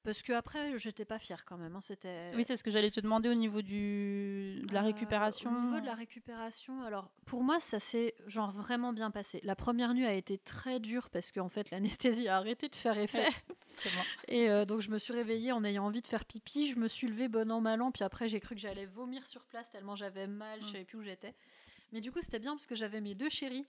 Parce 0.04 0.22
que 0.22 0.34
après, 0.34 0.76
j'étais 0.76 1.06
pas 1.06 1.18
fière 1.18 1.44
quand 1.46 1.56
même. 1.56 1.74
hein, 1.74 1.80
C'était. 1.80 2.18
Oui, 2.36 2.44
c'est 2.44 2.56
ce 2.58 2.62
que 2.62 2.70
j'allais 2.70 2.90
te 2.90 3.00
demander 3.00 3.30
au 3.30 3.34
niveau 3.34 3.62
du... 3.62 4.60
de 4.66 4.74
la 4.74 4.82
Euh, 4.82 4.84
récupération. 4.84 5.50
Au 5.50 5.58
niveau 5.60 5.80
de 5.80 5.86
la 5.86 5.94
récupération, 5.94 6.82
alors 6.82 7.10
pour 7.24 7.42
moi, 7.42 7.58
ça 7.58 7.78
s'est 7.78 8.14
genre 8.26 8.52
vraiment 8.52 8.92
bien 8.92 9.10
passé. 9.10 9.40
La 9.44 9.56
première 9.56 9.94
nuit 9.94 10.04
a 10.04 10.12
été 10.12 10.36
très 10.36 10.78
dure 10.78 11.08
parce 11.08 11.32
qu'en 11.32 11.48
fait, 11.48 11.70
l'anesthésie 11.70 12.28
a 12.28 12.36
arrêté 12.36 12.68
de 12.68 12.76
faire 12.76 12.98
effet. 12.98 13.26
C'est 13.68 13.88
bon. 13.94 14.02
Et 14.28 14.50
euh, 14.50 14.66
donc 14.66 14.82
je 14.82 14.90
me 14.90 14.98
suis 14.98 15.14
réveillée 15.14 15.52
en 15.52 15.64
ayant 15.64 15.86
envie 15.86 16.02
de 16.02 16.06
faire 16.06 16.26
pipi. 16.26 16.68
Je 16.68 16.78
me 16.78 16.86
suis 16.86 17.08
levée 17.08 17.28
bon 17.28 17.50
an 17.50 17.62
mal 17.62 17.80
an. 17.80 17.90
Puis 17.90 18.04
après 18.04 18.28
j'ai 18.28 18.40
cru 18.40 18.54
que 18.54 18.60
j'allais 18.60 18.86
vomir 18.86 19.26
sur 19.26 19.44
place 19.46 19.70
tellement 19.70 19.96
j'avais 19.96 20.26
mal. 20.26 20.60
Je 20.60 20.66
Mm. 20.66 20.72
savais 20.72 20.84
plus 20.84 20.98
où 20.98 21.02
j'étais. 21.02 21.34
Mais 21.92 22.02
du 22.02 22.12
coup 22.12 22.20
c'était 22.20 22.38
bien 22.40 22.52
parce 22.52 22.66
que 22.66 22.74
j'avais 22.74 23.00
mes 23.00 23.14
deux 23.14 23.30
chéris. 23.30 23.64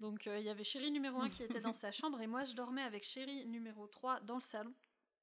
Donc 0.00 0.26
euh, 0.26 0.38
il 0.38 0.44
y 0.44 0.50
avait 0.50 0.62
chéri 0.62 0.90
numéro 0.90 1.20
1 1.22 1.30
qui 1.30 1.42
était 1.42 1.60
dans 1.60 1.72
sa 1.72 1.90
chambre 1.92 2.20
et 2.20 2.26
moi 2.26 2.44
je 2.44 2.54
dormais 2.54 2.82
avec 2.82 3.02
chéri 3.02 3.46
numéro 3.46 3.86
3 3.86 4.20
dans 4.20 4.34
le 4.36 4.40
salon. 4.42 4.74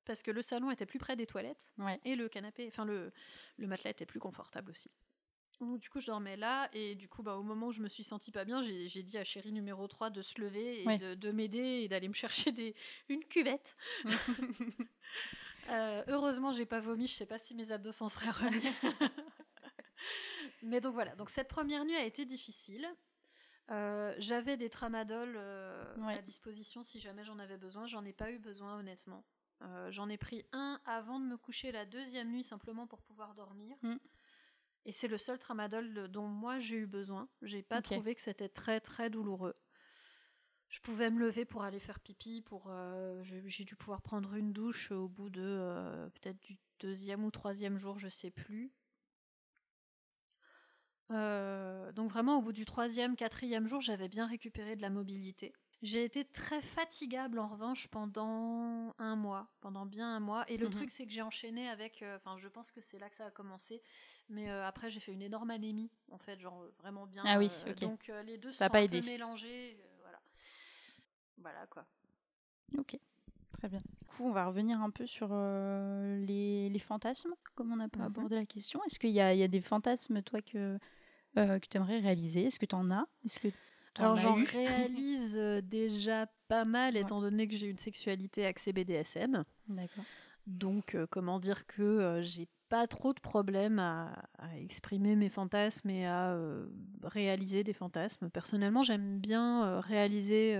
Parce 0.06 0.24
que 0.24 0.32
le 0.32 0.42
salon 0.42 0.72
était 0.72 0.86
plus 0.86 1.00
près 1.00 1.16
des 1.16 1.26
toilettes 1.26 1.72
Ouais. 1.78 2.00
et 2.06 2.16
le 2.16 2.30
canapé, 2.30 2.68
enfin 2.68 2.86
le, 2.86 3.12
le 3.58 3.68
matelas 3.68 3.92
était 3.92 4.06
plus 4.06 4.20
confortable 4.20 4.72
aussi. 4.72 4.92
Donc, 5.62 5.80
du 5.80 5.90
coup, 5.90 6.02
je 6.02 6.08
dormais 6.08 6.36
là, 6.36 6.68
et 6.74 6.96
du 6.96 7.08
coup, 7.08 7.24
bah, 7.24 7.38
au 7.38 7.44
moment 7.44 7.68
où 7.68 7.72
je 7.72 7.80
me 7.80 7.88
suis 7.88 8.04
sentie 8.04 8.30
pas 8.32 8.44
bien, 8.44 8.62
j'ai 8.62 9.04
dit 9.04 9.18
à 9.18 9.24
chéri 9.24 9.54
numéro 9.54 9.88
3 9.88 10.10
de 10.10 10.22
se 10.22 10.42
lever 10.42 10.84
et 10.84 10.86
Ouais. 10.86 10.98
de, 10.98 11.14
de 11.16 11.32
m'aider 11.32 11.60
et 11.84 11.88
d'aller 11.88 12.10
me 12.10 12.14
chercher 12.14 12.52
des, 12.52 12.76
une 13.10 13.24
cuvette. 13.24 13.76
Euh, 15.70 16.04
heureusement, 16.10 16.54
j'ai 16.54 16.68
pas 16.68 16.80
vomi, 16.80 17.08
je 17.08 17.14
sais 17.16 17.26
pas 17.26 17.40
si 17.40 17.56
mes 17.56 17.72
abdos 17.72 17.92
s'en 17.92 18.08
seraient 18.08 18.30
remis. 18.30 18.62
Mais 20.62 20.80
donc 20.80 20.94
voilà, 20.94 21.16
donc 21.16 21.32
cette 21.32 21.48
première 21.48 21.84
nuit 21.86 21.96
a 21.96 22.06
été 22.06 22.24
difficile. 22.26 22.88
Euh, 23.72 24.14
J'avais 24.20 24.58
des 24.58 24.70
tramadol 24.70 25.34
euh, 25.36 25.96
Ouais. 25.98 26.20
à 26.20 26.22
disposition 26.22 26.84
si 26.84 27.00
jamais 27.00 27.24
j'en 27.24 27.40
avais 27.40 27.58
besoin. 27.58 27.88
J'en 27.88 28.06
ai 28.06 28.14
pas 28.14 28.30
eu 28.32 28.38
besoin, 28.38 28.78
honnêtement. 28.78 29.26
Euh, 29.62 29.90
j'en 29.92 30.10
ai 30.10 30.18
pris 30.18 30.46
un 30.52 30.82
avant 30.86 31.20
de 31.20 31.26
me 31.26 31.38
coucher 31.38 31.72
la 31.72 31.86
deuxième 31.86 32.32
nuit 32.32 32.44
simplement 32.44 32.88
pour 32.88 33.02
pouvoir 33.02 33.36
dormir. 33.36 33.78
Mm. 33.82 33.96
Et 34.86 34.92
c'est 34.92 35.08
le 35.08 35.18
seul 35.18 35.40
tramadol 35.40 36.08
dont 36.10 36.28
moi 36.28 36.60
j'ai 36.60 36.76
eu 36.78 36.88
besoin. 36.88 37.28
J'ai 37.42 37.64
pas 37.64 37.82
trouvé 37.82 38.14
que 38.14 38.22
c'était 38.22 38.50
très 38.50 38.80
très 38.80 39.10
douloureux. 39.10 39.56
Je 40.70 40.80
pouvais 40.80 41.10
me 41.10 41.20
lever 41.20 41.46
pour 41.46 41.64
aller 41.64 41.80
faire 41.80 42.00
pipi, 42.00 42.42
pour 42.42 42.68
euh, 42.70 43.24
j'ai 43.24 43.42
j'ai 43.48 43.64
dû 43.64 43.76
pouvoir 43.76 44.02
prendre 44.02 44.34
une 44.36 44.52
douche 44.52 44.92
au 44.92 45.08
bout 45.08 45.30
de 45.30 45.42
euh, 45.42 46.10
peut-être 46.10 46.40
du 46.42 46.58
deuxième 46.80 47.24
ou 47.24 47.32
troisième 47.32 47.78
jour, 47.78 47.98
je 47.98 48.10
sais 48.10 48.32
plus. 48.32 48.74
Euh, 51.12 51.92
donc 51.92 52.12
vraiment 52.12 52.38
au 52.38 52.42
bout 52.42 52.52
du 52.54 52.66
troisième, 52.66 53.16
quatrième 53.16 53.68
jour, 53.68 53.82
j'avais 53.82 54.10
bien 54.10 54.28
récupéré 54.28 54.76
de 54.76 54.82
la 54.82 54.90
mobilité. 54.90 55.54
J'ai 55.82 56.04
été 56.04 56.26
très 56.26 56.62
fatigable 56.62 57.38
en 57.38 57.48
revanche 57.48 57.88
pendant 57.88 58.94
un 58.98 59.16
mois, 59.16 59.48
pendant 59.62 59.86
bien 59.86 60.16
un 60.16 60.20
mois. 60.20 60.44
Et 60.50 60.58
le 60.58 60.66
Mhm. 60.66 60.72
truc 60.72 60.90
c'est 60.90 61.06
que 61.06 61.12
j'ai 61.12 61.22
enchaîné 61.22 61.70
avec, 61.70 62.02
euh, 62.02 62.16
enfin 62.18 62.38
je 62.38 62.48
pense 62.48 62.72
que 62.72 62.82
c'est 62.82 62.98
là 62.98 63.10
que 63.10 63.16
ça 63.16 63.26
a 63.28 63.32
commencé, 63.32 63.82
mais 64.30 64.50
euh, 64.50 64.66
après 64.66 64.90
j'ai 64.90 65.00
fait 65.00 65.12
une 65.12 65.22
énorme 65.22 65.52
anémie 65.52 65.92
en 66.12 66.18
fait, 66.18 66.40
genre 66.40 66.62
euh, 66.64 66.74
vraiment 66.80 67.06
bien. 67.06 67.24
Ah 67.26 67.38
oui, 67.38 67.50
ok. 67.70 67.82
Donc 67.82 68.12
les 68.26 68.38
deux 68.38 68.52
Ça 68.52 68.66
a 68.66 68.68
sont 68.68 68.74
pas 68.74 68.80
un 68.80 68.88
peu 68.88 69.02
mélangés, 69.02 69.78
voilà. 70.02 70.20
Voilà 71.38 71.66
quoi. 71.68 71.86
Ok, 72.78 72.98
très 73.54 73.70
bien. 73.70 73.80
Du 74.00 74.06
coup, 74.08 74.26
on 74.26 74.32
va 74.32 74.46
revenir 74.48 74.82
un 74.82 74.90
peu 74.90 75.08
sur 75.08 75.30
euh, 75.32 76.18
les, 76.26 76.70
les 76.70 76.80
fantasmes, 76.80 77.34
comme 77.56 77.72
on 77.72 77.78
n'a 77.78 77.90
pas 77.90 78.00
Mhm. 78.00 78.06
abordé 78.06 78.36
la 78.36 78.46
question. 78.46 78.84
Est-ce 78.86 79.00
qu'il 79.00 79.12
y, 79.12 79.22
a- 79.22 79.34
il 79.34 79.40
y 79.40 79.44
a 79.44 79.48
des 79.48 79.62
fantasmes, 79.62 80.22
toi, 80.24 80.42
que, 80.42 80.80
euh, 81.38 81.60
que 81.60 81.68
tu 81.68 81.78
aimerais 81.78 82.00
réaliser? 82.00 82.46
Est-ce 82.46 82.60
que 82.60 82.66
tu 82.66 82.76
en 82.76 82.92
as? 82.92 83.08
Est-ce 83.26 83.40
que 83.40 83.50
Alors 83.98 84.16
j'en 84.18 84.36
réalise 84.36 85.38
euh, 85.38 85.62
déjà 85.62 86.28
pas 86.48 86.66
mal 86.66 86.96
Ouais. 86.96 87.02
étant 87.02 87.22
donné 87.22 87.48
que 87.48 87.56
j'ai 87.56 87.68
une 87.68 87.78
sexualité 87.78 88.46
axée 88.46 88.74
BDSM. 88.74 89.44
D'accord. 89.70 90.04
Donc 90.48 90.94
euh, 90.96 91.08
comment 91.10 91.40
dire 91.40 91.66
que 91.66 91.82
euh, 91.82 92.22
j'ai 92.22 92.48
pas 92.70 92.88
trop 92.88 93.14
de 93.14 93.20
problèmes 93.20 93.80
à, 93.80 94.14
à 94.38 94.58
exprimer 94.58 95.16
mes 95.16 95.30
fantasmes 95.30 95.90
et 95.90 96.06
à 96.06 96.32
euh, 96.34 96.68
réaliser 97.04 97.64
des 97.64 97.74
fantasmes. 97.74 98.30
Personnellement, 98.30 98.84
j'aime 98.84 99.20
bien 99.20 99.80
réaliser 99.82 100.60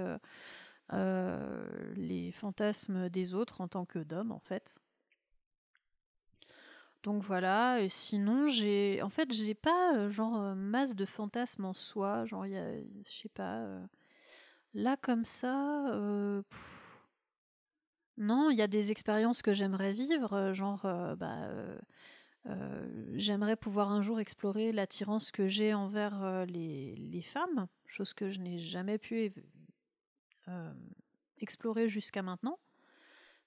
les 0.92 2.32
fantasmes 2.32 3.10
des 3.10 3.34
autres 3.34 3.62
en 3.62 3.68
tant 3.68 3.86
que 3.86 4.00
d'homme 4.00 4.32
en 4.32 4.40
fait. 4.40 4.80
Donc 7.06 7.22
voilà, 7.22 7.82
et 7.82 7.90
sinon 7.90 8.48
j'ai 8.48 9.00
en 9.04 9.10
fait 9.10 9.32
j'ai 9.32 9.54
pas 9.54 9.96
euh, 9.96 10.10
genre 10.10 10.42
euh, 10.42 10.56
masse 10.56 10.96
de 10.96 11.06
fantasmes 11.06 11.66
en 11.66 11.74
soi, 11.74 12.26
genre 12.26 12.48
il 12.48 12.54
y 12.54 12.58
a 12.58 12.80
je 12.80 13.12
sais 13.12 13.30
pas 13.30 13.60
euh, 13.60 13.86
là 14.74 14.98
comme 14.98 15.24
ça 15.24 15.86
non, 18.18 18.50
il 18.50 18.58
y 18.58 18.62
a 18.64 18.68
des 18.68 18.90
expériences 18.90 19.44
que 19.44 19.54
j'aimerais 19.54 19.92
vivre, 19.92 20.54
genre 20.54 20.82
bah 21.18 21.48
j'aimerais 23.14 23.56
pouvoir 23.56 23.92
un 23.92 24.02
jour 24.02 24.20
explorer 24.20 24.72
l'attirance 24.72 25.32
que 25.32 25.48
j'ai 25.48 25.76
envers 25.76 26.46
les, 26.48 27.22
femmes, 27.22 27.68
chose 27.86 28.16
que 28.16 28.32
je 28.32 28.40
n'ai 28.40 28.58
jamais 28.58 28.98
pu 28.98 29.32
explorer 31.38 31.88
jusqu'à 31.88 32.24
maintenant. 32.24 32.58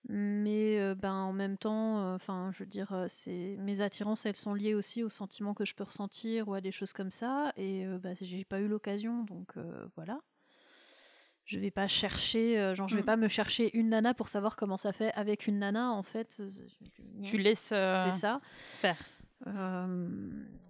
Mais 0.09 0.78
euh, 0.78 0.94
ben, 0.94 1.12
en 1.12 1.32
même 1.32 1.59
temps, 1.59 2.14
enfin, 2.14 2.51
je 2.55 2.61
veux 2.61 2.66
dire, 2.68 2.92
euh, 2.92 3.07
c'est 3.09 3.57
mes 3.59 3.80
attirances, 3.80 4.24
elles 4.26 4.36
sont 4.36 4.55
liées 4.55 4.74
aussi 4.74 5.03
aux 5.03 5.09
sentiments 5.09 5.55
que 5.55 5.64
je 5.64 5.74
peux 5.74 5.84
ressentir 5.84 6.49
ou 6.49 6.55
à 6.55 6.61
des 6.61 6.72
choses 6.72 6.92
comme 6.92 7.11
ça. 7.11 7.53
Et 7.57 7.84
bah, 8.03 8.11
j'ai 8.20 8.44
pas 8.44 8.61
eu 8.61 8.68
l'occasion, 8.68 9.24
donc 9.24 9.55
voilà. 9.96 10.20
Je 11.44 11.59
vais 11.59 11.70
pas 11.70 11.88
chercher, 11.88 12.74
genre, 12.74 12.88
je 12.88 12.94
vais 12.96 13.03
Mm. 13.03 13.07
pas 13.07 13.16
me 13.16 13.28
chercher 13.28 13.76
une 13.76 13.88
nana 13.88 14.12
pour 14.14 14.28
savoir 14.28 14.55
comment 14.57 14.76
ça 14.76 14.92
fait 14.92 15.12
avec 15.14 15.46
une 15.46 15.59
nana, 15.59 15.90
en 15.92 16.03
fait. 16.03 16.42
Tu 17.22 17.38
laisses 17.38 17.68
C'est 17.68 18.12
ça. 18.12 18.40
faire. 18.53 18.96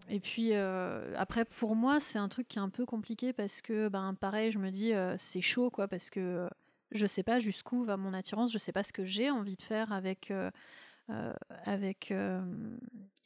Et 0.09 0.21
puis 0.21 0.55
après, 0.55 1.45
pour 1.45 1.77
moi, 1.77 2.01
c'est 2.01 2.19
un 2.19 2.29
truc 2.29 2.49
qui 2.49 2.59
est 2.59 2.63
un 2.63 2.71
peu 2.71 2.87
compliqué 2.87 3.33
parce 3.33 3.61
que, 3.61 3.89
ben, 3.89 4.15
pareil, 4.15 4.51
je 4.53 4.59
me 4.59 4.71
dis, 4.71 4.93
c'est 5.17 5.41
chaud, 5.43 5.71
quoi, 5.71 5.87
parce 5.89 6.11
que 6.11 6.49
je 6.93 7.07
sais 7.07 7.23
pas 7.23 7.39
jusqu'où 7.39 7.85
va 7.85 7.97
mon 7.97 8.15
attirance, 8.15 8.53
je 8.53 8.59
sais 8.59 8.73
pas 8.73 8.83
ce 8.83 8.93
que 8.93 9.05
j'ai 9.05 9.31
envie 9.31 9.57
de 9.57 9.63
faire 9.63 9.93
avec, 9.93 10.31
euh, 10.31 10.51
euh, 11.11 11.33
avec 11.65 12.11
euh, 12.11 12.41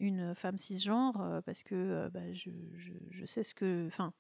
une 0.01 0.35
femme 0.35 0.59
cisgenre, 0.59 1.43
parce 1.45 1.63
que 1.63 2.09
bah, 2.13 2.33
je, 2.33 2.51
je, 2.77 2.93
je 3.11 3.27
sais 3.27 3.43
ce 3.43 3.55
que. 3.55 3.87
Enfin, 3.87 4.13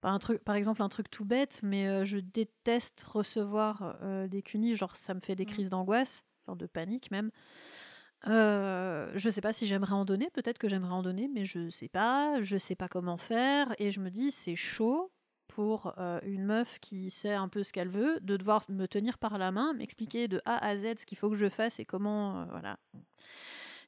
par, 0.00 0.12
un 0.12 0.18
truc, 0.18 0.42
par 0.44 0.54
exemple, 0.54 0.82
un 0.82 0.88
truc 0.88 1.10
tout 1.10 1.24
bête, 1.24 1.60
mais 1.62 2.04
je 2.06 2.18
déteste 2.18 3.02
recevoir 3.02 3.98
des 4.28 4.42
cunis, 4.42 4.76
genre 4.76 4.96
ça 4.96 5.14
me 5.14 5.20
fait 5.20 5.34
des 5.34 5.46
crises 5.46 5.70
d'angoisse, 5.70 6.24
genre 6.46 6.56
de 6.56 6.66
panique 6.66 7.10
même. 7.10 7.30
Euh, 8.26 9.12
je 9.14 9.30
sais 9.30 9.40
pas 9.40 9.52
si 9.52 9.66
j'aimerais 9.66 9.92
en 9.92 10.04
donner, 10.04 10.30
peut-être 10.30 10.58
que 10.58 10.68
j'aimerais 10.68 10.94
en 10.94 11.02
donner, 11.02 11.28
mais 11.32 11.44
je 11.44 11.70
sais 11.70 11.88
pas, 11.88 12.42
je 12.42 12.56
sais 12.56 12.74
pas 12.74 12.88
comment 12.88 13.18
faire, 13.18 13.74
et 13.78 13.90
je 13.92 14.00
me 14.00 14.10
dis 14.10 14.30
c'est 14.30 14.56
chaud 14.56 15.12
pour 15.48 15.94
euh, 15.98 16.20
une 16.22 16.44
meuf 16.44 16.78
qui 16.80 17.10
sait 17.10 17.34
un 17.34 17.48
peu 17.48 17.62
ce 17.62 17.72
qu'elle 17.72 17.88
veut, 17.88 18.18
de 18.20 18.36
devoir 18.36 18.64
me 18.68 18.86
tenir 18.86 19.18
par 19.18 19.38
la 19.38 19.50
main, 19.52 19.72
m'expliquer 19.74 20.28
de 20.28 20.40
A 20.44 20.64
à 20.64 20.76
Z 20.76 20.98
ce 20.98 21.06
qu'il 21.06 21.16
faut 21.18 21.30
que 21.30 21.36
je 21.36 21.48
fasse 21.48 21.78
et 21.80 21.84
comment, 21.84 22.40
euh, 22.40 22.44
voilà. 22.50 22.78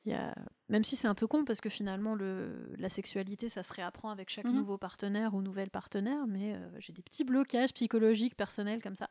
Il 0.06 0.12
y 0.12 0.14
a... 0.14 0.34
Même 0.68 0.84
si 0.84 0.96
c'est 0.96 1.09
un 1.09 1.14
peu 1.14 1.26
con, 1.26 1.44
parce 1.44 1.61
que 1.61 1.68
finalement, 1.68 2.14
le... 2.14 2.72
la 2.78 2.88
sexualité, 2.88 3.48
ça 3.48 3.62
se 3.62 3.72
réapprend 3.72 4.11
avec 4.11 4.30
chaque 4.30 4.44
Mhm. 4.46 4.54
nouveau 4.54 4.78
partenaire 4.78 5.34
ou 5.34 5.42
nouvelle 5.42 5.70
partenaire, 5.70 6.26
mais 6.26 6.54
euh, 6.54 6.68
j'ai 6.78 6.92
des 6.92 7.02
petits 7.02 7.24
blocages 7.24 7.72
psychologiques, 7.74 8.36
personnels 8.36 8.82
comme 8.82 8.96
ça. 8.96 9.11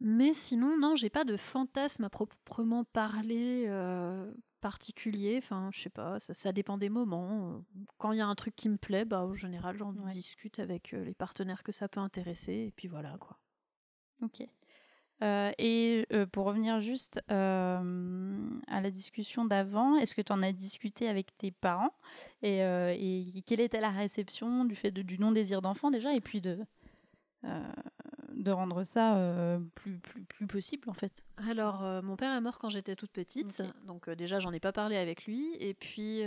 Mais 0.00 0.32
sinon, 0.32 0.76
non, 0.78 0.94
j'ai 0.94 1.10
pas 1.10 1.24
de 1.24 1.36
fantasme 1.36 2.04
à 2.04 2.10
proprement 2.10 2.84
parler 2.84 3.64
euh, 3.66 4.30
particulier. 4.60 5.38
Enfin, 5.38 5.70
je 5.72 5.80
sais 5.80 5.90
pas, 5.90 6.20
ça, 6.20 6.34
ça 6.34 6.52
dépend 6.52 6.76
des 6.76 6.90
moments. 6.90 7.62
Quand 7.96 8.12
il 8.12 8.18
y 8.18 8.20
a 8.20 8.26
un 8.26 8.34
truc 8.34 8.54
qui 8.54 8.68
me 8.68 8.76
plaît, 8.76 9.04
bah, 9.04 9.22
en 9.24 9.32
général, 9.32 9.76
j'en 9.78 9.94
Ouais. 9.94 10.10
discute 10.10 10.58
avec 10.58 10.92
euh, 10.92 11.04
les 11.04 11.14
partenaires 11.14 11.62
que 11.62 11.72
ça 11.72 11.88
peut 11.88 12.00
intéresser, 12.00 12.52
et 12.52 12.72
puis 12.76 12.88
voilà, 12.88 13.16
quoi. 13.18 13.38
Ok. 14.22 14.46
Euh, 15.22 15.50
et 15.56 16.06
euh, 16.12 16.26
pour 16.26 16.44
revenir 16.44 16.78
juste 16.80 17.22
euh, 17.30 18.50
à 18.66 18.82
la 18.82 18.90
discussion 18.90 19.46
d'avant, 19.46 19.96
est-ce 19.96 20.14
que 20.14 20.20
tu 20.20 20.30
en 20.30 20.42
as 20.42 20.52
discuté 20.52 21.08
avec 21.08 21.34
tes 21.38 21.50
parents? 21.52 21.94
Et, 22.42 22.58
et 22.58 23.42
quelle 23.46 23.60
était 23.60 23.80
la 23.80 23.90
réception 23.90 24.66
du 24.66 24.76
fait 24.76 24.90
de- 24.90 25.00
du 25.00 25.18
non-désir 25.18 25.62
d'enfant 25.62 25.90
déjà 25.90 26.14
et 26.14 26.20
puis 26.20 26.42
de, 26.42 26.58
de 28.36 28.50
rendre 28.50 28.84
ça 28.84 29.16
euh, 29.16 29.58
plus, 29.74 29.98
plus, 29.98 30.24
plus 30.24 30.46
possible 30.46 30.88
en 30.88 30.94
fait 30.94 31.24
Alors, 31.48 31.84
euh, 31.84 32.02
mon 32.02 32.16
père 32.16 32.36
est 32.36 32.40
mort 32.40 32.58
quand 32.58 32.68
j'étais 32.68 32.94
toute 32.94 33.10
petite, 33.10 33.62
donc 33.84 34.08
euh, 34.08 34.14
déjà 34.14 34.38
j'en 34.38 34.52
ai 34.52 34.60
pas 34.60 34.72
parlé 34.72 34.96
avec 34.96 35.24
lui. 35.24 35.56
Et 35.58 35.74
puis, 35.74 36.22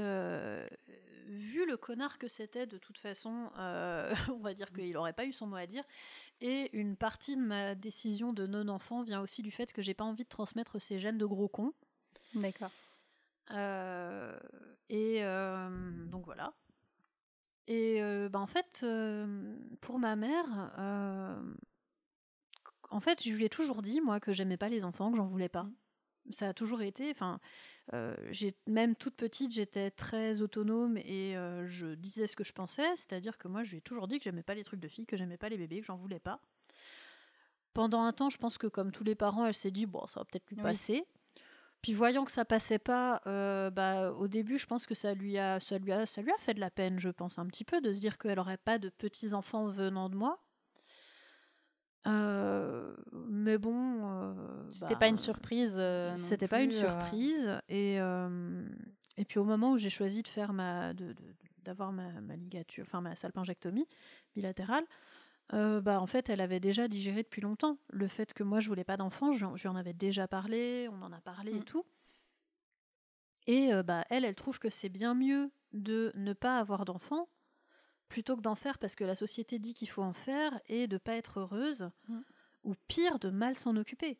vu 1.29 1.65
le 1.65 1.77
connard 1.77 2.17
que 2.17 2.27
c'était, 2.27 2.65
de 2.65 2.77
toute 2.77 2.97
façon, 2.97 3.51
euh, 3.59 4.13
on 4.33 4.39
va 4.39 4.53
dire 4.53 4.71
qu'il 4.73 4.95
aurait 4.97 5.13
pas 5.13 5.25
eu 5.25 5.33
son 5.33 5.47
mot 5.47 5.55
à 5.55 5.65
dire. 5.65 5.83
Et 6.41 6.75
une 6.77 6.95
partie 6.95 7.35
de 7.37 7.41
ma 7.41 7.75
décision 7.75 8.33
de 8.33 8.47
non-enfant 8.47 9.03
vient 9.03 9.21
aussi 9.21 9.41
du 9.41 9.51
fait 9.51 9.71
que 9.71 9.81
j'ai 9.81 9.93
pas 9.93 10.03
envie 10.03 10.23
de 10.23 10.29
transmettre 10.29 10.81
ces 10.81 10.99
gènes 10.99 11.17
de 11.17 11.25
gros 11.25 11.47
cons. 11.47 11.73
D'accord. 12.33 12.71
Euh, 13.51 14.37
et 14.89 15.23
euh, 15.23 16.05
donc 16.07 16.25
voilà. 16.25 16.53
Et 17.67 18.01
bah, 18.31 18.39
en 18.39 18.47
fait, 18.47 18.83
pour 19.81 19.99
ma 19.99 20.15
mère, 20.15 20.71
en 22.89 22.99
fait, 22.99 23.23
je 23.23 23.33
lui 23.33 23.45
ai 23.45 23.49
toujours 23.49 23.81
dit, 23.81 24.01
moi, 24.01 24.19
que 24.19 24.31
j'aimais 24.33 24.57
pas 24.57 24.69
les 24.69 24.83
enfants, 24.85 25.11
que 25.11 25.17
j'en 25.17 25.27
voulais 25.27 25.49
pas. 25.49 25.67
Ça 26.31 26.49
a 26.49 26.53
toujours 26.53 26.81
été. 26.81 27.09
Enfin, 27.09 27.39
euh, 27.93 28.15
j'ai 28.29 28.53
même 28.67 28.95
toute 28.95 29.15
petite, 29.15 29.51
j'étais 29.51 29.89
très 29.89 30.41
autonome 30.41 30.97
et 30.97 31.35
euh, 31.35 31.67
je 31.67 31.95
disais 31.95 32.27
ce 32.27 32.35
que 32.35 32.43
je 32.43 32.53
pensais. 32.53 32.87
C'est-à-dire 32.95 33.37
que 33.37 33.47
moi, 33.47 33.63
je 33.63 33.71
lui 33.71 33.77
ai 33.77 33.81
toujours 33.81 34.07
dit 34.07 34.17
que 34.19 34.25
j'aimais 34.25 34.43
pas 34.43 34.53
les 34.53 34.63
trucs 34.63 34.79
de 34.79 34.87
filles, 34.87 35.05
que 35.07 35.17
j'aimais 35.17 35.37
pas 35.37 35.49
les 35.49 35.57
bébés, 35.57 35.79
que 35.79 35.87
j'en 35.87 35.97
voulais 35.97 36.19
pas. 36.19 36.39
Pendant 37.73 38.03
un 38.03 38.11
temps, 38.13 38.29
je 38.29 38.37
pense 38.37 38.57
que 38.57 38.67
comme 38.67 38.91
tous 38.91 39.03
les 39.03 39.15
parents, 39.15 39.45
elle 39.45 39.53
s'est 39.53 39.71
dit 39.71 39.85
bon, 39.85 40.05
ça 40.07 40.19
va 40.19 40.25
peut-être 40.25 40.47
lui 40.49 40.57
Oui. 40.57 40.63
passer. 40.63 41.05
Puis 41.81 41.93
voyant 41.93 42.25
que 42.25 42.31
ça 42.31 42.43
passait 42.43 42.79
pas, 42.79 43.21
euh, 43.25 43.69
bah, 43.69 44.11
au 44.11 44.27
début, 44.27 44.57
je 44.57 44.65
pense 44.65 44.85
que 44.85 44.93
ça 44.95 45.13
lui, 45.13 45.37
a, 45.37 45.59
ça, 45.61 45.77
lui 45.77 45.93
a, 45.93 46.05
ça 46.05 46.21
lui 46.21 46.31
a 46.31 46.37
fait 46.39 46.53
de 46.53 46.59
la 46.59 46.69
peine, 46.69 46.99
je 46.99 47.09
pense, 47.09 47.39
un 47.39 47.45
petit 47.47 47.63
peu, 47.63 47.79
de 47.79 47.93
se 47.93 48.01
dire 48.01 48.17
qu'elle 48.17 48.37
aurait 48.39 48.57
pas 48.57 48.79
de 48.79 48.89
petits-enfants 48.89 49.67
venant 49.67 50.09
de 50.09 50.15
moi. 50.15 50.43
Euh, 52.07 52.95
mais 53.13 53.57
bon. 53.57 53.75
euh, 54.03 54.33
C'était 54.71 54.93
bah, 54.95 54.99
pas 54.99 55.07
une 55.07 55.17
surprise. 55.17 55.75
euh, 55.77 56.15
C'était 56.15 56.47
pas 56.47 56.61
une 56.61 56.71
euh, 56.71 56.79
surprise. 56.79 57.59
Et, 57.67 57.99
euh, 57.99 58.67
et 59.17 59.25
puis 59.25 59.39
au 59.39 59.43
moment 59.43 59.73
où 59.73 59.77
j'ai 59.77 59.89
choisi 59.89 60.23
de 60.23 60.27
faire 60.27 60.53
ma. 60.53 60.93
d'avoir 61.63 61.91
ma, 61.91 62.09
ma 62.21 62.35
ligature, 62.35 62.85
enfin 62.87 63.01
ma 63.01 63.15
salpingectomie 63.15 63.85
bilatérale, 64.35 64.85
euh, 65.53 65.81
bah 65.81 65.99
en 66.01 66.07
fait 66.07 66.29
elle 66.29 66.41
avait 66.41 66.59
déjà 66.61 66.87
digéré 66.87 67.21
depuis 67.23 67.41
longtemps 67.41 67.77
le 67.89 68.07
fait 68.07 68.33
que 68.33 68.43
moi 68.43 68.59
je 68.59 68.69
voulais 68.69 68.83
pas 68.85 68.97
d'enfant, 68.97 69.33
je, 69.33 69.45
je 69.55 69.63
lui 69.63 69.67
en 69.69 69.75
avais 69.75 69.93
déjà 69.93 70.27
parlé, 70.27 70.87
on 70.91 71.01
en 71.03 71.11
a 71.11 71.19
parlé 71.21 71.51
et 71.51 71.59
Mm. 71.59 71.63
tout. 71.65 71.83
Et 73.47 73.73
euh, 73.73 73.83
bah 73.83 74.05
elle, 74.09 74.25
elle 74.25 74.35
trouve 74.35 74.57
que 74.59 74.69
c'est 74.69 74.89
bien 74.89 75.13
mieux 75.15 75.51
de 75.73 76.11
ne 76.15 76.33
pas 76.33 76.59
avoir 76.59 76.85
d'enfant 76.85 77.27
plutôt 78.09 78.35
que 78.35 78.41
d'en 78.41 78.55
faire 78.55 78.77
parce 78.77 78.95
que 78.95 79.03
la 79.05 79.15
société 79.15 79.59
dit 79.59 79.73
qu'il 79.73 79.89
faut 79.89 80.03
en 80.03 80.13
faire 80.13 80.59
et 80.67 80.87
de 80.87 80.97
pas 80.97 81.15
être 81.15 81.39
heureuse 81.39 81.89
Mm. 82.09 82.19
ou 82.63 82.75
pire 82.87 83.19
de 83.19 83.29
mal 83.29 83.55
s'en 83.55 83.75
occuper. 83.77 84.19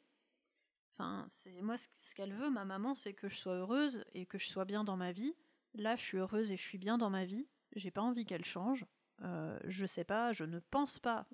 Enfin, 0.94 1.26
c'est 1.30 1.62
moi 1.62 1.78
ce 1.78 1.88
ce 1.96 2.16
qu'elle 2.16 2.34
veut, 2.34 2.50
ma 2.50 2.66
maman, 2.66 2.96
c'est 2.96 3.14
que 3.14 3.28
je 3.28 3.36
sois 3.36 3.56
heureuse 3.56 4.04
et 4.14 4.26
que 4.26 4.38
je 4.38 4.48
sois 4.48 4.66
bien 4.66 4.84
dans 4.84 4.98
ma 4.98 5.12
vie. 5.12 5.34
Là, 5.74 5.96
je 5.96 6.02
suis 6.04 6.18
heureuse 6.18 6.52
et 6.52 6.58
je 6.58 6.62
suis 6.62 6.78
bien 6.78 6.98
dans 6.98 7.10
ma 7.10 7.26
vie. 7.26 7.48
J'ai 7.76 7.92
pas 7.92 8.02
envie 8.02 8.26
qu'elle 8.26 8.46
change. 8.46 8.86
Euh, 9.22 9.60
je 9.66 9.86
sais 9.86 10.04
pas, 10.06 10.34
je 10.34 10.44
ne 10.46 10.60
pense 10.60 10.98
pas, 11.00 11.28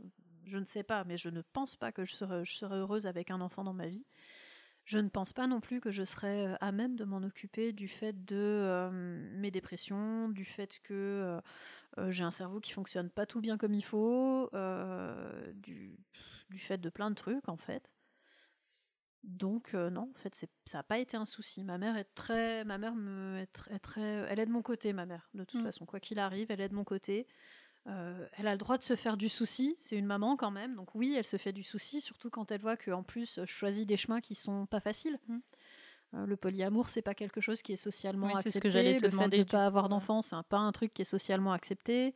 je 0.45 0.57
ne 0.57 0.65
sais 0.65 0.83
pas, 0.83 1.03
mais 1.03 1.17
je 1.17 1.29
ne 1.29 1.41
pense 1.41 1.75
pas 1.75 1.91
que 1.91 2.03
je 2.05 2.15
serai, 2.15 2.43
je 2.45 2.53
serai 2.53 2.75
heureuse 2.77 3.07
avec 3.07 3.31
un 3.31 3.41
enfant 3.41 3.63
dans 3.63 3.73
ma 3.73 3.87
vie. 3.87 4.05
Je 4.85 4.99
ne 4.99 5.09
pense 5.09 5.33
pas 5.33 5.47
non 5.47 5.61
plus 5.61 5.81
que 5.81 5.89
je 5.91 6.03
serais 6.03 6.47
euh, 6.47 6.55
à 6.61 6.71
même 6.71 6.95
de 6.95 7.05
m'en 7.05 7.17
occuper 7.23 7.73
du 7.73 7.87
fait 7.87 8.23
de 8.25 8.35
euh, 8.37 8.91
mes 9.33 9.49
dépressions, 9.49 10.29
du 10.29 10.45
fait 10.45 10.79
que 10.83 11.39
euh, 11.97 12.11
j'ai 12.11 12.23
un 12.23 12.31
cerveau 12.31 12.59
qui 12.59 12.71
fonctionne 12.71 13.09
pas 13.09 13.25
tout 13.25 13.41
bien 13.41 13.57
comme 13.57 13.73
il 13.73 13.83
faut, 13.83 14.49
du, 15.55 15.97
du 16.49 16.59
fait 16.59 16.77
de 16.77 16.89
plein 16.89 17.09
de 17.09 17.15
trucs 17.15 17.49
en 17.49 17.57
fait. 17.57 17.89
Donc 19.23 19.73
non, 19.73 20.11
en 20.15 20.19
fait, 20.19 20.35
ça 20.65 20.77
n'a 20.77 20.83
pas 20.83 20.99
été 20.99 21.17
un 21.17 21.25
souci. 21.25 21.63
Ma 21.63 21.79
mère 21.79 21.97
est 21.97 22.13
très, 22.13 22.63
ma 22.63 22.77
mère 22.77 22.93
me 22.93 23.39
est 23.39 23.47
très, 23.47 23.73
est 23.73 23.79
très- 23.79 24.01
elle 24.29 24.39
est 24.39 24.45
de 24.45 24.51
mon 24.51 24.61
côté, 24.61 24.93
ma 24.93 25.07
mère. 25.07 25.29
De 25.33 25.43
toute 25.43 25.61
Mm. 25.61 25.63
façon, 25.63 25.85
quoi 25.87 25.99
qu'il 25.99 26.19
arrive, 26.19 26.47
elle 26.51 26.61
est 26.61 26.69
de 26.69 26.75
mon 26.75 26.83
côté. 26.83 27.27
Euh, 27.87 28.27
elle 28.33 28.47
a 28.47 28.53
le 28.53 28.57
droit 28.57 28.77
de 28.77 28.83
se 28.83 28.95
faire 28.95 29.15
du 29.15 29.29
souci. 29.29 29.75
C'est 29.77 29.95
une 29.95 30.05
maman 30.05 30.35
quand 30.37 30.51
même, 30.51 30.75
donc 30.75 30.95
oui, 30.95 31.13
elle 31.15 31.23
se 31.23 31.37
fait 31.37 31.53
du 31.53 31.63
souci, 31.63 32.01
surtout 32.01 32.29
quand 32.29 32.51
elle 32.51 32.61
voit 32.61 32.77
que 32.77 32.91
en 32.91 33.03
plus, 33.03 33.39
je 33.41 33.51
choisis 33.51 33.85
des 33.85 33.97
chemins 33.97 34.21
qui 34.21 34.33
sont 34.33 34.65
pas 34.65 34.79
faciles. 34.79 35.19
Mm. 35.27 35.37
Euh, 36.15 36.25
le 36.25 36.35
polyamour, 36.35 36.89
c'est 36.89 37.01
pas 37.01 37.13
quelque 37.13 37.41
chose 37.41 37.61
qui 37.61 37.73
est 37.73 37.77
socialement 37.77 38.27
Oui, 38.27 38.33
accepté. 38.33 38.51
ce 38.51 38.59
que 38.59 38.69
j'allais 38.69 38.97
te 38.97 39.05
le 39.05 39.11
demander, 39.11 39.37
fait 39.37 39.43
de 39.43 39.47
du 39.47 39.51
pas 39.51 39.65
avoir 39.65 39.89
d'enfants, 39.89 40.21
c'est 40.21 40.35
pas 40.49 40.57
un 40.57 40.71
truc 40.71 40.93
qui 40.93 41.01
est 41.01 41.05
socialement 41.05 41.51
accepté. 41.51 42.13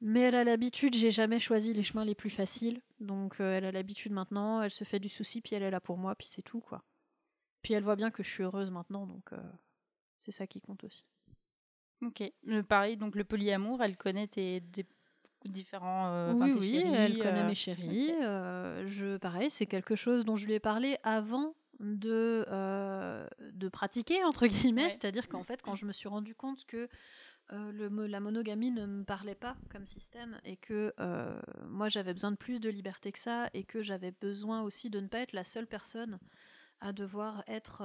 Mais 0.00 0.20
elle 0.20 0.34
a 0.34 0.44
l'habitude, 0.44 0.94
j'ai 0.94 1.10
jamais 1.10 1.38
choisi 1.40 1.72
les 1.72 1.82
chemins 1.82 2.04
les 2.04 2.14
plus 2.14 2.30
faciles. 2.30 2.80
Donc 3.00 3.40
euh, 3.40 3.56
elle 3.56 3.64
a 3.64 3.72
l'habitude 3.72 4.12
maintenant, 4.12 4.62
elle 4.62 4.70
se 4.70 4.84
fait 4.84 5.00
du 5.00 5.08
souci, 5.08 5.40
puis 5.40 5.56
elle 5.56 5.62
est 5.62 5.70
là 5.70 5.80
pour 5.80 5.96
moi, 5.98 6.14
puis 6.14 6.26
c'est 6.26 6.42
tout, 6.42 6.60
quoi. 6.60 6.84
Puis 7.62 7.74
elle 7.74 7.82
voit 7.82 7.96
bien 7.96 8.10
que 8.10 8.22
je 8.22 8.30
suis 8.30 8.42
heureuse 8.42 8.70
maintenant, 8.70 9.06
donc 9.06 9.32
euh, 9.32 9.38
c'est 10.20 10.32
ça 10.32 10.46
qui 10.46 10.60
compte 10.60 10.84
aussi. 10.84 11.04
Ok. 12.02 12.22
Le, 12.44 12.62
pareil, 12.62 12.96
donc 12.96 13.14
le 13.14 13.24
polyamour, 13.24 13.82
elle 13.82 13.96
connaît 13.96 14.26
tes, 14.26 14.62
différents. 15.44 16.08
euh, 16.12 16.32
oui, 16.34 16.52
tes 16.52 16.58
oui, 16.58 16.72
chéris, 16.72 16.94
elle 16.94 17.18
connaît 17.18 17.42
euh, 17.42 17.48
mes 17.48 17.54
chéris. 17.54 18.12
euh, 18.22 18.84
je, 18.88 19.16
pareil, 19.16 19.50
c'est 19.50 19.66
quelque 19.66 19.94
chose 19.96 20.24
dont 20.24 20.36
je 20.36 20.46
lui 20.46 20.54
ai 20.54 20.60
parlé 20.60 20.98
avant 21.02 21.54
de, 21.80 22.44
euh, 22.48 23.26
de 23.52 23.68
pratiquer, 23.68 24.22
entre 24.24 24.46
guillemets. 24.46 24.84
Ouais. 24.84 24.90
C'est-à-dire 24.90 25.28
qu'en 25.28 25.44
fait, 25.44 25.62
quand 25.62 25.76
je 25.76 25.86
me 25.86 25.92
suis 25.92 26.08
rendu 26.08 26.34
compte 26.34 26.64
que 26.66 26.88
le, 27.50 27.88
la 28.08 28.18
monogamie 28.18 28.72
ne 28.72 28.86
me 28.86 29.04
parlait 29.04 29.36
pas 29.36 29.56
comme 29.70 29.86
système 29.86 30.40
et 30.44 30.56
que 30.56 30.92
moi 31.68 31.88
j'avais 31.88 32.12
besoin 32.12 32.32
de 32.32 32.36
plus 32.36 32.60
de 32.60 32.68
liberté 32.68 33.12
que 33.12 33.20
ça 33.20 33.48
et 33.54 33.62
que 33.62 33.82
j'avais 33.82 34.10
besoin 34.10 34.62
aussi 34.62 34.90
de 34.90 34.98
ne 34.98 35.06
pas 35.06 35.20
être 35.20 35.32
la 35.32 35.44
seule 35.44 35.68
personne 35.68 36.18
à 36.80 36.92
devoir 36.92 37.44
être 37.46 37.84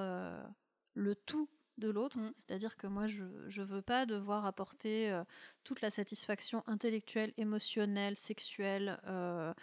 le 0.95 1.13
tout 1.15 1.47
de 1.81 1.89
l'autre. 1.89 2.17
Mm. 2.17 2.31
C'est-à-dire 2.37 2.77
que 2.77 2.87
moi 2.87 3.07
je 3.07 3.23
ne 3.23 3.65
veux 3.65 3.81
pas 3.81 4.05
devoir 4.05 4.45
apporter 4.45 5.11
euh, 5.11 5.23
toute 5.65 5.81
la 5.81 5.89
satisfaction 5.89 6.63
intellectuelle, 6.67 7.33
émotionnelle, 7.35 8.15
sexuelle, 8.15 8.99
euh, 9.05 9.53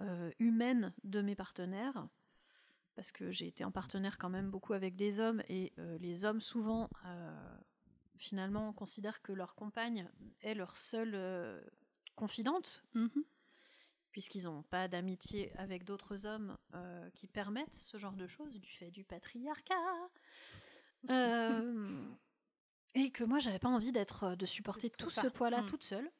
euh, 0.00 0.30
humaine 0.40 0.92
de 1.04 1.22
mes 1.22 1.36
partenaires. 1.36 2.08
Parce 2.96 3.12
que 3.12 3.30
j'ai 3.30 3.46
été 3.46 3.62
en 3.64 3.70
partenaire 3.70 4.18
quand 4.18 4.30
même 4.30 4.50
beaucoup 4.50 4.72
avec 4.72 4.96
des 4.96 5.20
hommes 5.20 5.40
et 5.48 5.72
les 6.00 6.24
hommes 6.24 6.40
souvent 6.40 6.90
finalement 8.16 8.72
considèrent 8.72 9.22
que 9.22 9.30
leur 9.30 9.54
compagne 9.54 10.08
est 10.40 10.54
leur 10.54 10.76
seule 10.76 11.14
confidente, 12.16 12.82
Mhm. 12.94 13.22
puisqu'ils 14.10 14.44
n'ont 14.44 14.64
pas 14.64 14.88
d'amitié 14.88 15.52
avec 15.56 15.84
d'autres 15.84 16.26
hommes 16.26 16.56
euh, 16.74 17.08
qui 17.14 17.28
permettent 17.28 17.74
ce 17.74 17.96
genre 17.98 18.16
de 18.16 18.26
choses 18.26 18.58
du 18.58 18.68
fait 18.68 18.90
du 18.90 19.04
patriarcat. 19.04 20.08
Euh, 21.10 22.04
et 22.94 23.10
que 23.10 23.24
moi 23.24 23.38
j'avais 23.38 23.58
pas 23.58 23.68
envie 23.68 23.92
d'être 23.92 24.24
euh, 24.24 24.36
de 24.36 24.46
supporter 24.46 24.90
tout 24.90 25.10
ça. 25.10 25.22
ce 25.22 25.28
poids-là 25.28 25.62
Mm. 25.62 25.66
toute 25.66 25.84
seule. 25.84 26.10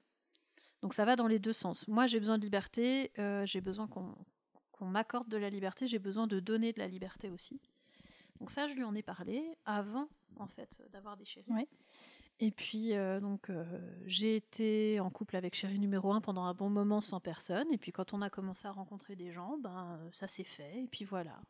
Donc 0.83 0.95
ça 0.95 1.05
va 1.05 1.17
dans 1.17 1.27
les 1.27 1.39
deux 1.39 1.53
sens. 1.53 1.89
Moi 1.89 2.07
j'ai 2.07 2.19
besoin 2.21 2.39
de 2.39 2.45
liberté, 2.45 3.11
euh, 3.19 3.45
j'ai 3.47 3.61
besoin 3.61 3.87
qu'on 3.89 4.15
qu'on 4.73 4.87
m'accorde 4.87 5.29
de 5.29 5.37
la 5.37 5.51
liberté, 5.51 5.89
j'ai 5.89 5.99
besoin 5.99 6.29
de 6.29 6.39
donner 6.39 6.73
de 6.73 6.79
la 6.79 6.87
liberté 6.87 7.31
aussi. 7.31 7.61
Donc 8.39 8.51
ça 8.53 8.69
je 8.69 8.75
lui 8.75 8.85
en 8.85 8.95
ai 8.95 9.03
parlé 9.03 9.43
avant 9.65 10.09
en 10.37 10.47
fait 10.47 10.81
d'avoir 10.93 11.17
des 11.17 11.25
chéris. 11.25 11.51
Et 12.41 12.53
puis 12.53 12.95
euh, 12.95 13.19
donc 13.19 13.51
euh, 13.51 13.65
j'ai 14.07 14.37
été 14.37 15.01
en 15.01 15.11
couple 15.11 15.35
avec 15.35 15.57
chéri 15.57 15.81
numéro 15.81 16.13
un 16.13 16.21
pendant 16.21 16.45
un 16.45 16.55
bon 16.55 16.71
moment 16.71 17.01
sans 17.01 17.19
personne. 17.19 17.67
Et 17.73 17.79
puis 17.79 17.91
quand 17.91 18.13
on 18.15 18.23
a 18.23 18.31
commencé 18.31 18.69
à 18.69 18.71
rencontrer 18.71 19.17
des 19.17 19.33
gens, 19.33 19.59
ben 19.59 19.99
ça 20.13 20.29
s'est 20.29 20.45
fait. 20.45 20.79
Et 20.85 20.87
puis 20.87 21.05
voilà. 21.05 21.41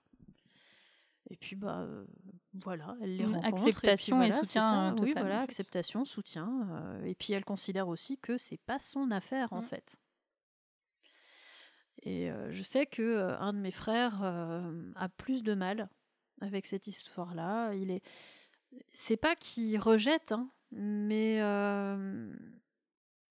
Et 1.31 1.37
puis 1.37 1.57
bah 1.57 1.81
euh, 1.81 2.07
voilà, 2.55 2.97
elle 3.03 3.17
les 3.17 3.25
Une 3.25 3.35
rencontre. 3.37 3.47
acceptation 3.67 4.17
et 4.23 4.27
puis 4.27 4.31
voilà, 4.31 4.41
soutien, 4.47 4.61
ça. 4.63 4.89
euh, 4.91 4.95
Oui, 5.03 5.13
voilà, 5.15 5.37
en 5.37 5.39
fait. 5.41 5.45
acceptation, 5.45 6.05
soutien. 6.07 6.67
euh, 6.71 7.05
et 7.05 7.15
puis 7.15 7.35
elle 7.35 7.45
considère 7.45 7.89
aussi 7.89 8.17
que 8.19 8.39
c'est 8.39 8.57
pas 8.61 8.79
son 8.79 9.11
affaire 9.11 9.53
en 9.53 9.61
Mm. 9.61 9.65
fait. 9.65 9.97
Et 12.03 12.31
euh, 12.31 12.51
je 12.53 12.63
sais 12.63 12.87
que 12.87 13.37
un 13.41 13.53
de 13.53 13.59
mes 13.59 13.71
frères 13.73 14.23
a 14.23 15.09
plus 15.17 15.43
de 15.43 15.53
mal 15.55 15.89
avec 16.41 16.65
cette 16.67 16.87
histoire-là. 16.87 17.75
Il 17.75 17.91
est, 17.91 18.03
c'est 18.95 19.17
pas 19.17 19.35
qu'il 19.37 19.79
rejette, 19.79 20.33
hein, 20.33 20.49
mais 20.71 21.41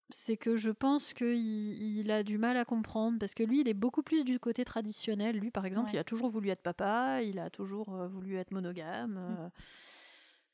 c'est 0.10 0.38
que 0.38 0.56
je 0.58 0.72
pense 0.72 1.14
qu'il 1.14 1.36
il 1.36 2.12
a 2.12 2.24
du 2.24 2.38
mal 2.38 2.56
à 2.58 2.66
comprendre 2.66 3.20
parce 3.20 3.34
que 3.34 3.44
lui, 3.44 3.62
il 3.62 3.68
est 3.70 3.74
beaucoup 3.74 4.04
plus 4.04 4.24
du 4.24 4.40
côté 4.40 4.64
traditionnel. 4.66 5.38
Lui, 5.38 5.52
par 5.52 5.66
exemple, 5.66 5.88
Ouais. 5.90 5.96
il 5.96 6.00
a 6.00 6.04
toujours 6.04 6.30
voulu 6.30 6.50
être 6.50 6.62
papa, 6.62 7.22
il 7.24 7.40
a 7.40 7.50
toujours 7.50 7.94
euh, 7.96 8.08
voulu 8.08 8.36
être 8.38 8.52
monogame. 8.52 9.18
euh, 9.18 9.50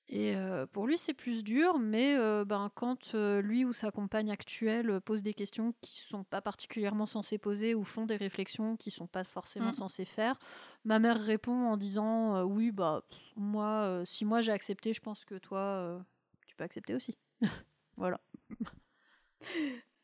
et 0.10 0.36
euh, 0.36 0.66
pour 0.68 0.86
lui, 0.86 0.98
c'est 0.98 1.14
plus 1.14 1.44
dur, 1.44 1.80
mais 1.80 2.18
euh, 2.18 2.44
ben, 2.46 2.70
quand 2.76 3.16
euh, 3.16 3.42
lui 3.42 3.64
ou 3.64 3.72
sa 3.74 3.90
compagne 3.90 4.32
actuelle 4.32 5.00
pose 5.02 5.24
des 5.24 5.34
questions 5.34 5.74
qui 5.82 6.00
sont 6.02 6.24
pas 6.26 6.42
particulièrement 6.42 7.06
censées 7.08 7.38
poser 7.38 7.74
ou 7.74 7.84
font 7.86 8.06
des 8.06 8.18
réflexions 8.18 8.76
qui 8.76 8.92
sont 8.92 9.08
pas 9.08 9.24
forcément 9.24 9.70
Mm. 9.70 9.74
censées 9.74 10.06
faire, 10.06 10.38
ma 10.84 11.00
mère 11.00 11.20
répond 11.20 11.68
en 11.68 11.78
disant 11.78 12.44
oui 12.44 12.72
bah 12.72 13.04
moi 13.38 14.02
si 14.06 14.26
moi 14.26 14.42
j'ai 14.42 14.52
accepté, 14.52 14.94
je 14.94 15.00
pense 15.00 15.24
que 15.26 15.36
toi 15.36 16.04
tu 16.48 16.56
peux 16.58 16.66
accepter 16.66 16.94
aussi. 16.96 17.18
voilà. 17.98 18.20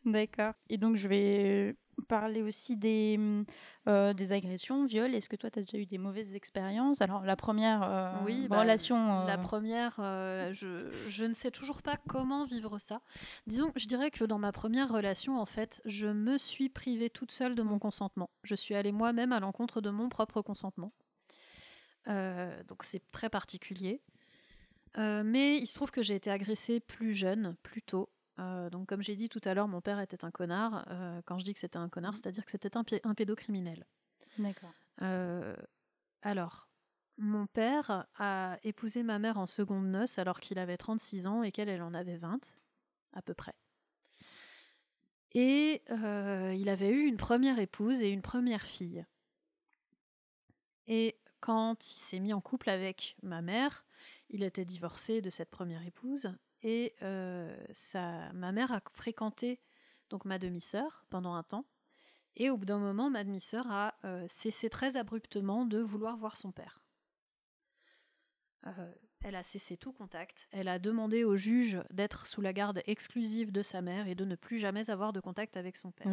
D'accord. 0.06 0.54
Et 0.70 0.78
donc, 0.78 0.96
je 0.96 1.08
vais 1.08 1.76
parler 2.08 2.42
aussi 2.42 2.78
des, 2.78 3.20
euh, 3.88 4.14
des 4.14 4.32
agressions, 4.32 4.86
viols. 4.86 5.14
Est-ce 5.14 5.28
que 5.28 5.36
toi, 5.36 5.52
tu 5.52 5.60
as 5.60 5.62
déjà 5.62 5.78
eu 5.78 5.86
des 5.86 5.98
mauvaises 5.98 6.34
expériences? 6.36 7.02
Alors, 7.02 7.26
la 7.26 7.36
première 7.36 7.84
euh, 7.84 8.14
Oui, 8.26 8.48
bah, 8.48 8.62
relation. 8.62 9.26
La 9.26 9.34
euh, 9.34 9.38
première, 9.38 9.98
euh, 10.00 10.54
je, 10.54 10.90
je 11.08 11.26
ne 11.26 11.34
sais 11.34 11.52
toujours 11.52 11.82
pas 11.82 11.98
comment 12.08 12.46
vivre 12.46 12.80
ça. 12.80 13.02
Disons, 13.48 13.72
je 13.76 13.88
dirais 13.88 14.12
que 14.12 14.24
dans 14.24 14.40
ma 14.40 14.54
première 14.54 14.90
relation, 14.90 15.40
en 15.40 15.46
fait, 15.46 15.82
je 15.86 16.08
me 16.08 16.38
suis 16.38 16.70
privée 16.70 17.10
toute 17.10 17.32
seule 17.32 17.56
de 17.56 17.62
mon 17.62 17.80
consentement. 17.80 18.30
Je 18.44 18.56
suis 18.56 18.76
allée 18.76 18.94
moi-même 18.94 19.34
à 19.34 19.42
l'encontre 19.42 19.82
de 19.82 19.90
mon 19.90 20.08
propre 20.08 20.42
consentement. 20.42 20.94
Euh, 22.08 22.64
donc 22.64 22.84
c'est 22.84 23.06
très 23.12 23.30
particulier. 23.30 24.02
Euh, 24.98 25.22
mais 25.24 25.58
il 25.58 25.68
se 25.68 25.76
trouve 25.76 25.92
que 25.92 26.02
j'ai 26.02 26.16
été 26.16 26.32
agressée 26.32 26.80
plus 26.80 27.14
jeune, 27.14 27.56
plus 27.62 27.82
tôt. 27.82 28.10
Euh, 28.40 28.70
donc 28.70 28.88
comme 28.88 29.02
j'ai 29.02 29.16
dit 29.16 29.30
tout 29.30 29.42
à 29.44 29.54
l'heure, 29.54 29.68
mon 29.68 29.82
père 29.82 30.00
était 30.00 30.24
un 30.24 30.32
connard. 30.32 30.86
Euh, 30.90 31.22
quand 31.26 31.38
je 31.40 31.46
dis 31.46 31.54
que 31.54 31.60
c'était 31.60 31.78
un 31.78 31.90
connard, 31.90 32.16
c'est-à-dire 32.16 32.46
que 32.46 32.52
c'était 32.52 32.78
un, 32.78 33.14
pédocriminel. 33.14 33.86
D'accord. 34.38 34.72
Euh, 35.02 35.56
alors, 36.22 36.70
mon 37.18 37.48
père 37.48 38.08
a 38.16 38.58
épousé 38.64 39.04
ma 39.04 39.20
mère 39.20 39.38
en 39.38 39.48
seconde 39.48 39.88
noces 39.88 40.20
alors 40.20 40.40
qu'il 40.40 40.58
avait 40.58 40.78
36 40.78 41.28
ans 41.28 41.44
et 41.44 41.52
qu'elle, 41.52 41.70
elle 41.70 41.82
en 41.82 41.94
avait 41.94 42.18
20, 42.18 42.58
à 43.14 43.22
peu 43.22 43.34
près. 43.34 43.54
Et 45.34 45.84
il 45.90 46.70
avait 46.70 46.90
eu 46.90 47.06
une 47.06 47.18
première 47.18 47.60
épouse 47.60 48.02
et 48.02 48.10
une 48.10 48.24
première 48.24 48.64
fille. 48.64 49.06
Et 50.88 51.20
quand 51.40 51.92
il 51.92 52.00
s'est 52.00 52.20
mis 52.20 52.34
en 52.34 52.42
couple 52.42 52.70
avec 52.70 53.16
ma 53.22 53.44
mère, 53.44 53.86
il 54.30 54.42
était 54.42 54.66
divorcé 54.66 55.22
de 55.22 55.30
cette 55.30 55.52
première 55.52 55.86
épouse 55.86 56.34
et 56.62 56.96
euh, 57.02 57.56
ma 58.34 58.52
mère 58.52 58.72
a 58.72 58.82
fréquenté 58.94 59.60
donc 60.10 60.26
ma 60.26 60.40
demi-sœur 60.40 61.06
pendant 61.10 61.34
un 61.34 61.44
temps. 61.44 61.66
Et 62.36 62.50
au 62.50 62.58
bout 62.58 62.66
d'un 62.66 62.80
moment, 62.80 63.10
ma 63.10 63.24
demi-sœur 63.24 63.70
a 63.70 63.96
euh, 64.06 64.26
cessé 64.28 64.70
très 64.70 64.98
abruptement 64.98 65.66
de 65.66 65.80
vouloir 65.80 66.16
voir 66.16 66.38
son 66.38 66.52
père. 66.52 66.82
Euh, 68.68 68.94
elle 69.22 69.36
a 69.36 69.44
cessé 69.44 69.78
tout 69.78 69.92
contact. 69.92 70.48
Elle 70.52 70.68
a 70.68 70.80
demandé 70.80 71.24
au 71.24 71.36
juge 71.36 71.82
d'être 71.92 72.26
sous 72.28 72.42
la 72.42 72.54
garde 72.54 72.82
exclusive 72.86 73.52
de 73.52 73.62
sa 73.62 73.82
mère 73.82 74.08
et 74.08 74.16
de 74.16 74.26
ne 74.26 74.36
plus 74.36 74.60
jamais 74.60 74.90
avoir 74.90 75.12
de 75.12 75.20
contact 75.20 75.58
avec 75.58 75.76
son 75.76 75.92
père. 75.92 76.08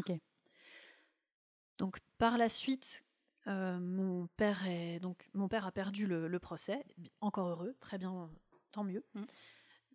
Donc 1.78 1.98
par 2.18 2.38
la 2.38 2.48
suite, 2.48 3.04
euh, 3.46 3.78
mon 3.78 4.26
père 4.36 4.66
est 4.66 4.98
donc 4.98 5.28
mon 5.34 5.46
père 5.46 5.66
a 5.66 5.72
perdu 5.72 6.06
le, 6.06 6.26
le 6.26 6.38
procès. 6.40 6.84
Encore 7.20 7.48
heureux, 7.48 7.76
très 7.78 7.98
bien, 7.98 8.30
tant 8.72 8.82
mieux. 8.82 9.04
Mm. 9.14 9.24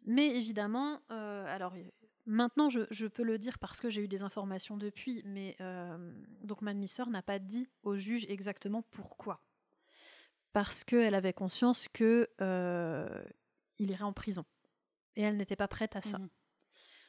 Mais 0.05 0.35
évidemment, 0.35 0.99
euh, 1.11 1.45
alors 1.47 1.73
euh, 1.75 1.83
maintenant 2.25 2.69
je, 2.69 2.81
je 2.89 3.05
peux 3.05 3.23
le 3.23 3.37
dire 3.37 3.59
parce 3.59 3.81
que 3.81 3.89
j'ai 3.89 4.01
eu 4.01 4.07
des 4.07 4.23
informations 4.23 4.77
depuis, 4.77 5.21
mais 5.25 5.55
euh, 5.61 6.13
donc 6.43 6.61
ma 6.61 6.73
demi-sœur 6.73 7.09
n'a 7.09 7.21
pas 7.21 7.39
dit 7.39 7.67
au 7.83 7.95
juge 7.95 8.25
exactement 8.27 8.81
pourquoi. 8.81 9.41
Parce 10.53 10.83
qu'elle 10.83 11.15
avait 11.15 11.33
conscience 11.33 11.87
que 11.87 12.29
euh, 12.41 13.23
il 13.77 13.91
irait 13.91 14.03
en 14.03 14.13
prison 14.13 14.45
et 15.15 15.21
elle 15.21 15.37
n'était 15.37 15.55
pas 15.55 15.67
prête 15.67 15.95
à 15.95 16.01
ça. 16.01 16.17
Mhm. 16.17 16.29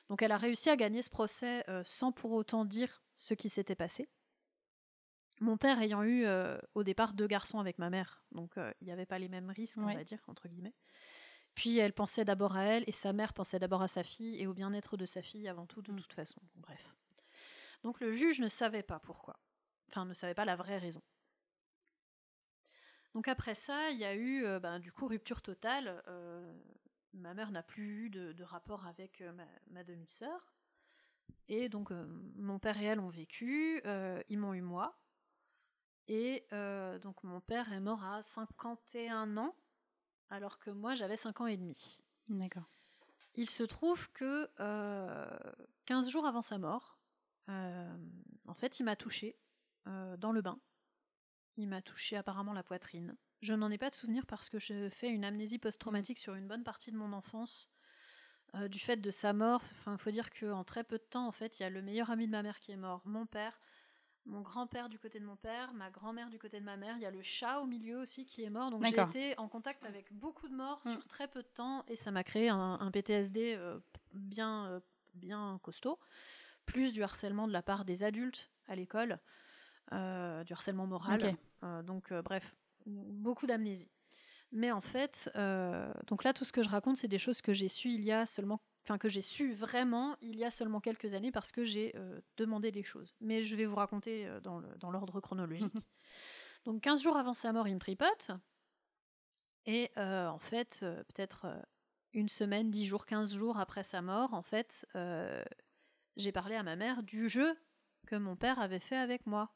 Donc 0.08 0.22
elle 0.22 0.32
a 0.32 0.36
réussi 0.36 0.68
à 0.68 0.76
gagner 0.76 1.00
ce 1.00 1.10
procès 1.10 1.64
sans 1.84 2.12
pour 2.12 2.32
autant 2.32 2.64
dire 2.64 3.02
ce 3.14 3.34
qui 3.34 3.48
s'était 3.48 3.74
passé. 3.74 4.08
Mon 5.40 5.56
père 5.56 5.80
ayant 5.80 6.04
eu 6.04 6.26
au 6.74 6.82
départ 6.84 7.14
deux 7.14 7.26
garçons 7.26 7.58
avec 7.58 7.78
ma 7.78 7.88
mère, 7.88 8.22
donc 8.30 8.52
il 8.80 8.84
n'y 8.84 8.92
avait 8.92 9.06
pas 9.06 9.18
les 9.18 9.28
mêmes 9.28 9.48
risques, 9.50 9.78
on 9.78 9.86
va 9.86 10.04
dire, 10.04 10.22
entre 10.26 10.48
guillemets. 10.48 10.74
Puis 11.54 11.78
elle 11.78 11.92
pensait 11.92 12.24
d'abord 12.24 12.56
à 12.56 12.64
elle 12.64 12.84
et 12.86 12.92
sa 12.92 13.12
mère 13.12 13.34
pensait 13.34 13.58
d'abord 13.58 13.82
à 13.82 13.88
sa 13.88 14.02
fille 14.02 14.40
et 14.40 14.46
au 14.46 14.54
bien-être 14.54 14.96
de 14.96 15.04
sa 15.04 15.22
fille 15.22 15.48
avant 15.48 15.66
tout, 15.66 15.82
de 15.82 15.92
Mm. 15.92 15.96
toute 16.00 16.12
façon. 16.14 16.40
Bref. 16.56 16.94
Donc 17.82 18.00
le 18.00 18.12
juge 18.12 18.40
ne 18.40 18.48
savait 18.48 18.82
pas 18.82 18.98
pourquoi. 19.00 19.38
Enfin, 19.88 20.04
ne 20.06 20.14
savait 20.14 20.34
pas 20.34 20.44
la 20.44 20.56
vraie 20.56 20.78
raison. 20.78 21.02
Donc 23.14 23.28
après 23.28 23.54
ça, 23.54 23.90
il 23.90 23.98
y 23.98 24.04
a 24.04 24.14
eu 24.14 24.44
euh, 24.44 24.58
ben, 24.58 24.78
du 24.78 24.90
coup 24.92 25.06
rupture 25.06 25.42
totale. 25.42 26.02
Euh, 26.08 26.58
ma 27.12 27.34
mère 27.34 27.50
n'a 27.50 27.62
plus 27.62 28.06
eu 28.06 28.10
de, 28.10 28.32
de 28.32 28.44
rapport 28.44 28.86
avec 28.86 29.20
euh, 29.20 29.32
ma, 29.32 29.46
ma 29.70 29.84
demi-sœur. 29.84 30.54
Et 31.48 31.68
donc 31.68 31.90
mon 31.90 32.58
père 32.58 32.80
et 32.80 32.84
elle 32.84 33.00
ont 33.00 33.10
vécu, 33.10 33.82
ils 34.28 34.38
m'ont 34.38 34.54
eu 34.54 34.62
moi. 34.62 34.96
Et 36.08 36.46
donc 37.02 37.22
mon 37.24 37.40
père 37.40 37.72
est 37.72 37.80
mort 37.80 38.04
à 38.04 38.22
51 38.22 39.36
ans, 39.36 39.54
alors 40.32 40.58
que 40.58 40.70
moi 40.70 40.94
j'avais 40.94 41.16
5 41.16 41.42
ans 41.42 41.46
et 41.46 41.56
demi. 41.56 42.02
D'accord. 42.28 42.68
Il 43.34 43.48
se 43.48 43.62
trouve 43.62 44.10
que 44.12 44.48
euh, 44.60 45.26
15 45.86 46.08
jours 46.08 46.26
avant 46.26 46.42
sa 46.42 46.58
mort, 46.58 46.98
euh, 47.48 47.96
en 48.48 48.54
fait, 48.54 48.80
il 48.80 48.84
m'a 48.84 48.96
touché 48.96 49.36
euh, 49.86 50.16
dans 50.16 50.32
le 50.32 50.42
bain. 50.42 50.58
Il 51.56 51.68
m'a 51.68 51.82
touché 51.82 52.16
apparemment 52.16 52.52
la 52.52 52.62
poitrine. 52.62 53.16
Je 53.42 53.54
n'en 53.54 53.70
ai 53.70 53.78
pas 53.78 53.90
de 53.90 53.94
souvenir 53.94 54.26
parce 54.26 54.48
que 54.48 54.58
je 54.58 54.88
fais 54.90 55.08
une 55.08 55.24
amnésie 55.24 55.58
post-traumatique 55.58 56.18
sur 56.18 56.34
une 56.34 56.46
bonne 56.46 56.64
partie 56.64 56.92
de 56.92 56.96
mon 56.96 57.12
enfance 57.12 57.70
euh, 58.54 58.68
du 58.68 58.78
fait 58.78 58.96
de 58.96 59.10
sa 59.10 59.32
mort. 59.32 59.62
Enfin, 59.80 59.92
il 59.92 59.98
faut 59.98 60.10
dire 60.10 60.30
qu'en 60.30 60.64
très 60.64 60.84
peu 60.84 60.98
de 60.98 61.04
temps, 61.04 61.26
en 61.26 61.32
fait, 61.32 61.58
il 61.58 61.62
y 61.62 61.66
a 61.66 61.70
le 61.70 61.82
meilleur 61.82 62.10
ami 62.10 62.26
de 62.26 62.32
ma 62.32 62.42
mère 62.42 62.60
qui 62.60 62.72
est 62.72 62.76
mort, 62.76 63.02
mon 63.04 63.26
père, 63.26 63.60
mon 64.24 64.40
grand-père 64.40 64.88
du 64.88 64.98
côté 64.98 65.18
de 65.18 65.24
mon 65.24 65.36
père, 65.36 65.72
ma 65.74 65.90
grand-mère 65.90 66.30
du 66.30 66.38
côté 66.38 66.60
de 66.60 66.64
ma 66.64 66.76
mère. 66.76 66.96
Il 66.96 67.02
y 67.02 67.06
a 67.06 67.10
le 67.10 67.22
chat 67.22 67.60
au 67.60 67.66
milieu 67.66 67.98
aussi 67.98 68.24
qui 68.24 68.42
est 68.44 68.50
mort. 68.50 68.70
Donc 68.70 68.84
j'ai 68.84 69.00
été 69.00 69.38
en 69.38 69.48
contact 69.48 69.84
avec 69.84 70.12
beaucoup 70.12 70.48
de 70.48 70.54
morts 70.54 70.80
Mm. 70.84 70.92
sur 70.92 71.08
très 71.08 71.28
peu 71.28 71.42
de 71.42 71.48
temps 71.48 71.84
et 71.88 71.96
ça 71.96 72.10
m'a 72.10 72.22
créé 72.24 72.48
un, 72.48 72.78
un 72.80 72.90
PTSD 72.90 73.54
euh, 73.58 73.78
bien, 74.12 74.66
euh, 74.66 74.80
bien 75.14 75.58
costaud. 75.62 75.98
Plus 76.66 76.92
du 76.92 77.02
harcèlement 77.02 77.48
de 77.48 77.52
la 77.52 77.62
part 77.62 77.84
des 77.84 78.04
adultes 78.04 78.50
à 78.68 78.76
l'école, 78.76 79.18
euh, 79.92 80.44
du 80.44 80.52
harcèlement 80.52 80.86
moral. 80.86 81.36
Donc 81.84 82.12
bref, 82.12 82.54
beaucoup 82.86 83.46
d'amnésie. 83.46 83.90
Mais 84.52 84.70
en 84.70 84.80
fait, 84.80 85.30
donc 86.06 86.22
là, 86.24 86.32
tout 86.32 86.44
ce 86.44 86.52
que 86.52 86.62
je 86.62 86.68
raconte, 86.68 86.96
c'est 86.96 87.08
des 87.08 87.18
choses 87.18 87.40
que 87.40 87.52
j'ai 87.52 87.68
su 87.68 87.88
il 87.88 88.04
y 88.04 88.12
a 88.12 88.26
seulement, 88.26 88.60
enfin 88.84 88.98
que 88.98 89.08
j'ai 89.08 89.22
su 89.22 89.54
vraiment 89.54 90.16
il 90.20 90.36
y 90.36 90.44
a 90.44 90.50
seulement 90.50 90.80
quelques 90.80 91.14
années 91.14 91.32
parce 91.32 91.52
que 91.52 91.64
j'ai 91.64 91.92
euh, 91.96 92.20
demandé 92.36 92.70
les 92.70 92.82
choses. 92.82 93.14
Mais 93.20 93.44
je 93.44 93.56
vais 93.56 93.64
vous 93.64 93.76
raconter 93.76 94.26
euh, 94.26 94.40
dans 94.40 94.90
l'ordre 94.90 95.20
chronologique. 95.20 95.72
donc 96.64 96.82
15 96.82 97.02
jours 97.02 97.16
avant 97.16 97.34
sa 97.34 97.52
mort, 97.52 97.68
il 97.68 97.74
me 97.74 97.80
tripote. 97.80 98.30
Et 99.66 99.90
euh, 99.96 100.26
en 100.26 100.38
fait, 100.38 100.80
peut-être 100.80 101.46
une 102.12 102.28
semaine, 102.28 102.70
10 102.70 102.86
jours, 102.86 103.06
15 103.06 103.32
jours 103.34 103.58
après 103.58 103.84
sa 103.84 104.02
mort, 104.02 104.34
en 104.34 104.42
fait, 104.42 104.86
j'ai 106.16 106.32
parlé 106.32 106.56
à 106.56 106.64
ma 106.64 106.74
mère 106.74 107.02
du 107.04 107.28
jeu 107.28 107.56
que 108.08 108.16
mon 108.16 108.34
père 108.34 108.58
avait 108.58 108.80
fait 108.80 108.96
avec 108.96 109.26
moi. 109.26 109.54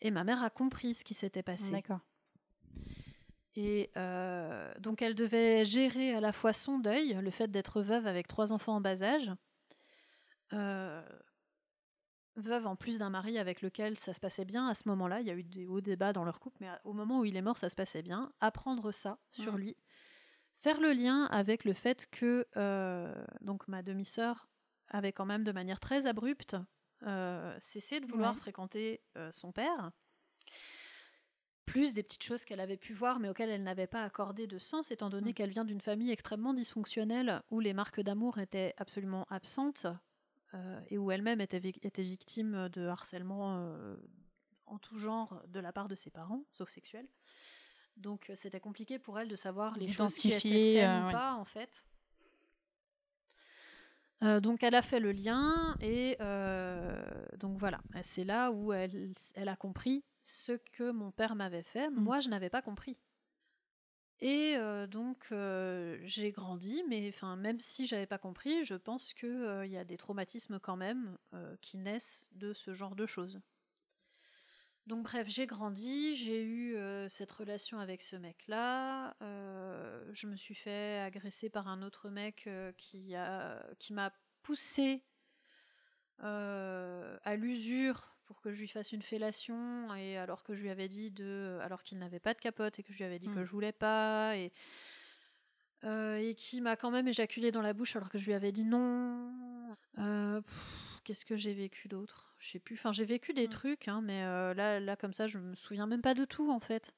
Et 0.00 0.10
ma 0.10 0.24
mère 0.24 0.42
a 0.42 0.50
compris 0.50 0.94
ce 0.94 1.04
qui 1.04 1.14
s'était 1.14 1.42
passé. 1.42 1.72
D'accord. 1.72 2.00
Et 3.54 3.90
euh, 3.96 4.72
donc 4.78 5.02
elle 5.02 5.14
devait 5.14 5.64
gérer 5.64 6.14
à 6.14 6.20
la 6.20 6.32
fois 6.32 6.52
son 6.52 6.78
deuil, 6.78 7.12
le 7.14 7.30
fait 7.30 7.48
d'être 7.50 7.82
veuve 7.82 8.06
avec 8.06 8.26
trois 8.26 8.52
enfants 8.52 8.76
en 8.76 8.80
bas 8.80 9.02
âge, 9.02 9.30
euh, 10.52 11.02
veuve 12.36 12.66
en 12.66 12.76
plus 12.76 12.98
d'un 12.98 13.10
mari 13.10 13.38
avec 13.38 13.60
lequel 13.62 13.98
ça 13.98 14.14
se 14.14 14.20
passait 14.20 14.44
bien 14.46 14.66
à 14.68 14.74
ce 14.74 14.88
moment-là, 14.88 15.20
il 15.20 15.26
y 15.26 15.30
a 15.30 15.34
eu 15.34 15.42
des 15.42 15.66
hauts 15.66 15.80
débats 15.82 16.12
dans 16.14 16.24
leur 16.24 16.40
couple, 16.40 16.58
mais 16.60 16.70
au 16.84 16.92
moment 16.94 17.20
où 17.20 17.24
il 17.26 17.36
est 17.36 17.42
mort, 17.42 17.58
ça 17.58 17.68
se 17.68 17.76
passait 17.76 18.02
bien, 18.02 18.32
apprendre 18.40 18.90
ça 18.90 19.18
sur 19.32 19.52
Mm. 19.52 19.58
lui, 19.58 19.76
faire 20.60 20.80
le 20.80 20.92
lien 20.92 21.24
avec 21.26 21.64
le 21.64 21.74
fait 21.74 22.08
que 22.10 22.46
euh, 22.56 23.14
donc 23.42 23.68
ma 23.68 23.82
demi-sœur 23.82 24.48
avait 24.88 25.12
quand 25.12 25.26
même 25.26 25.44
de 25.44 25.52
manière 25.52 25.80
très 25.80 26.06
abrupte 26.06 26.56
euh, 27.04 27.54
cessé 27.60 28.00
de 28.00 28.06
vouloir 28.06 28.34
Ouais. 28.34 28.40
fréquenter 28.40 29.02
euh, 29.16 29.30
son 29.32 29.52
père 29.52 29.90
plus 31.66 31.94
des 31.94 32.02
petites 32.02 32.22
choses 32.24 32.44
qu'elle 32.44 32.60
avait 32.60 32.76
pu 32.76 32.92
voir 32.92 33.18
mais 33.20 33.28
auxquelles 33.28 33.50
elle 33.50 33.62
n'avait 33.62 33.86
pas 33.86 34.02
accordé 34.02 34.46
de 34.46 34.58
sens 34.58 34.90
étant 34.90 35.08
donné 35.10 35.30
Mm. 35.30 35.34
qu'elle 35.34 35.50
vient 35.50 35.64
d'une 35.64 35.80
famille 35.80 36.10
extrêmement 36.10 36.54
dysfonctionnelle 36.54 37.42
où 37.50 37.60
les 37.60 37.72
marques 37.72 38.00
d'amour 38.00 38.38
étaient 38.38 38.74
absolument 38.76 39.26
absentes 39.30 39.86
euh, 40.54 40.80
et 40.88 40.98
où 40.98 41.10
elle-même 41.10 41.40
était, 41.40 41.60
vic- 41.60 41.78
était 41.82 42.02
victime 42.02 42.68
de 42.70 42.86
harcèlement 42.86 43.56
euh, 43.58 43.96
en 44.66 44.78
tout 44.78 44.98
genre 44.98 45.42
de 45.48 45.60
la 45.60 45.72
part 45.72 45.88
de 45.88 45.94
ses 45.94 46.10
parents, 46.10 46.44
sauf 46.50 46.68
sexuel. 46.68 47.06
Donc 47.96 48.28
euh, 48.30 48.34
c'était 48.36 48.60
compliqué 48.60 48.98
pour 48.98 49.18
elle 49.18 49.28
de 49.28 49.36
savoir 49.36 49.78
les 49.78 49.86
choses 49.86 50.14
qui 50.14 50.28
étaient 50.32 50.40
saines 50.58 50.90
euh, 50.90 51.02
ou 51.02 51.06
ouais. 51.06 51.12
pas 51.12 51.34
en 51.34 51.44
fait. 51.44 51.84
Euh, 54.22 54.40
donc 54.40 54.62
elle 54.62 54.74
a 54.74 54.82
fait 54.82 55.00
le 55.00 55.10
lien 55.12 55.76
et 55.80 56.16
euh, 56.20 57.02
donc 57.38 57.58
voilà, 57.58 57.80
c'est 58.02 58.24
là 58.24 58.52
où 58.52 58.72
elle, 58.72 59.12
elle 59.34 59.48
a 59.48 59.56
compris 59.56 60.04
ce 60.22 60.52
que 60.52 60.90
mon 60.90 61.10
père 61.10 61.34
m'avait 61.34 61.62
fait. 61.62 61.90
Mm. 61.90 61.94
Moi, 61.94 62.20
je 62.20 62.28
n'avais 62.28 62.50
pas 62.50 62.62
compris. 62.62 62.96
Et 64.22 64.54
euh, 64.56 64.86
donc 64.86 65.26
euh, 65.32 65.98
j'ai 66.04 66.30
grandi, 66.30 66.84
mais 66.88 67.08
enfin 67.08 67.34
même 67.34 67.58
si 67.58 67.86
j'avais 67.86 68.06
pas 68.06 68.18
compris, 68.18 68.62
je 68.62 68.76
pense 68.76 69.14
que 69.14 69.26
euh, 69.26 69.66
il 69.66 69.72
y 69.72 69.76
a 69.76 69.82
des 69.82 69.96
traumatismes 69.96 70.60
quand 70.60 70.76
même 70.76 71.18
qui 71.60 71.76
naissent 71.76 72.30
de 72.32 72.52
ce 72.52 72.72
genre 72.72 72.94
de 72.94 73.04
choses. 73.04 73.40
Donc 74.86 75.02
bref, 75.02 75.26
j'ai 75.28 75.46
grandi, 75.46 76.14
j'ai 76.14 76.44
eu 76.44 76.76
cette 77.08 77.32
relation 77.32 77.80
avec 77.80 78.00
ce 78.00 78.14
mec-là. 78.14 79.16
je 79.20 80.26
me 80.28 80.36
suis 80.36 80.54
fait 80.54 81.00
agresser 81.00 81.50
par 81.50 81.66
un 81.66 81.82
autre 81.82 82.08
mec 82.08 82.48
qui 82.76 83.16
a 83.16 83.60
qui 83.80 83.92
m'a 83.92 84.12
poussé 84.42 85.02
à 86.18 87.36
l'usure 87.36 88.11
pour 88.26 88.40
que 88.40 88.50
je 88.52 88.60
lui 88.60 88.68
fasse 88.68 88.92
une 88.92 89.02
fellation 89.02 89.94
et 89.94 90.16
alors 90.16 90.42
que 90.42 90.54
je 90.54 90.62
lui 90.62 90.70
avais 90.70 90.88
dit 90.88 91.10
de 91.10 91.58
alors 91.62 91.82
qu'il 91.82 91.98
n'avait 91.98 92.20
pas 92.20 92.34
de 92.34 92.38
capote 92.40 92.78
et 92.78 92.82
que 92.82 92.92
je 92.92 92.98
lui 92.98 93.04
avais 93.04 93.18
dit 93.18 93.28
que 93.28 93.40
Mm. 93.40 93.44
je 93.44 93.50
voulais 93.50 93.72
pas 93.72 94.36
et 94.36 94.52
euh, 95.84 96.16
et 96.16 96.34
qui 96.36 96.60
m'a 96.60 96.76
quand 96.76 96.92
même 96.92 97.08
éjaculé 97.08 97.50
dans 97.50 97.62
la 97.62 97.72
bouche 97.72 97.96
alors 97.96 98.08
que 98.08 98.16
je 98.18 98.26
lui 98.26 98.34
avais 98.34 98.52
dit 98.52 98.64
non. 98.64 99.76
Euh, 99.98 100.40
Qu'est-ce 101.04 101.24
que 101.24 101.36
j'ai 101.36 101.54
vécu 101.54 101.88
d'autre? 101.88 102.36
Je 102.38 102.50
sais 102.50 102.60
plus. 102.60 102.76
Enfin, 102.76 102.92
j'ai 102.92 103.04
vécu 103.04 103.32
des 103.34 103.46
Mm. 103.48 103.50
trucs, 103.50 103.88
hein, 103.88 104.00
mais 104.00 104.22
euh, 104.22 104.54
là, 104.54 104.78
là, 104.78 104.94
comme 104.94 105.12
ça, 105.12 105.26
je 105.26 105.38
me 105.38 105.56
souviens 105.56 105.86
même 105.88 106.00
pas 106.02 106.14
de 106.14 106.24
tout 106.24 106.50
en 106.52 106.60
fait. 106.60 106.94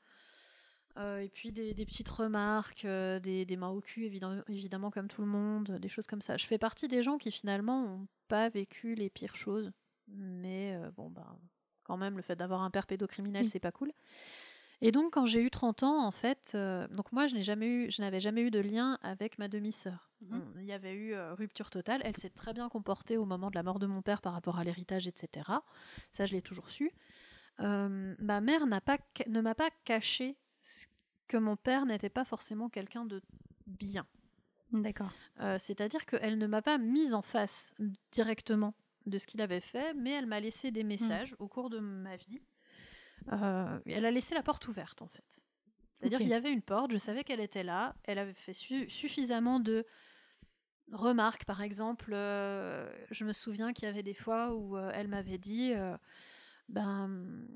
Et 0.96 1.28
puis 1.32 1.50
des, 1.50 1.74
des 1.74 1.86
petites 1.86 2.08
remarques, 2.08 2.86
des, 2.86 3.44
des 3.44 3.56
mains 3.56 3.70
au 3.70 3.80
cul, 3.80 4.04
évidemment, 4.04 4.42
évidemment, 4.48 4.90
comme 4.92 5.08
tout 5.08 5.22
le 5.22 5.26
monde, 5.26 5.72
des 5.80 5.88
choses 5.88 6.06
comme 6.06 6.20
ça. 6.20 6.36
Je 6.36 6.46
fais 6.46 6.56
partie 6.58 6.86
des 6.86 7.02
gens 7.02 7.18
qui 7.18 7.32
finalement 7.32 7.82
ont 7.84 8.06
pas 8.28 8.48
vécu 8.48 8.94
les 8.94 9.10
pires 9.10 9.34
choses. 9.34 9.72
Mais 10.08 10.74
euh, 10.74 10.90
bon, 10.96 11.10
bah, 11.10 11.36
quand 11.84 11.96
même, 11.96 12.16
le 12.16 12.22
fait 12.22 12.36
d'avoir 12.36 12.62
un 12.62 12.70
père 12.70 12.86
pédocriminel, 12.86 13.42
Oui. 13.42 13.48
c'est 13.48 13.60
pas 13.60 13.72
cool. 13.72 13.92
Et 14.80 14.90
donc, 14.92 15.12
quand 15.14 15.24
j'ai 15.24 15.40
eu 15.40 15.50
30 15.50 15.82
ans, 15.82 16.04
en 16.04 16.10
fait, 16.10 16.52
euh, 16.54 16.86
donc 16.88 17.12
moi, 17.12 17.26
je 17.26 17.34
n'ai 17.34 17.42
jamais 17.42 17.66
eu, 17.66 17.90
je 17.90 18.02
n'avais 18.02 18.20
jamais 18.20 18.42
eu 18.42 18.50
de 18.50 18.58
lien 18.58 18.98
avec 19.02 19.38
ma 19.38 19.48
demi-sœur. 19.48 20.10
On- 20.30 20.42
Il 20.58 20.64
y 20.64 20.72
avait 20.72 20.92
eu 20.92 21.14
euh, 21.14 21.32
rupture 21.34 21.70
totale. 21.70 22.02
Elle 22.04 22.16
s'est 22.16 22.30
très 22.30 22.52
bien 22.52 22.68
comportée 22.68 23.16
au 23.16 23.24
moment 23.24 23.50
de 23.50 23.54
la 23.54 23.62
mort 23.62 23.78
de 23.78 23.86
mon 23.86 24.02
père 24.02 24.20
par 24.20 24.32
rapport 24.32 24.58
à 24.58 24.64
l'héritage, 24.64 25.06
etc. 25.06 25.48
Ça, 26.10 26.26
je 26.26 26.32
l'ai 26.32 26.42
toujours 26.42 26.70
su. 26.70 26.90
Euh, 27.60 28.14
ma 28.18 28.40
mère 28.40 28.66
n'a 28.66 28.80
pas, 28.80 28.98
ne 29.28 29.40
m'a 29.40 29.54
pas 29.54 29.70
caché 29.84 30.36
que 31.28 31.36
mon 31.36 31.56
père 31.56 31.86
n'était 31.86 32.10
pas 32.10 32.24
forcément 32.24 32.68
quelqu'un 32.68 33.04
de 33.06 33.22
bien. 33.66 34.06
D'accord. 34.72 35.12
C'est-à-dire 35.58 36.04
qu'elle 36.04 36.36
ne 36.36 36.46
m'a 36.48 36.62
pas 36.62 36.78
mise 36.78 37.14
en 37.14 37.22
face 37.22 37.72
directement 38.10 38.74
de 39.06 39.18
ce 39.18 39.26
qu'il 39.26 39.40
avait 39.40 39.60
fait, 39.60 39.94
mais 39.94 40.10
elle 40.12 40.26
m'a 40.26 40.40
laissé 40.40 40.70
des 40.70 40.84
messages 40.84 41.34
au 41.38 41.48
cours 41.48 41.70
de 41.70 41.78
ma 41.78 42.16
vie. 42.16 42.40
Euh, 43.32 43.78
elle 43.86 44.04
a 44.04 44.10
laissé 44.10 44.34
la 44.34 44.42
porte 44.42 44.66
ouverte, 44.68 45.02
en 45.02 45.08
fait. 45.08 45.44
C'est-à-dire 45.98 46.18
qu'il 46.18 46.28
y 46.28 46.34
avait 46.34 46.52
une 46.52 46.62
porte, 46.62 46.90
je 46.92 46.98
savais 46.98 47.24
qu'elle 47.24 47.40
était 47.40 47.62
là, 47.64 47.94
elle 48.04 48.18
avait 48.18 48.34
fait 48.34 48.52
su- 48.52 48.88
suffisamment 48.90 49.60
de 49.60 49.86
remarques, 50.92 51.44
par 51.44 51.62
exemple. 51.62 52.12
euh, 52.14 52.90
je 53.10 53.24
me 53.24 53.32
souviens 53.32 53.72
qu'il 53.72 53.86
y 53.86 53.90
avait 53.90 54.02
des 54.02 54.14
fois 54.14 54.52
où 54.54 54.76
euh, 54.76 54.90
elle 54.94 55.08
m'avait 55.08 55.38
dit, 55.38 55.72
ben, 56.68 57.46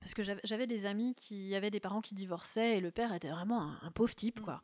parce 0.00 0.14
que 0.14 0.22
j'avais 0.22 0.66
des 0.66 0.86
amis 0.86 1.14
qui 1.14 1.54
avaient 1.54 1.70
des 1.70 1.80
parents 1.80 2.00
qui 2.00 2.14
divorçaient 2.14 2.78
et 2.78 2.80
le 2.80 2.90
père 2.90 3.12
était 3.12 3.28
vraiment 3.30 3.62
un, 3.62 3.78
un 3.82 3.90
pauvre 3.90 4.14
type, 4.14 4.40
Mm. 4.40 4.44
quoi. 4.44 4.62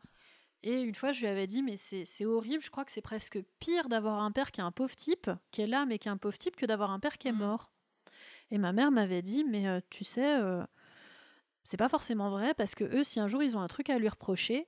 Et 0.69 0.81
une 0.83 0.97
fois, 0.97 1.13
je 1.13 1.21
lui 1.21 1.29
avais 1.29 1.47
dit, 1.47 1.63
mais 1.63 1.77
c'est 1.77 2.25
horrible, 2.27 2.61
je 2.61 2.71
crois 2.71 2.85
que 2.85 2.91
c'est 2.91 3.01
presque 3.01 3.39
pire 3.61 3.89
d'avoir 3.89 4.21
un 4.21 4.33
père 4.33 4.51
qui 4.51 4.61
est 4.61 4.65
un 4.65 4.73
pauvre 4.73 4.97
type, 4.97 5.31
qui 5.53 5.63
est 5.63 5.67
là, 5.69 5.87
mais 5.87 6.01
qui 6.01 6.09
est 6.09 6.11
un 6.11 6.17
pauvre 6.17 6.37
type, 6.37 6.57
que 6.57 6.67
d'avoir 6.67 6.91
un 6.91 6.99
père 6.99 7.19
qui 7.19 7.29
est 7.29 7.33
Mm. 7.33 7.39
mort. 7.39 7.71
Et 8.51 8.59
ma 8.59 8.73
mère 8.73 8.91
m'avait 8.91 9.23
dit, 9.23 9.45
mais 9.45 9.69
euh, 9.69 9.79
tu 9.91 10.03
sais, 10.03 10.41
euh, 10.41 10.65
c'est 11.63 11.77
pas 11.77 11.89
forcément 11.89 12.31
vrai, 12.31 12.53
parce 12.55 12.75
que 12.75 12.83
eux, 12.83 13.05
si 13.05 13.21
un 13.21 13.29
jour 13.29 13.45
ils 13.45 13.57
ont 13.57 13.61
un 13.61 13.69
truc 13.69 13.91
à 13.91 13.99
lui 14.01 14.09
reprocher, 14.09 14.67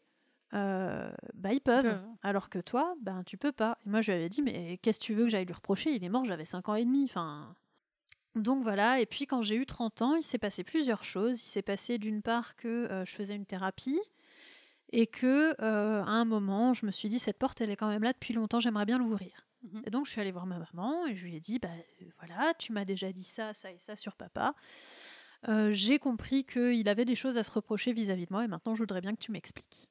euh, 0.55 1.11
bah 1.35 1.53
ils 1.53 1.61
peuvent. 1.61 1.83
peuvent. 1.83 2.05
Alors 2.23 2.49
que 2.49 2.61
toi, 2.61 2.95
ben 3.03 3.25
tu 3.25 3.37
peux 3.37 3.51
pas. 3.53 3.77
Et 3.85 3.89
moi, 3.89 4.01
je 4.01 4.13
lui 4.13 4.19
avais 4.21 4.29
dit, 4.29 4.41
mais 4.41 4.79
qu'est-ce 4.79 5.01
que 5.01 5.05
tu 5.05 5.15
veux 5.15 5.25
que 5.25 5.31
j'aille 5.31 5.47
lui 5.47 5.53
reprocher? 5.55 5.91
Il 5.93 6.05
est 6.05 6.09
mort, 6.09 6.25
j'avais 6.27 6.45
5 6.45 6.69
ans 6.69 6.77
et 6.77 6.85
demi. 6.85 7.07
Enfin. 7.07 7.57
Donc 8.37 8.63
voilà, 8.63 9.01
et 9.01 9.07
puis 9.07 9.27
quand 9.27 9.43
j'ai 9.43 9.57
eu 9.57 9.67
30 9.67 10.01
ans, 10.03 10.15
il 10.15 10.23
s'est 10.23 10.39
passé 10.39 10.63
plusieurs 10.63 11.03
choses. 11.03 11.43
Il 11.43 11.47
s'est 11.47 11.63
passé 11.63 11.99
d'une 11.99 12.23
part 12.23 12.55
que 12.55 12.69
euh, 12.69 13.05
je 13.05 13.11
faisais 13.17 13.35
une 13.35 13.47
thérapie 13.47 13.99
et 14.91 15.07
que 15.07 15.55
euh, 15.63 16.03
à 16.03 16.11
un 16.11 16.25
moment, 16.25 16.75
je 16.75 16.87
me 16.87 16.91
suis 16.91 17.09
dit 17.09 17.19
cette 17.19 17.39
porte 17.39 17.61
elle 17.61 17.71
est 17.71 17.77
quand 17.77 17.89
même 17.89 18.03
là 18.03 18.13
depuis 18.13 18.35
longtemps, 18.35 18.61
j'aimerais 18.61 18.87
bien 18.87 18.99
l'ouvrir. 18.99 19.47
Mhm. 19.63 19.83
Et 19.87 19.91
donc 19.91 20.07
je 20.07 20.13
suis 20.13 20.21
allée 20.21 20.33
voir 20.33 20.47
ma 20.47 20.59
maman 20.59 21.07
et 21.07 21.17
je 21.17 21.25
lui 21.25 21.37
ai 21.37 21.41
dit 21.41 21.59
bah 21.59 21.69
euh, 21.69 22.05
voilà, 22.19 22.55
tu 22.55 22.73
m'as 22.73 22.85
déjà 22.85 23.13
dit 23.13 23.25
ça, 23.25 23.53
ça 23.55 23.71
et 23.71 23.79
ça 23.79 23.97
sur 23.97 24.17
papa. 24.17 24.55
Euh, 25.49 25.71
j'ai 25.73 25.99
compris 25.99 26.45
qu'il 26.45 26.89
avait 26.89 27.05
des 27.05 27.15
choses 27.15 27.39
à 27.39 27.45
se 27.45 27.51
reprocher 27.51 27.93
vis-à-vis 27.93 28.27
de 28.27 28.33
moi 28.33 28.45
et 28.45 28.49
maintenant 28.49 28.75
je 28.75 28.83
voudrais 28.83 29.01
bien 29.01 29.13
que 29.13 29.21
tu 29.21 29.31
m'expliques. 29.31 29.89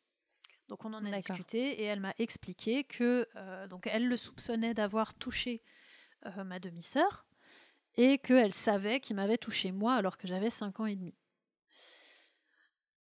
Donc 0.68 0.84
on 0.84 0.94
en 0.94 1.06
a 1.06 1.18
discuté 1.18 1.82
et 1.82 1.84
elle 1.84 2.02
m'a 2.02 2.14
expliqué 2.18 2.84
que 2.84 3.28
euh, 3.36 3.68
donc 3.68 3.88
elle 3.88 4.08
le 4.08 4.18
soupçonnait 4.18 4.74
d'avoir 4.74 5.14
touché 5.14 5.62
ma 6.44 6.60
demi-sœur 6.60 7.26
et 7.96 8.18
qu'elle 8.18 8.54
savait 8.54 9.00
qu'il 9.00 9.16
m'avait 9.16 9.38
touché 9.38 9.72
moi 9.72 9.94
alors 9.94 10.18
que 10.18 10.28
j'avais 10.28 10.50
5 10.50 10.80
ans 10.82 10.86
et 10.86 10.96
demi. 10.96 11.14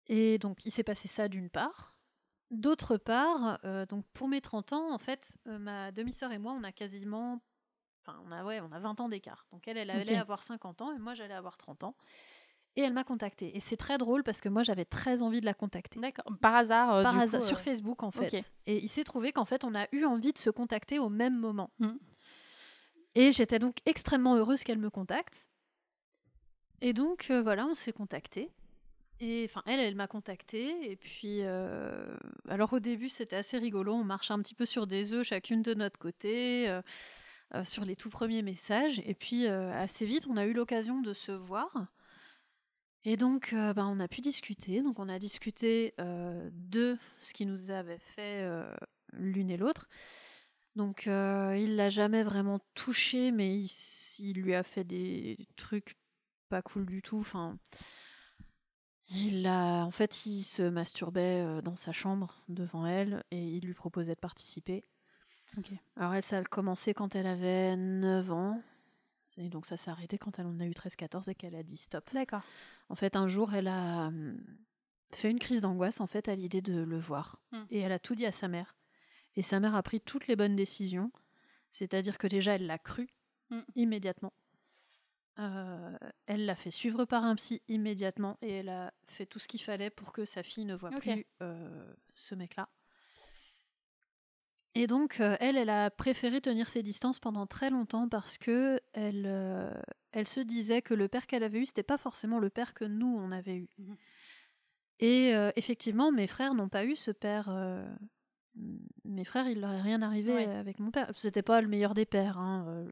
Et 0.10 0.38
donc 0.38 0.66
il 0.66 0.72
s'est 0.72 0.84
passé 0.84 1.08
ça 1.08 1.28
d'une 1.28 1.50
part. 1.50 1.96
D'autre 2.50 2.96
part, 2.96 3.60
euh, 3.66 3.86
donc 3.86 4.06
pour 4.14 4.30
mes 4.30 4.40
30 4.40 4.72
ans, 4.72 4.94
en 4.94 4.98
fait, 4.98 5.36
euh, 5.48 5.60
ma 5.60 5.92
demi-sœur 5.92 6.32
et 6.32 6.38
moi, 6.38 6.54
on 6.54 6.64
a 6.64 6.72
quasiment 6.72 7.42
enfin 8.06 8.18
on 8.26 8.32
a 8.32 8.46
ouais, 8.46 8.62
on 8.62 8.72
a 8.72 8.80
20 8.80 9.02
ans 9.02 9.10
d'écart. 9.10 9.46
Donc 9.52 9.68
elle 9.68 9.78
elle 9.78 9.92
allait 9.92 10.16
avoir 10.16 10.44
50 10.44 10.82
ans 10.82 10.94
et 10.96 10.98
moi 11.00 11.14
j'allais 11.14 11.34
avoir 11.34 11.58
30 11.58 11.84
ans. 11.84 11.96
Et 12.78 12.82
elle 12.82 12.94
m'a 12.94 13.04
contactée. 13.04 13.56
Et 13.58 13.60
c'est 13.60 13.76
très 13.76 13.98
drôle 13.98 14.24
parce 14.24 14.40
que 14.40 14.50
moi 14.50 14.62
j'avais 14.64 14.86
très 14.86 15.24
envie 15.24 15.42
de 15.42 15.46
la 15.46 15.56
contacter. 15.56 16.00
D'accord. 16.00 16.26
Par 16.40 16.56
hasard. 16.56 16.94
euh, 16.94 17.04
Par 17.04 17.14
du 17.14 17.20
hasard, 17.20 17.42
coup, 17.42 17.48
sur 17.48 17.60
Facebook 17.60 18.04
en 18.04 18.12
fait. 18.12 18.52
Et 18.68 18.78
il 18.78 18.88
s'est 18.88 19.04
trouvé 19.04 19.34
qu'en 19.34 19.46
fait 19.46 19.64
on 19.64 19.74
a 19.76 19.88
eu 19.92 20.06
envie 20.06 20.32
de 20.32 20.38
se 20.38 20.50
contacter 20.52 21.00
au 21.00 21.10
même 21.10 21.38
moment. 21.38 21.72
Mm. 21.80 21.98
Et 23.16 23.32
j'étais 23.32 23.60
donc 23.60 23.78
extrêmement 23.86 24.36
heureuse 24.36 24.64
qu'elle 24.64 24.78
me 24.78 24.92
contacte. 24.92 25.50
Et 26.80 26.94
donc 26.94 27.32
voilà, 27.32 27.66
on 27.66 27.74
s'est 27.74 27.94
contacté. 27.94 28.52
Et 29.20 29.46
enfin, 29.46 29.64
elle, 29.66 29.80
elle 29.80 29.96
m'a 29.96 30.08
contacté. 30.08 30.92
Et 30.92 30.96
puis, 30.96 31.40
euh, 31.42 32.16
alors 32.48 32.74
au 32.74 32.80
début, 32.80 33.10
c'était 33.10 33.36
assez 33.36 33.58
rigolo. 33.58 33.94
On 33.94 34.04
marchait 34.04 34.34
un 34.34 34.42
petit 34.42 34.54
peu 34.54 34.66
sur 34.66 34.86
des 34.86 35.14
œufs, 35.14 35.26
chacune 35.26 35.62
de 35.62 35.74
notre 35.74 35.98
côté, 35.98 36.70
euh, 36.70 36.82
euh, 37.56 37.64
sur 37.64 37.84
les 37.84 37.96
tout 37.96 38.10
premiers 38.10 38.44
messages. 38.44 39.02
Et 39.06 39.16
puis, 39.16 39.48
assez 39.48 40.06
vite, 40.06 40.28
on 40.30 40.38
a 40.38 40.46
eu 40.46 40.54
l'occasion 40.54 41.02
de 41.02 41.14
se 41.14 41.32
voir. 41.32 41.88
Et 43.06 43.18
donc, 43.18 43.54
ben, 43.54 43.88
on 43.88 44.00
a 44.00 44.08
pu 44.08 44.22
discuter. 44.22 44.82
Donc, 44.82 45.00
on 45.00 45.10
a 45.10 45.18
discuté 45.18 45.94
de 45.98 46.98
ce 47.22 47.34
qui 47.34 47.46
nous 47.46 47.72
avait 47.72 48.00
fait 48.00 48.48
l'une 49.14 49.50
et 49.50 49.58
l'autre. 49.58 49.88
Donc, 50.76 51.06
il 51.08 51.76
l'a 51.76 51.90
jamais 51.90 52.22
vraiment 52.24 52.60
touché, 52.76 53.32
mais 53.32 53.56
il, 53.56 53.72
il 54.20 54.42
lui 54.42 54.54
a 54.54 54.62
fait 54.62 54.84
des 54.84 55.38
trucs 55.56 55.96
pas 56.50 56.62
cool 56.62 56.86
du 56.86 57.02
tout. 57.02 57.18
Enfin, 57.18 57.58
il 59.10 59.48
a, 59.48 59.84
en 59.86 59.92
fait, 59.92 60.26
il 60.26 60.44
se 60.44 60.64
masturbait 60.64 61.42
euh, 61.42 61.62
dans 61.62 61.76
sa 61.76 61.92
chambre 61.92 62.36
devant 62.50 62.86
elle 62.86 63.24
et 63.32 63.42
il 63.42 63.66
lui 63.66 63.74
proposait 63.74 64.16
de 64.16 64.20
participer. 64.20 64.84
Alors 65.96 66.14
elle, 66.14 66.24
ça 66.24 66.40
a 66.40 66.44
commencé 66.44 66.94
quand 66.94 67.16
elle 67.16 67.28
avait 67.28 67.76
9 67.76 68.32
ans. 68.32 68.62
Et 69.38 69.50
donc 69.50 69.66
ça 69.66 69.78
s'est 69.78 69.92
arrêté 69.92 70.18
quand 70.18 70.40
elle 70.40 70.48
en 70.48 70.60
a 70.60 70.66
eu 70.66 70.72
13-14 70.72 71.30
et 71.30 71.36
qu'elle 71.36 71.56
a 71.56 71.64
dit 71.64 71.78
stop. 71.78 72.10
D'accord. 72.14 72.42
En 72.90 72.96
fait, 72.96 73.16
un 73.16 73.28
jour, 73.28 73.54
elle 73.54 73.68
a, 73.68 74.08
hum, 74.08 74.38
fait 75.14 75.30
une 75.30 75.40
crise 75.40 75.62
d'angoisse 75.62 76.02
en 76.02 76.08
fait 76.08 76.28
à 76.28 76.36
l'idée 76.36 76.62
de 76.62 76.82
le 76.82 77.00
voir. 77.00 77.40
Mm. 77.52 77.58
Et 77.72 77.80
elle 77.80 77.92
a 77.92 78.00
tout 78.00 78.16
dit 78.16 78.26
à 78.26 78.32
sa 78.32 78.48
mère. 78.48 78.76
Et 79.36 79.42
sa 79.44 79.60
mère 79.60 79.76
a 79.76 79.84
pris 79.84 80.02
toutes 80.02 80.28
les 80.28 80.36
bonnes 80.36 80.56
décisions. 80.56 81.12
C'est-à-dire 81.70 82.18
que 82.18 82.28
déjà, 82.28 82.56
elle 82.56 82.66
l'a 82.66 82.80
cru 82.80 83.08
Mm. 83.50 83.60
immédiatement. 83.76 84.34
Euh, 85.40 85.98
elle 86.26 86.46
l'a 86.46 86.56
fait 86.56 86.72
suivre 86.72 87.06
par 87.06 87.24
un 87.24 87.36
psy 87.36 87.62
immédiatement 87.68 88.38
et 88.42 88.52
elle 88.54 88.70
a 88.70 88.92
fait 89.08 89.28
tout 89.28 89.38
ce 89.38 89.48
qu'il 89.48 89.62
fallait 89.62 89.92
pour 89.92 90.12
que 90.12 90.26
sa 90.26 90.42
fille 90.42 90.66
ne 90.66 90.76
voit 90.76 90.90
plus 90.90 91.26
euh, 91.44 91.94
ce 92.16 92.34
mec-là. 92.34 92.70
Et 94.74 94.88
donc, 94.88 95.20
euh, 95.20 95.38
elle, 95.40 95.58
elle 95.58 95.70
a 95.70 95.90
préféré 95.92 96.42
tenir 96.42 96.70
ses 96.70 96.82
distances 96.82 97.20
pendant 97.20 97.46
très 97.46 97.70
longtemps 97.70 98.10
parce 98.10 98.38
que 98.38 98.80
elle, 98.94 99.26
elle 100.12 100.28
se 100.28 100.40
disait 100.40 100.82
que 100.82 100.94
le 100.94 101.08
père 101.08 101.28
qu'elle 101.28 101.44
avait 101.44 101.60
eu, 101.60 101.66
c'était 101.66 101.84
pas 101.84 101.98
forcément 101.98 102.40
le 102.40 102.50
père 102.50 102.74
que 102.74 102.86
nous, 102.86 103.16
on 103.18 103.32
avait 103.32 103.58
eu. 103.58 103.70
Mhm. 103.78 103.96
Et 105.00 105.30
effectivement, 105.56 106.12
mes 106.12 106.26
frères 106.26 106.56
n'ont 106.56 106.70
pas 106.70 106.84
eu 106.84 106.96
ce 106.96 107.12
père. 107.12 107.52
mes 109.04 109.26
frères, 109.26 109.48
il 109.48 109.62
leur 109.62 109.72
est 109.72 109.82
rien 109.82 110.02
arrivé 110.02 110.46
avec 110.46 110.80
mon 110.80 110.90
père. 110.90 111.12
C'était 111.14 111.44
pas 111.44 111.62
le 111.62 111.68
meilleur 111.68 111.94
des 111.94 112.06
pères. 112.06 112.40
hein, 112.40 112.86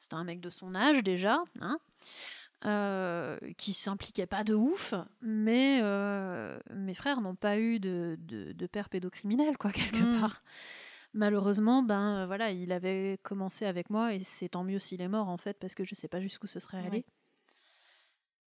C'était 0.00 0.14
un 0.14 0.24
mec 0.24 0.40
de 0.40 0.50
son 0.50 0.74
âge 0.74 1.02
déjà, 1.02 1.42
hein, 1.60 1.78
euh, 2.64 3.38
qui 3.56 3.72
s'impliquait 3.72 4.26
pas 4.26 4.44
de 4.44 4.54
ouf, 4.54 4.94
mais 5.20 5.80
euh, 5.82 6.58
mes 6.74 6.94
frères 6.94 7.20
n'ont 7.20 7.34
pas 7.36 7.58
eu 7.58 7.78
de, 7.80 8.16
de, 8.20 8.52
de 8.52 8.66
père 8.66 8.88
pédocriminel, 8.88 9.56
quoi, 9.58 9.72
quelque 9.72 10.02
Mm. 10.02 10.20
part. 10.20 10.42
Malheureusement, 11.14 11.82
ben 11.82 12.18
euh, 12.18 12.26
voilà, 12.26 12.50
il 12.50 12.70
avait 12.72 13.18
commencé 13.22 13.64
avec 13.64 13.88
moi 13.90 14.12
et 14.14 14.22
c'est 14.24 14.50
tant 14.50 14.62
mieux 14.64 14.78
s'il 14.78 15.00
est 15.00 15.08
mort 15.08 15.28
en 15.28 15.38
fait, 15.38 15.58
parce 15.58 15.74
que 15.74 15.84
je 15.84 15.94
sais 15.94 16.08
pas 16.08 16.20
jusqu'où 16.20 16.46
ce 16.46 16.60
serait 16.60 16.78
allé. 16.78 16.98
Ouais. 16.98 17.04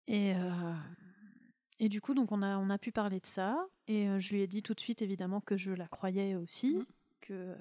Et, 0.07 0.35
euh, 0.35 0.73
et 1.80 1.89
du 1.89 2.02
coup, 2.02 2.14
donc 2.14 2.31
on 2.31 2.41
a, 2.41 2.57
on 2.57 2.69
a 2.69 2.77
pu 2.77 2.91
parler 2.91 3.19
de 3.19 3.26
ça. 3.26 3.57
Et 3.88 4.07
euh, 4.07 4.19
je 4.19 4.34
lui 4.34 4.41
ai 4.41 4.48
dit 4.48 4.61
tout 4.61 4.73
de 4.73 4.80
suite, 4.80 5.02
évidemment, 5.02 5.41
que 5.41 5.57
je 5.57 5.72
la 5.72 5.88
croyais 5.88 6.35
aussi. 6.35 6.76
Mhm. 6.76 6.85
Que, 7.22 7.34
euh, 7.34 7.56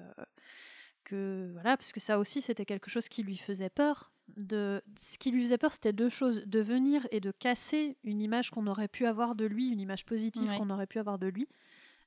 que, 1.11 1.49
voilà, 1.53 1.77
parce 1.77 1.91
que 1.91 1.99
ça 1.99 2.17
aussi, 2.19 2.41
c'était 2.41 2.65
quelque 2.65 2.89
chose 2.89 3.09
qui 3.09 3.23
lui 3.23 3.37
faisait 3.37 3.69
peur. 3.69 4.11
De, 4.37 4.81
ce 4.97 5.17
qui 5.17 5.29
lui 5.31 5.41
faisait 5.43 5.57
peur, 5.57 5.73
c'était 5.73 5.91
deux 5.93 6.07
choses 6.09 6.43
de 6.45 6.59
venir 6.61 7.05
et 7.11 7.19
de 7.19 7.31
casser 7.31 7.97
une 8.03 8.21
image 8.21 8.49
qu'on 8.49 8.65
aurait 8.67 8.87
pu 8.87 9.05
avoir 9.05 9.35
de 9.35 9.45
lui, 9.45 9.67
une 9.69 9.79
image 9.81 10.05
positive 10.05 10.47
Ouais. 10.49 10.57
qu'on 10.57 10.69
aurait 10.69 10.87
pu 10.87 10.99
avoir 10.99 11.19
de 11.19 11.27
lui. 11.27 11.47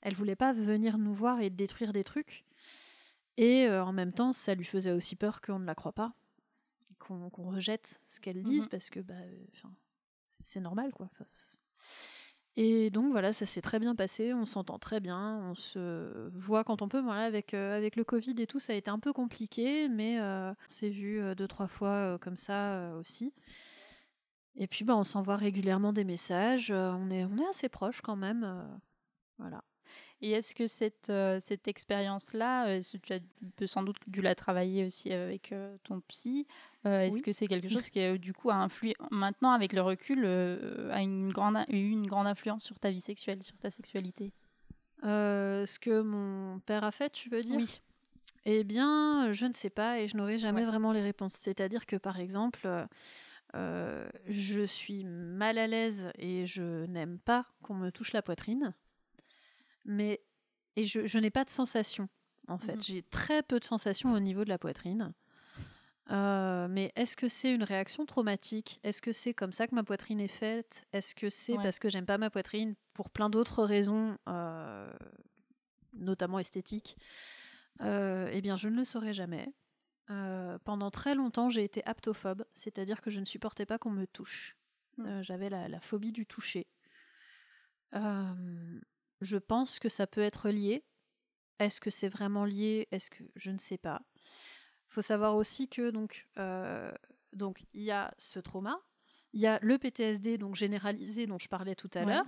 Elle 0.00 0.14
voulait 0.14 0.36
pas 0.36 0.52
venir 0.54 0.96
nous 0.98 1.12
voir 1.14 1.40
et 1.40 1.50
détruire 1.50 1.92
des 1.92 2.04
trucs. 2.04 2.44
Et 3.36 3.66
euh, 3.66 3.84
en 3.84 3.92
même 3.92 4.12
temps, 4.12 4.32
ça 4.32 4.54
lui 4.54 4.64
faisait 4.64 4.92
aussi 4.92 5.16
peur 5.16 5.40
qu'on 5.42 5.58
ne 5.58 5.66
la 5.66 5.74
croit 5.74 5.92
pas, 5.92 6.14
qu'on 6.98 7.28
rejette 7.28 8.00
ce 8.06 8.20
qu'elle 8.20 8.42
dise, 8.42 8.64
Mhm. 8.64 8.68
parce 8.70 8.88
que 8.90 9.00
bah, 9.00 9.14
euh, 9.14 9.44
c'est 10.26 10.38
c'est 10.46 10.60
normal, 10.60 10.92
quoi. 10.92 11.08
Ça, 11.10 11.24
ça- 11.28 11.58
Et 12.56 12.90
donc 12.90 13.10
voilà, 13.10 13.32
ça 13.32 13.46
s'est 13.46 13.60
très 13.60 13.80
bien 13.80 13.96
passé, 13.96 14.32
on 14.32 14.46
s'entend 14.46 14.78
très 14.78 15.00
bien, 15.00 15.40
on 15.50 15.54
se 15.56 16.28
voit 16.34 16.62
quand 16.62 16.82
on 16.82 16.88
peut. 16.88 17.00
Voilà, 17.00 17.22
avec, 17.24 17.52
euh, 17.52 17.76
avec 17.76 17.96
le 17.96 18.04
Covid 18.04 18.34
et 18.38 18.46
tout, 18.46 18.60
ça 18.60 18.72
a 18.74 18.76
été 18.76 18.90
un 18.90 19.00
peu 19.00 19.12
compliqué, 19.12 19.88
mais 19.88 20.20
euh, 20.20 20.50
on 20.52 20.70
s'est 20.70 20.88
vu 20.88 21.20
euh, 21.20 21.34
deux, 21.34 21.48
trois 21.48 21.66
fois 21.66 22.16
comme 22.20 22.36
ça 22.36 22.92
aussi. 22.96 23.32
Et 24.56 24.68
puis 24.68 24.84
bah, 24.84 24.96
on 24.96 25.02
s'envoie 25.04 25.36
régulièrement 25.36 25.92
des 25.92 26.04
messages, 26.04 26.70
on, 26.70 27.10
est, 27.10 27.24
on 27.24 27.38
est 27.38 27.48
assez 27.48 27.68
proches 27.68 28.00
quand 28.02 28.16
même. 28.16 28.46
voilà. 29.38 29.64
Et 30.24 30.30
est-ce 30.30 30.54
que 30.54 30.66
cette, 30.66 31.10
euh, 31.10 31.38
cette 31.38 31.68
expérience-là, 31.68 32.68
euh, 32.68 32.80
tu 33.02 33.12
as 33.12 33.18
peux 33.56 33.66
sans 33.66 33.82
doute 33.82 33.98
dû 34.06 34.22
la 34.22 34.34
travailler 34.34 34.86
aussi 34.86 35.12
avec 35.12 35.52
euh, 35.52 35.76
ton 35.84 36.00
psy 36.08 36.46
Est-ce 36.86 37.16
Oui. 37.16 37.20
que 37.22 37.30
c'est 37.32 37.46
quelque 37.46 37.68
chose 37.68 37.90
qui, 37.90 38.18
du 38.18 38.32
coup, 38.32 38.48
a 38.48 38.54
influé, 38.54 38.94
maintenant, 39.10 39.50
avec 39.52 39.74
le 39.74 39.82
recul, 39.82 40.24
a 40.24 41.02
une 41.02 41.30
grande, 41.30 41.58
eu 41.68 41.90
une 41.90 42.06
grande 42.06 42.26
influence 42.26 42.64
sur 42.64 42.78
ta 42.80 42.90
vie 42.90 43.02
sexuelle, 43.02 43.42
sur 43.42 43.58
ta 43.58 43.68
sexualité? 43.68 44.32
Ce 45.02 45.78
que 45.78 46.00
mon 46.00 46.58
père 46.60 46.84
a 46.84 46.90
fait, 46.90 47.10
tu 47.10 47.28
veux 47.28 47.42
dire? 47.42 47.56
Oui. 47.58 47.82
Eh 48.46 48.64
bien, 48.64 49.30
je 49.34 49.44
ne 49.44 49.52
sais 49.52 49.68
pas 49.68 50.00
et 50.00 50.08
je 50.08 50.16
n'aurai 50.16 50.38
jamais 50.38 50.62
Ouais. 50.62 50.66
vraiment 50.68 50.92
les 50.92 51.02
réponses. 51.02 51.34
C'est-à-dire 51.34 51.84
que, 51.84 51.96
par 51.96 52.18
exemple, 52.18 52.66
je 53.52 54.64
suis 54.64 55.04
mal 55.04 55.58
à 55.58 55.66
l'aise 55.66 56.10
et 56.18 56.46
je 56.46 56.86
n'aime 56.86 57.18
pas 57.18 57.44
qu'on 57.62 57.74
me 57.74 57.90
touche 57.90 58.14
la 58.14 58.22
poitrine, 58.22 58.72
mais 59.84 60.20
et 60.76 60.82
je, 60.84 61.06
je 61.06 61.18
n'ai 61.18 61.30
pas 61.30 61.44
de 61.44 61.50
sensation. 61.50 62.08
En 62.48 62.58
fait, 62.58 62.74
Mhm. 62.76 62.82
j'ai 62.82 63.02
très 63.02 63.42
peu 63.42 63.58
de 63.60 63.64
sensations 63.64 64.12
au 64.12 64.20
niveau 64.20 64.44
de 64.44 64.48
la 64.50 64.58
poitrine. 64.58 65.12
Euh, 66.10 66.68
mais 66.68 66.92
est-ce 66.96 67.16
que 67.16 67.28
c'est 67.28 67.54
une 67.54 67.62
réaction 67.62 68.04
traumatique? 68.04 68.78
Est-ce 68.82 69.00
que 69.00 69.12
c'est 69.12 69.32
comme 69.32 69.52
ça 69.52 69.66
que 69.66 69.74
ma 69.74 69.84
poitrine 69.84 70.20
est 70.20 70.28
faite? 70.28 70.84
Est-ce 70.92 71.14
que 71.14 71.30
c'est 71.30 71.56
Ouais. 71.56 71.62
parce 71.62 71.78
que 71.78 71.88
j'aime 71.88 72.04
pas 72.04 72.18
ma 72.18 72.28
poitrine 72.28 72.74
pour 72.92 73.08
plein 73.08 73.30
d'autres 73.30 73.64
raisons, 73.64 74.18
euh, 74.28 74.92
notamment 75.96 76.38
esthétiques? 76.38 76.96
Euh, 77.80 78.28
Eh 78.32 78.42
bien, 78.42 78.56
je 78.58 78.68
ne 78.68 78.76
le 78.76 78.84
saurais 78.84 79.14
jamais. 79.14 79.48
Pendant 80.64 80.90
très 80.90 81.14
longtemps, 81.14 81.48
j'ai 81.48 81.64
été 81.64 81.82
aptophobe, 81.86 82.44
c'est-à-dire 82.52 83.00
que 83.00 83.10
je 83.10 83.18
ne 83.20 83.24
supportais 83.24 83.64
pas 83.64 83.78
qu'on 83.78 83.90
me 83.90 84.06
touche. 84.06 84.56
Mm. 84.98 85.06
Euh, 85.06 85.22
J'avais 85.22 85.48
la, 85.48 85.68
la 85.68 85.80
phobie 85.80 86.12
du 86.12 86.26
toucher. 86.26 86.66
Je 89.24 89.38
pense 89.38 89.78
que 89.78 89.88
ça 89.88 90.06
peut 90.06 90.20
être 90.20 90.50
lié. 90.50 90.84
Est-ce 91.58 91.80
que 91.80 91.90
c'est 91.90 92.08
vraiment 92.08 92.44
lié? 92.44 92.86
Est-ce 92.92 93.10
que 93.10 93.24
je 93.36 93.50
ne 93.50 93.58
sais 93.58 93.78
pas. 93.78 94.02
faut 94.88 95.02
savoir 95.02 95.34
aussi 95.34 95.68
que 95.68 95.90
donc 95.90 96.28
euh, 96.38 96.92
donc 97.32 97.64
il 97.72 97.82
y 97.82 97.90
a 97.90 98.14
ce 98.18 98.38
trauma, 98.38 98.78
il 99.32 99.40
y 99.40 99.46
a 99.48 99.58
le 99.60 99.76
PTSD 99.78 100.38
donc 100.38 100.54
généralisé 100.54 101.26
dont 101.26 101.38
je 101.38 101.48
parlais 101.48 101.74
tout 101.74 101.90
à 101.94 102.00
Ouais. 102.04 102.06
l'heure, 102.14 102.26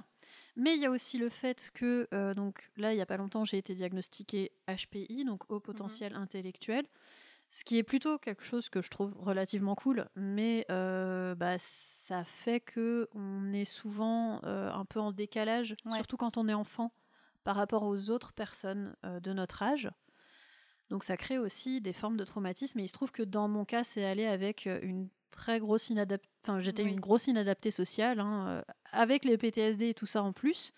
mais 0.57 0.75
il 0.75 0.81
y 0.81 0.87
a 0.87 0.91
aussi 0.91 1.17
le 1.19 1.29
fait 1.29 1.71
que 1.75 2.09
euh, 2.13 2.35
donc 2.35 2.71
là 2.77 2.93
il 2.93 2.97
y 2.97 3.01
a 3.01 3.07
pas 3.07 3.17
longtemps 3.19 3.45
j'ai 3.45 3.59
été 3.59 3.75
diagnostiquée 3.75 4.51
HPI 4.69 5.25
donc 5.25 5.49
haut 5.49 5.61
potentiel 5.61 6.15
intellectuel, 6.15 6.87
ce 7.49 7.65
qui 7.65 7.79
est 7.79 7.83
plutôt 7.83 8.19
quelque 8.19 8.43
chose 8.43 8.69
que 8.69 8.83
je 8.83 8.91
trouve 8.91 9.15
relativement 9.19 9.75
cool, 9.75 10.09
mais 10.17 10.67
euh, 10.71 11.35
bah, 11.35 11.57
ça 11.59 12.25
fait 12.25 12.61
que 12.61 13.09
on 13.15 13.53
est 13.53 13.65
souvent 13.65 14.41
euh, 14.45 14.71
un 14.73 14.85
peu 14.85 15.01
en 15.01 15.13
décalage, 15.13 15.77
Ouais. 15.85 15.95
surtout 15.95 16.17
quand 16.17 16.37
on 16.37 16.49
est 16.49 16.55
enfant, 16.55 16.93
par 17.45 17.57
rapport 17.57 17.85
aux 17.85 18.11
autres 18.11 18.33
personnes 18.33 18.97
euh, 19.05 19.21
de 19.21 19.33
notre 19.33 19.63
âge. 19.63 19.91
Donc 20.91 21.03
ça 21.05 21.17
crée 21.17 21.39
aussi 21.39 21.81
des 21.81 21.93
formes 21.93 22.17
de 22.17 22.25
traumatisme. 22.25 22.79
Et 22.79 22.85
il 22.85 22.89
se 22.89 22.93
trouve 22.93 23.11
que 23.11 23.23
dans 23.23 23.49
mon 23.49 23.65
cas, 23.65 23.83
c'est 23.85 24.05
allé 24.05 24.25
avec 24.27 24.67
une 24.67 25.09
très 25.31 25.59
grosse 25.59 25.91
inadaptation. 25.91 26.33
Enfin, 26.45 26.61
j'étais 26.61 26.85
Oui. 26.85 26.93
une 26.93 27.01
grosse 27.01 27.27
inadaptée 27.27 27.73
sociale, 27.73 28.21
hein, 28.21 28.63
avec 28.93 29.25
les 29.25 29.37
PTSD 29.37 29.89
et 29.89 29.95
tout 29.95 30.07
ça 30.07 30.23
en 30.23 30.33
plus. 30.33 30.73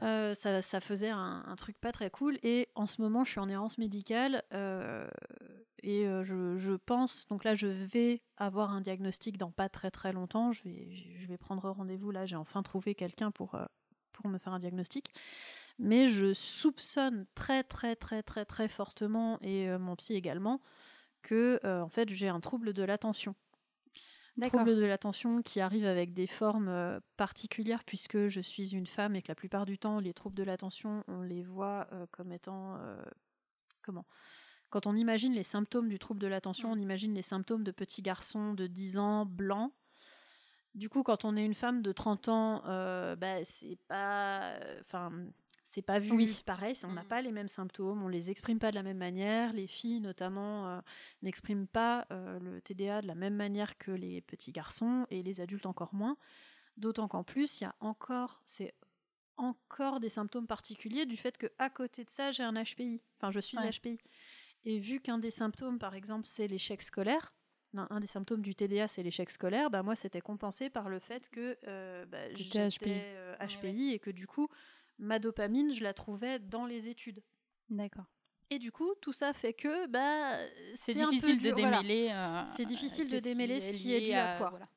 Euh, 0.00 0.34
ça, 0.34 0.80
faisait 0.80 1.10
un, 1.10 1.54
truc 1.56 1.78
pas 1.78 1.92
très 1.92 2.10
cool. 2.10 2.38
Et 2.42 2.68
en 2.74 2.86
ce 2.86 3.00
moment, 3.00 3.24
je 3.24 3.30
suis 3.30 3.40
en 3.40 3.48
errance 3.48 3.78
médicale. 3.78 4.42
euh, 4.52 5.06
et 5.82 6.06
euh, 6.06 6.22
je, 6.24 6.74
pense, 6.74 7.26
donc 7.26 7.44
là, 7.44 7.54
je 7.54 7.66
vais 7.66 8.22
avoir 8.36 8.72
un 8.72 8.80
diagnostic 8.80 9.36
dans 9.36 9.50
pas 9.50 9.68
très 9.68 9.90
très 9.90 10.12
longtemps. 10.12 10.52
Je 10.52 10.62
vais, 10.64 11.38
prendre 11.38 11.68
rendez-vous. 11.70 12.10
Là, 12.10 12.24
j'ai 12.26 12.36
enfin 12.36 12.62
trouvé 12.62 12.94
quelqu'un 12.94 13.30
pour, 13.30 13.58
pour 14.12 14.28
me 14.28 14.38
faire 14.38 14.52
un 14.52 14.58
diagnostic. 14.58 15.12
Mais 15.78 16.06
je 16.06 16.32
soupçonne 16.32 17.26
très 17.34 17.64
très 17.64 17.96
très 17.96 18.22
très 18.22 18.44
très 18.44 18.68
fortement, 18.68 19.38
et 19.40 19.66
mon 19.78 19.96
psy 19.96 20.14
également, 20.14 20.60
que 21.22 21.58
en 21.64 21.88
fait 21.88 22.10
j'ai 22.10 22.28
un 22.28 22.40
trouble 22.40 22.74
de 22.74 22.82
l'attention. 22.82 23.34
D'accord. 24.38 24.60
Trouble 24.60 24.76
de 24.80 24.84
l'attention 24.86 25.42
qui 25.42 25.60
arrive 25.60 25.84
avec 25.84 26.14
des 26.14 26.26
formes 26.26 26.68
euh, 26.68 27.00
particulières 27.18 27.84
puisque 27.84 28.28
je 28.28 28.40
suis 28.40 28.74
une 28.74 28.86
femme 28.86 29.14
et 29.14 29.22
que 29.22 29.28
la 29.28 29.34
plupart 29.34 29.66
du 29.66 29.78
temps 29.78 30.00
les 30.00 30.14
troubles 30.14 30.36
de 30.36 30.42
l'attention 30.42 31.04
on 31.06 31.20
les 31.20 31.42
voit 31.42 31.86
euh, 31.92 32.06
comme 32.10 32.32
étant 32.32 32.76
euh, 32.76 33.02
comment? 33.82 34.06
Quand 34.70 34.86
on 34.86 34.96
imagine 34.96 35.34
les 35.34 35.42
symptômes 35.42 35.90
du 35.90 35.98
trouble 35.98 36.20
de 36.20 36.26
l'attention, 36.26 36.70
Mm. 36.70 36.72
on 36.72 36.80
imagine 36.80 37.14
les 37.14 37.20
symptômes 37.22 37.62
de 37.62 37.72
petits 37.72 38.00
garçons 38.00 38.54
de 38.54 38.66
10 38.66 38.96
ans 38.96 39.26
blancs. 39.26 39.70
Du 40.74 40.88
coup, 40.88 41.02
quand 41.02 41.26
on 41.26 41.36
est 41.36 41.44
une 41.44 41.52
femme 41.54 41.82
de 41.82 41.92
30 41.92 42.28
ans, 42.28 42.62
euh, 42.66 43.14
bah, 43.16 43.44
c'est 43.44 43.76
pas. 43.86 44.54
Enfin. 44.80 45.12
C'est 45.74 45.80
pas 45.80 45.98
vu 45.98 46.12
Oui. 46.12 46.42
pareil, 46.44 46.76
on 46.84 46.92
n'a 46.92 47.02
Mm. 47.02 47.06
pas 47.08 47.22
les 47.22 47.32
mêmes 47.32 47.48
symptômes, 47.48 48.02
on 48.02 48.08
les 48.08 48.30
exprime 48.30 48.58
pas 48.58 48.70
de 48.70 48.74
la 48.76 48.82
même 48.82 48.98
manière. 48.98 49.54
Les 49.54 49.66
filles, 49.66 50.00
notamment, 50.00 50.68
euh, 50.68 50.80
n'expriment 51.22 51.66
pas 51.66 52.06
euh, 52.12 52.38
le 52.40 52.60
TDA 52.60 53.00
de 53.00 53.06
la 53.06 53.14
même 53.14 53.34
manière 53.34 53.78
que 53.78 53.90
les 53.90 54.20
petits 54.20 54.52
garçons 54.52 55.06
et 55.10 55.22
les 55.22 55.40
adultes 55.40 55.64
encore 55.64 55.94
moins. 55.94 56.18
D'autant 56.76 57.08
qu'en 57.08 57.24
plus, 57.24 57.60
il 57.60 57.64
y 57.64 57.66
a 57.66 57.74
encore, 57.80 58.42
c'est 58.44 58.74
encore 59.38 59.98
des 59.98 60.10
symptômes 60.10 60.46
particuliers 60.46 61.06
du 61.06 61.16
fait 61.16 61.38
que 61.38 61.46
à 61.58 61.70
côté 61.70 62.04
de 62.04 62.10
ça, 62.10 62.32
j'ai 62.32 62.42
un 62.42 62.52
HPI. 62.52 63.00
Enfin, 63.18 63.30
je 63.30 63.40
suis 63.40 63.56
Ouais. 63.56 63.70
HPI. 63.70 63.98
Et 64.64 64.78
vu 64.78 65.00
qu'un 65.00 65.18
des 65.18 65.30
symptômes, 65.30 65.78
par 65.78 65.94
exemple, 65.94 66.26
c'est 66.26 66.46
l'échec 66.48 66.82
scolaire, 66.82 67.32
non, 67.72 67.86
un 67.88 68.00
des 68.00 68.06
symptômes 68.06 68.42
du 68.42 68.54
TDA, 68.54 68.86
c'est 68.88 69.02
l'échec 69.02 69.30
scolaire, 69.30 69.70
bah 69.70 69.82
moi, 69.82 69.96
c'était 69.96 70.20
compensé 70.20 70.68
par 70.68 70.90
le 70.90 70.98
fait 70.98 71.30
que 71.30 71.56
euh, 71.66 72.04
bah, 72.04 72.30
j'étais 72.34 72.68
HPI. 72.68 72.90
euh, 72.90 73.34
Ouais, 73.40 73.74
et 73.94 73.98
que 73.98 74.10
du 74.10 74.26
coup, 74.26 74.48
ma 74.98 75.18
dopamine, 75.18 75.72
je 75.72 75.82
la 75.82 75.92
trouvais 75.94 76.38
dans 76.38 76.66
les 76.66 76.88
études. 76.88 77.22
D'accord. 77.70 78.04
Et 78.50 78.58
du 78.58 78.70
coup, 78.70 78.92
tout 79.00 79.12
ça 79.12 79.32
fait 79.32 79.54
que 79.54 79.86
bah, 79.86 80.36
C'est 80.74 81.00
un 81.00 81.06
peu 81.06 81.10
difficile 81.12 81.38
de 81.38 81.42
dur, 81.48 81.58
voilà. 81.58 81.80
démêler. 81.82 82.10
euh, 82.12 82.42
C'est 82.54 82.66
difficile 82.66 83.06
de 83.06 83.12
qu'est-ce 83.12 83.24
démêler 83.24 83.60
ce 83.60 83.72
qui 83.72 83.94
est 83.94 84.00
lié 84.00 84.06
dû 84.06 84.12
à 84.12 84.36
quoi. 84.38 84.50
voilà. 84.50 84.68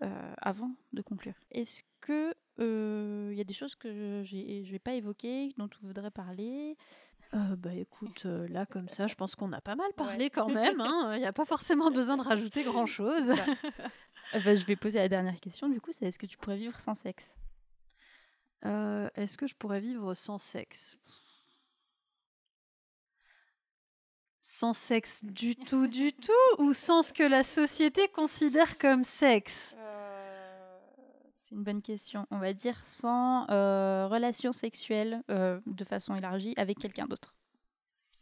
Euh, 0.00 0.32
avant 0.40 0.70
de 0.92 1.02
conclure. 1.02 1.34
Est-ce 1.50 1.82
que 2.00 2.32
il 2.60 3.36
y 3.36 3.40
a 3.40 3.44
des 3.44 3.52
choses 3.54 3.74
que 3.74 4.22
je 4.24 4.70
vais 4.70 4.78
pas 4.78 4.94
évoquer, 4.94 5.52
dont 5.58 5.68
tu 5.68 5.78
voudrais 5.82 6.10
parler? 6.10 6.76
Euh, 7.34 7.56
bah 7.56 7.74
écoute, 7.74 8.22
euh, 8.24 8.48
là 8.48 8.64
comme 8.64 8.88
ça, 8.88 9.06
je 9.06 9.14
pense 9.14 9.34
qu'on 9.34 9.52
a 9.52 9.60
pas 9.60 9.76
mal 9.76 9.92
parlé 9.94 10.30
quand 10.30 10.48
même. 10.48 10.80
hein. 10.80 11.12
Il 11.16 11.20
n'y 11.20 11.26
a 11.26 11.32
pas 11.32 11.44
forcément 11.44 11.90
besoin 11.90 12.16
de 12.16 12.22
rajouter 12.22 12.62
grand-chose. 12.64 13.32
Euh, 14.34 14.40
bah, 14.44 14.54
je 14.54 14.66
vais 14.66 14.76
poser 14.76 14.98
la 14.98 15.08
dernière 15.08 15.40
question, 15.40 15.70
du 15.70 15.80
coup, 15.80 15.90
c'est 15.90 16.04
est-ce 16.04 16.18
que 16.18 16.26
tu 16.26 16.36
pourrais 16.36 16.58
vivre 16.58 16.78
sans 16.78 16.92
sexe? 16.94 17.24
Euh, 18.64 19.08
Est-ce 19.14 19.38
que 19.38 19.46
je 19.46 19.54
pourrais 19.54 19.80
vivre 19.80 20.14
sans 20.14 20.38
sexe? 20.38 20.98
Sans 24.40 24.72
sexe 24.72 25.24
du 25.24 25.56
tout, 25.56 25.86
du 25.86 26.12
tout 26.20 26.62
Ou 26.62 26.72
sans 26.72 27.02
ce 27.02 27.12
que 27.12 27.22
la 27.22 27.42
société 27.42 28.08
considère 28.08 28.78
comme 28.78 29.04
sexe? 29.04 29.76
C'est 31.48 31.54
une 31.54 31.64
bonne 31.64 31.80
question. 31.80 32.26
On 32.30 32.38
va 32.38 32.52
dire 32.52 32.84
sans 32.84 33.46
euh, 33.48 34.06
relation 34.06 34.52
sexuelle 34.52 35.22
euh, 35.30 35.58
de 35.66 35.82
façon 35.82 36.14
élargie 36.14 36.52
avec 36.58 36.78
quelqu'un 36.78 37.06
d'autre. 37.06 37.34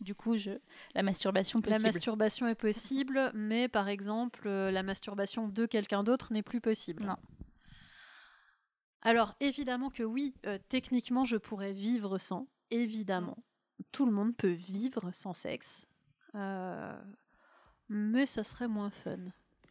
Du 0.01 0.15
coup, 0.15 0.37
je... 0.37 0.51
la 0.95 1.03
masturbation 1.03 1.61
possible. 1.61 1.83
La 1.83 1.89
masturbation 1.89 2.47
est 2.47 2.55
possible, 2.55 3.33
mais 3.35 3.67
par 3.67 3.89
exemple, 3.89 4.47
euh, 4.47 4.71
la 4.71 4.85
masturbation 4.85 5.49
de 5.49 5.67
quelqu'un 5.67 6.05
d'autre 6.05 6.33
n'est 6.33 6.45
plus 6.45 6.61
possible. 6.61 7.05
Non. 7.05 7.17
Alors, 9.07 9.37
évidemment 9.39 9.89
que 9.89 10.03
oui, 10.03 10.35
euh, 10.47 10.59
techniquement, 10.69 11.25
je 11.25 11.37
pourrais 11.37 11.73
vivre 11.73 12.19
sans. 12.19 12.49
Évidemment. 12.73 13.39
Tout 13.93 14.05
le 14.05 14.11
monde 14.11 14.37
peut 14.37 14.51
vivre 14.51 15.13
sans 15.13 15.33
sexe. 15.33 15.87
Euh, 16.35 17.01
mais 17.89 18.27
ça 18.27 18.43
serait 18.43 18.67
moins 18.67 18.91
fun. 18.91 19.21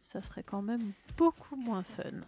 Ça 0.00 0.22
serait 0.22 0.42
quand 0.42 0.62
même 0.62 0.94
beaucoup 1.18 1.54
moins 1.54 1.82
fun. 1.82 2.22